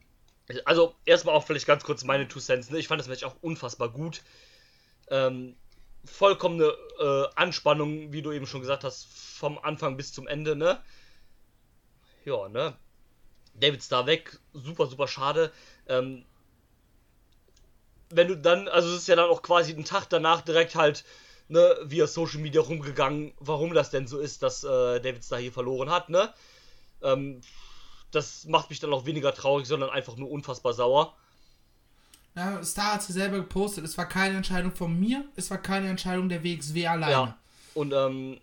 also 0.65 0.95
erstmal 1.05 1.35
auch 1.35 1.47
vielleicht 1.47 1.67
ganz 1.67 1.85
kurz 1.85 2.05
meine 2.05 2.29
Two 2.29 2.41
Cents, 2.41 2.71
ne? 2.71 2.79
Ich 2.79 2.89
fand 2.89 3.01
das 3.01 3.09
Match 3.09 3.25
auch 3.25 3.37
unfassbar 3.41 3.89
gut. 3.91 4.23
Ähm, 5.09 5.57
vollkommene 6.05 6.73
äh, 7.01 7.25
Anspannung, 7.37 8.13
wie 8.13 8.23
du 8.23 8.33
eben 8.33 8.47
schon 8.47 8.61
gesagt 8.61 8.85
hast, 8.85 9.07
vom 9.07 9.59
Anfang 9.59 9.97
bis 9.97 10.13
zum 10.13 10.27
Ende, 10.27 10.57
ne? 10.57 10.81
Ja, 12.25 12.49
ne? 12.49 12.77
David 13.55 13.83
Star 13.83 14.07
weg, 14.07 14.39
super, 14.53 14.87
super 14.87 15.09
schade. 15.09 15.53
Ähm, 15.87 16.25
wenn 18.11 18.29
du 18.29 18.37
dann, 18.37 18.69
also 18.69 18.89
es 18.91 19.03
ist 19.03 19.09
ja 19.09 19.17
dann 19.17 19.31
auch 19.31 19.43
quasi 19.43 19.73
einen 19.73 19.85
Tag 19.85 20.09
danach 20.09 20.43
direkt 20.43 20.75
halt, 20.75 21.05
ne, 21.49 21.77
via 21.85 22.07
Social 22.07 22.41
Media 22.41 22.61
rumgegangen, 22.61 23.33
warum 23.39 23.75
das 23.75 23.91
denn 23.91 24.07
so 24.07 24.19
ist, 24.19 24.43
dass 24.43 24.65
äh, 24.65 25.01
David 25.01 25.25
Star 25.25 25.39
hier 25.39 25.53
verloren 25.53 25.91
hat, 25.91 26.09
ne? 26.09 26.33
Ähm, 27.03 27.41
das 28.11 28.45
macht 28.45 28.71
mich 28.71 28.81
dann 28.81 28.93
auch 28.93 29.07
weniger 29.07 29.35
traurig, 29.35 29.67
sondern 29.67 29.91
einfach 29.91 30.17
nur 30.17 30.31
unfassbar 30.31 30.75
sauer. 30.75 31.17
Ja, 32.35 32.63
Star 32.65 32.95
hat 32.95 33.01
es 33.01 33.09
selber 33.09 33.39
gepostet. 33.39 33.85
Es 33.85 33.97
war 33.99 34.09
keine 34.09 34.37
Entscheidung 34.37 34.73
von 34.73 34.99
mir, 34.99 35.25
es 35.37 35.51
war 35.51 35.59
keine 35.59 35.89
Entscheidung 35.89 36.29
der 36.29 36.43
WXW 36.45 36.87
alleine. 36.87 37.13
Ja, 37.13 37.39
Und 37.75 37.93
ähm, 37.93 38.41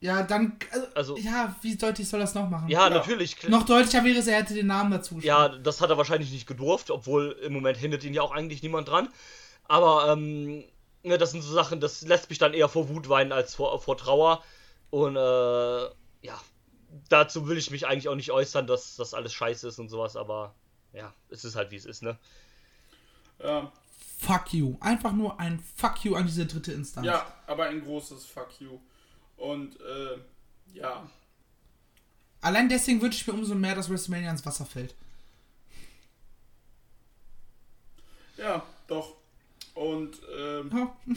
dann, 0.00 0.56
also, 0.72 0.86
Also- 0.94 1.16
ja, 1.18 1.54
wie 1.62 1.76
deutlich 1.76 2.08
soll 2.08 2.20
das 2.20 2.34
noch 2.34 2.48
machen? 2.48 2.68
ja, 2.68 2.84
Ja. 2.88 2.90
natürlich. 2.90 3.48
Noch 3.48 3.64
deutlicher 3.64 4.04
wäre 4.04 4.18
es, 4.18 4.26
er 4.26 4.36
hätte 4.38 4.54
den 4.54 4.66
Namen 4.68 4.90
dazu 4.90 5.16
geschrieben. 5.16 5.28
Ja, 5.28 5.48
das 5.48 5.80
hat 5.80 5.90
er 5.90 5.96
wahrscheinlich 5.98 6.30
nicht 6.30 6.46
gedurft, 6.46 6.90
obwohl 6.90 7.32
im 7.42 7.52
Moment 7.52 7.76
hindert 7.78 8.04
ihn 8.04 8.14
ja 8.14 8.22
auch 8.22 8.32
eigentlich 8.32 8.62
niemand 8.62 8.88
dran. 8.88 9.08
Aber 9.64 10.12
ähm, 10.12 10.64
ne, 11.02 11.18
das 11.18 11.32
sind 11.32 11.42
so 11.42 11.52
Sachen, 11.52 11.80
das 11.80 12.02
lässt 12.02 12.30
mich 12.30 12.38
dann 12.38 12.54
eher 12.54 12.68
vor 12.68 12.88
Wut 12.88 13.08
weinen 13.08 13.32
als 13.32 13.54
vor, 13.54 13.80
vor 13.80 13.96
Trauer. 13.96 14.42
Und 14.90 15.16
äh, 15.16 15.82
ja, 16.26 16.40
dazu 17.08 17.46
will 17.48 17.58
ich 17.58 17.70
mich 17.70 17.86
eigentlich 17.86 18.08
auch 18.08 18.14
nicht 18.14 18.30
äußern, 18.30 18.66
dass 18.66 18.96
das 18.96 19.12
alles 19.14 19.32
scheiße 19.34 19.68
ist 19.68 19.78
und 19.78 19.88
sowas, 19.90 20.16
aber 20.16 20.54
ja, 20.94 21.12
es 21.28 21.44
ist 21.44 21.56
halt 21.56 21.70
wie 21.70 21.76
es 21.76 21.84
ist, 21.84 22.02
ne? 22.02 22.16
Ja. 23.42 23.70
Fuck 24.20 24.52
you. 24.54 24.76
Einfach 24.80 25.12
nur 25.12 25.38
ein 25.38 25.62
Fuck 25.76 26.04
you 26.04 26.14
an 26.16 26.26
diese 26.26 26.46
dritte 26.46 26.72
Instanz. 26.72 27.06
ja, 27.06 27.26
aber 27.46 27.64
ein 27.66 27.82
großes 27.84 28.24
Fuck 28.26 28.48
you. 28.60 28.78
Und, 29.38 29.80
äh, 29.80 30.18
ja. 30.74 31.08
Allein 32.40 32.68
deswegen 32.68 33.00
wünsche 33.00 33.20
ich 33.20 33.26
mir 33.26 33.32
umso 33.32 33.54
mehr, 33.54 33.74
dass 33.74 33.88
WrestleMania 33.88 34.30
ins 34.30 34.44
Wasser 34.44 34.66
fällt. 34.66 34.94
Ja, 38.36 38.62
doch. 38.86 39.16
Und, 39.74 40.20
ähm, 40.36 40.70
Ja. 40.72 40.96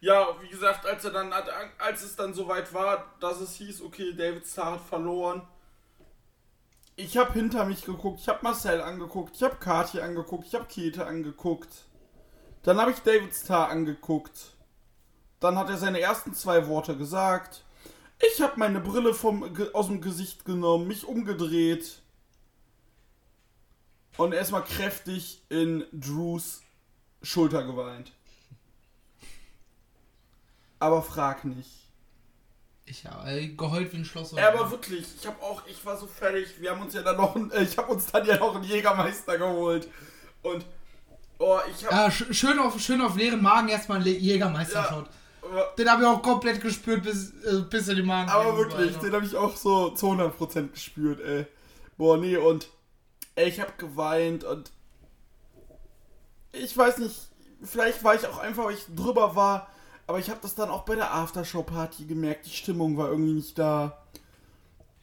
ja, 0.00 0.42
wie 0.42 0.48
gesagt, 0.48 0.86
als 0.86 1.04
er 1.04 1.12
dann, 1.12 1.32
als 1.32 2.02
es 2.02 2.16
dann 2.16 2.34
soweit 2.34 2.72
war, 2.74 3.14
dass 3.20 3.40
es 3.40 3.54
hieß, 3.54 3.82
okay, 3.82 4.12
David 4.12 4.46
Starr 4.46 4.72
hat 4.72 4.80
verloren. 4.82 5.42
Ich 6.94 7.16
habe 7.16 7.32
hinter 7.32 7.64
mich 7.64 7.84
geguckt, 7.84 8.20
ich 8.20 8.28
habe 8.28 8.40
Marcel 8.42 8.80
angeguckt, 8.80 9.34
ich 9.34 9.42
habe 9.42 9.56
Kathi 9.56 10.00
angeguckt, 10.00 10.46
ich 10.46 10.54
habe 10.54 10.66
Kete 10.66 11.06
angeguckt. 11.06 11.70
Dann 12.62 12.78
habe 12.78 12.90
ich 12.92 12.98
David 12.98 13.34
Starr 13.34 13.70
angeguckt. 13.70 14.52
Dann 15.42 15.58
hat 15.58 15.68
er 15.68 15.76
seine 15.76 16.00
ersten 16.00 16.34
zwei 16.34 16.68
Worte 16.68 16.96
gesagt. 16.96 17.64
Ich 18.32 18.40
habe 18.40 18.52
meine 18.56 18.80
Brille 18.80 19.12
vom, 19.12 19.44
aus 19.72 19.88
dem 19.88 20.00
Gesicht 20.00 20.44
genommen, 20.44 20.86
mich 20.86 21.04
umgedreht. 21.04 22.00
Und 24.16 24.32
erstmal 24.32 24.62
kräftig 24.62 25.42
in 25.48 25.84
Drews 25.92 26.62
Schulter 27.22 27.64
geweint. 27.64 28.12
Aber 30.78 31.02
frag 31.02 31.44
nicht. 31.44 31.70
Ich 32.84 33.04
habe 33.06 33.48
geheult 33.48 33.92
wie 33.92 33.96
ein 33.98 34.04
Schloss. 34.04 34.32
Ja, 34.32 34.52
aber 34.52 34.70
wirklich, 34.70 35.06
ich 35.18 35.26
habe 35.26 35.42
auch, 35.42 35.66
ich 35.66 35.84
war 35.84 35.96
so 35.96 36.06
fertig. 36.06 36.60
Wir 36.60 36.70
haben 36.70 36.82
uns 36.82 36.94
ja 36.94 37.02
dann 37.02 37.16
noch, 37.16 37.34
äh, 37.52 37.62
ich 37.62 37.76
habe 37.78 37.92
uns 37.92 38.06
dann 38.06 38.26
ja 38.26 38.36
noch 38.38 38.54
einen 38.54 38.64
Jägermeister 38.64 39.38
geholt 39.38 39.88
und 40.42 40.64
Oh, 41.38 41.58
ich 41.68 41.84
hab. 41.84 41.90
Ja, 41.90 42.10
sch 42.10 42.26
schön, 42.30 42.56
auf, 42.60 42.78
schön 42.80 43.00
auf 43.00 43.16
leeren 43.16 43.42
Magen 43.42 43.68
erstmal 43.68 43.98
einen 43.98 44.06
Jägermeister 44.06 44.80
Ja. 44.82 44.88
schaut. 44.88 45.10
Den 45.78 45.90
habe 45.90 46.02
ich 46.02 46.08
auch 46.08 46.22
komplett 46.22 46.60
gespürt, 46.60 47.02
bis, 47.02 47.30
äh, 47.44 47.62
bis 47.68 47.88
in 47.88 47.96
die 47.96 48.02
Magen. 48.02 48.30
Aber 48.30 48.56
wirklich, 48.56 48.94
Alter. 48.94 49.00
den 49.00 49.12
habe 49.14 49.24
ich 49.26 49.36
auch 49.36 49.56
so 49.56 49.90
zu 49.90 50.06
100% 50.06 50.72
gespürt, 50.72 51.20
ey. 51.20 51.46
Boah, 51.96 52.16
nee, 52.16 52.36
und 52.36 52.68
ey, 53.34 53.48
ich 53.48 53.60
habe 53.60 53.72
geweint 53.78 54.44
und 54.44 54.70
ich 56.52 56.76
weiß 56.76 56.98
nicht, 56.98 57.16
vielleicht 57.62 58.04
war 58.04 58.14
ich 58.14 58.26
auch 58.26 58.38
einfach, 58.38 58.64
weil 58.66 58.74
ich 58.74 58.86
drüber 58.94 59.34
war, 59.36 59.68
aber 60.06 60.18
ich 60.18 60.28
habe 60.30 60.40
das 60.42 60.54
dann 60.54 60.70
auch 60.70 60.82
bei 60.84 60.94
der 60.96 61.14
Aftershow-Party 61.14 62.04
gemerkt, 62.04 62.46
die 62.46 62.50
Stimmung 62.50 62.96
war 62.96 63.08
irgendwie 63.08 63.32
nicht 63.32 63.58
da. 63.58 63.98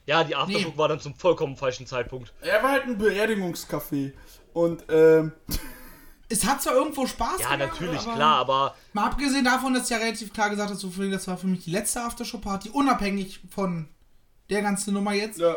Ja, 0.06 0.24
die 0.24 0.34
Aftershow 0.36 0.68
Nee. 0.70 0.78
war 0.78 0.88
dann 0.88 1.00
zum 1.00 1.14
vollkommen 1.14 1.56
falschen 1.56 1.86
Zeitpunkt. 1.86 2.32
Er 2.40 2.62
war 2.62 2.70
halt 2.72 2.84
ein 2.84 2.98
Beerdigungscafé 3.00 4.12
und 4.52 4.84
ähm, 4.88 5.32
Es 6.32 6.44
hat 6.44 6.62
zwar 6.62 6.74
irgendwo 6.74 7.06
Spaß 7.06 7.40
Ja, 7.40 7.56
gemacht, 7.56 7.72
natürlich, 7.72 8.00
aber 8.00 8.14
klar, 8.14 8.36
aber 8.36 8.74
Mal 8.92 9.06
abgesehen 9.06 9.44
davon, 9.44 9.74
dass 9.74 9.84
ich 9.84 9.90
ja 9.90 9.96
relativ 9.98 10.32
klar 10.32 10.48
gesagt 10.48 10.74
so 10.76 10.88
viel, 10.90 11.10
das 11.10 11.26
war 11.28 11.36
für 11.36 11.48
mich 11.48 11.64
die 11.64 11.70
letzte 11.72 12.02
Aftershow-Party, 12.02 12.70
unabhängig 12.70 13.40
von 13.50 13.88
der 14.48 14.62
ganzen 14.62 14.94
Nummer 14.94 15.12
jetzt. 15.12 15.38
ja, 15.40 15.56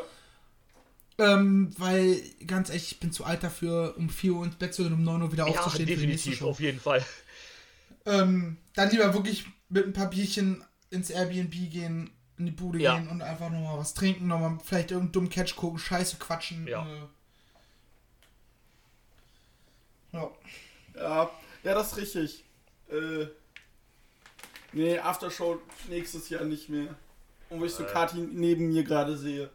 Ähm, 1.20 1.72
weil, 1.78 2.22
ganz 2.48 2.70
ehrlich, 2.70 2.92
ich 2.94 3.00
bin 3.00 3.12
zu 3.12 3.24
alt 3.24 3.44
dafür, 3.44 3.94
um 3.98 4.10
4 4.10 4.34
Uhr 4.34 4.46
ins 4.46 4.56
Bett 4.56 4.74
zu 4.74 4.84
gehen, 4.84 4.94
um 4.94 5.04
9 5.04 5.22
Uhr 5.22 5.32
wieder 5.32 5.48
ja, 5.48 5.52
aufzustehen 5.52 5.88
für 5.88 5.96
die 5.96 6.08
nächste 6.08 6.30
definitiv, 6.32 6.48
auf 6.50 6.60
jeden 6.60 6.80
Fall. 6.80 7.06
Ähm, 8.06 8.58
dann 8.74 8.90
lieber 8.90 9.14
wirklich 9.14 9.46
mit 9.70 9.86
ein 9.86 9.94
paar 9.94 10.10
Bierchen 10.10 10.64
ins 10.90 11.12
Airbnb 11.12 11.52
gehen, 11.72 12.10
in 12.38 12.48
die 12.48 12.52
Bude 12.52 12.80
Ja. 12.80 12.98
gehen 12.98 13.08
und 13.10 13.22
einfach 13.22 13.50
nochmal 13.52 13.78
was 13.78 13.94
trinken, 13.94 14.28
nochmal 14.28 14.58
vielleicht 14.64 14.90
irgendeinen 14.90 15.12
dummen 15.12 15.30
Catch 15.30 15.56
gucken, 15.56 15.78
Scheiße 15.78 16.18
quatschen. 16.18 16.68
Ja. 16.68 16.86
Äh, 16.86 17.08
ja. 20.14 20.32
Ja, 20.96 21.30
ja, 21.64 21.74
das 21.74 21.92
ist 21.92 21.98
richtig. 21.98 22.44
Äh, 22.90 23.28
nee, 24.74 25.00
Aftershow 25.00 25.60
nächstes 25.90 26.30
Jahr 26.30 26.44
nicht 26.44 26.70
mehr. 26.70 26.96
Und 27.50 27.60
wo 27.60 27.66
ich 27.66 27.74
so 27.74 27.84
Kati 27.84 28.18
neben 28.18 28.68
mir 28.68 28.84
gerade 28.84 29.16
sehe. 29.18 29.50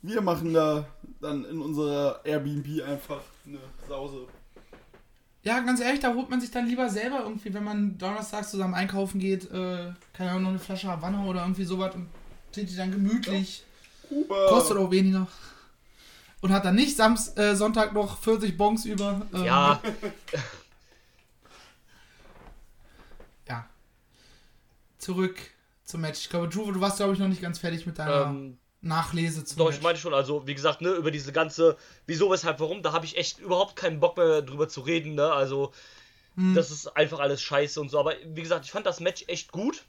Wir 0.00 0.20
machen 0.20 0.54
da 0.54 0.86
dann 1.20 1.44
in 1.44 1.60
unserer 1.60 2.20
Airbnb 2.24 2.82
einfach 2.86 3.20
eine 3.46 3.58
Sause. 3.88 4.26
Ja, 5.42 5.60
ganz 5.60 5.80
ehrlich, 5.80 6.00
da 6.00 6.14
holt 6.14 6.30
man 6.30 6.40
sich 6.40 6.50
dann 6.50 6.66
lieber 6.66 6.88
selber 6.88 7.20
irgendwie, 7.22 7.52
wenn 7.54 7.64
man 7.64 7.96
donnerstags 7.98 8.50
zusammen 8.50 8.74
einkaufen 8.74 9.18
geht, 9.18 9.50
äh, 9.50 9.92
keine 10.12 10.30
Ahnung, 10.30 10.42
noch 10.42 10.50
eine 10.50 10.58
Flasche 10.58 10.88
Havanna 10.88 11.24
oder 11.24 11.42
irgendwie 11.42 11.64
sowas 11.64 11.94
und 11.94 12.08
trinkt 12.52 12.70
die 12.70 12.76
dann 12.76 12.90
gemütlich. 12.90 13.64
Kuba. 14.08 14.48
Kostet 14.48 14.76
auch 14.76 14.90
weniger. 14.90 15.26
Und 16.40 16.52
hat 16.52 16.64
dann 16.64 16.76
nicht 16.76 16.96
Sams 16.96 17.36
äh, 17.36 17.56
Sonntag 17.56 17.92
noch 17.92 18.18
40 18.18 18.56
Bons 18.56 18.84
über. 18.84 19.26
ähm, 19.34 19.44
Ja, 19.44 19.82
ja. 23.48 23.68
Zurück 24.98 25.38
zum 25.84 26.00
Match. 26.02 26.20
Ich 26.20 26.30
glaube, 26.30 26.48
Drew, 26.48 26.70
du 26.72 26.80
warst, 26.80 26.98
glaube 26.98 27.14
ich, 27.14 27.18
noch 27.18 27.28
nicht 27.28 27.42
ganz 27.42 27.58
fertig 27.58 27.86
mit 27.86 27.98
deiner 27.98 28.26
ähm, 28.26 28.58
Nachlese 28.80 29.44
zum 29.44 29.58
doch, 29.58 29.66
Match. 29.66 29.78
ich 29.78 29.82
meine 29.82 29.98
schon, 29.98 30.14
also 30.14 30.46
wie 30.46 30.54
gesagt, 30.54 30.80
ne, 30.80 30.90
über 30.90 31.10
diese 31.10 31.32
ganze, 31.32 31.76
wieso, 32.06 32.30
weshalb, 32.30 32.60
warum, 32.60 32.82
da 32.82 32.92
habe 32.92 33.06
ich 33.06 33.16
echt 33.16 33.38
überhaupt 33.40 33.74
keinen 33.76 33.98
Bock 34.00 34.16
mehr 34.16 34.42
drüber 34.42 34.68
zu 34.68 34.80
reden, 34.82 35.14
ne, 35.14 35.32
also 35.32 35.72
Hm. 36.36 36.54
das 36.54 36.70
ist 36.70 36.86
einfach 36.96 37.18
alles 37.18 37.42
scheiße 37.42 37.80
und 37.80 37.88
so, 37.88 37.98
aber 37.98 38.14
wie 38.24 38.42
gesagt, 38.42 38.64
ich 38.64 38.70
fand 38.70 38.86
das 38.86 39.00
Match 39.00 39.24
echt 39.26 39.50
gut. 39.50 39.82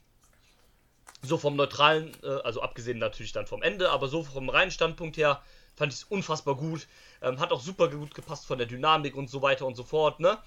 So 1.22 1.38
vom 1.38 1.54
neutralen, 1.54 2.10
äh, 2.24 2.26
also 2.42 2.60
abgesehen 2.62 2.98
natürlich 2.98 3.30
dann 3.30 3.46
vom 3.46 3.62
Ende, 3.62 3.90
aber 3.90 4.08
so 4.08 4.24
vom 4.24 4.48
reinen 4.48 4.72
Standpunkt 4.72 5.16
her 5.16 5.40
fand 5.76 5.92
ich 5.92 6.00
es 6.00 6.04
unfassbar 6.04 6.56
gut. 6.56 6.86
Ähm, 7.22 7.38
hat 7.38 7.52
auch 7.52 7.60
super 7.60 7.88
gut 7.88 8.14
gepasst 8.14 8.46
von 8.46 8.58
der 8.58 8.66
Dynamik 8.66 9.14
und 9.14 9.28
so 9.30 9.42
weiter 9.42 9.66
und 9.66 9.76
so 9.76 9.84
fort, 9.84 10.20
ne? 10.20 10.38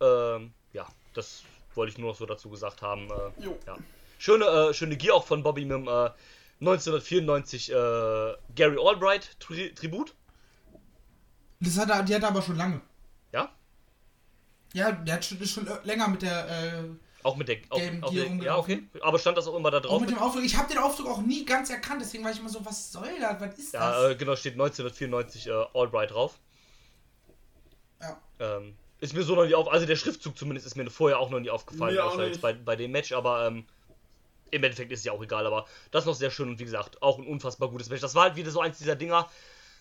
Ähm, 0.00 0.52
ja, 0.72 0.86
das 1.14 1.42
wollte 1.74 1.92
ich 1.92 1.98
nur 1.98 2.10
noch 2.10 2.16
so 2.16 2.26
dazu 2.26 2.50
gesagt 2.50 2.82
haben. 2.82 3.08
Äh, 3.10 3.44
Jo. 3.44 3.58
ja. 3.66 3.76
Schöne, 4.18 4.44
äh, 4.44 4.74
schöne 4.74 4.96
Gier 4.96 5.14
auch 5.14 5.26
von 5.26 5.42
Bobby 5.42 5.64
mit 5.64 5.76
dem 5.76 5.88
äh, 5.88 6.10
1994 6.60 7.70
äh, 7.70 7.74
Gary 8.54 8.78
Albright 8.78 9.38
Tri 9.40 9.74
Tribut. 9.74 10.14
Das 11.60 11.78
hat 11.78 11.90
er, 11.90 12.02
die 12.02 12.14
hat 12.14 12.22
er 12.22 12.28
aber 12.28 12.42
schon 12.42 12.56
lange. 12.56 12.80
Ja? 13.32 13.52
Ja, 14.72 14.92
der 14.92 15.14
hat 15.14 15.24
schon, 15.24 15.40
ist 15.40 15.52
schon 15.52 15.68
länger 15.84 16.08
mit 16.08 16.22
der, 16.22 16.48
äh, 16.48 16.84
Auch 17.22 17.36
mit 17.36 17.48
der. 17.48 17.58
Auch, 17.68 17.78
Gelben 17.78 18.02
auch 18.02 18.10
Gier 18.10 18.28
der 18.28 18.44
ja, 18.44 18.56
okay. 18.58 18.82
Aber 19.00 19.18
stand 19.18 19.38
das 19.38 19.46
auch 19.46 19.56
immer 19.56 19.70
da 19.70 19.78
auch 19.78 19.82
drauf? 19.82 20.00
mit 20.00 20.10
dem 20.10 20.18
Aufdruck. 20.18 20.44
Ich 20.44 20.56
habe 20.56 20.68
den 20.68 20.78
Aufdruck 20.78 21.08
auch 21.08 21.22
nie 21.22 21.44
ganz 21.44 21.70
erkannt, 21.70 22.00
deswegen 22.00 22.24
war 22.24 22.32
ich 22.32 22.38
immer 22.38 22.48
so, 22.48 22.64
was 22.64 22.92
soll 22.92 23.08
das? 23.20 23.40
Was 23.40 23.58
ist 23.58 23.74
ja, 23.74 23.90
das? 23.90 24.12
äh, 24.12 24.16
genau, 24.16 24.36
steht 24.36 24.54
1994 24.54 25.46
äh, 25.46 25.50
Albright 25.74 26.10
drauf. 26.10 26.38
Ja. 28.00 28.20
Ähm, 28.40 28.74
ist 29.00 29.14
mir 29.14 29.22
so 29.22 29.34
noch 29.34 29.44
nie 29.44 29.54
auf. 29.54 29.68
Also 29.70 29.86
der 29.86 29.96
Schriftzug 29.96 30.36
zumindest 30.36 30.66
ist 30.66 30.76
mir 30.76 30.88
vorher 30.90 31.18
auch 31.18 31.30
noch 31.30 31.40
nie 31.40 31.50
aufgefallen, 31.50 31.94
Mir 31.94 32.04
auch 32.04 32.12
außer 32.12 32.22
nicht. 32.22 32.32
jetzt 32.34 32.40
bei, 32.40 32.52
bei 32.52 32.76
dem 32.76 32.92
Match, 32.92 33.12
aber 33.12 33.46
ähm, 33.46 33.66
im 34.52 34.62
Endeffekt 34.62 34.92
ist 34.92 35.00
es 35.00 35.04
ja 35.04 35.12
auch 35.12 35.22
egal, 35.22 35.46
aber 35.46 35.66
das 35.90 36.04
noch 36.04 36.14
sehr 36.14 36.30
schön 36.30 36.48
und 36.48 36.58
wie 36.58 36.64
gesagt, 36.64 37.02
auch 37.02 37.18
ein 37.18 37.26
unfassbar 37.26 37.68
gutes 37.68 37.88
Match. 37.88 38.00
Das 38.00 38.14
war 38.14 38.24
halt 38.24 38.36
wieder 38.36 38.50
so 38.50 38.60
eins 38.60 38.78
dieser 38.78 38.94
Dinger, 38.94 39.28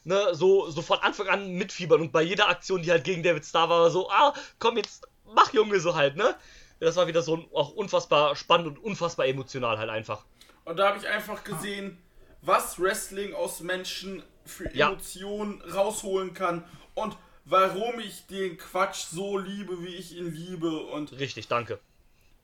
ne, 0.06 0.34
so, 0.34 0.70
so 0.70 0.82
von 0.82 1.00
Anfang 1.00 1.28
an 1.28 1.52
mitfiebern 1.54 2.02
und 2.02 2.12
bei 2.12 2.22
jeder 2.22 2.50
Aktion, 2.50 2.82
die 2.82 2.90
halt 2.90 3.04
gegen 3.04 3.22
David 3.22 3.46
Starr 3.46 3.70
war, 3.70 3.82
war 3.82 3.92
so, 3.92 4.10
ah, 4.10 4.34
komm 4.60 4.78
jetzt, 4.78 5.08
mach 5.36 5.54
Junge, 5.54 5.80
so 5.80 5.94
halt, 5.94 6.16
ne? 6.16 6.36
Das 6.82 6.96
war 6.96 7.08
wieder 7.08 7.22
so 7.22 7.36
ein, 7.38 7.46
auch 7.54 7.74
unfassbar 7.74 8.36
spannend 8.36 8.68
und 8.68 8.80
unfassbar 8.84 9.28
emotional 9.28 9.78
halt 9.78 9.90
einfach. 9.90 10.26
Und 10.66 10.78
da 10.78 10.90
habe 10.90 10.98
ich 10.98 11.08
einfach 11.08 11.44
gesehen, 11.44 11.98
was 12.42 12.80
Wrestling 12.80 13.34
aus 13.36 13.60
Menschen 13.62 14.24
für 14.46 14.68
Ja. 14.76 14.88
Emotionen 14.90 15.62
rausholen 15.62 16.34
kann 16.34 16.64
und 16.96 17.16
warum 17.46 18.00
ich 18.00 18.26
den 18.26 18.58
Quatsch 18.58 19.06
so 19.12 19.38
liebe, 19.38 19.84
wie 19.84 19.96
ich 19.96 20.16
ihn 20.18 20.34
liebe. 20.34 20.76
Und 20.88 21.12
Richtig, 21.20 21.48
danke. 21.48 21.80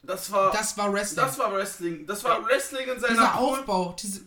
das 0.04 0.32
war 0.32 0.52
Das 0.52 0.78
war 0.78 0.94
Wrestling. 0.94 1.26
das 1.26 1.40
war 1.40 1.52
Wrestling. 1.54 2.06
Das 2.06 2.24
war 2.24 2.46
Wrestling 2.46 2.88
in 2.88 3.00
seiner 3.00 3.14
dieser 3.14 3.36
Aufbau, 3.40 3.96
diese, 4.00 4.22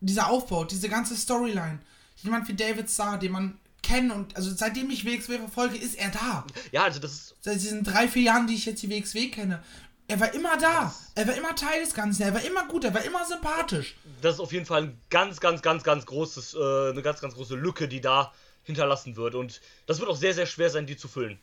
dieser 0.00 0.28
Aufbau, 0.30 0.64
diese 0.64 0.88
ganze 0.88 1.16
Storyline. 1.16 1.80
Jemand 2.16 2.46
wie 2.46 2.54
David 2.54 2.88
Starr, 2.88 3.18
den 3.18 3.32
man 3.32 3.58
kennt 3.84 4.12
und 4.12 4.34
also 4.36 4.50
seitdem 4.54 4.90
ich 4.90 5.04
WXW 5.04 5.38
verfolge, 5.38 5.76
ist 5.76 5.96
er 5.96 6.10
da. 6.10 6.44
Ja, 6.72 6.84
also 6.84 6.98
das 7.00 7.12
ist 7.12 7.34
Seit 7.40 7.56
diesen 7.56 7.84
drei, 7.84 8.08
vier 8.08 8.22
Jahren, 8.22 8.46
die 8.46 8.54
ich 8.54 8.66
jetzt 8.66 8.82
die 8.82 8.90
WXW 8.90 9.28
kenne. 9.28 9.62
Er 10.08 10.18
war 10.20 10.34
immer 10.34 10.56
da. 10.58 10.94
Er 11.14 11.26
war 11.28 11.34
immer 11.34 11.54
Teil 11.54 11.80
des 11.82 11.94
Ganzen. 11.94 12.22
Er 12.22 12.34
war 12.34 12.42
immer 12.42 12.66
gut. 12.68 12.84
Er 12.84 12.92
war 12.92 13.04
immer 13.04 13.24
sympathisch. 13.24 13.96
das 14.20 14.34
ist 14.34 14.40
auf 14.40 14.52
jeden 14.52 14.66
Fall 14.66 14.82
ein 14.82 15.00
ganz, 15.10 15.40
ganz, 15.40 15.62
ganz, 15.62 15.82
ganz 15.82 16.04
großes, 16.06 16.54
äh, 16.54 16.90
eine 16.90 17.02
ganz, 17.02 17.20
ganz 17.20 17.34
große 17.34 17.54
Lücke, 17.54 17.88
die 17.88 18.00
da 18.00 18.32
hinterlassen 18.64 19.16
wird. 19.16 19.34
Und 19.34 19.60
das 19.86 20.00
wird 20.00 20.10
auch 20.10 20.16
sehr, 20.16 20.34
sehr 20.34 20.46
schwer 20.46 20.68
sein, 20.70 20.86
die 20.86 20.96
zu 20.96 21.08
füllen. 21.08 21.38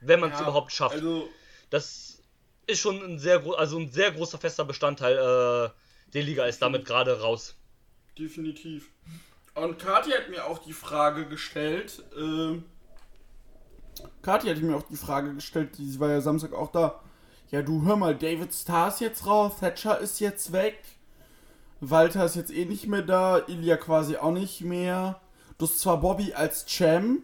Wenn 0.00 0.20
man 0.20 0.30
es 0.30 0.38
Ja, 0.38 0.44
überhaupt 0.44 0.72
schafft. 0.72 0.94
Also, 0.96 1.28
das 1.70 2.18
ist 2.66 2.78
schon 2.80 3.02
ein 3.02 3.18
sehr, 3.18 3.42
also 3.58 3.78
ein 3.78 3.90
sehr 3.90 4.12
großer 4.12 4.38
fester 4.38 4.64
Bestandteil 4.64 5.16
äh, 5.16 5.70
der 6.12 6.22
Liga 6.22 6.44
ist 6.46 6.60
damit 6.62 6.84
gerade 6.84 7.20
raus. 7.20 7.54
definitiv. 8.18 8.88
Und 9.54 9.78
Kathi 9.78 10.10
hat 10.10 10.30
mir 10.30 10.46
auch 10.46 10.58
die 10.58 10.72
Frage 10.72 11.26
gestellt, 11.26 12.02
ähm, 12.16 12.64
Kathi 14.22 14.48
hat 14.48 14.58
mir 14.58 14.76
auch 14.76 14.82
die 14.82 14.96
Frage 14.96 15.34
gestellt, 15.34 15.76
die 15.78 15.88
sie 15.88 16.00
war 16.00 16.08
ja 16.08 16.20
Samstag 16.20 16.52
auch 16.54 16.70
da. 16.70 17.00
Ja, 17.50 17.62
du 17.62 17.82
hör 17.84 17.96
mal, 17.96 18.14
David 18.14 18.54
Starr 18.54 18.88
ist 18.88 19.00
jetzt 19.00 19.26
raus, 19.26 19.54
Thatcher 19.58 19.98
ist 19.98 20.20
jetzt 20.20 20.52
weg, 20.52 20.78
Walter 21.80 22.24
ist 22.24 22.36
jetzt 22.36 22.52
eh 22.52 22.64
nicht 22.64 22.86
mehr 22.86 23.02
da, 23.02 23.38
Ilya 23.48 23.76
quasi 23.76 24.16
auch 24.16 24.32
nicht 24.32 24.60
mehr. 24.60 25.20
Du 25.58 25.66
hast 25.66 25.80
zwar 25.80 26.00
Bobby 26.00 26.32
als 26.32 26.64
Champ, 26.66 27.22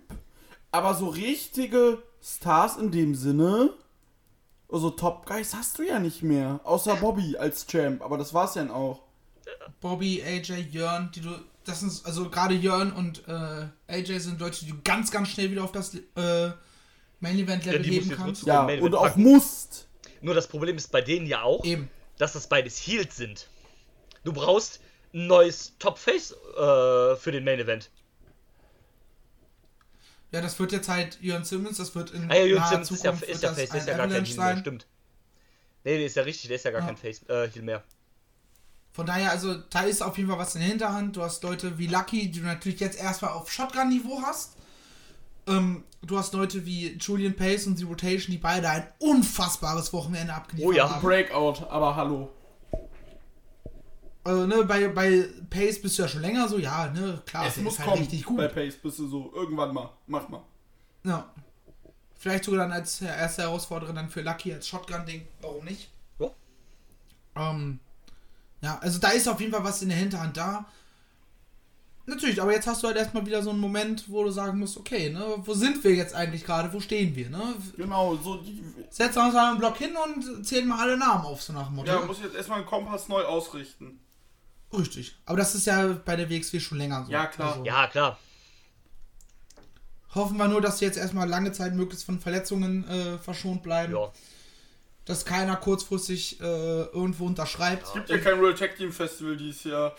aber 0.73 0.95
so 0.95 1.09
richtige 1.09 2.03
Stars 2.21 2.77
in 2.77 2.91
dem 2.91 3.15
Sinne, 3.15 3.73
also 4.69 4.91
Top 4.91 5.27
Guys 5.27 5.55
hast 5.55 5.79
du 5.79 5.85
ja 5.85 6.01
nicht 6.01 6.23
mehr, 6.23 6.61
außer 6.65 6.97
Bobby 6.97 7.37
als 7.37 7.67
Champ, 7.67 8.03
aber 8.03 8.19
das 8.19 8.35
war's 8.35 8.55
dann 8.55 8.71
auch. 8.71 9.03
Bobby, 9.81 10.23
AJ, 10.23 10.69
Jörn, 10.71 11.11
die 11.15 11.21
du. 11.21 11.31
Das 11.67 11.81
sind 11.81 12.01
also 12.05 12.31
gerade 12.31 12.55
Jörn 12.55 12.93
und 12.93 13.27
äh, 13.29 13.67
AJ 13.89 14.21
sind 14.21 14.41
Leute, 14.41 14.65
die 14.65 14.71
du 14.71 14.79
ganz, 14.85 15.11
ganz 15.11 15.29
schnell 15.29 15.51
wieder 15.51 15.65
auf 15.65 15.73
das 15.73 15.95
äh, 15.95 16.51
Main 17.21 17.39
Event 17.39 17.65
Ja, 17.67 17.73
Level 17.73 17.87
musst 17.93 18.07
heben 18.09 18.17
kannst. 18.17 18.47
Ja, 18.47 18.63
und 18.67 18.95
auch 18.95 19.03
packen. 19.09 19.23
musst. 19.23 19.89
Nur 20.21 20.35
das 20.35 20.47
Problem 20.47 20.77
ist 20.77 20.91
bei 20.93 21.03
denen 21.03 21.27
ja 21.27 21.43
auch, 21.43 21.65
Eben. 21.65 21.91
dass 22.19 22.33
das 22.35 22.47
beides 22.49 22.79
Heels 22.79 23.17
sind. 23.17 23.49
Du 24.25 24.33
brauchst 24.33 24.81
ein 25.13 25.27
neues 25.27 25.75
Top-Face 25.79 26.33
äh, 26.33 27.17
für 27.17 27.33
den 27.33 27.45
Main 27.45 27.59
Event. 27.59 27.91
Ja, 30.33 30.41
das 30.41 30.59
wird 30.59 30.73
jetzt 30.73 30.89
halt 30.89 31.19
Jörn 31.21 31.45
Simmons, 31.45 31.79
das 31.79 31.95
wird 31.95 32.11
in 32.11 32.31
Ah 32.31 32.35
ja, 32.35 32.57
naher 32.57 32.69
Simmons 32.69 32.91
ist 32.91 33.05
ja, 33.05 33.13
Zukunft 33.13 33.29
ist 33.35 33.43
ja 33.43 33.49
das 33.51 33.59
Face, 33.59 33.71
der 33.71 33.81
ist 33.81 33.89
ja 33.89 33.97
gar 33.97 34.07
kein 34.09 34.13
Heel 34.15 34.23
mehr, 34.23 34.33
sein. 34.35 34.59
stimmt. 34.59 34.87
Nee, 35.85 35.97
der 35.99 36.07
ist 36.07 36.17
ja 36.17 36.23
richtig, 36.23 36.49
der 36.49 36.57
ist 36.57 36.65
ja 36.65 36.71
gar 36.73 36.81
Ja. 36.81 36.87
kein 36.87 36.97
Face, 36.97 37.23
äh, 37.29 37.49
Heel 37.49 37.63
mehr. 37.63 37.83
Von 38.97 39.05
daher, 39.05 39.31
also 39.31 39.55
da 39.69 39.83
ist 39.83 40.03
auf 40.03 40.17
jeden 40.17 40.31
Fall 40.31 40.39
was 40.39 40.55
in 40.55 40.63
der 40.63 40.71
Hinterhand. 40.71 41.15
Du 41.15 41.23
hast 41.23 41.43
Leute 41.43 41.77
wie 41.77 41.87
Lucky, 41.87 42.31
die 42.31 42.41
du 42.41 42.47
natürlich 42.47 42.81
jetzt 42.81 42.99
erstmal 42.99 43.33
auf 43.33 43.53
Shotgun-Niveau 43.53 44.23
hast. 44.23 44.57
Ähm, 45.47 45.85
du 46.01 46.17
hast 46.17 46.33
Leute 46.33 46.65
wie 46.65 46.97
Julian 46.97 47.37
Pace 47.37 47.67
und 47.67 47.77
The 47.77 47.85
Rotation, 47.85 48.33
die 48.33 48.39
beide 48.39 48.71
ein 48.71 48.89
unfassbares 48.99 49.93
Wochenende 49.93 50.33
abgeliefert 50.33 50.71
Oh 50.71 50.73
ja. 50.75 50.89
haben. 50.89 51.03
Breakout, 51.03 51.67
aber 51.69 51.95
hallo. 51.95 52.31
Also, 54.25 54.47
ne, 54.47 54.65
bei, 54.65 54.89
bei 54.89 55.29
Pace 55.51 55.83
bist 55.83 55.99
du 55.99 56.03
ja 56.05 56.09
schon 56.09 56.23
länger 56.23 56.49
so, 56.49 56.57
ja, 56.57 56.87
ne, 56.91 57.23
klar, 57.27 57.47
es 57.49 57.59
muss 57.59 57.75
ist 57.75 57.81
halt 57.81 57.89
kommen. 57.91 58.01
richtig 58.01 58.25
gut. 58.25 58.39
Bei 58.39 58.49
Pace 58.49 58.77
bist 58.77 58.99
du 58.99 59.07
so, 59.09 59.31
irgendwann 59.35 59.75
mal. 59.75 59.91
Mach 60.07 60.27
mal. 60.31 60.43
Ja. 61.05 61.31
Vielleicht 62.15 62.45
sogar 62.45 62.61
dann 62.61 62.73
als 62.73 63.03
erste 63.03 63.43
Herausforderin 63.43 63.95
dann 63.95 64.09
für 64.09 64.23
Lucky 64.23 64.55
als 64.55 64.67
Shotgun-Ding. 64.67 65.29
Warum 65.43 65.67
nicht? 65.67 65.91
Ja. 66.19 66.31
Ähm, 67.37 67.79
ja, 68.61 68.79
also 68.81 68.99
da 68.99 69.11
ist 69.11 69.29
auf 69.29 69.41
jeden 69.41 69.53
Fall 69.53 69.65
was 69.65 69.83
in 69.83 69.89
der 69.89 69.99
Hinterhand 69.99 70.37
da. 70.37 70.67
Natürlich, 72.09 72.41
aber 72.41 72.53
jetzt 72.53 72.69
hast 72.69 72.83
du 72.83 72.87
halt 72.87 72.97
erstmal 72.97 73.27
wieder 73.27 73.43
so 73.43 73.51
einen 73.51 73.59
Moment, 73.59 74.05
wo 74.09 74.23
du 74.23 74.31
sagen 74.31 74.61
musst, 74.61 74.77
okay, 74.77 75.11
ne, 75.11 75.25
wo 75.39 75.55
sind 75.55 75.83
wir 75.83 75.93
jetzt 75.93 76.15
eigentlich 76.15 76.45
gerade? 76.45 76.73
Wo 76.73 76.79
stehen 76.79 77.17
wir, 77.17 77.29
ne? 77.31 77.55
Genau, 77.77 78.17
so 78.17 78.37
die. 78.37 78.63
Setzen 78.91 79.17
wir 79.17 79.25
uns 79.25 79.35
mal 79.35 79.51
einen 79.51 79.59
Block 79.59 79.77
hin 79.77 79.91
und 79.97 80.47
zählen 80.47 80.69
mal 80.69 80.79
alle 80.79 80.97
Namen 80.97 81.25
auf, 81.25 81.43
so 81.43 81.53
nach 81.53 81.67
dem 81.67 81.75
Motto. 81.75 81.91
Ja, 81.91 82.01
muss 82.03 82.19
ich 82.19 82.25
jetzt 82.25 82.37
erstmal 82.37 82.59
einen 82.59 82.69
Kompass 82.69 83.09
neu 83.09 83.25
ausrichten. 83.25 83.99
Richtig. 84.73 85.17
Aber 85.27 85.39
das 85.39 85.57
ist 85.57 85.67
ja 85.67 85.95
bei 86.05 86.15
der 86.15 86.31
WXW 86.31 86.61
schon 86.61 86.79
länger 86.79 87.05
so. 87.05 87.13
Ja, 87.13 87.27
klar. 87.27 87.53
Also, 87.55 87.65
Ja, 87.65 87.87
klar. 87.89 88.19
Hoffen 90.15 90.37
wir 90.39 90.49
nur, 90.49 90.61
dass 90.61 90.79
sie 90.79 90.85
jetzt 90.85 90.97
erstmal 90.99 91.29
lange 91.29 91.53
Zeit 91.53 91.75
möglichst 91.75 92.07
von 92.07 92.21
Verletzungen 92.21 92.89
äh, 92.89 93.19
verschont 93.19 93.63
bleiben. 93.63 93.93
Ja. 93.95 94.13
Dass 95.07 95.25
keiner 95.25 95.57
kurzfristig 95.57 96.41
äh, 96.41 96.45
irgendwo 96.45 97.27
unterschreibt. 97.27 97.85
Es 97.87 97.93
gibt 97.95 98.09
ja 98.11 98.19
kein 98.19 98.41
World 98.41 98.59
Tag 98.59 98.77
Team 98.77 98.93
Festival 98.93 99.37
dieses 99.37 99.65
Jahr. 99.65 99.97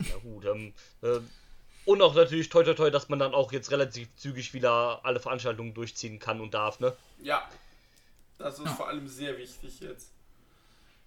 Ja 0.00 0.16
gut, 0.22 0.44
ähm, 0.46 0.72
äh, 1.02 1.18
und 1.84 2.00
auch 2.02 2.14
natürlich 2.14 2.48
toi 2.50 2.62
toi 2.62 2.74
toi, 2.74 2.90
dass 2.90 3.08
man 3.08 3.18
dann 3.18 3.34
auch 3.34 3.50
jetzt 3.52 3.70
relativ 3.72 4.08
zügig 4.16 4.54
wieder 4.54 5.00
alle 5.04 5.18
Veranstaltungen 5.20 5.74
durchziehen 5.74 6.18
kann 6.18 6.40
und 6.40 6.54
darf, 6.54 6.78
ne? 6.80 6.96
Ja. 7.20 7.48
Das 8.38 8.58
ist 8.60 8.66
Ja. 8.66 8.74
vor 8.74 8.86
allem 8.88 9.08
sehr 9.08 9.36
wichtig 9.38 9.80
jetzt. 9.80 10.12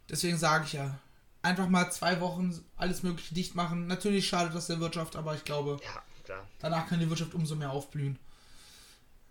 Deswegen 0.09 0.37
sage 0.37 0.65
ich 0.65 0.73
ja, 0.73 0.99
einfach 1.41 1.69
mal 1.69 1.89
zwei 1.91 2.19
Wochen 2.19 2.61
alles 2.75 3.01
Mögliche 3.03 3.33
dicht 3.33 3.55
machen. 3.55 3.87
Natürlich 3.87 4.27
schadet 4.27 4.53
das 4.53 4.67
der 4.67 4.81
Wirtschaft, 4.81 5.15
aber 5.15 5.35
ich 5.35 5.45
glaube, 5.45 5.79
Ja, 5.85 6.03
klar. 6.25 6.45
danach 6.59 6.87
kann 6.89 6.99
die 6.99 7.07
Wirtschaft 7.09 7.33
umso 7.33 7.55
mehr 7.55 7.71
aufblühen. 7.71 8.19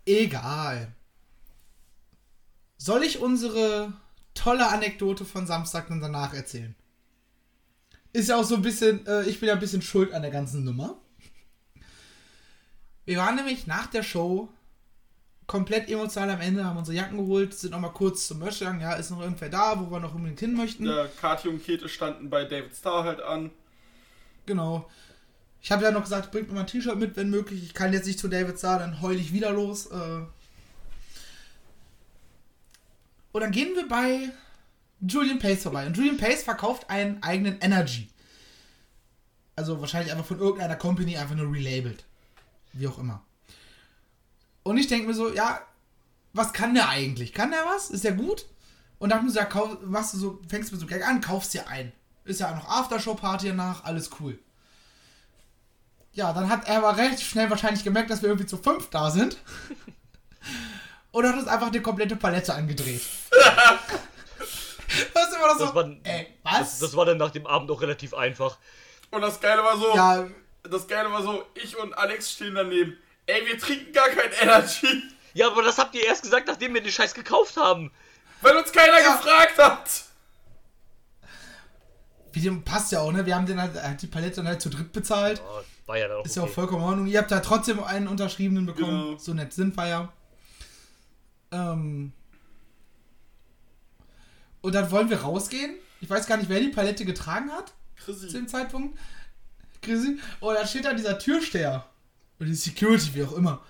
Egal. 0.07 0.91
Soll 2.83 3.03
ich 3.03 3.19
unsere 3.19 3.93
tolle 4.33 4.67
Anekdote 4.69 5.23
von 5.23 5.45
Samstag 5.45 5.89
dann 5.89 6.01
danach 6.01 6.33
erzählen? 6.33 6.73
Ist 8.11 8.29
ja 8.29 8.37
auch 8.37 8.43
so 8.43 8.55
ein 8.55 8.63
bisschen, 8.63 9.05
äh, 9.05 9.21
ich 9.25 9.39
bin 9.39 9.49
ja 9.49 9.53
ein 9.53 9.59
bisschen 9.59 9.83
schuld 9.83 10.11
an 10.13 10.23
der 10.23 10.31
ganzen 10.31 10.63
Nummer. 10.63 10.97
Wir 13.05 13.19
waren 13.19 13.35
nämlich 13.35 13.67
nach 13.67 13.85
der 13.85 14.01
Show 14.01 14.49
komplett 15.45 15.91
emotional 15.91 16.31
am 16.31 16.41
Ende, 16.41 16.65
haben 16.65 16.77
unsere 16.77 16.97
Jacken 16.97 17.17
geholt, 17.17 17.53
sind 17.53 17.69
nochmal 17.69 17.93
kurz 17.93 18.25
zum 18.25 18.39
Merch 18.39 18.57
gegangen. 18.57 18.81
Ja, 18.81 18.93
ist 18.93 19.11
noch 19.11 19.21
irgendwer 19.21 19.49
da, 19.49 19.79
wo 19.79 19.91
wir 19.91 19.99
noch 19.99 20.15
unbedingt 20.15 20.39
hin 20.39 20.55
möchten. 20.55 20.85
Der 20.85 21.07
Kati 21.07 21.49
und 21.49 21.63
Kete 21.63 21.87
standen 21.87 22.31
bei 22.31 22.45
David 22.45 22.75
Starr 22.75 23.03
halt 23.03 23.21
an. 23.21 23.51
Genau. 24.47 24.89
Ich 25.61 25.71
habe 25.71 25.83
ja 25.83 25.91
noch 25.91 26.01
gesagt, 26.01 26.31
bringt 26.31 26.47
mir 26.47 26.55
mal 26.55 26.61
ein 26.61 26.67
T-Shirt 26.67 26.97
mit, 26.97 27.15
wenn 27.15 27.29
möglich. 27.29 27.61
Ich 27.61 27.75
kann 27.75 27.93
jetzt 27.93 28.07
nicht 28.07 28.17
zu 28.17 28.27
David 28.27 28.57
Saar, 28.57 28.79
dann 28.79 29.03
heul 29.03 29.17
ich 29.17 29.33
wieder 29.33 29.51
los. 29.51 29.85
Äh. 29.85 30.21
Und 33.31 33.41
dann 33.41 33.51
gehen 33.51 33.75
wir 33.75 33.87
bei 33.87 34.31
Julian 34.99 35.39
Pace 35.39 35.63
vorbei. 35.63 35.87
Und 35.87 35.97
Julian 35.97 36.17
Pace 36.17 36.43
verkauft 36.43 36.89
einen 36.89 37.21
eigenen 37.23 37.59
Energy. 37.59 38.09
Also 39.55 39.79
wahrscheinlich 39.79 40.11
einfach 40.11 40.25
von 40.25 40.39
irgendeiner 40.39 40.75
Company 40.75 41.17
einfach 41.17 41.35
nur 41.35 41.51
relabelt. 41.51 42.05
Wie 42.73 42.87
auch 42.87 42.97
immer. 42.97 43.23
Und 44.63 44.77
ich 44.77 44.87
denke 44.87 45.07
mir 45.07 45.13
so, 45.13 45.33
ja, 45.33 45.61
was 46.33 46.53
kann 46.53 46.73
der 46.73 46.89
eigentlich? 46.89 47.33
Kann 47.33 47.51
der 47.51 47.65
was? 47.65 47.89
Ist 47.89 48.03
der 48.03 48.13
gut? 48.13 48.45
Und 48.99 49.09
dann 49.09 49.27
so, 49.29 49.39
ja, 49.39 49.45
kauf, 49.45 49.77
machst 49.83 50.13
du 50.13 50.17
so, 50.17 50.41
fängst 50.47 50.71
du 50.71 50.77
so 50.77 50.85
gleich 50.85 51.05
an, 51.05 51.21
kaufst 51.21 51.53
dir 51.53 51.67
ein. 51.67 51.91
Ist 52.23 52.39
ja 52.39 52.51
auch 52.51 52.55
noch 52.55 52.69
Aftershow-Party 52.69 53.47
danach, 53.47 53.83
alles 53.83 54.11
cool. 54.19 54.37
Ja, 56.13 56.33
dann 56.33 56.49
hat 56.49 56.67
er 56.67 56.77
aber 56.77 56.97
relativ 56.97 57.27
schnell 57.27 57.49
wahrscheinlich 57.49 57.83
gemerkt, 57.83 58.09
dass 58.09 58.21
wir 58.21 58.29
irgendwie 58.29 58.47
zu 58.47 58.57
fünf 58.57 58.89
da 58.89 59.09
sind. 59.09 59.37
Und 61.11 61.25
hat 61.25 61.35
uns 61.35 61.47
einfach 61.47 61.67
eine 61.67 61.81
komplette 61.81 62.15
Palette 62.15 62.53
angedreht. 62.53 63.01
Was 65.13 65.33
immer 65.33 65.47
noch 65.47 65.57
so? 65.57 65.65
Das 65.65 65.75
war, 65.75 65.85
ey, 66.03 66.27
das, 66.43 66.53
was? 66.53 66.79
das 66.79 66.95
war 66.95 67.05
dann 67.05 67.17
nach 67.17 67.31
dem 67.31 67.47
Abend 67.47 67.71
auch 67.71 67.81
relativ 67.81 68.13
einfach. 68.13 68.57
Und 69.09 69.21
das 69.21 69.39
Geile 69.39 69.63
war 69.63 69.77
so, 69.77 69.95
ja, 69.95 70.27
das 70.63 70.87
Geile 70.87 71.11
war 71.11 71.21
so, 71.23 71.43
ich 71.55 71.77
und 71.77 71.93
Alex 71.97 72.31
stehen 72.31 72.55
daneben. 72.55 72.97
Ey, 73.25 73.45
wir 73.45 73.57
trinken 73.57 73.93
gar 73.93 74.09
kein 74.09 74.31
Energy, 74.41 75.03
Ja, 75.33 75.47
aber 75.47 75.63
das 75.63 75.77
habt 75.77 75.95
ihr 75.95 76.05
erst 76.05 76.23
gesagt, 76.23 76.47
nachdem 76.47 76.73
wir 76.73 76.81
den 76.81 76.91
Scheiß 76.91 77.13
gekauft 77.13 77.55
haben. 77.57 77.91
weil 78.41 78.55
uns 78.57 78.71
keiner 78.71 78.99
Ja. 78.99 79.15
gefragt 79.15 79.57
hat. 79.57 79.89
wie 82.33 82.41
dem 82.41 82.63
passt 82.63 82.91
ja 82.91 82.99
auch, 83.01 83.11
ne? 83.11 83.25
Wir 83.25 83.35
haben 83.35 83.45
den 83.45 83.61
halt, 83.61 83.73
hat 83.81 84.01
die 84.01 84.07
Palette 84.07 84.37
dann 84.37 84.47
halt 84.47 84.61
zu 84.61 84.69
dritt 84.69 84.91
bezahlt. 84.93 85.41
Oh, 85.45 85.61
war 85.85 85.97
ja 85.97 86.07
dann 86.07 86.17
auch 86.17 86.25
Ist 86.25 86.35
ja 86.35 86.41
auch 86.43 86.45
okay. 86.47 86.55
vollkommen 86.55 86.81
in 86.83 86.87
Ordnung. 86.89 87.07
Ihr 87.07 87.19
habt 87.19 87.31
da 87.31 87.39
trotzdem 87.41 87.81
einen 87.83 88.07
unterschriebenen 88.07 88.65
bekommen. 88.65 89.05
Genau. 89.07 89.17
So 89.17 89.33
nett 89.33 89.53
sind 89.53 89.75
wir 89.77 89.87
ja. 89.87 90.09
Ähm. 91.51 92.13
Und 94.61 94.73
dann 94.75 94.91
wollen 94.91 95.09
wir 95.09 95.21
rausgehen. 95.21 95.75
Ich 96.01 96.09
weiß 96.09 96.25
gar 96.27 96.37
nicht, 96.37 96.49
wer 96.49 96.59
die 96.59 96.69
Palette 96.69 97.05
getragen 97.05 97.51
hat 97.51 97.73
zu 98.05 98.13
Chrissy. 98.13 98.29
dem 98.31 98.47
Zeitpunkt. 98.47 98.97
Chrissy. 99.81 100.19
Und 100.39 100.53
da 100.55 100.65
steht 100.65 100.85
da 100.85 100.93
dieser 100.93 101.17
Türsteher. 101.19 101.85
Oder 102.39 102.49
die 102.49 102.55
Security, 102.55 103.13
wie 103.13 103.23
auch 103.23 103.33
immer. 103.33 103.61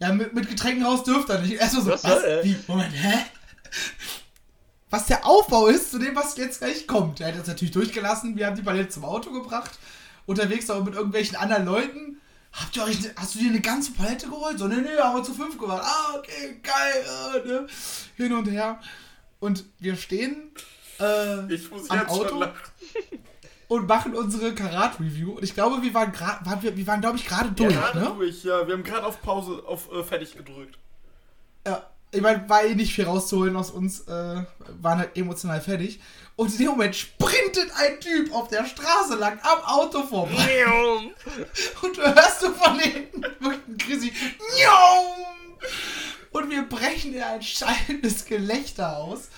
Ja, 0.00 0.12
mit, 0.12 0.32
mit 0.34 0.48
Getränken 0.48 0.84
raus 0.84 1.02
dürft 1.04 1.28
er 1.30 1.40
nicht. 1.40 1.54
Erstmal 1.54 1.82
so, 1.84 1.90
Was 1.90 2.04
was? 2.04 2.20
soll? 2.22 2.40
Wie? 2.44 2.56
Moment, 2.66 2.92
hä? 2.94 3.18
Was 4.90 5.06
der 5.06 5.26
Aufbau 5.26 5.66
ist 5.66 5.90
zu 5.90 5.98
dem, 5.98 6.16
was 6.16 6.36
jetzt 6.36 6.60
gleich 6.60 6.86
kommt. 6.86 7.20
Er 7.20 7.28
hat 7.28 7.34
jetzt 7.36 7.48
natürlich 7.48 7.72
durchgelassen. 7.72 8.36
Wir 8.36 8.46
haben 8.46 8.56
die 8.56 8.62
Palette 8.62 8.88
zum 8.88 9.04
Auto 9.04 9.30
gebracht. 9.32 9.72
Unterwegs 10.26 10.70
auch 10.70 10.82
mit 10.84 10.94
irgendwelchen 10.94 11.36
anderen 11.36 11.66
Leuten. 11.66 12.20
Habt 12.52 12.76
ihr 12.76 12.84
euch, 12.84 12.98
hast 13.16 13.34
du 13.34 13.40
dir 13.40 13.50
eine 13.50 13.60
ganze 13.60 13.92
Palette 13.92 14.26
geholt? 14.28 14.58
So, 14.58 14.66
nee, 14.66 14.76
nee, 14.76 14.96
haben 14.98 15.16
wir 15.16 15.22
zu 15.22 15.34
fünf 15.34 15.58
gemacht. 15.58 15.82
Ah, 15.84 16.14
okay, 16.16 16.58
geil. 16.62 17.42
Äh, 17.44 17.48
ne? 17.48 17.66
Hin 18.16 18.32
und 18.32 18.46
her. 18.46 18.80
Und 19.40 19.64
wir 19.78 19.96
stehen 19.96 20.50
äh, 21.00 21.52
Ich 21.52 21.70
muss 21.70 21.90
am 21.90 21.98
jetzt 22.00 22.10
Auto 22.10 22.28
schon 22.28 22.38
lachen. 22.40 22.54
und 23.68 23.86
machen 23.86 24.14
unsere 24.14 24.54
Karat-Review. 24.54 25.32
Und 25.32 25.44
ich 25.44 25.54
glaube, 25.54 25.82
wir 25.82 25.94
waren 25.94 26.12
gerade, 26.12 26.44
waren 26.44 26.62
wir, 26.62 26.76
wir 26.76 26.86
waren, 26.86 27.00
glaube 27.00 27.16
ich, 27.18 27.26
gerade 27.26 27.50
durch, 27.52 27.74
Gerade 27.74 27.98
ne? 27.98 28.12
durch, 28.16 28.44
ja. 28.44 28.66
Wir 28.66 28.74
haben 28.74 28.82
gerade 28.82 29.06
auf 29.06 29.20
Pause, 29.22 29.62
auf 29.66 29.92
äh, 29.92 30.02
fertig 30.02 30.36
gedrückt. 30.36 30.78
Ja. 31.66 31.86
Ich 32.10 32.22
meine, 32.22 32.48
war 32.48 32.64
eh 32.64 32.74
nicht 32.74 32.94
viel 32.94 33.04
rauszuholen 33.04 33.54
aus 33.54 33.70
uns, 33.70 34.00
äh, 34.08 34.42
waren 34.80 34.98
halt 34.98 35.14
emotional 35.14 35.60
fertig. 35.60 36.00
Und 36.36 36.50
in 36.52 36.56
dem 36.58 36.68
Moment 36.68 36.96
sprintet 36.96 37.70
ein 37.76 38.00
Typ 38.00 38.32
auf 38.34 38.48
der 38.48 38.64
Straße 38.64 39.16
lang 39.16 39.38
am 39.42 39.62
Auto 39.64 40.02
vorbei. 40.04 40.64
Und 41.82 41.96
du 41.98 42.00
hörst 42.02 42.42
du 42.42 42.50
von 42.54 42.78
hinten 42.78 43.20
wirklich 43.40 43.68
ein 43.68 43.76
Chrissy. 43.76 44.12
Njong! 44.54 45.26
Und 46.30 46.50
wir 46.50 46.62
brechen 46.62 47.14
in 47.14 47.22
ein 47.22 47.42
schallendes 47.42 48.24
Gelächter 48.24 48.98
aus. 48.98 49.28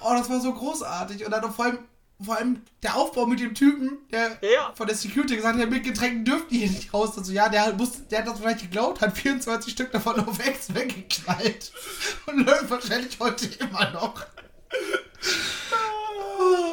Oh, 0.00 0.12
das 0.16 0.30
war 0.30 0.40
so 0.40 0.52
großartig. 0.52 1.24
Und 1.24 1.30
dann 1.32 1.52
vor 1.52 1.64
allem, 1.66 1.78
vor 2.24 2.36
allem 2.36 2.62
der 2.82 2.96
Aufbau 2.96 3.26
mit 3.26 3.40
dem 3.40 3.54
Typen, 3.54 3.98
der 4.10 4.38
Ja. 4.40 4.72
von 4.74 4.86
der 4.86 4.96
Security 4.96 5.36
gesagt 5.36 5.58
hat, 5.58 5.70
mit 5.70 5.84
Getränken 5.84 6.24
dürft 6.24 6.50
ihr 6.52 6.60
hier 6.66 6.70
nicht 6.70 6.94
raus. 6.94 7.16
Also 7.18 7.32
ja, 7.32 7.48
der, 7.48 7.72
muss, 7.74 8.06
der 8.08 8.20
hat 8.20 8.28
das 8.28 8.38
vielleicht 8.38 8.60
geglaubt, 8.60 9.00
hat 9.00 9.16
24 9.16 9.72
Stück 9.72 9.90
davon 9.92 10.20
auf 10.26 10.38
Ex 10.46 10.72
weggeknallt. 10.74 11.72
Und 12.26 12.46
läuft 12.46 12.70
wahrscheinlich 12.70 13.18
heute 13.18 13.46
immer 13.58 13.90
noch. 13.90 14.24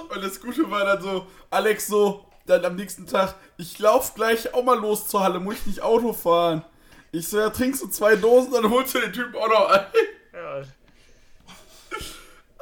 Und 0.10 0.24
das 0.24 0.40
Gute 0.42 0.70
war 0.70 0.86
dann 0.86 1.02
so, 1.02 1.28
Alex 1.50 1.88
so, 1.88 2.26
dann 2.46 2.66
am 2.66 2.76
nächsten 2.76 3.06
Tag, 3.06 3.36
ich 3.58 3.78
lauf 3.80 4.16
gleich 4.16 4.54
auch 4.54 4.64
mal 4.64 4.80
los 4.80 5.08
zur 5.08 5.22
Halle, 5.22 5.40
muss 5.40 5.56
ich 5.56 5.66
nicht 5.68 5.82
Auto 5.82 6.14
fahren. 6.14 6.64
Ich 7.12 7.28
so, 7.28 7.40
ja, 7.40 7.50
trinkst 7.50 7.82
du 7.82 7.88
zwei 7.88 8.16
Dosen, 8.16 8.52
dann 8.54 8.70
holst 8.70 8.94
du 8.96 9.00
den 9.00 9.14
Typen 9.14 9.36
auch 9.36 9.48
noch 9.48 9.70
ein. 9.70 9.86
Ja, 10.34 10.62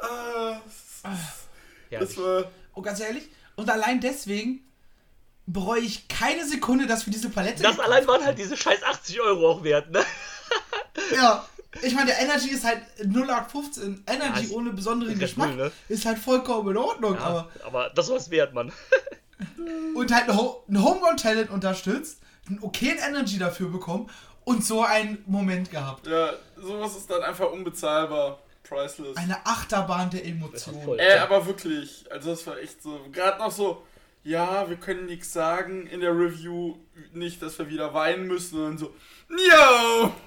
Ah, 0.00 0.60
ja, 1.90 2.00
das 2.00 2.16
war, 2.16 2.44
Und 2.74 2.82
ganz 2.84 3.00
ehrlich, 3.00 3.24
und 3.56 3.68
allein 3.70 4.00
deswegen 4.00 4.60
bereue 5.46 5.80
ich 5.80 6.06
keine 6.08 6.46
Sekunde, 6.46 6.86
dass 6.86 7.06
wir 7.06 7.12
diese 7.12 7.30
Palette 7.30 7.62
das 7.62 7.78
allein 7.80 8.06
waren 8.06 8.24
halt 8.24 8.38
diese 8.38 8.56
scheiß 8.56 8.82
80 8.82 9.20
Euro 9.20 9.50
auch 9.50 9.64
wert, 9.64 9.90
ne? 9.90 10.04
Ja, 11.14 11.46
ich 11.82 11.94
meine, 11.94 12.06
der 12.06 12.20
Energy 12.20 12.50
ist 12.50 12.64
halt 12.64 12.82
0815. 13.00 14.04
Energy 14.06 14.44
ist 14.44 14.52
ohne 14.52 14.70
besonderen 14.72 15.18
Geschmack 15.18 15.48
Bull, 15.48 15.66
ne? 15.66 15.72
ist 15.88 16.04
halt 16.06 16.18
vollkommen 16.18 16.70
in 16.70 16.76
Ordnung. 16.76 17.14
Ja, 17.14 17.20
Aber, 17.20 17.48
aber 17.64 17.90
das 17.90 18.08
war's 18.10 18.30
wert, 18.30 18.52
Mann. 18.54 18.72
und 19.94 20.12
halt 20.12 20.28
ein 20.28 20.36
Homegrown-Talent 20.82 21.50
unterstützt, 21.50 22.20
einen 22.48 22.58
okayen 22.62 22.98
Energy 22.98 23.38
dafür 23.38 23.68
bekommen 23.70 24.10
und 24.48 24.64
so 24.64 24.82
einen 24.82 25.22
Moment 25.26 25.70
gehabt. 25.70 26.06
ja, 26.06 26.32
sowas 26.56 26.96
ist 26.96 27.10
dann 27.10 27.22
einfach 27.22 27.52
unbezahlbar. 27.52 28.38
Priceless. 28.62 29.16
Eine 29.16 29.46
Achterbahn 29.46 30.10
der 30.10 30.24
Emotionen. 30.24 30.98
Äh, 30.98 31.18
aber 31.18 31.46
wirklich, 31.46 32.04
also 32.10 32.30
das 32.30 32.46
war 32.46 32.58
echt 32.58 32.82
so, 32.82 33.00
gerade 33.12 33.38
noch 33.38 33.50
so, 33.50 33.82
ja, 34.24 34.68
wir 34.68 34.76
können 34.76 35.06
nichts 35.06 35.32
sagen 35.32 35.86
in 35.86 36.00
der 36.00 36.12
Review, 36.12 36.76
nicht, 37.12 37.40
dass 37.40 37.58
wir 37.58 37.68
wieder 37.68 37.94
weinen 37.94 38.26
müssen, 38.26 38.62
und 38.64 38.78
so, 38.78 38.94
yo! 39.30 40.12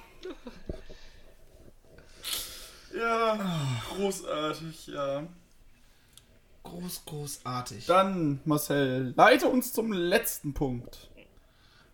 Ja, 2.94 3.40
großartig, 3.96 4.88
ja. 4.88 5.24
groß, 6.64 7.06
großartig. 7.06 7.86
Dann, 7.86 8.42
Marcel, 8.44 9.14
leite 9.16 9.48
uns 9.48 9.72
zum 9.72 9.94
letzten 9.94 10.54
Punkt. 10.54 11.10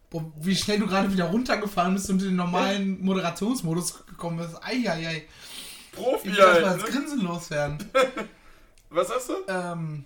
Boah, 0.10 0.32
wie 0.40 0.56
schnell 0.56 0.80
du 0.80 0.88
gerade 0.88 1.12
wieder 1.12 1.26
runtergefahren 1.26 1.94
bist 1.94 2.10
und 2.10 2.22
in 2.22 2.30
den 2.30 2.36
normalen 2.38 3.04
Moderationsmodus 3.04 4.06
gekommen 4.06 4.38
bist. 4.38 4.56
Eieiei. 4.64 5.26
Profi 5.92 6.30
Ich 6.30 6.36
muss 6.36 6.38
erst 6.40 6.62
mal 6.62 6.70
halt, 6.70 6.82
das 6.82 6.90
ne? 6.90 6.96
Grinsen 6.96 7.22
loswerden. 7.22 7.92
Was 8.90 9.10
hast 9.10 9.30
du? 9.30 9.34
ähm, 9.50 10.06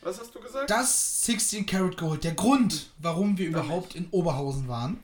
Was 0.00 0.18
hast 0.18 0.34
du 0.34 0.40
gesagt? 0.40 0.68
das 0.68 1.24
16 1.26 1.64
Karat 1.66 1.96
Gold, 1.96 2.24
der 2.24 2.34
Grund, 2.34 2.90
warum 2.98 3.38
wir 3.38 3.46
überhaupt 3.46 3.94
in 3.94 4.08
Oberhausen 4.10 4.66
waren. 4.66 4.98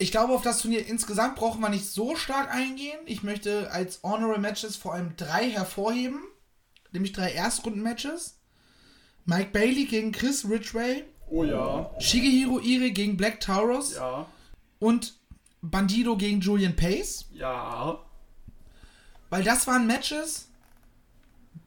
Ich 0.00 0.10
glaube, 0.12 0.32
auf 0.32 0.42
das 0.42 0.60
Turnier 0.60 0.86
insgesamt 0.86 1.34
brauchen 1.36 1.60
wir 1.60 1.68
nicht 1.68 1.86
so 1.86 2.14
stark 2.16 2.52
eingehen. 2.54 2.98
Ich 3.06 3.22
möchte 3.22 3.70
als 3.72 4.00
Honorable 4.02 4.38
Matches 4.40 4.76
vor 4.76 4.94
allem 4.94 5.16
drei 5.16 5.50
hervorheben. 5.50 6.20
Nämlich 6.92 7.12
drei 7.12 7.32
Erstrunden-Matches. 7.32 8.37
Mike 9.28 9.50
Bailey 9.52 9.84
gegen 9.84 10.10
Chris 10.10 10.48
Ridgway. 10.48 11.04
Oh 11.30 11.44
ja, 11.44 11.90
Shigehiro 12.00 12.58
Ire 12.60 12.90
gegen 12.90 13.18
Black 13.18 13.40
Taurus. 13.40 13.94
ja, 13.94 14.26
Und 14.78 15.14
Bandido 15.60 16.16
gegen 16.16 16.40
Julian 16.40 16.74
Pace. 16.74 17.26
ja. 17.32 17.98
Weil 19.30 19.44
das 19.44 19.66
waren 19.66 19.86
Matches 19.86 20.48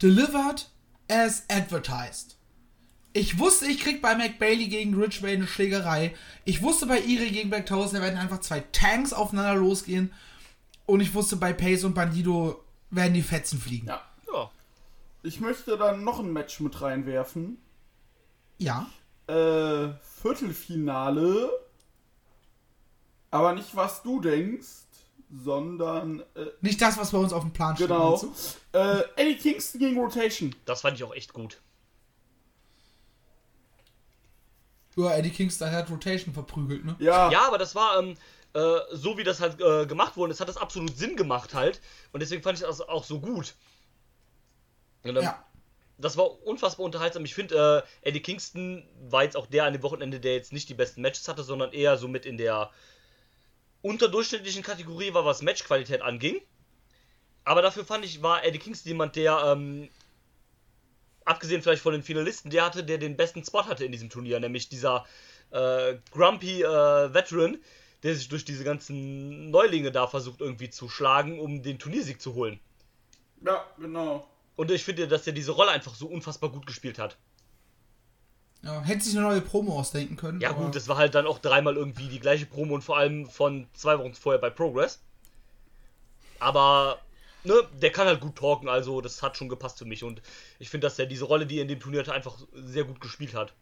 delivered 0.01 0.67
as 1.07 1.43
advertised. 1.47 2.35
Ich 3.13 3.37
wusste, 3.37 3.67
ich 3.67 3.79
krieg 3.81 4.01
bei 4.01 4.15
McBailey 4.15 4.67
gegen 4.67 4.95
Ridgway 4.95 5.33
eine 5.35 5.45
Schlägerei. 5.45 6.15
Ich 6.43 6.63
wusste 6.63 6.87
bei 6.87 6.99
Iri 7.01 7.29
gegen 7.29 7.51
Black 7.51 7.67
Taurus, 7.67 7.91
da 7.91 8.01
werden 8.01 8.17
einfach 8.17 8.39
zwei 8.39 8.61
Tanks 8.71 9.13
aufeinander 9.13 9.53
losgehen. 9.53 10.11
Und 10.87 11.01
ich 11.01 11.13
wusste 11.13 11.35
bei 11.35 11.53
Pace 11.53 11.83
und 11.83 11.93
Bandido 11.93 12.63
werden 12.89 13.13
die 13.13 13.21
Fetzen 13.21 13.59
fliegen. 13.61 13.85
Ja. 13.87 14.01
Ich 15.23 15.39
möchte 15.39 15.77
dann 15.77 16.03
noch 16.03 16.19
ein 16.19 16.31
Match 16.33 16.59
mit 16.59 16.81
reinwerfen. 16.81 17.57
Ja. 18.57 18.87
Äh, 19.27 19.89
Viertelfinale. 20.21 21.49
Aber 23.29 23.53
nicht, 23.53 23.75
was 23.75 24.03
du 24.03 24.19
denkst, 24.19 24.67
sondern, 25.31 26.19
äh, 26.35 26.47
Nicht 26.61 26.81
das, 26.81 26.97
was 26.97 27.11
bei 27.11 27.17
uns 27.17 27.31
auf 27.31 27.43
dem 27.43 27.53
Plan 27.53 27.75
steht. 27.75 27.87
genau. 27.87 28.21
Äh, 28.73 29.03
Eddie 29.15 29.37
Kingston 29.37 29.79
gegen 29.79 29.99
Rotation. 29.99 30.53
Das 30.65 30.81
fand 30.81 30.97
ich 30.97 31.03
auch 31.03 31.13
echt 31.13 31.33
gut. 31.33 31.61
Ja, 34.97 35.15
Eddie 35.15 35.29
Kingston 35.29 35.71
hat 35.71 35.89
Rotation 35.89 36.33
verprügelt, 36.33 36.83
ne? 36.83 36.95
Ja, 36.99 37.31
Ja, 37.31 37.47
aber 37.47 37.57
das 37.57 37.75
war, 37.75 37.99
ähm, 37.99 38.17
äh, 38.53 38.79
so 38.91 39.17
wie 39.17 39.23
das 39.23 39.39
halt 39.39 39.61
äh, 39.61 39.85
gemacht 39.85 40.17
wurde, 40.17 40.33
es 40.33 40.41
hat 40.41 40.49
das 40.49 40.57
absolut 40.57 40.97
Sinn 40.97 41.15
gemacht 41.15 41.53
halt. 41.53 41.79
Und 42.11 42.19
deswegen 42.19 42.43
fand 42.43 42.59
ich 42.59 42.65
das 42.65 42.81
auch 42.81 43.05
so 43.05 43.19
gut. 43.21 43.55
Ähm, 45.03 45.15
Ja. 45.17 45.45
Das 45.97 46.17
war 46.17 46.43
unfassbar 46.45 46.83
unterhaltsam. 46.83 47.23
Ich 47.25 47.35
finde, 47.35 47.85
äh, 48.03 48.07
Eddie 48.09 48.21
Kingston 48.21 48.83
war 49.01 49.23
jetzt 49.23 49.37
auch 49.37 49.45
der 49.45 49.65
an 49.65 49.73
dem 49.73 49.83
Wochenende, 49.83 50.19
der 50.19 50.33
jetzt 50.33 50.51
nicht 50.51 50.67
die 50.67 50.73
besten 50.73 51.01
Matches 51.01 51.27
hatte, 51.27 51.43
sondern 51.43 51.73
eher 51.73 51.97
so 51.97 52.07
mit 52.07 52.25
in 52.25 52.37
der 52.37 52.71
unterdurchschnittlichen 53.83 54.63
Kategorie 54.63 55.13
war, 55.13 55.25
was 55.25 55.43
Matchqualität 55.43 56.01
anging. 56.01 56.41
Aber 57.43 57.61
dafür 57.61 57.85
fand 57.85 58.03
ich, 58.03 58.21
war 58.23 58.43
Eddie 58.43 58.59
Kingston 58.59 58.89
jemand, 58.89 59.15
der, 59.15 59.43
ähm, 59.45 59.89
abgesehen 61.25 61.61
vielleicht 61.61 61.81
von 61.81 61.93
den 61.93 62.03
Finalisten, 62.03 62.51
der 62.51 62.65
hatte, 62.65 62.83
der 62.83 62.97
den 62.97 63.17
besten 63.17 63.43
Spot 63.43 63.65
hatte 63.65 63.85
in 63.85 63.91
diesem 63.91 64.09
Turnier, 64.09 64.39
nämlich 64.39 64.69
dieser 64.69 65.05
äh, 65.51 65.95
Grumpy 66.11 66.63
äh, 66.63 67.13
Veteran, 67.13 67.59
der 68.03 68.15
sich 68.15 68.29
durch 68.29 68.45
diese 68.45 68.63
ganzen 68.63 69.51
Neulinge 69.51 69.91
da 69.91 70.07
versucht 70.07 70.41
irgendwie 70.41 70.69
zu 70.69 70.89
schlagen, 70.89 71.39
um 71.39 71.61
den 71.61 71.77
Turniersieg 71.77 72.21
zu 72.21 72.33
holen. 72.33 72.59
ja, 73.45 73.65
genau. 73.77 74.27
Und 74.55 74.69
ich 74.71 74.83
finde, 74.83 75.07
dass 75.07 75.25
er 75.27 75.33
diese 75.33 75.51
Rolle 75.53 75.71
einfach 75.71 75.95
so 75.95 76.07
unfassbar 76.07 76.51
gut 76.51 76.65
gespielt 76.65 76.99
hat. 76.99 77.17
ja. 78.61 78.81
Hätte 78.81 79.03
sich 79.03 79.17
eine 79.17 79.25
neue 79.27 79.41
Promo 79.41 79.79
ausdenken 79.79 80.15
können. 80.17 80.39
Ja 80.41 80.51
gut, 80.51 80.75
das 80.75 80.87
war 80.87 80.97
halt 80.97 81.15
dann 81.15 81.25
auch 81.25 81.39
dreimal 81.39 81.75
irgendwie 81.77 82.07
die 82.07 82.19
gleiche 82.19 82.45
Promo 82.45 82.75
und 82.75 82.81
vor 82.83 82.97
allem 82.97 83.27
von 83.27 83.67
zwei 83.73 83.97
Wochen 83.97 84.13
vorher 84.13 84.39
bei 84.39 84.49
Progress. 84.49 85.01
Aber, 86.39 86.99
ne, 87.43 87.53
der 87.81 87.91
kann 87.91 88.07
halt 88.07 88.19
gut 88.19 88.35
talken, 88.35 88.67
also 88.67 89.01
das 89.01 89.21
hat 89.21 89.37
schon 89.37 89.49
gepasst 89.49 89.77
für 89.79 89.85
mich. 89.85 90.03
Und 90.03 90.21
ich 90.59 90.69
finde, 90.69 90.87
dass 90.87 90.97
er 90.99 91.05
diese 91.05 91.25
Rolle, 91.25 91.45
die 91.45 91.57
er 91.57 91.61
in 91.63 91.67
dem 91.67 91.79
Turnier 91.79 91.99
hatte, 92.01 92.13
einfach 92.13 92.37
sehr 92.53 92.83
gut 92.83 92.99
gespielt 93.01 93.33
hat. 93.33 93.53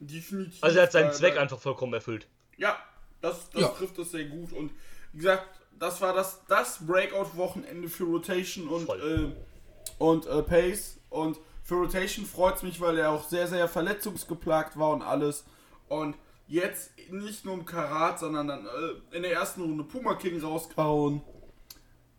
Definitiv. 0.00 0.62
Also 0.62 0.78
er 0.78 0.84
hat 0.84 0.92
seinen 0.92 1.08
weil- 1.08 1.14
Zweck 1.14 1.36
einfach 1.38 1.58
vollkommen 1.58 1.94
erfüllt. 1.94 2.28
Ja, 2.56 2.78
das, 3.20 3.50
das 3.50 3.62
Ja. 3.62 3.68
trifft 3.68 3.98
es 3.98 4.12
sehr 4.12 4.24
gut. 4.26 4.52
Und 4.52 4.70
wie 5.12 5.18
gesagt, 5.18 5.60
das 5.78 6.00
war 6.00 6.12
das, 6.12 6.40
das 6.48 6.84
Breakout-Wochenende 6.86 7.88
für 7.88 8.04
Rotation 8.04 8.68
und, 8.68 8.86
Voll. 8.86 9.34
äh, 9.34 9.57
und 9.98 10.26
äh, 10.26 10.42
Pace. 10.42 10.98
Und 11.10 11.38
für 11.62 11.74
Rotation 11.74 12.26
freut 12.26 12.56
es 12.56 12.62
mich, 12.62 12.80
weil 12.80 12.98
er 12.98 13.10
auch 13.10 13.28
sehr, 13.28 13.46
sehr 13.46 13.68
verletzungsgeplagt 13.68 14.78
war 14.78 14.90
und 14.90 15.02
alles. 15.02 15.44
Und 15.88 16.16
jetzt 16.46 16.90
nicht 17.10 17.44
nur 17.44 17.54
im 17.54 17.64
Karat, 17.66 18.18
sondern 18.18 18.48
dann 18.48 18.66
äh, 18.66 19.16
in 19.16 19.22
der 19.22 19.32
ersten 19.32 19.62
Runde 19.62 19.84
Puma 19.84 20.14
King 20.14 20.40
rausgehauen. 20.40 21.22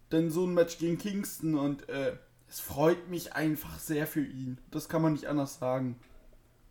Dann 0.09 0.31
so 0.31 0.45
ein 0.45 0.53
Match 0.53 0.77
gegen 0.79 0.97
Kingston 0.97 1.55
und 1.55 1.87
äh, 1.89 2.17
es 2.47 2.59
freut 2.59 3.09
mich 3.09 3.33
einfach 3.33 3.77
sehr 3.77 4.07
für 4.07 4.23
ihn. 4.23 4.59
Das 4.71 4.89
kann 4.89 5.03
man 5.03 5.13
nicht 5.13 5.27
anders 5.27 5.59
sagen. 5.59 5.99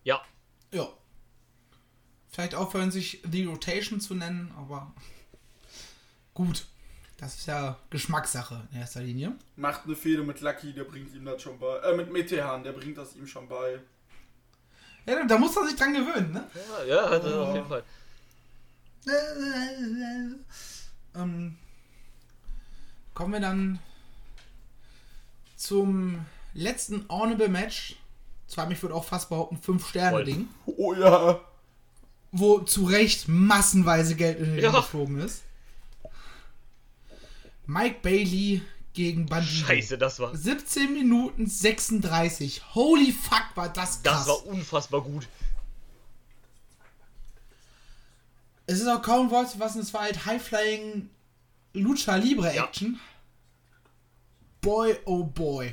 Ja, 0.03 0.21
Ja. 0.73 0.89
Vielleicht 2.31 2.55
aufhören, 2.55 2.91
sich 2.91 3.23
The 3.31 3.45
Rotation 3.47 4.01
zu 4.01 4.15
nennen, 4.15 4.53
aber 4.57 4.93
gut. 6.35 6.67
Das 7.19 7.35
ist 7.35 7.47
ja 7.49 7.77
Geschmackssache 7.91 8.69
in 8.73 8.79
erster 8.79 9.01
Linie. 9.01 9.33
Macht 9.57 9.85
eine 9.85 9.97
Fehde 9.97 10.23
mit 10.23 10.41
Lucky, 10.41 10.73
der 10.73 10.85
bringt 10.85 11.13
ihm 11.15 11.25
das 11.25 11.43
schon 11.43 11.59
bei. 11.59 11.79
Äh, 11.79 11.97
mit 11.97 12.13
Metehan, 12.13 12.63
der 12.63 12.73
bringt 12.73 12.97
das 12.97 13.17
ihm 13.17 13.27
schon 13.27 13.49
bei. 13.49 13.81
Ja, 15.05 15.25
da 15.27 15.37
muss 15.37 15.55
man 15.57 15.67
sich 15.67 15.77
dran 15.77 15.95
gewöhnen, 15.95 16.33
ne? 16.33 16.49
ja, 16.55 16.85
ja 16.85 17.11
hat 17.11 17.25
er 17.25 17.41
auf 17.41 17.55
jeden 17.55 17.69
Fall. 17.69 17.83
ähm, 21.17 21.57
kommen 23.15 23.33
wir 23.33 23.41
dann 23.41 23.79
zum 25.57 26.25
letzten 26.55 27.05
Honorable 27.09 27.49
Match. 27.49 27.97
Zwar, 28.47 28.71
ich 28.71 28.81
würde 28.81 28.95
auch 28.95 29.05
fast 29.05 29.29
behaupten, 29.29 29.57
5-Sterne-Ding. 29.57 30.49
Oh 30.67 30.95
ja. 30.95 31.41
Wo 32.31 32.61
zu 32.61 32.85
Recht 32.85 33.27
massenweise 33.29 34.15
Geld 34.15 34.39
in 34.39 34.55
den 34.55 34.63
Ja. 34.65 34.71
geflogen 34.71 35.19
ist. 35.21 35.43
Mike 37.69 37.99
Bailey 38.03 38.63
gegen 38.95 39.27
Bandido. 39.27 39.67
Scheiße, 39.67 39.99
das 39.99 40.19
war. 40.19 40.35
17 40.35 40.93
Minuten 40.93 41.47
36. 41.47 42.75
Holy 42.75 43.13
fuck, 43.13 43.45
war 43.55 43.69
das 43.69 44.03
krass. 44.03 44.25
Das 44.25 44.27
war 44.27 44.47
unfassbar 44.47 45.03
gut. 45.03 45.29
es 48.67 48.81
ist 48.81 48.87
auch 48.87 49.01
kaum 49.01 49.31
Wort 49.31 49.51
zu 49.51 49.59
fassen, 49.59 49.81
es 49.81 49.95
war 49.95 50.03
halt 50.03 50.27
High-Flying 50.27 51.09
Lucha 51.73 52.17
Libre 52.17 52.55
Ja. 52.55 52.65
Action. 52.65 53.01
Boy, 54.61 54.97
oh 55.07 55.25
boy. 55.25 55.73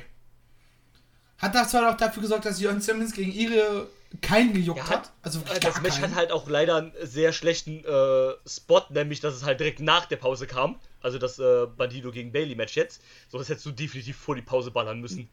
Hat 1.38 1.54
das 1.54 1.70
zwar 1.70 1.90
auch 1.90 1.96
dafür 1.96 2.22
gesorgt, 2.22 2.46
dass 2.46 2.60
Jörn 2.60 2.80
Simmons 2.80 3.12
gegen 3.12 3.32
ihre 3.32 3.88
keinen 4.20 4.52
gejuckt 4.52 4.78
Ja, 4.78 4.88
hat. 4.88 5.12
Also 5.22 5.40
Äh, 5.40 5.60
Das 5.60 5.80
Match 5.80 5.94
keinen. 6.00 6.10
hat 6.10 6.14
halt 6.16 6.32
auch 6.32 6.48
leider 6.48 6.76
einen 6.76 6.92
sehr 7.02 7.32
schlechten 7.32 7.84
äh, 7.84 8.32
Spot, 8.48 8.82
nämlich 8.90 9.20
dass 9.20 9.34
es 9.34 9.42
halt 9.44 9.60
direkt 9.60 9.80
nach 9.80 10.06
der 10.06 10.16
Pause 10.16 10.46
kam. 10.46 10.78
Also 11.00 11.18
das 11.18 11.38
äh, 11.38 11.66
Bandido 11.76 12.10
gegen 12.12 12.32
Bailey 12.32 12.54
Match 12.54 12.76
jetzt. 12.76 13.00
So, 13.30 13.38
das 13.38 13.48
hättest 13.48 13.66
du 13.66 13.70
definitiv 13.72 14.16
vor 14.16 14.34
die 14.34 14.42
Pause 14.42 14.70
ballern 14.70 15.00
müssen. 15.00 15.28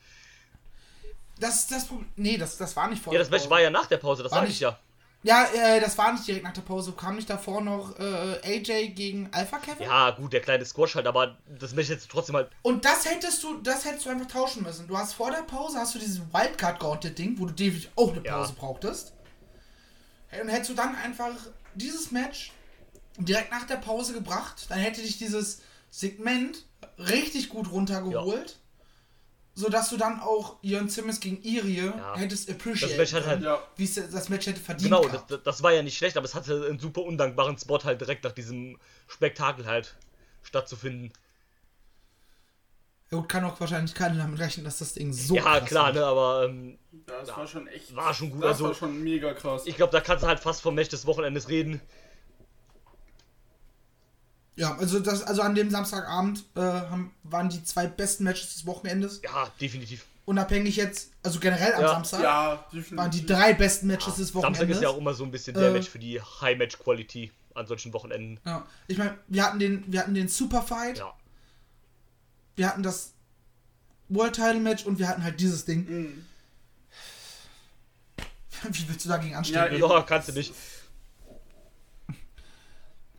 Das, 1.40 1.68
das, 1.68 1.88
Problem- 1.88 2.10
nee, 2.16 2.38
das, 2.38 2.58
das 2.58 2.76
war 2.76 2.90
nicht 2.90 3.02
vor 3.04 3.12
Ja, 3.14 3.18
der 3.18 3.26
das 3.26 3.32
Match 3.32 3.42
Pause. 3.44 3.50
war 3.52 3.62
ja 3.62 3.70
nach 3.70 3.88
der 3.88 3.98
Pause, 3.98 4.24
das 4.24 4.32
War 4.32 4.40
sage 4.40 4.48
nicht- 4.48 4.58
ich 4.58 4.62
ja. 4.62 4.78
Ja, 5.24 5.46
äh, 5.56 5.80
das 5.80 5.98
war 5.98 6.12
nicht 6.12 6.28
direkt 6.28 6.44
nach 6.44 6.54
der 6.54 6.62
Pause. 6.62 6.92
Kam 6.92 7.16
nicht 7.16 7.30
davor 7.30 7.62
noch 7.62 7.98
äh, 7.98 8.40
AJ 8.44 8.90
gegen 8.90 9.30
Alpha 9.32 9.58
Kevin? 9.60 9.88
Ja, 9.88 10.12
gut, 10.12 10.34
der 10.34 10.42
kleine 10.42 10.66
Squash 10.66 10.96
halt, 10.96 11.08
aber 11.08 11.38
das 11.60 11.74
Match 11.74 11.90
hättest 11.90 12.08
du 12.08 12.12
trotzdem 12.12 12.36
halt. 12.36 12.50
Und 12.62 12.84
das 12.84 13.06
hättest 13.06 13.42
du, 13.42 13.58
das 13.62 13.86
hättest 13.86 14.06
du 14.06 14.10
einfach 14.10 14.28
tauschen 14.28 14.64
müssen. 14.64 14.86
Du 14.88 14.98
hast 14.98 15.14
vor 15.14 15.32
der 15.32 15.44
Pause 15.44 15.78
hast 15.80 15.96
du 15.96 16.00
dieses 16.00 16.20
Wildcard 16.34 16.80
Gauntlet 16.80 17.18
Ding, 17.18 17.40
wo 17.40 17.46
du 17.46 17.54
definitiv 17.54 17.90
auch 17.96 18.12
eine 18.12 18.24
Ja. 18.26 18.38
Pause 18.40 18.54
brauchtest. 18.54 19.14
Hey, 20.28 20.42
Und 20.42 20.50
hättest 20.50 20.72
du 20.72 20.74
dann 20.74 20.94
einfach 20.96 21.32
dieses 21.74 22.12
Match 22.12 22.52
direkt 23.18 23.52
nach 23.52 23.66
der 23.66 23.78
Pause 23.78 24.14
gebracht, 24.14 24.66
dann 24.70 24.80
hätte 24.80 25.02
dich 25.02 25.18
dieses 25.18 25.62
Segment 25.90 26.66
richtig 26.98 27.50
gut 27.50 27.72
runtergeholt. 27.72 28.58
Sodass 29.56 29.90
du 29.92 29.98
dann 29.98 30.20
auch 30.20 30.58
Jörn 30.64 30.90
Simmons 30.90 31.20
gegen 31.20 31.40
Irie 31.44 31.92
Ja. 31.96 32.16
hättest 32.18 32.50
Das 32.50 32.56
appreciate 32.56 32.98
Match 32.98 33.14
hat 33.14 33.26
halt. 33.28 33.44
Ja. 33.44 33.62
wie 33.76 33.84
es 33.84 33.94
das 33.96 34.30
Match 34.30 34.48
hätte 34.48 34.60
verdient 34.60 34.90
Genau, 34.92 35.08
das, 35.08 35.44
das 35.44 35.62
war 35.62 35.72
ja 35.72 35.84
nicht 35.84 35.96
schlecht, 35.96 36.18
aber 36.18 36.26
es 36.26 36.34
hatte 36.34 36.66
einen 36.68 36.80
super 36.80 37.02
undankbaren 37.04 37.58
Spot 37.60 37.78
halt 37.84 38.02
direkt 38.02 38.24
nach 38.24 38.32
diesem 38.32 38.80
Spektakel 39.08 39.66
halt 39.68 39.96
stattzufinden. 40.42 41.14
Ja, 43.12 43.20
gut, 43.20 43.30
kann 43.30 43.44
auch 43.46 43.60
wahrscheinlich 43.60 43.94
keiner 43.94 44.16
damit 44.18 44.40
rechnen, 44.40 44.66
dass 44.66 44.80
das 44.80 44.94
Ding 44.94 45.14
so 45.14 45.36
ja, 45.36 45.44
krass 45.44 45.66
klar, 45.70 45.86
wird. 45.88 45.96
ne, 45.98 46.06
aber 46.06 46.46
ähm, 46.46 46.80
Ja, 47.08 47.20
das 47.20 47.30
war 47.30 47.48
schon 47.48 47.68
echt. 47.68 47.96
war 47.96 48.12
schon 48.14 48.32
gut, 48.32 48.42
Das 48.42 48.54
also- 48.54 48.66
war 48.70 48.74
schon 48.74 49.04
mega 49.04 49.34
krass. 49.36 49.64
ich 49.66 49.76
glaube, 49.76 49.92
da 49.92 50.02
kannst 50.02 50.24
du 50.24 50.28
halt 50.28 50.40
fast 50.40 50.62
vom 50.64 50.74
Match 50.74 50.90
des 50.90 51.06
Wochenendes 51.06 51.48
reden. 51.48 51.80
Ja, 54.56 54.76
also 54.78 55.00
das, 55.00 55.24
also 55.24 55.42
an 55.42 55.56
dem 55.56 55.70
Samstagabend 55.72 56.44
äh, 56.56 56.60
haben, 56.60 57.12
waren 57.24 57.50
die 57.50 57.64
zwei 57.64 57.88
besten 57.88 58.24
Matches 58.24 58.54
des 58.54 58.66
Wochenendes. 58.68 59.22
Ja, 59.24 59.52
definitiv. 59.60 60.06
Unabhängig 60.26 60.76
jetzt, 60.76 61.12
also 61.24 61.40
generell 61.40 61.74
am 61.74 61.82
Ja. 61.82 61.88
Samstag, 61.90 62.22
Ja, 62.24 62.56
definitiv. 62.72 62.98
waren 62.98 63.12
die 63.12 63.26
drei 63.26 63.54
besten 63.54 63.88
Matches 63.88 64.16
des 64.16 64.30
Samstag 64.30 64.44
Wochenendes. 64.54 64.78
ist 64.78 64.84
ja 64.84 64.90
auch 64.90 64.98
immer 64.98 65.14
so 65.14 65.24
ein 65.24 65.32
bisschen 65.32 65.54
der 65.56 65.70
Äh, 65.70 65.74
Match 65.74 65.90
für 65.90 66.00
die 66.00 66.22
High-Match-Quality 66.22 67.32
an 67.56 67.68
solchen 67.68 67.92
Wochenenden. 67.94 68.40
Ja, 68.46 68.66
ich 68.88 68.98
meine, 68.98 69.18
wir 69.28 69.44
hatten 69.44 69.60
den, 69.60 69.84
wir 69.92 70.00
hatten 70.00 70.14
den 70.14 70.28
Superfight, 70.28 71.00
Ja. 71.00 71.14
wir 72.56 72.68
hatten 72.68 72.84
das 72.84 73.12
World 74.10 74.36
Title 74.36 74.60
Match 74.60 74.86
und 74.86 75.00
wir 75.00 75.08
hatten 75.08 75.24
halt 75.24 75.40
dieses 75.40 75.66
Ding. 75.66 75.86
Mhm. 75.90 76.26
Wie 78.72 78.88
willst 78.88 79.06
du 79.06 79.10
dagegen 79.10 79.32
Ja, 79.32 79.38
anstellen? 79.40 79.74
eben. 79.74 79.90
Ja, 79.90 80.02
kannst 80.04 80.30
du 80.30 80.34
nicht. 80.34 80.54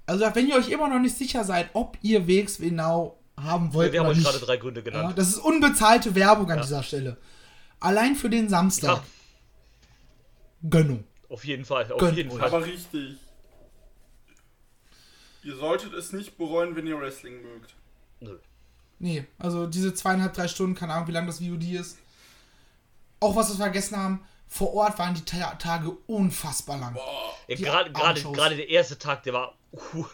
Also 0.07 0.25
wenn 0.35 0.47
ihr 0.49 0.57
euch 0.57 0.69
immer 0.69 0.89
noch 0.89 0.99
nicht 0.99 1.17
sicher 1.17 1.45
seid, 1.45 1.71
ob 1.73 1.97
ihr 2.03 2.27
Wegs 2.27 2.59
genau 2.59 3.19
haben 3.41 3.73
wollt 3.75 3.93
Wir 3.93 4.01
haben 4.01 4.09
euch 4.09 4.23
gerade 4.23 4.39
drei 4.39 4.57
Gründe 4.59 4.81
ja, 4.81 4.85
genannt. 4.85 5.19
das 5.19 5.29
ist 5.29 5.39
unbezahlte 5.39 6.15
Werbung 6.15 6.51
an 6.51 6.59
Ja. 6.59 6.63
dieser 6.63 6.83
Stelle. 6.83 7.17
Allein 7.81 8.15
für 8.15 8.31
den 8.31 8.49
Samstag. 8.49 8.99
Ja, 8.99 9.05
Gönnung. 10.71 11.05
auf 11.29 11.45
jeden 11.45 11.65
Fall. 11.65 11.91
Auf 11.93 11.99
Gönnt 11.99 12.17
jeden. 12.17 12.31
Fall. 12.31 12.43
Aber 12.43 12.65
richtig. 12.65 13.17
Ihr 15.43 15.57
solltet 15.57 15.93
es 15.93 16.13
nicht 16.13 16.39
bereuen, 16.39 16.75
wenn 16.77 16.87
ihr 16.87 16.99
Wrestling 16.99 17.43
mögt. 17.43 17.75
Nö. 18.21 18.39
Nee, 18.99 19.27
also 19.39 19.67
diese 19.67 19.93
zweieinhalb, 19.93 20.33
drei 20.33 20.49
Stunden, 20.49 20.75
keine 20.75 20.95
Ahnung, 20.95 21.09
wie 21.09 21.13
lang 21.13 21.27
das 21.27 21.41
VOD 21.41 21.65
ist. 21.75 21.99
Auch 23.21 23.37
was 23.37 23.51
wir 23.51 23.57
vergessen 23.57 23.97
haben, 23.99 24.21
vor 24.47 24.73
Ort 24.75 24.99
waren 24.99 25.15
die 25.15 25.25
Ta 25.25 25.55
Tage 25.57 25.91
unfassbar 26.07 26.79
lang. 26.79 26.97
Ja, 27.49 27.57
Gerade 27.57 27.93
gerade 27.93 28.23
gerade 28.23 28.57
der 28.57 28.69
erste 28.69 28.99
Tag, 28.99 29.23
der 29.25 29.33
war. 29.35 29.55
Uh, 29.73 30.05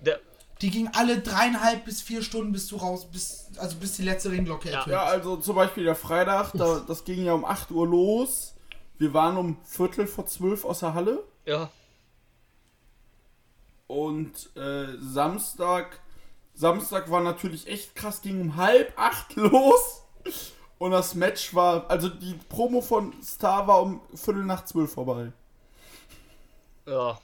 der, 0.00 0.20
Die 0.60 0.70
gingen 0.70 0.90
alle 0.94 1.20
dreieinhalb 1.20 1.84
bis 1.84 2.02
vier 2.02 2.22
Stunden, 2.22 2.52
bis 2.52 2.68
du 2.68 2.76
raus, 2.76 3.10
bis, 3.10 3.48
also 3.58 3.76
bis 3.76 3.96
die 3.96 4.02
letzte 4.02 4.30
Ringglocke 4.30 4.70
Ja. 4.70 4.86
Ja, 4.88 5.02
also 5.04 5.36
zum 5.36 5.56
Beispiel 5.56 5.84
der 5.84 5.94
Freitag, 5.96 6.52
da, 6.54 6.80
das 6.86 7.04
ging 7.04 7.24
ja 7.24 7.32
um 7.34 7.44
8 7.44 7.70
Uhr 7.70 7.86
los. 7.86 8.54
Wir 8.98 9.12
waren 9.14 9.36
um 9.36 9.56
Viertel 9.64 10.06
vor 10.06 10.26
zwölf 10.26 10.64
aus 10.64 10.80
der 10.80 10.94
Halle. 10.94 11.22
ja. 11.46 11.70
Und 13.88 14.56
äh, 14.56 14.86
Samstag, 15.00 16.00
Samstag 16.54 17.10
war 17.10 17.20
natürlich 17.20 17.66
echt 17.66 17.94
krass, 17.94 18.22
ging 18.22 18.40
um 18.40 18.56
halb 18.56 18.92
acht 18.96 19.34
los. 19.36 20.02
Und 20.78 20.92
das 20.92 21.14
Match 21.14 21.54
war, 21.54 21.90
also 21.90 22.08
die 22.08 22.34
Promo 22.48 22.80
von 22.80 23.12
Star 23.22 23.66
war 23.66 23.82
um 23.82 24.00
Viertel 24.14 24.44
nach 24.44 24.64
zwölf 24.64 24.94
vorbei. 24.94 25.32
Ja. 26.86 27.18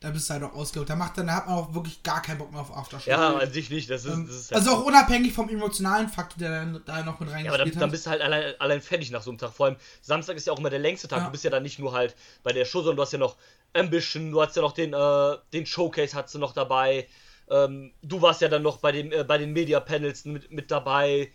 Da 0.00 0.08
bist 0.08 0.30
du 0.30 0.32
halt 0.34 0.42
auch 0.44 0.54
ausgelaugt. 0.54 0.88
Da, 0.88 0.96
macht, 0.96 1.18
dann- 1.18 1.26
da 1.26 1.34
hat 1.36 1.46
man 1.46 1.56
auch 1.58 1.74
wirklich 1.74 2.02
gar 2.02 2.22
keinen 2.22 2.38
Bock 2.38 2.50
mehr 2.52 2.62
auf 2.62 2.74
Aftershow. 2.74 3.10
Ja, 3.10 3.36
an 3.36 3.52
sich 3.52 3.68
nicht. 3.68 3.90
Das 3.90 4.06
ist, 4.06 4.12
Ähm, 4.14 4.26
das 4.26 4.36
ist 4.36 4.50
halt 4.50 4.62
also 4.66 4.76
auch 4.78 4.84
unabhängig 4.86 5.34
vom 5.34 5.50
emotionalen 5.50 6.08
Faktor, 6.08 6.38
der 6.38 6.50
dann 6.50 6.82
da 6.86 7.02
noch 7.02 7.20
mit 7.20 7.28
Ja, 7.28 7.34
aber 7.36 7.44
dann, 7.44 7.50
reingespielt 7.50 7.76
dann 7.76 7.82
hat. 7.82 7.90
bist 7.90 8.06
du 8.06 8.10
halt 8.10 8.22
allein, 8.22 8.54
allein 8.58 8.80
fertig 8.80 9.10
nach 9.10 9.20
so 9.22 9.30
einem 9.30 9.36
Tag. 9.38 9.52
Vor 9.52 9.66
allem 9.66 9.76
Samstag 10.00 10.36
ist 10.36 10.46
ja 10.46 10.54
auch 10.54 10.58
immer 10.58 10.70
der 10.70 10.78
längste 10.78 11.06
Tag. 11.06 11.18
Ja. 11.18 11.24
Du 11.26 11.32
bist 11.32 11.44
ja 11.44 11.50
dann 11.50 11.62
nicht 11.62 11.78
nur 11.78 11.92
halt 11.92 12.16
bei 12.42 12.52
der 12.52 12.64
Show, 12.64 12.78
sondern 12.80 12.96
du 12.96 13.02
hast 13.02 13.12
ja 13.12 13.18
noch 13.18 13.36
Ambition, 13.74 14.30
du 14.30 14.40
hast 14.40 14.56
ja 14.56 14.62
noch 14.62 14.72
den, 14.72 14.94
äh, 14.94 15.36
den 15.52 15.66
Showcase 15.66 16.16
hast 16.16 16.34
du 16.34 16.38
noch 16.38 16.54
dabei. 16.54 17.06
Ähm, 17.50 17.92
du 18.00 18.22
warst 18.22 18.40
ja 18.40 18.48
dann 18.48 18.62
noch 18.62 18.78
bei, 18.78 18.92
dem, 18.92 19.12
äh, 19.12 19.22
bei 19.24 19.36
den 19.36 19.52
Media 19.52 19.80
Panels 19.80 20.24
mit, 20.24 20.50
mit 20.50 20.70
dabei 20.70 21.30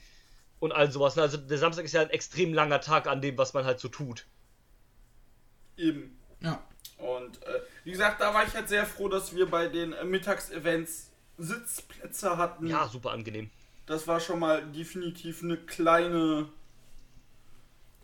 und 0.66 0.72
all 0.74 0.92
sowas. 0.92 1.18
Also 1.18 1.38
der 1.38 1.58
Samstag 1.58 1.86
ist 1.86 1.94
ja 1.94 2.02
ein 2.02 2.10
extrem 2.10 2.54
langer 2.54 2.82
Tag 2.82 3.08
an 3.08 3.22
dem, 3.22 3.38
was 3.38 3.54
man 3.54 3.64
halt 3.66 3.80
so 3.80 3.88
tut. 3.88 4.26
Eben. 5.78 6.18
Ja. 6.42 6.62
Und 6.98 7.42
äh, 7.44 7.60
wie 7.84 7.92
gesagt, 7.92 8.20
da 8.22 8.34
war 8.34 8.46
ich 8.46 8.54
halt 8.54 8.68
sehr 8.70 8.86
froh, 8.86 9.08
dass 9.10 9.36
wir 9.36 9.50
bei 9.50 9.68
den 9.68 9.94
äh, 9.94 10.04
Mittagsevents 10.04 11.12
Sitzplätze 11.38 12.38
hatten. 12.38 12.68
Ja, 12.68 12.88
super 12.88 13.12
angenehm. 13.12 13.50
Das 13.86 14.08
war 14.08 14.20
schon 14.20 14.40
mal 14.40 14.66
definitiv 14.72 15.44
eine 15.44 15.58
kleine 15.58 16.50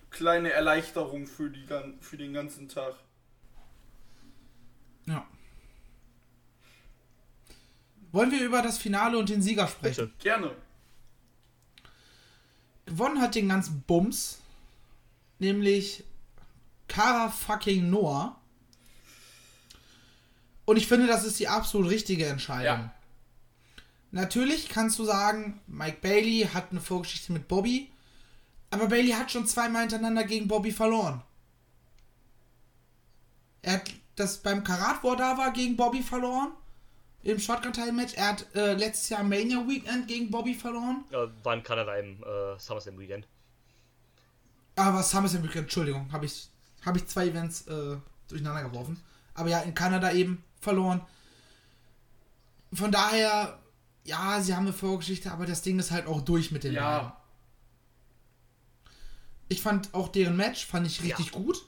kleine 0.10 0.52
Erleichterung 0.52 1.26
für, 1.26 1.50
die, 1.50 1.66
gan- 1.66 1.98
für 2.02 2.18
den 2.18 2.34
ganzen 2.34 2.68
Tag. 2.68 2.96
ja. 5.06 5.26
Wollen 8.12 8.30
wir 8.32 8.44
über 8.44 8.62
das 8.62 8.78
Finale 8.78 9.18
und 9.18 9.30
den 9.30 9.42
Sieger 9.42 9.70
sprechen? 9.70 10.08
Bitte. 10.08 10.24
Gerne. 10.24 10.52
Gewonnen 12.92 13.22
hat 13.22 13.36
den 13.36 13.48
ganzen 13.48 13.84
Bums, 13.88 14.40
nämlich 15.40 16.04
Kara 16.90 17.30
fucking 17.30 17.90
Noah. 17.90 18.36
Und 20.66 20.76
ich 20.76 20.88
finde, 20.88 21.08
das 21.08 21.24
ist 21.24 21.40
die 21.40 21.48
absolut 21.48 21.90
richtige 21.90 22.26
Entscheidung. 22.26 22.66
Ja. 22.66 22.94
Natürlich 24.12 24.68
kannst 24.68 25.00
du 25.00 25.06
sagen, 25.06 25.62
Mike 25.68 26.00
Bailey 26.02 26.50
hat 26.54 26.72
eine 26.72 26.82
Vorgeschichte 26.82 27.32
mit 27.32 27.48
Bobby, 27.48 27.90
aber 28.72 28.88
Bailey 28.88 29.12
hat 29.12 29.32
schon 29.32 29.48
zweimal 29.48 29.84
hintereinander 29.84 30.26
gegen 30.26 30.50
Bobby 30.50 30.74
verloren. 30.74 31.22
Er 33.62 33.76
hat 33.76 33.90
das 34.18 34.40
beim 34.40 34.66
Karat, 34.66 35.02
wo 35.02 35.12
er 35.12 35.16
da 35.16 35.38
war, 35.38 35.54
gegen 35.54 35.78
Bobby 35.78 36.04
verloren. 36.04 36.52
Im 37.24 37.40
Shotgun-Teil-Match. 37.40 38.16
Er 38.16 38.30
hat 38.30 38.56
äh, 38.56 38.74
letztes 38.74 39.10
Jahr 39.10 39.24
Mania 39.24 39.58
Weekend 39.68 40.08
gegen 40.08 40.32
Bobby 40.32 40.56
verloren. 40.56 41.04
Ja, 41.12 41.28
war 41.44 41.54
in 41.54 41.64
Kanada 41.64 41.96
im 41.96 42.22
äh, 42.24 42.58
SummerSlam 42.58 42.98
Weekend. 42.98 43.28
Aber 44.76 45.04
SummerSlam 45.04 45.44
Weekend, 45.44 45.64
Entschuldigung, 45.64 46.12
habe 46.12 46.26
ich, 46.26 46.50
hab 46.84 46.96
ich 46.96 47.06
zwei 47.08 47.28
Events 47.28 47.68
äh, 47.68 47.98
durcheinander 48.28 48.68
geworfen. 48.68 49.00
Aber 49.36 49.50
ja, 49.50 49.60
in 49.60 49.76
Kanada 49.76 50.12
eben 50.12 50.44
verloren. 50.60 51.02
Von 52.74 52.92
daher, 52.92 53.60
ja, 54.04 54.42
sie 54.42 54.56
haben 54.56 54.66
eine 54.66 54.74
Vorgeschichte, 54.74 55.32
aber 55.32 55.46
das 55.46 55.62
Ding 55.62 55.78
ist 55.78 55.92
halt 55.92 56.08
auch 56.08 56.22
durch 56.22 56.52
mit 56.52 56.64
den 56.64 56.74
beiden. 56.74 56.88
Ja. 56.88 57.18
Ich 59.48 59.62
fand 59.62 59.94
auch 59.94 60.08
deren 60.08 60.38
Match, 60.38 60.66
fand 60.66 60.88
ich 60.88 61.04
richtig 61.04 61.32
gut. 61.32 61.66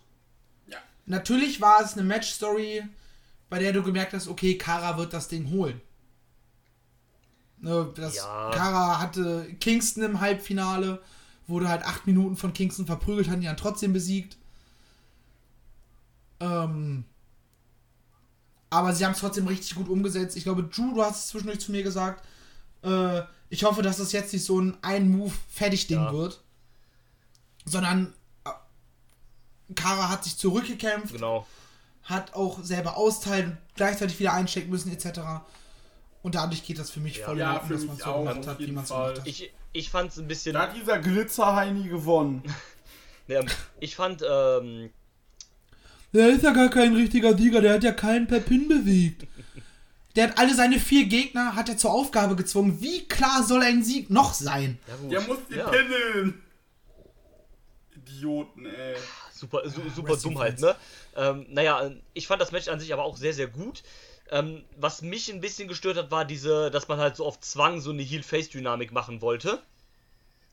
Ja. 0.67 0.77
Natürlich 1.05 1.59
war 1.59 1.81
es 1.81 1.93
eine 1.93 2.03
Match-Story, 2.03 2.84
bei 3.53 3.59
der 3.59 3.71
du 3.71 3.84
gemerkt 3.84 4.13
hast, 4.13 4.27
okay, 4.27 4.57
Kara 4.57 4.97
wird 4.97 5.13
das 5.13 5.27
Ding 5.27 5.51
holen. 5.51 5.80
Ne, 7.59 7.88
das, 7.95 8.15
Ja. 8.15 8.49
Kara 8.51 8.99
hatte 8.99 9.45
Kingston 9.59 10.01
im 10.03 10.19
Halbfinale, 10.21 10.99
wurde 11.45 11.69
halt 11.69 11.84
acht 11.84 12.07
Minuten 12.07 12.35
von 12.35 12.51
Kingston 12.51 12.88
verprügelt, 12.88 13.30
hat 13.30 13.38
ihn 13.38 13.43
dann 13.43 13.55
trotzdem 13.55 13.93
besiegt. 13.93 14.38
Ähm, 16.39 17.05
aber 18.71 18.93
sie 18.95 19.05
haben 19.05 19.11
es 19.11 19.19
trotzdem 19.19 19.45
richtig 19.45 19.75
gut 19.75 19.88
umgesetzt. 19.88 20.35
Ich 20.35 20.45
glaube, 20.45 20.63
Drew, 20.63 20.95
du 20.95 21.03
hast 21.03 21.19
es 21.19 21.27
zwischendurch 21.27 21.59
zu 21.59 21.71
mir 21.71 21.84
gesagt. 21.84 22.25
Äh, 22.81 23.21
ich 23.51 23.63
hoffe, 23.65 23.84
dass 23.84 23.97
das 23.97 24.13
jetzt 24.13 24.34
nicht 24.34 24.45
so 24.45 24.59
ein 24.59 24.75
Ein-Move-Fertig-Ding 24.81 25.99
Ja. 25.99 26.11
wird. 26.11 26.41
Sondern 27.65 28.13
äh, 28.45 28.49
Kara 29.75 30.09
hat 30.09 30.23
sich 30.23 30.38
zurückgekämpft, 30.38 31.13
Genau. 31.13 31.45
Hat 32.03 32.34
auch 32.34 32.63
selber 32.63 32.97
austeilen, 32.97 33.57
gleichzeitig 33.75 34.19
wieder 34.19 34.34
einstecken 34.34 34.69
müssen, 34.69 34.91
etc. 34.91 35.19
Und 36.21 36.35
dadurch 36.35 36.65
geht 36.65 36.80
das 36.80 36.89
für 36.91 36.99
mich 36.99 37.17
Ja. 37.17 37.25
voll 37.25 37.34
in 37.35 37.39
Ja, 37.39 37.53
Ordnung, 37.53 37.67
für 37.67 37.73
dass 37.75 37.85
man 37.85 37.97
so 37.97 38.03
auch, 38.05 38.19
gemacht 38.25 38.47
hat, 38.47 38.59
wie 38.59 38.71
man 38.71 38.84
es 38.84 38.89
gemacht 38.89 39.19
hat. 39.19 39.27
Ich, 39.27 39.51
ich 39.71 39.89
fand 39.89 40.11
es 40.11 40.19
ein 40.19 40.27
bisschen. 40.27 40.53
Da 40.53 40.63
hat 40.63 40.75
dieser 40.75 40.99
Glitzerheini 40.99 41.88
gewonnen. 41.89 42.43
Ja, 43.25 43.39
ich 43.80 43.95
fand, 43.95 44.21
ähm, 44.30 44.89
Der 46.13 46.27
ist 46.27 46.43
ja 46.43 46.51
gar 46.51 46.69
kein 46.69 46.93
richtiger 46.93 47.38
Sieger, 47.38 47.61
der 47.61 47.75
hat 47.75 47.84
ja 47.85 47.93
keinen 47.93 48.27
per 48.27 48.41
Pin 48.41 48.67
besiegt. 48.67 49.25
Der 50.17 50.27
hat 50.27 50.38
alle 50.38 50.53
seine 50.53 50.77
vier 50.77 51.05
Gegner, 51.05 51.55
hat 51.55 51.69
er 51.69 51.77
zur 51.77 51.91
Aufgabe 51.93 52.35
gezwungen. 52.35 52.81
Wie 52.81 53.07
klar 53.07 53.41
soll 53.43 53.61
ein 53.61 53.81
Sieg 53.81 54.09
noch 54.09 54.34
sein? 54.34 54.77
ja. 54.88 55.07
Der 55.09 55.21
muss 55.21 55.38
die 55.49 55.55
ja. 55.55 55.69
pinnen. 55.69 56.43
Idioten, 57.95 58.65
ey. 58.65 58.95
Super, 59.44 59.70
su 59.70 59.82
super 59.90 60.14
Wrestling 60.14 60.36
dumm 60.36 60.41
halt, 60.41 60.61
ne? 60.61 60.74
Ähm, 61.18 61.45
naja, 61.49 61.91
ich 62.14 62.28
fand 62.28 62.41
das 62.41 62.53
Match 62.53 62.70
an 62.70 62.80
sich 62.80 62.94
aber 62.94 63.03
auch 63.03 63.18
sehr, 63.18 63.34
sehr 63.34 63.48
gut. 63.48 63.84
Ähm, 64.32 64.64
was 64.78 65.02
mich 65.02 65.30
ein 65.30 65.41
bisschen 65.41 65.68
gestört 65.68 65.98
hat, 65.98 66.11
war 66.11 66.24
diese, 66.24 66.72
dass 66.72 66.88
man 66.88 66.98
halt 66.98 67.18
so 67.18 67.26
auf 67.26 67.41
Zwang 67.41 67.82
so 67.82 67.90
eine 67.91 68.03
Heel-Face-Dynamik 68.03 68.94
machen 68.94 69.22
wollte. 69.22 69.61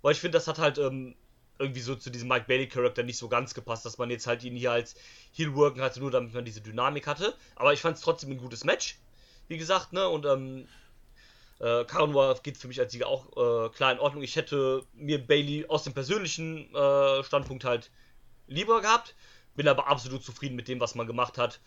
Weil 0.03 0.13
ich 0.13 0.19
finde, 0.19 0.39
das 0.39 0.49
hat 0.49 0.59
halt 0.59 0.79
ähm, 0.79 1.15
irgendwie 1.61 1.81
so 1.81 1.95
zu 1.95 2.11
diesem 2.11 2.27
Mike 2.27 2.47
Bailey-Charakter 2.49 3.05
nicht 3.05 3.19
so 3.19 3.29
ganz 3.29 3.55
gepasst, 3.55 3.87
dass 3.87 3.97
man 3.97 4.11
jetzt 4.11 4.27
halt 4.27 4.43
ihn 4.43 4.57
hier 4.57 4.73
als 4.73 4.97
Heel 5.33 5.55
worken 5.55 5.83
hatte, 5.83 6.01
nur 6.01 6.11
damit 6.11 6.35
man 6.35 6.45
diese 6.45 6.63
Dynamik 6.63 7.07
hatte. 7.07 7.33
Aber 7.55 7.73
ich 7.73 7.81
fand 7.81 7.97
es 7.97 8.03
trotzdem 8.03 8.33
ein 8.33 8.39
gutes 8.39 8.65
Match, 8.65 8.99
wie 9.47 9.57
gesagt, 9.57 9.93
ne? 9.93 10.09
Und 10.09 10.27
ähm, 10.27 10.67
äh, 11.61 11.85
Karen 11.85 12.13
war 12.13 12.35
geht 12.43 12.57
für 12.57 12.67
mich 12.67 12.81
als 12.81 12.91
Sieger 12.91 13.07
auch 13.07 13.27
äh, 13.37 13.69
klar 13.69 13.93
in 13.93 14.01
Ordnung. 14.01 14.25
Ich 14.25 14.35
hätte 14.35 14.83
mir 14.95 15.25
Bailey 15.25 15.67
aus 15.69 15.85
dem 15.85 15.93
persönlichen 15.93 16.75
äh, 16.75 17.23
Standpunkt 17.23 17.65
halt 17.65 17.91
lieber 18.51 18.81
gehabt. 18.83 19.15
Bin 19.57 19.67
aber 19.69 19.89
absolut 19.89 20.23
zufrieden 20.23 20.57
mit 20.57 20.69
dem, 20.69 20.81
was 20.81 20.95
man 20.95 21.07
gemacht 21.07 21.39
hat. 21.39 21.61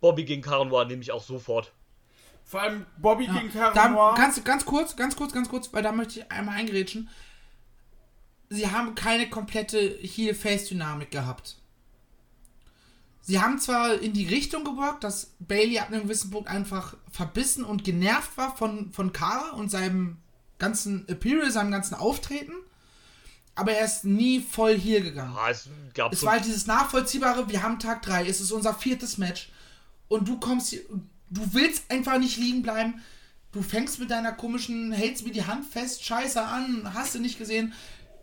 Bobby 0.00 0.24
gegen 0.24 0.42
Karen 0.42 0.70
war 0.70 0.84
nehme 0.84 1.02
ich 1.02 1.12
auch 1.12 1.22
sofort. 1.22 1.72
Vor 2.44 2.60
allem 2.62 2.86
Bobby 2.98 3.24
Ja. 3.26 3.34
gegen 3.34 3.52
Da, 3.52 3.70
Karanoir. 3.70 4.14
ganz, 4.14 4.42
ganz 4.44 4.64
kurz, 4.64 4.96
ganz 4.96 5.16
kurz, 5.16 5.32
ganz 5.32 5.48
kurz, 5.48 5.72
weil 5.72 5.82
da 5.82 5.92
möchte 5.92 6.20
ich 6.20 6.30
einmal 6.32 6.56
eingrätschen. 6.56 7.08
Sie 8.48 8.70
haben 8.70 8.94
keine 8.94 9.28
komplette 9.28 9.78
Heel-Face-Dynamik 10.00 11.10
gehabt. 11.10 11.56
sie 13.22 13.40
haben 13.40 13.58
zwar 13.58 13.94
in 13.94 14.12
die 14.12 14.28
Richtung 14.28 14.62
geworkt, 14.62 15.02
dass 15.02 15.34
Bailey 15.40 15.80
ab 15.80 15.88
einem 15.90 16.02
gewissen 16.04 16.30
Punkt 16.30 16.48
einfach 16.48 16.96
verbissen 17.10 17.64
und 17.64 17.82
genervt 17.82 18.36
war 18.36 18.56
von, 18.56 18.92
von 18.92 19.12
Kara 19.12 19.50
und 19.56 19.68
seinem 19.68 20.18
ganzen 20.58 21.08
Appeal, 21.08 21.50
seinem 21.50 21.72
ganzen 21.72 21.94
Auftreten, 21.94 22.52
aber 23.56 23.72
er 23.72 23.84
ist 23.84 24.04
nie 24.04 24.40
voll 24.40 24.76
hier 24.78 25.00
gegangen. 25.00 25.34
Ah, 25.36 25.50
es 25.50 25.68
gab 25.94 26.12
Es 26.12 26.22
war 26.22 26.32
halt 26.34 26.44
dieses 26.44 26.66
nachvollziehbare, 26.66 27.48
wir 27.48 27.62
haben 27.62 27.78
Tag 27.80 28.02
3, 28.02 28.26
es 28.28 28.40
ist 28.40 28.52
unser 28.52 28.72
viertes 28.74 29.18
Match 29.18 29.48
und 30.08 30.28
du 30.28 30.38
kommst 30.38 30.68
hier, 30.70 30.80
du 31.30 31.42
willst 31.54 31.90
einfach 31.90 32.18
nicht 32.18 32.36
liegen 32.36 32.62
bleiben. 32.62 33.02
Du 33.52 33.62
fängst 33.62 33.98
mit 33.98 34.10
deiner 34.10 34.32
komischen, 34.32 34.92
hältst 34.92 35.24
mir 35.24 35.32
die 35.32 35.44
Hand 35.46 35.64
fest, 35.66 36.04
scheiße 36.04 36.42
an, 36.42 36.92
hast 36.94 37.14
du 37.14 37.18
nicht 37.20 37.38
gesehen. 37.38 37.72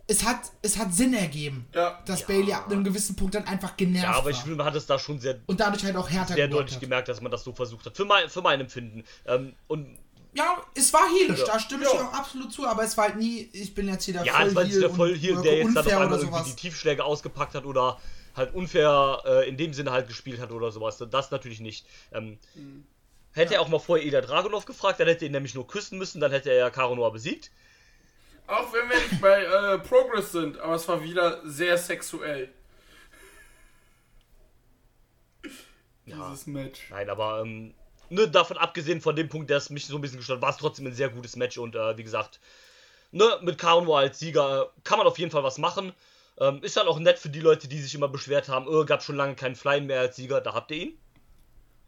Es 0.06 0.22
hat, 0.22 0.38
es 0.62 0.76
hat 0.78 0.94
Sinn 0.94 1.12
ergeben, 1.14 1.66
Ja. 1.74 1.98
dass 2.06 2.26
Bailey 2.26 2.52
ab 2.52 2.70
einem 2.70 2.84
gewissen 2.84 3.16
Punkt 3.16 3.34
dann 3.34 3.44
einfach 3.46 3.76
genervt 3.76 4.04
ja, 4.04 4.12
aber 4.14 4.30
ich 4.30 4.36
war. 4.36 4.42
finde, 4.44 4.56
man 4.58 4.66
hat 4.66 4.74
es 4.76 4.86
da 4.86 4.98
schon 4.98 5.18
sehr, 5.18 5.40
Und 5.46 5.58
dadurch 5.60 5.82
halt 5.82 5.96
auch 5.96 6.08
härter 6.10 6.34
sehr 6.34 6.46
deutlich 6.46 6.74
hat. 6.76 6.80
gemerkt, 6.82 7.08
dass 7.08 7.20
man 7.22 7.32
das 7.32 7.42
so 7.42 7.52
versucht 7.54 7.86
hat. 7.86 7.96
Für 7.96 8.04
mein, 8.04 8.28
für 8.28 8.42
mein 8.42 8.60
Empfinden. 8.60 9.02
Ähm, 9.26 9.54
und 9.66 9.98
Ja, 10.34 10.62
es 10.74 10.92
war 10.92 11.08
heelisch, 11.08 11.40
Ja. 11.40 11.46
da 11.46 11.58
stimme 11.60 11.84
ich 11.84 11.92
Ja. 11.92 11.98
dir 11.98 12.08
auch 12.08 12.12
absolut 12.12 12.52
zu, 12.52 12.66
aber 12.66 12.82
es 12.82 12.96
war 12.96 13.04
halt 13.04 13.16
nie, 13.16 13.48
ich 13.52 13.72
bin 13.74 13.86
jetzt 13.88 14.04
hier 14.04 14.14
der 14.14 14.24
ja, 14.24 14.44
es 14.44 14.54
war 14.54 14.64
jetzt 14.64 14.82
der 14.82 14.90
voll 14.90 15.14
hier, 15.16 15.40
der 15.40 15.58
jetzt 15.58 15.68
dann 15.76 15.78
auf 15.78 15.84
unfair 15.86 16.00
einmal 16.00 16.18
oder 16.18 16.26
irgendwie 16.28 16.50
die 16.50 16.56
Tiefschläge 16.56 17.04
ausgepackt 17.04 17.54
hat 17.54 17.64
oder 17.64 18.00
halt 18.34 18.52
unfair 18.52 19.22
äh, 19.24 19.48
in 19.48 19.56
dem 19.56 19.72
Sinne 19.74 19.92
halt 19.92 20.08
gespielt 20.08 20.40
hat 20.40 20.50
oder 20.50 20.72
sowas. 20.72 20.98
Das 21.10 21.30
natürlich 21.30 21.60
nicht. 21.60 21.86
Ähm, 22.12 22.38
Hätte 23.32 23.54
er 23.54 23.60
auch 23.62 23.68
mal 23.68 23.78
vorher 23.80 24.04
Ilya 24.06 24.20
Dragunov 24.20 24.64
gefragt, 24.64 25.00
dann 25.00 25.08
hätte 25.08 25.24
er 25.24 25.26
ihn 25.26 25.32
nämlich 25.32 25.54
nur 25.56 25.66
küssen 25.66 25.98
müssen, 25.98 26.20
dann 26.20 26.30
hätte 26.30 26.50
er 26.50 26.56
ja 26.56 26.70
Karo 26.70 26.94
Noah 26.94 27.12
besiegt. 27.12 27.50
Auch 28.46 28.72
wenn 28.72 28.88
wir 28.88 28.96
nicht 28.96 29.20
bei 29.20 29.42
äh, 29.44 29.78
Progress 29.78 30.30
sind, 30.32 30.58
aber 30.58 30.74
es 30.74 30.86
war 30.86 31.02
wieder 31.02 31.40
sehr 31.44 31.76
sexuell. 31.78 32.48
Ja. 36.06 36.28
Dieses 36.30 36.46
Match. 36.46 36.88
Nein, 36.90 37.08
aber 37.10 37.40
ähm, 37.40 37.74
ne, 38.10 38.28
davon 38.28 38.56
abgesehen 38.56 39.00
von 39.00 39.16
dem 39.16 39.28
Punkt, 39.28 39.50
der 39.50 39.58
es 39.58 39.70
mich 39.70 39.86
so 39.86 39.96
ein 39.96 40.00
bisschen 40.00 40.18
gestört 40.18 40.38
hat, 40.38 40.42
war 40.42 40.50
es 40.50 40.56
trotzdem 40.56 40.86
ein 40.86 40.94
sehr 40.94 41.08
gutes 41.08 41.36
Match 41.36 41.58
und 41.58 41.74
äh, 41.74 41.96
wie 41.96 42.04
gesagt, 42.04 42.40
ne, 43.12 43.24
mit 43.42 43.58
Karo 43.58 43.96
als 43.96 44.18
Sieger 44.18 44.62
äh, 44.62 44.80
kann 44.84 44.98
man 44.98 45.06
auf 45.06 45.18
jeden 45.18 45.30
Fall 45.30 45.44
was 45.44 45.58
machen. 45.58 45.92
Ähm, 46.38 46.62
ist 46.62 46.76
dann 46.76 46.88
auch 46.88 46.98
nett 46.98 47.18
für 47.18 47.28
die 47.28 47.40
Leute, 47.40 47.68
die 47.68 47.80
sich 47.80 47.94
immer 47.94 48.08
beschwert 48.08 48.48
haben, 48.48 48.66
äh, 48.66 48.84
gab 48.84 49.02
schon 49.02 49.16
lange 49.16 49.36
keinen 49.36 49.54
Fly 49.54 49.80
mehr 49.80 50.00
als 50.00 50.16
Sieger, 50.16 50.40
da 50.40 50.52
habt 50.52 50.70
ihr 50.72 50.78
ihn. 50.78 50.98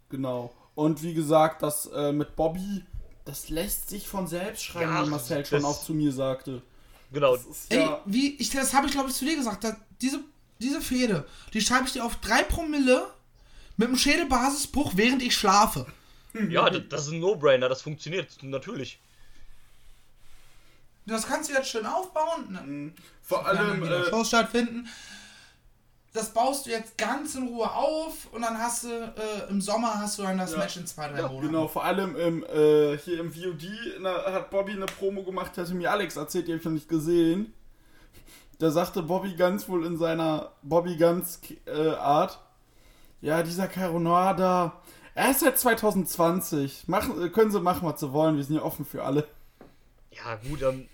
Genau. 0.08 0.54
Und 0.76 1.02
wie 1.02 1.14
gesagt, 1.14 1.62
das 1.62 1.86
äh, 1.86 2.12
mit 2.12 2.36
Bobby, 2.36 2.84
das 3.24 3.48
lässt 3.48 3.88
sich 3.88 4.06
von 4.06 4.28
selbst 4.28 4.64
schreiben, 4.64 4.92
Ja, 4.92 5.04
wie 5.04 5.10
Marcel 5.10 5.44
schon 5.44 5.64
auch 5.64 5.82
zu 5.82 5.94
mir 5.94 6.12
sagte. 6.12 6.62
Genau. 7.12 7.36
Das 7.36 7.44
ist 7.44 7.72
Ey, 7.72 7.80
ja. 7.80 8.00
wie, 8.06 8.36
ich, 8.36 8.50
das 8.50 8.72
habe 8.72 8.86
ich 8.86 8.92
glaube 8.92 9.10
ich 9.10 9.16
zu 9.16 9.24
dir 9.24 9.36
gesagt, 9.36 9.64
da, 9.64 9.76
diese, 10.00 10.20
diese 10.60 10.80
Fehde, 10.80 11.26
die 11.52 11.60
schreibe 11.60 11.86
ich 11.86 11.92
dir 11.92 12.04
auf 12.04 12.16
3 12.16 12.44
Promille 12.44 13.08
mit 13.76 13.88
einem 13.88 13.96
Schädelbasisbruch, 13.96 14.92
während 14.94 15.22
ich 15.22 15.36
schlafe. 15.36 15.86
Ja, 16.50 16.68
das, 16.70 16.82
das 16.88 17.06
ist 17.06 17.12
ein 17.12 17.20
No-Brainer, 17.20 17.68
das 17.68 17.82
funktioniert 17.82 18.42
natürlich. 18.42 19.00
Das 21.06 21.26
kannst 21.26 21.48
du 21.50 21.54
jetzt 21.54 21.68
schön 21.68 21.86
aufbauen. 21.86 22.50
Ne? 22.50 22.92
Vor 23.22 23.38
Sofern 23.38 23.56
allem, 23.58 23.82
äh, 23.84 24.04
Shows 24.10 24.28
stattfinden. 24.28 24.88
Das 26.12 26.30
baust 26.30 26.64
du 26.66 26.70
jetzt 26.70 26.96
ganz 26.96 27.34
in 27.34 27.46
Ruhe 27.46 27.70
auf 27.70 28.32
und 28.32 28.40
dann 28.40 28.58
hast 28.58 28.84
du 28.84 28.88
äh, 28.88 29.50
im 29.50 29.60
Sommer 29.60 29.98
hast 29.98 30.18
du 30.18 30.22
dann 30.22 30.38
das 30.38 30.52
Ja. 30.52 30.58
Match 30.58 30.78
in 30.78 30.86
zwei, 30.86 31.08
drei 31.08 31.18
ja, 31.20 31.28
Monaten. 31.28 31.46
genau, 31.48 31.68
vor 31.68 31.84
allem 31.84 32.16
im, 32.16 32.42
äh, 32.44 32.96
hier 32.96 33.20
im 33.20 33.32
VOD 33.32 33.66
na, 34.00 34.32
hat 34.32 34.50
Bobby 34.50 34.72
eine 34.72 34.86
Promo 34.86 35.22
gemacht, 35.24 35.58
hatte 35.58 35.74
mir 35.74 35.90
Alex 35.90 36.16
erzählt, 36.16 36.48
die 36.48 36.52
habe 36.52 36.58
ich 36.60 36.64
noch 36.64 36.72
nicht 36.72 36.88
gesehen. 36.88 37.52
Da 38.58 38.70
sagte 38.70 39.02
Bobby 39.02 39.34
ganz 39.34 39.68
wohl 39.68 39.84
in 39.84 39.98
seiner 39.98 40.52
Bobby 40.62 40.96
Guns 40.96 41.38
äh, 41.66 41.90
Art, 41.90 42.38
ja, 43.20 43.42
dieser 43.42 43.68
Caronoir 43.68 44.34
da, 44.34 44.80
er 45.16 45.30
ist 45.32 45.40
seit 45.40 45.58
2020. 45.58 46.88
Machen, 46.88 47.22
äh, 47.24 47.28
können 47.30 47.50
sie 47.50 47.60
machen, 47.60 47.88
was 47.88 48.00
sie 48.00 48.12
wollen, 48.12 48.36
wir 48.36 48.44
sind 48.44 48.56
ja 48.56 48.62
offen 48.62 48.84
für 48.84 49.02
alle. 49.04 49.26
Ja, 50.12 50.36
gut, 50.36 50.62
ähm, 50.62 50.88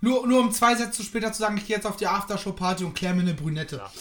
Nur, 0.00 0.26
nur 0.26 0.40
um 0.40 0.52
zwei 0.52 0.74
Sätze 0.76 1.02
später 1.02 1.32
zu 1.32 1.40
sagen, 1.40 1.56
ich 1.56 1.66
gehe 1.66 1.76
jetzt 1.76 1.86
auf 1.86 1.96
die 1.96 2.06
Aftershow-Party 2.06 2.84
und 2.84 2.94
klär 2.94 3.14
mir 3.14 3.22
eine 3.22 3.34
Brünette. 3.34 3.76
Ja. 3.76 3.92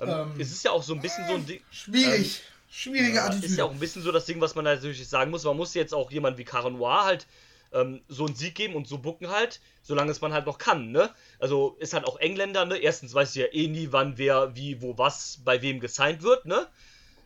ähm, 0.00 0.32
Ähm, 0.32 0.40
es 0.40 0.50
ist 0.52 0.64
ja 0.64 0.70
auch 0.72 0.82
so 0.82 0.94
ein 0.94 1.00
bisschen 1.00 1.26
so 1.26 1.34
ein 1.34 1.46
Ding. 1.46 1.60
Schwierig. 1.70 2.42
Schwierige 2.68 3.16
Ja, 3.16 3.26
Attitüde. 3.26 3.46
ist 3.46 3.56
ja 3.58 3.64
auch 3.64 3.70
ein 3.70 3.78
bisschen 3.78 4.02
so 4.02 4.10
das 4.10 4.24
Ding, 4.26 4.40
was 4.40 4.54
man 4.54 4.64
natürlich 4.64 5.06
sagen 5.08 5.30
muss. 5.30 5.44
Man 5.44 5.56
muss 5.56 5.74
jetzt 5.74 5.94
auch 5.94 6.10
jemand 6.10 6.38
wie 6.38 6.44
Cara 6.44 6.70
Noir 6.70 7.04
halt 7.04 7.26
ähm, 7.72 8.02
so 8.08 8.26
einen 8.26 8.34
Sieg 8.34 8.54
geben 8.56 8.74
und 8.74 8.88
so 8.88 8.98
bucken 8.98 9.30
halt, 9.30 9.60
solange 9.82 10.10
es 10.10 10.20
man 10.20 10.32
halt 10.32 10.46
noch 10.46 10.58
kann, 10.58 10.90
ne? 10.90 11.10
Also 11.38 11.76
ist 11.78 11.92
halt 11.92 12.04
auch 12.06 12.18
Engländer, 12.18 12.64
ne? 12.64 12.76
Erstens 12.78 13.14
weißt 13.14 13.36
du 13.36 13.40
ja 13.40 13.46
eh 13.52 13.68
nie, 13.68 13.88
wann 13.92 14.18
wer, 14.18 14.56
wie, 14.56 14.80
wo, 14.82 14.98
was 14.98 15.40
bei 15.44 15.62
wem 15.62 15.78
gesigned 15.80 16.22
wird, 16.22 16.46
ne? 16.46 16.66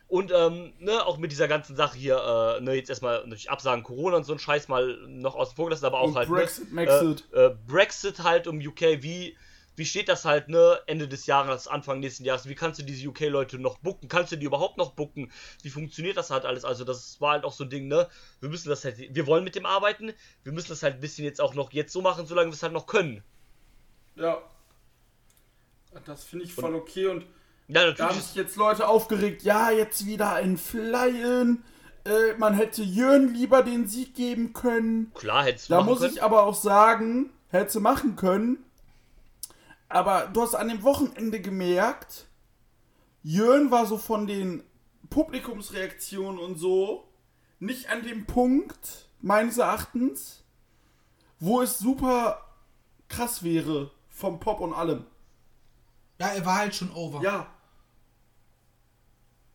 Und 0.09 0.31
ähm, 0.35 0.73
ne, 0.79 1.05
auch 1.05 1.17
mit 1.17 1.31
dieser 1.31 1.47
ganzen 1.47 1.75
Sache 1.75 1.95
hier, 1.95 2.57
äh, 2.57 2.61
ne, 2.61 2.73
jetzt 2.73 2.89
erstmal 2.89 3.21
natürlich 3.21 3.51
absagen 3.51 3.83
Corona 3.83 4.17
und 4.17 4.23
so 4.23 4.33
ein 4.33 4.39
Scheiß 4.39 4.67
mal 4.67 4.97
noch 5.07 5.35
außen 5.35 5.55
vor 5.55 5.65
gelassen, 5.65 5.85
aber 5.85 5.99
auch 5.99 6.07
Und 6.07 6.15
halt 6.15 6.29
Brexit, 6.29 6.73
ne. 6.73 6.83
Äh, 6.83 7.45
äh, 7.45 7.55
Brexit 7.67 8.23
halt 8.23 8.47
um 8.47 8.57
UK, 8.57 9.03
wie 9.03 9.37
wie 9.75 9.85
steht 9.85 10.09
das 10.09 10.25
halt, 10.25 10.49
ne, 10.49 10.81
Ende 10.87 11.07
des 11.07 11.25
Jahres, 11.25 11.69
Anfang 11.69 12.01
nächsten 12.01 12.25
Jahres, 12.25 12.49
wie 12.49 12.55
kannst 12.55 12.81
du 12.81 12.83
diese 12.83 13.07
UK-Leute 13.07 13.59
noch 13.59 13.77
bucken? 13.77 14.09
Kannst 14.09 14.31
du 14.33 14.35
die 14.35 14.45
überhaupt 14.45 14.77
noch 14.77 14.91
bucken? 14.91 15.31
Wie 15.61 15.69
funktioniert 15.69 16.17
das 16.17 16.31
halt 16.31 16.43
alles? 16.43 16.65
Also, 16.65 16.83
das 16.83 17.21
war 17.21 17.31
halt 17.31 17.45
auch 17.45 17.53
so 17.53 17.63
ein 17.63 17.69
Ding, 17.69 17.87
ne? 17.87 18.09
Wir 18.41 18.49
müssen 18.49 18.67
das 18.67 18.83
halt, 18.83 18.97
wir 18.97 19.25
wollen 19.25 19.45
mit 19.45 19.55
dem 19.55 19.65
arbeiten, 19.65 20.11
wir 20.43 20.51
müssen 20.51 20.67
das 20.67 20.83
halt 20.83 20.95
ein 20.95 20.99
bisschen 20.99 21.23
jetzt 21.23 21.39
auch 21.39 21.53
noch 21.53 21.71
jetzt 21.71 21.93
so 21.93 22.01
machen, 22.01 22.25
solange 22.25 22.49
wir 22.49 22.55
es 22.55 22.63
halt 22.63 22.73
noch 22.73 22.87
können. 22.87 23.23
Ja. 24.15 24.41
Das 26.05 26.25
finde 26.25 26.43
ich 26.43 26.53
voll 26.53 26.75
okay 26.75 27.05
und 27.05 27.25
Ja, 27.69 27.81
Da 27.81 27.87
natürlich. 27.87 28.09
haben 28.11 28.17
ist- 28.19 28.27
sich 28.27 28.35
jetzt 28.35 28.55
Leute 28.57 28.87
aufgeregt, 28.87 29.43
ja, 29.43 29.69
jetzt 29.71 30.05
wieder 30.05 30.33
ein 30.33 30.57
Flyen. 30.57 31.63
Äh, 32.05 32.33
man 32.37 32.53
hätte 32.55 32.81
Jörn 32.83 33.33
lieber 33.33 33.61
den 33.63 33.87
Sieg 33.87 34.15
geben 34.15 34.53
können. 34.53 35.11
Klar, 35.13 35.43
hättest 35.45 35.69
du 35.69 35.73
Da 35.75 35.81
muss 35.83 35.99
können. 35.99 36.13
ich 36.13 36.23
aber 36.23 36.43
auch 36.43 36.55
sagen, 36.55 37.29
hätte 37.49 37.71
sie 37.73 37.79
machen 37.79 38.15
können. 38.15 38.63
Aber 39.87 40.27
du 40.33 40.41
hast 40.41 40.55
an 40.55 40.67
dem 40.69 40.83
Wochenende 40.83 41.39
gemerkt, 41.41 42.25
Jörn 43.23 43.69
war 43.71 43.85
so 43.85 43.97
von 43.97 44.27
den 44.27 44.63
Publikumsreaktionen 45.09 46.39
und 46.39 46.55
so 46.57 47.07
nicht 47.59 47.89
an 47.89 48.03
dem 48.03 48.25
Punkt, 48.25 49.07
meines 49.21 49.57
Erachtens, 49.57 50.43
wo 51.39 51.61
es 51.61 51.77
super 51.79 52.45
krass 53.09 53.43
wäre, 53.43 53.91
vom 54.09 54.39
Pop 54.39 54.59
und 54.61 54.73
allem. 54.73 55.05
ja, 56.19 56.27
er 56.27 56.45
war 56.45 56.57
halt 56.57 56.75
schon 56.75 56.91
over. 56.93 57.21
Ja, 57.21 57.47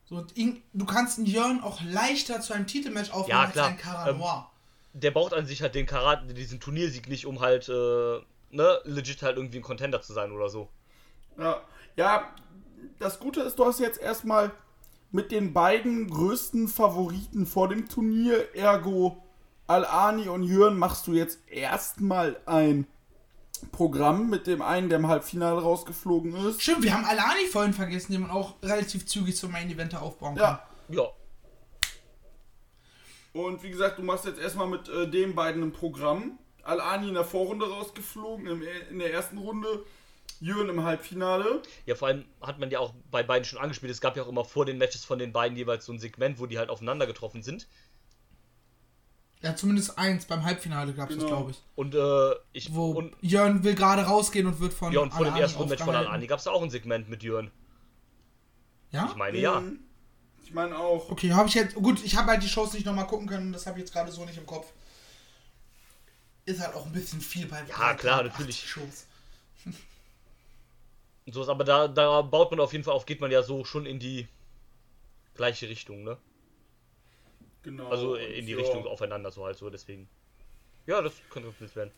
So, 0.07 0.25
du 0.73 0.85
kannst 0.85 1.19
einen 1.19 1.27
Jörn 1.27 1.63
auch 1.63 1.81
leichter 1.83 2.41
zu 2.41 2.53
einem 2.53 2.67
Titelmatch 2.67 3.11
aufbauen 3.11 3.31
Ja, 3.31 3.41
als 3.43 3.57
einen 3.57 3.77
Cara 3.79 4.09
Ähm. 4.09 4.23
Der 4.93 5.11
braucht 5.11 5.35
an 5.35 5.47
sich 5.47 5.61
halt 5.61 5.75
den 5.75 5.87
Karat, 5.87 6.23
diesen 6.37 6.61
Turniersieg 6.61 7.09
nicht, 7.09 7.27
um 7.27 7.41
halt, 7.41 7.69
äh, 7.69 8.21
ne, 8.51 8.79
legit 8.85 9.23
halt 9.23 9.37
irgendwie 9.37 9.59
ein 9.59 9.63
Contender 9.63 10.03
zu 10.03 10.13
sein 10.13 10.31
oder 10.31 10.49
so. 10.49 10.69
Ja, 11.37 11.63
ja, 11.97 12.33
das 13.01 13.19
Gute 13.19 13.41
ist, 13.41 13.59
du 13.59 13.65
hast 13.65 13.81
jetzt 13.81 14.01
erstmal 14.01 14.53
mit 15.11 15.33
den 15.33 15.53
beiden 15.53 16.09
größten 16.09 16.69
Favoriten 16.69 17.47
vor 17.47 17.69
dem 17.69 17.89
Turnier, 17.89 18.55
ergo 18.55 19.23
Al-Ani 19.67 20.29
und 20.29 20.43
Jürgen, 20.43 20.79
machst 20.79 21.07
du 21.07 21.13
jetzt 21.13 21.39
erstmal 21.49 22.37
ein 22.47 22.87
Programm 23.73 24.31
mit 24.31 24.47
dem 24.47 24.63
einen, 24.63 24.89
der 24.89 24.99
im 24.99 25.09
Halbfinale 25.09 25.61
rausgeflogen 25.61 26.35
ist. 26.47 26.63
Stimmt, 26.63 26.83
wir 26.83 26.95
haben 26.95 27.05
Alani 27.05 27.47
vorhin 27.51 27.73
vergessen, 27.73 28.13
den 28.13 28.23
man 28.23 28.31
auch 28.31 28.55
relativ 28.63 29.07
zügig 29.07 29.37
zum 29.37 29.53
Main 29.53 29.71
Event 29.71 29.95
aufbauen 29.95 30.37
kann. 30.37 30.45
Ja, 30.45 30.69
Ja, 30.89 31.09
und 33.35 33.63
wie 33.65 33.71
gesagt, 33.71 33.99
du 33.99 34.03
machst 34.03 34.25
jetzt 34.27 34.39
erstmal 34.39 34.69
mit 34.69 34.89
äh, 34.89 35.09
den 35.11 35.35
beiden 35.35 35.63
ein 35.63 35.73
Programm. 35.73 36.39
Al-Ani 36.63 37.09
in 37.09 37.15
der 37.15 37.25
Vorrunde 37.25 37.69
rausgeflogen, 37.69 38.47
im, 38.47 38.63
in 38.91 38.99
der 39.01 39.13
ersten 39.13 39.39
Runde. 39.39 39.85
Jürgen 40.41 40.69
im 40.69 40.85
Halbfinale. 40.85 41.63
Ja, 41.87 41.95
vor 41.95 42.09
allem 42.09 42.25
hat 42.41 42.59
man 42.59 42.71
ja 42.71 42.79
auch 42.79 42.93
bei 43.11 43.23
beiden 43.23 43.45
schon 43.45 43.59
angespielt. 43.59 43.91
Es 43.93 44.01
gab 44.01 44.17
ja 44.17 44.23
auch 44.23 44.29
immer 44.29 44.45
vor 44.45 44.67
den 44.67 44.79
Matches 44.79 45.05
von 45.05 45.19
den 45.19 45.33
beiden 45.33 45.57
jeweils 45.57 45.85
so 45.85 45.93
ein 45.93 45.99
Segment, 45.99 46.39
wo 46.39 46.47
die 46.47 46.59
halt 46.59 46.71
aufeinander 46.71 47.07
getroffen 47.07 47.43
sind. 47.43 47.67
Ja, 49.45 49.55
zumindest 49.55 49.99
eins 49.99 50.25
beim 50.25 50.43
Halbfinale 50.43 50.95
gab 50.95 51.11
es 51.11 51.17
Genau. 51.17 51.29
das, 51.29 51.37
glaube 51.37 51.51
ich. 51.51 51.63
Und 51.75 51.95
äh, 51.95 52.35
ich 52.55 52.75
Wo 52.75 52.93
und 52.93 53.15
Jörn 53.21 53.63
will 53.63 53.75
gerade 53.75 54.01
rausgehen 54.03 54.47
und 54.47 54.59
wird 54.59 54.73
von 54.73 54.91
ja 54.91 55.01
und 55.01 55.13
vor 55.13 55.27
dem 55.27 55.37
ersten 55.37 55.69
Match 55.69 55.83
von. 55.83 55.95
Alani 55.95 56.27
gab 56.27 56.39
es 56.39 56.47
auch 56.47 56.63
ein 56.63 56.71
Segment 56.71 57.11
mit 57.11 57.23
Jörn. 57.23 57.51
Ja? 58.91 59.07
Ich 59.11 59.17
meine 59.17 59.37
ja. 59.37 59.61
Mhm. 59.61 59.81
Ich 60.43 60.55
meine 60.55 60.79
auch. 60.79 61.11
Okay, 61.11 61.31
habe 61.33 61.47
ich 61.49 61.55
jetzt. 61.55 61.75
Gut, 61.75 62.03
ich 62.03 62.17
habe 62.17 62.31
halt 62.31 62.43
die 62.43 62.49
Shows 62.49 62.73
nicht 62.73 62.87
nochmal 62.87 63.07
gucken 63.07 63.27
können, 63.27 63.53
das 63.53 63.67
habe 63.67 63.79
ich 63.79 63.85
jetzt 63.85 63.93
gerade 63.93 64.11
so 64.11 64.25
nicht 64.25 64.39
im 64.39 64.47
Kopf. 64.47 64.73
Ist 66.47 66.61
halt 66.61 66.75
auch 66.75 66.87
ein 66.87 66.93
bisschen 66.93 67.21
viel 67.21 67.47
bei 67.47 67.63
Ja, 67.69 67.93
klar, 67.93 68.21
80 68.21 68.33
natürlich. 68.33 68.67
Shows. 68.67 69.07
Und 71.27 71.33
sowas, 71.35 71.49
aber 71.51 71.65
da, 71.65 71.87
da 71.87 72.23
baut 72.23 72.51
man 72.51 72.61
auf 72.61 72.73
jeden 72.73 72.85
Fall 72.85 72.95
auf, 72.95 73.05
geht 73.05 73.21
man 73.21 73.31
ja 73.31 73.43
so 73.43 73.65
schon 73.67 73.85
in 73.85 73.99
die 73.99 74.27
gleiche 75.35 75.69
Richtung, 75.69 76.03
ne? 76.03 76.17
Genau. 77.65 77.89
Also 77.89 78.15
in 78.15 78.47
die 78.47 78.53
Ja. 78.53 78.59
Richtung 78.59 78.87
aufeinander 78.87 79.31
so 79.33 79.45
halt 79.45 79.57
so, 79.57 79.69
deswegen. 79.71 80.09
Ja, 80.87 81.01
das 81.03 81.15
könnte 81.31 81.49
ganz 81.49 81.61
wild 81.61 81.77
werden. 81.77 81.91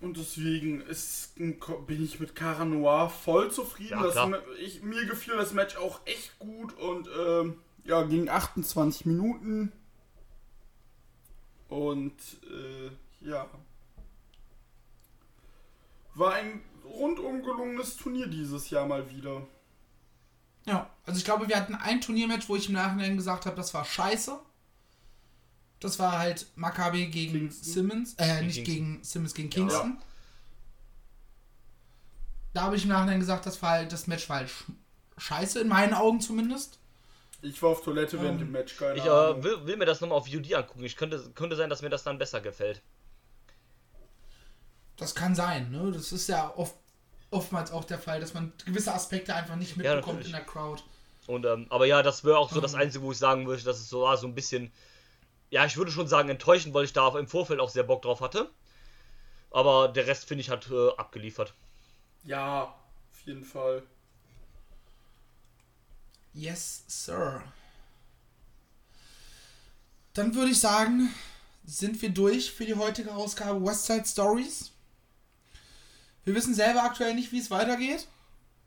Und 0.00 0.16
deswegen 0.16 0.80
ist, 0.82 1.38
ein 1.38 1.58
bin 1.86 2.04
ich 2.04 2.18
mit 2.20 2.34
Cara 2.34 2.64
Noir 2.64 3.08
voll 3.08 3.50
zufrieden. 3.50 3.98
Ja, 4.02 4.32
ich, 4.58 4.82
mir 4.82 5.06
gefiel 5.06 5.36
das 5.36 5.52
Match 5.52 5.76
auch 5.76 6.00
echt 6.06 6.38
gut 6.38 6.74
und 6.74 7.08
ähm, 7.18 7.58
ja, 7.84 8.02
ging 8.02 8.28
28 8.28 9.06
Minuten. 9.06 9.72
Und 11.68 12.14
äh, 12.50 12.90
ja. 13.26 13.48
War 16.14 16.34
ein 16.34 16.62
rundum 16.84 17.42
gelungenes 17.42 17.96
Turnier 17.96 18.26
dieses 18.26 18.70
Jahr 18.70 18.86
mal 18.86 19.10
wieder. 19.10 19.46
Ja, 20.66 20.90
also 21.04 21.18
ich 21.18 21.24
glaube, 21.24 21.48
wir 21.48 21.56
hatten 21.56 21.74
ein 21.74 22.00
Turniermatch, 22.00 22.48
wo 22.48 22.56
ich 22.56 22.68
im 22.68 22.74
Nachhinein 22.74 23.16
gesagt 23.16 23.46
habe, 23.46 23.56
das 23.56 23.72
war 23.72 23.84
scheiße. 23.84 24.38
Das 25.80 25.98
war 25.98 26.18
halt 26.18 26.46
Maccabi 26.56 27.06
gegen 27.08 27.32
Kingston. 27.32 27.72
Simmons, 27.72 28.14
äh, 28.18 28.42
nicht 28.42 28.64
Kingston. 28.64 28.64
gegen 28.64 29.04
Simmons 29.04 29.34
gegen 29.34 29.50
Kingston. 29.50 29.98
Da 32.52 32.62
habe 32.62 32.74
ich 32.76 32.82
im 32.84 32.88
Nachhinein 32.88 33.20
gesagt, 33.20 33.46
das 33.46 33.62
war 33.62 33.70
halt, 33.70 33.92
das 33.92 34.06
Match 34.08 34.28
war 34.28 34.36
halt 34.38 34.50
sch 34.50 34.64
scheiße, 35.18 35.60
in 35.60 35.68
meinen 35.68 35.94
Augen 35.94 36.20
zumindest. 36.20 36.78
Ich 37.40 37.62
war 37.62 37.70
auf 37.70 37.82
Toilette 37.82 38.20
während 38.20 38.40
Ähm, 38.40 38.40
dem 38.40 38.50
Match, 38.52 38.76
keine 38.76 38.98
Ich 38.98 39.04
äh, 39.06 39.08
Ahnung. 39.08 39.42
will, 39.42 39.64
will 39.66 39.76
mir 39.76 39.84
das 39.86 40.00
nochmal 40.00 40.18
auf 40.18 40.26
VOD 40.26 40.52
angucken. 40.54 40.84
Ich 40.84 40.96
könnte, 40.96 41.30
könnte 41.34 41.56
sein, 41.56 41.70
dass 41.70 41.82
mir 41.82 41.88
das 41.90 42.02
dann 42.04 42.18
besser 42.18 42.40
gefällt. 42.42 42.82
Das 44.96 45.14
kann 45.14 45.34
sein, 45.34 45.70
ne? 45.70 45.90
Das 45.92 46.12
ist 46.12 46.28
ja 46.28 46.52
oft, 46.56 46.74
oftmals 47.30 47.70
auch 47.70 47.84
der 47.84 47.98
Fall, 47.98 48.20
dass 48.20 48.34
man 48.34 48.52
gewisse 48.64 48.92
Aspekte 48.94 49.34
einfach 49.34 49.56
nicht 49.56 49.76
Ja, 49.80 49.94
mitbekommt 49.94 50.24
in 50.24 50.30
natürlich. 50.30 50.32
der 50.32 50.44
Crowd. 50.44 50.82
Und, 51.26 51.44
ähm, 51.46 51.66
aber 51.70 51.86
ja, 51.86 52.02
das 52.02 52.24
wäre 52.24 52.38
auch 52.38 52.50
so 52.50 52.60
das 52.60 52.74
Ähm. 52.74 52.80
Einzige, 52.80 53.02
wo 53.04 53.12
ich 53.12 53.18
sagen 53.18 53.46
würde, 53.46 53.62
dass 53.62 53.78
es 53.80 53.88
so 53.88 54.02
war, 54.02 54.16
so 54.16 54.26
ein 54.26 54.34
bisschen, 54.34 54.72
ja, 55.50 55.64
ich 55.64 55.76
würde 55.76 55.90
schon 55.90 56.08
sagen 56.08 56.28
enttäuschend, 56.28 56.74
weil 56.74 56.84
ich 56.84 56.92
da 56.92 57.16
im 57.18 57.28
Vorfeld 57.28 57.60
auch 57.60 57.70
sehr 57.70 57.84
Bock 57.84 58.02
drauf 58.02 58.20
hatte. 58.20 58.50
Aber 59.50 59.88
der 59.88 60.06
Rest, 60.06 60.26
finde 60.26 60.40
ich, 60.42 60.50
hat 60.50 60.70
äh, 60.70 60.90
abgeliefert. 60.96 61.54
Ja, 62.24 62.64
auf 62.64 63.20
jeden 63.24 63.44
Fall. 63.44 63.82
Yes, 66.34 66.84
Sir. 66.86 67.42
Dann 70.12 70.34
würde 70.34 70.50
ich 70.50 70.60
sagen, 70.60 71.14
sind 71.64 72.00
wir 72.02 72.10
durch 72.10 72.52
für 72.52 72.64
die 72.64 72.74
heutige 72.74 73.14
Ausgabe 73.14 73.64
Westside 73.64 74.04
Stories. 74.04 74.72
Wir 76.24 76.34
wissen 76.34 76.54
selber 76.54 76.82
aktuell 76.82 77.14
nicht, 77.14 77.32
wie 77.32 77.38
es 77.38 77.50
weitergeht. 77.50 78.08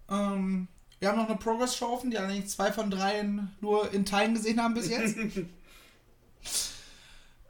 Ähm, 0.10 0.68
wir 1.00 1.10
haben 1.10 1.18
noch 1.18 1.28
eine 1.28 1.38
Progress-Show 1.38 1.88
offen, 1.88 2.12
die 2.12 2.18
allerdings 2.18 2.52
zwei 2.52 2.72
von 2.72 2.90
dreien 2.90 3.56
nur 3.62 3.92
in 3.94 4.06
Teilen 4.06 4.34
gesehen 4.34 4.62
haben 4.62 4.74
bis 4.74 4.90
jetzt. 4.90 5.18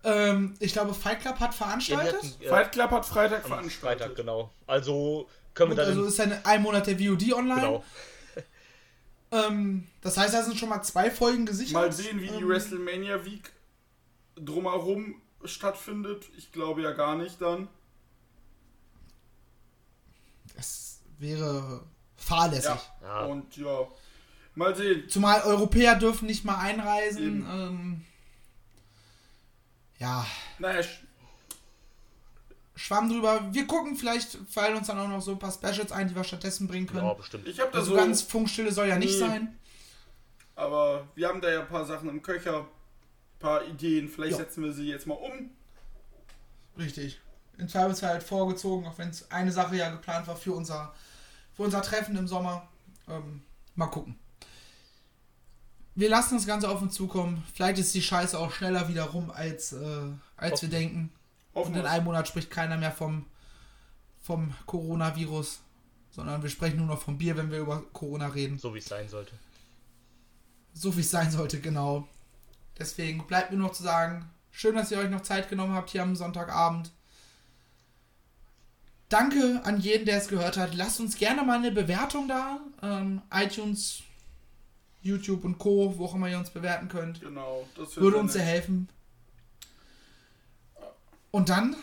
ähm, 0.09 0.53
ich 0.59 0.73
glaube, 0.73 0.93
Fight 0.93 1.21
Club 1.21 1.39
hat 1.39 1.53
veranstaltet. 1.53 2.13
Wir 2.13 2.29
hatten, 2.29 2.43
äh, 2.43 2.47
Fight 2.49 2.71
Club 2.71 2.91
hat 2.91 3.05
Freitag 3.05 3.43
am 3.43 3.49
veranstaltet. 3.51 4.01
Freitag, 4.01 4.15
genau. 4.15 4.51
Also 4.67 5.27
können 5.53 5.71
wir 5.71 5.75
Gut, 5.75 5.85
dann. 5.85 5.97
also 5.97 6.05
ist 6.05 6.17
ja 6.17 6.25
ein 6.43 6.61
Monat 6.61 6.87
der 6.87 6.97
VOD 6.97 7.33
online. 7.33 7.61
genau. 7.61 7.83
Ähm, 9.31 9.87
das 10.01 10.17
heißt, 10.17 10.33
da 10.33 10.41
sind 10.41 10.57
schon 10.57 10.69
mal 10.69 10.81
zwei 10.81 11.11
Folgen 11.11 11.45
gesichert. 11.45 11.73
Mal 11.73 11.91
sehen, 11.91 12.19
wie 12.19 12.29
die 12.29 12.33
Ähm, 12.33 12.49
WrestleMania 12.49 13.23
Week 13.25 13.51
drumherum 14.35 15.21
stattfindet. 15.45 16.25
Ich 16.35 16.51
glaube 16.51 16.81
ja 16.81 16.93
gar 16.93 17.15
nicht 17.15 17.39
dann. 17.39 17.67
Das 20.55 21.01
wäre 21.19 21.83
fahrlässig. 22.15 22.71
Ja. 23.01 23.07
Ja. 23.21 23.25
Und 23.25 23.55
ja, 23.55 23.87
mal 24.55 24.75
sehen. 24.75 25.07
Zumal 25.09 25.43
Europäer 25.43 25.93
dürfen 25.93 26.25
nicht 26.25 26.43
mal 26.43 26.57
einreisen. 26.57 27.23
Eben. 27.23 27.47
Ähm, 27.51 28.05
ja, 29.99 30.25
Naja, 30.57 30.79
sch- 30.81 30.99
Schwamm 32.75 33.09
drüber. 33.09 33.53
Wir 33.53 33.67
gucken, 33.67 33.95
vielleicht 33.97 34.37
fallen 34.49 34.77
uns 34.77 34.87
dann 34.87 34.97
auch 34.99 35.07
noch 35.07 35.21
so 35.21 35.31
ein 35.31 35.39
paar 35.39 35.51
Specials 35.51 35.91
ein, 35.91 36.07
die 36.07 36.15
wir 36.15 36.23
stattdessen 36.23 36.67
bringen 36.67 36.87
können. 36.87 37.05
ja, 37.05 37.13
bestimmt. 37.13 37.47
ich 37.47 37.59
habe 37.59 37.71
da 37.71 37.79
also 37.79 37.91
so, 37.91 37.97
ganz 37.97 38.21
Funkstille 38.21 38.71
soll 38.71 38.87
ja 38.87 38.97
nicht 38.97 39.13
Nee. 39.13 39.19
sein. 39.19 39.59
aber 40.55 41.07
wir 41.15 41.27
haben 41.27 41.41
da 41.41 41.49
ja 41.51 41.61
ein 41.61 41.67
paar 41.67 41.85
Sachen 41.85 42.07
im 42.09 42.21
Köcher, 42.21 42.59
ein 42.61 43.39
paar 43.39 43.65
Ideen. 43.65 44.07
Vielleicht 44.07 44.33
Ja. 44.33 44.37
setzen 44.45 44.63
wir 44.63 44.71
sie 44.73 44.87
jetzt 44.87 45.07
mal 45.07 45.15
um. 45.15 45.49
Richtig. 46.77 47.19
In 47.57 47.67
Zweifelsfall 47.67 48.11
halt 48.11 48.23
vorgezogen, 48.23 48.87
auch 48.87 48.97
wenn 48.97 49.09
es 49.09 49.29
eine 49.31 49.51
Sache 49.51 49.75
ja 49.75 49.89
geplant 49.89 50.27
war 50.27 50.37
für 50.37 50.53
unser, 50.53 50.93
für 51.53 51.63
unser 51.63 51.81
Treffen 51.81 52.15
im 52.15 52.27
Sommer. 52.27 52.67
Ähm, 53.09 53.41
mal 53.75 53.87
gucken. 53.87 54.17
Wir 55.99 56.09
lassen 56.09 56.35
das 56.35 56.45
Ganze 56.45 56.69
auf 56.69 56.81
uns 56.81 56.93
zukommen. 56.93 57.43
Vielleicht 57.53 57.77
ist 57.77 57.93
die 57.93 58.01
Scheiße 58.01 58.39
auch 58.39 58.53
schneller 58.53 58.87
wieder 58.87 59.03
rum, 59.03 59.31
als, 59.31 59.73
äh, 59.73 60.05
als 60.37 60.61
wir 60.61 60.69
denken. 60.69 61.11
Hoffen 61.53 61.73
Und 61.73 61.79
in 61.81 61.85
einem 61.85 62.05
Monat 62.05 62.25
spricht 62.25 62.49
keiner 62.49 62.77
mehr 62.77 62.93
vom, 62.93 63.25
vom 64.21 64.53
Coronavirus, 64.65 65.59
sondern 66.09 66.41
wir 66.41 66.49
sprechen 66.49 66.77
nur 66.77 66.85
noch 66.85 67.01
vom 67.01 67.17
Bier, 67.17 67.35
wenn 67.35 67.51
wir 67.51 67.59
über 67.59 67.83
Corona 67.91 68.27
reden. 68.27 68.57
So 68.57 68.73
wie 68.73 68.77
es 68.77 68.85
sein 68.85 69.09
sollte. 69.09 69.33
So 70.73 70.95
wie 70.95 71.01
es 71.01 71.11
sein 71.11 71.31
sollte, 71.31 71.59
genau. 71.59 72.07
Deswegen 72.77 73.27
bleibt 73.27 73.51
mir 73.51 73.57
noch 73.57 73.73
zu 73.73 73.83
sagen, 73.83 74.29
schön, 74.51 74.75
dass 74.75 74.91
ihr 74.91 74.99
euch 74.99 75.09
noch 75.09 75.23
Zeit 75.23 75.49
genommen 75.49 75.73
habt 75.73 75.89
hier 75.89 76.03
am 76.03 76.15
Sonntagabend. 76.15 76.93
Danke 79.09 79.59
an 79.65 79.81
jeden, 79.81 80.05
der 80.05 80.19
es 80.19 80.29
gehört 80.29 80.55
hat. 80.55 80.75
Lasst 80.75 81.01
uns 81.01 81.17
gerne 81.17 81.43
mal 81.43 81.57
eine 81.57 81.73
Bewertung 81.73 82.29
da. 82.29 82.61
Ähm, 82.81 83.21
iTunes, 83.33 84.03
YouTube 85.01 85.43
und 85.43 85.57
Co., 85.57 85.97
wo 85.97 86.05
auch 86.05 86.15
immer 86.15 86.29
ihr 86.29 86.37
uns 86.37 86.49
bewerten 86.49 86.87
könnt. 86.89 87.21
Genau, 87.21 87.67
das 87.75 87.95
Würde 87.97 88.17
uns 88.17 88.33
sehr 88.33 88.43
helfen. 88.43 88.89
Und 91.31 91.49
dann, 91.49 91.75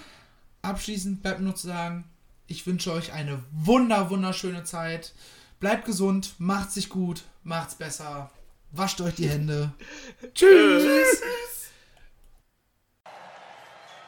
abschließend 0.62 1.22
bleibt 1.22 1.38
mir 1.38 1.47
nur 1.47 1.55
zu 1.55 1.66
sagen, 1.68 2.05
ich 2.47 2.66
wünsche 2.66 2.93
euch 2.93 3.12
eine 3.12 3.43
wunder, 3.52 4.10
wunderschöne 4.10 4.64
Zeit. 4.64 5.14
Bleibt 5.60 5.84
gesund, 5.84 6.34
macht 6.38 6.70
sich 6.70 6.88
gut, 6.88 7.24
macht's 7.43 7.74
besser. 7.74 8.30
Wascht 8.72 9.01
euch 9.01 9.14
die 9.14 9.28
Hände. 9.28 9.72
Tschüss. 10.34 11.22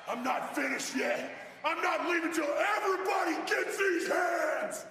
I'm 0.06 0.22
not 0.24 0.54
finished 0.54 0.94
yet. 0.96 1.30
I'm 1.64 1.82
not 1.82 2.08
leaving 2.08 2.32
till 2.32 2.44
everybody 2.44 3.36
gets 3.46 3.76
these 3.76 4.08
hands. 4.10 4.86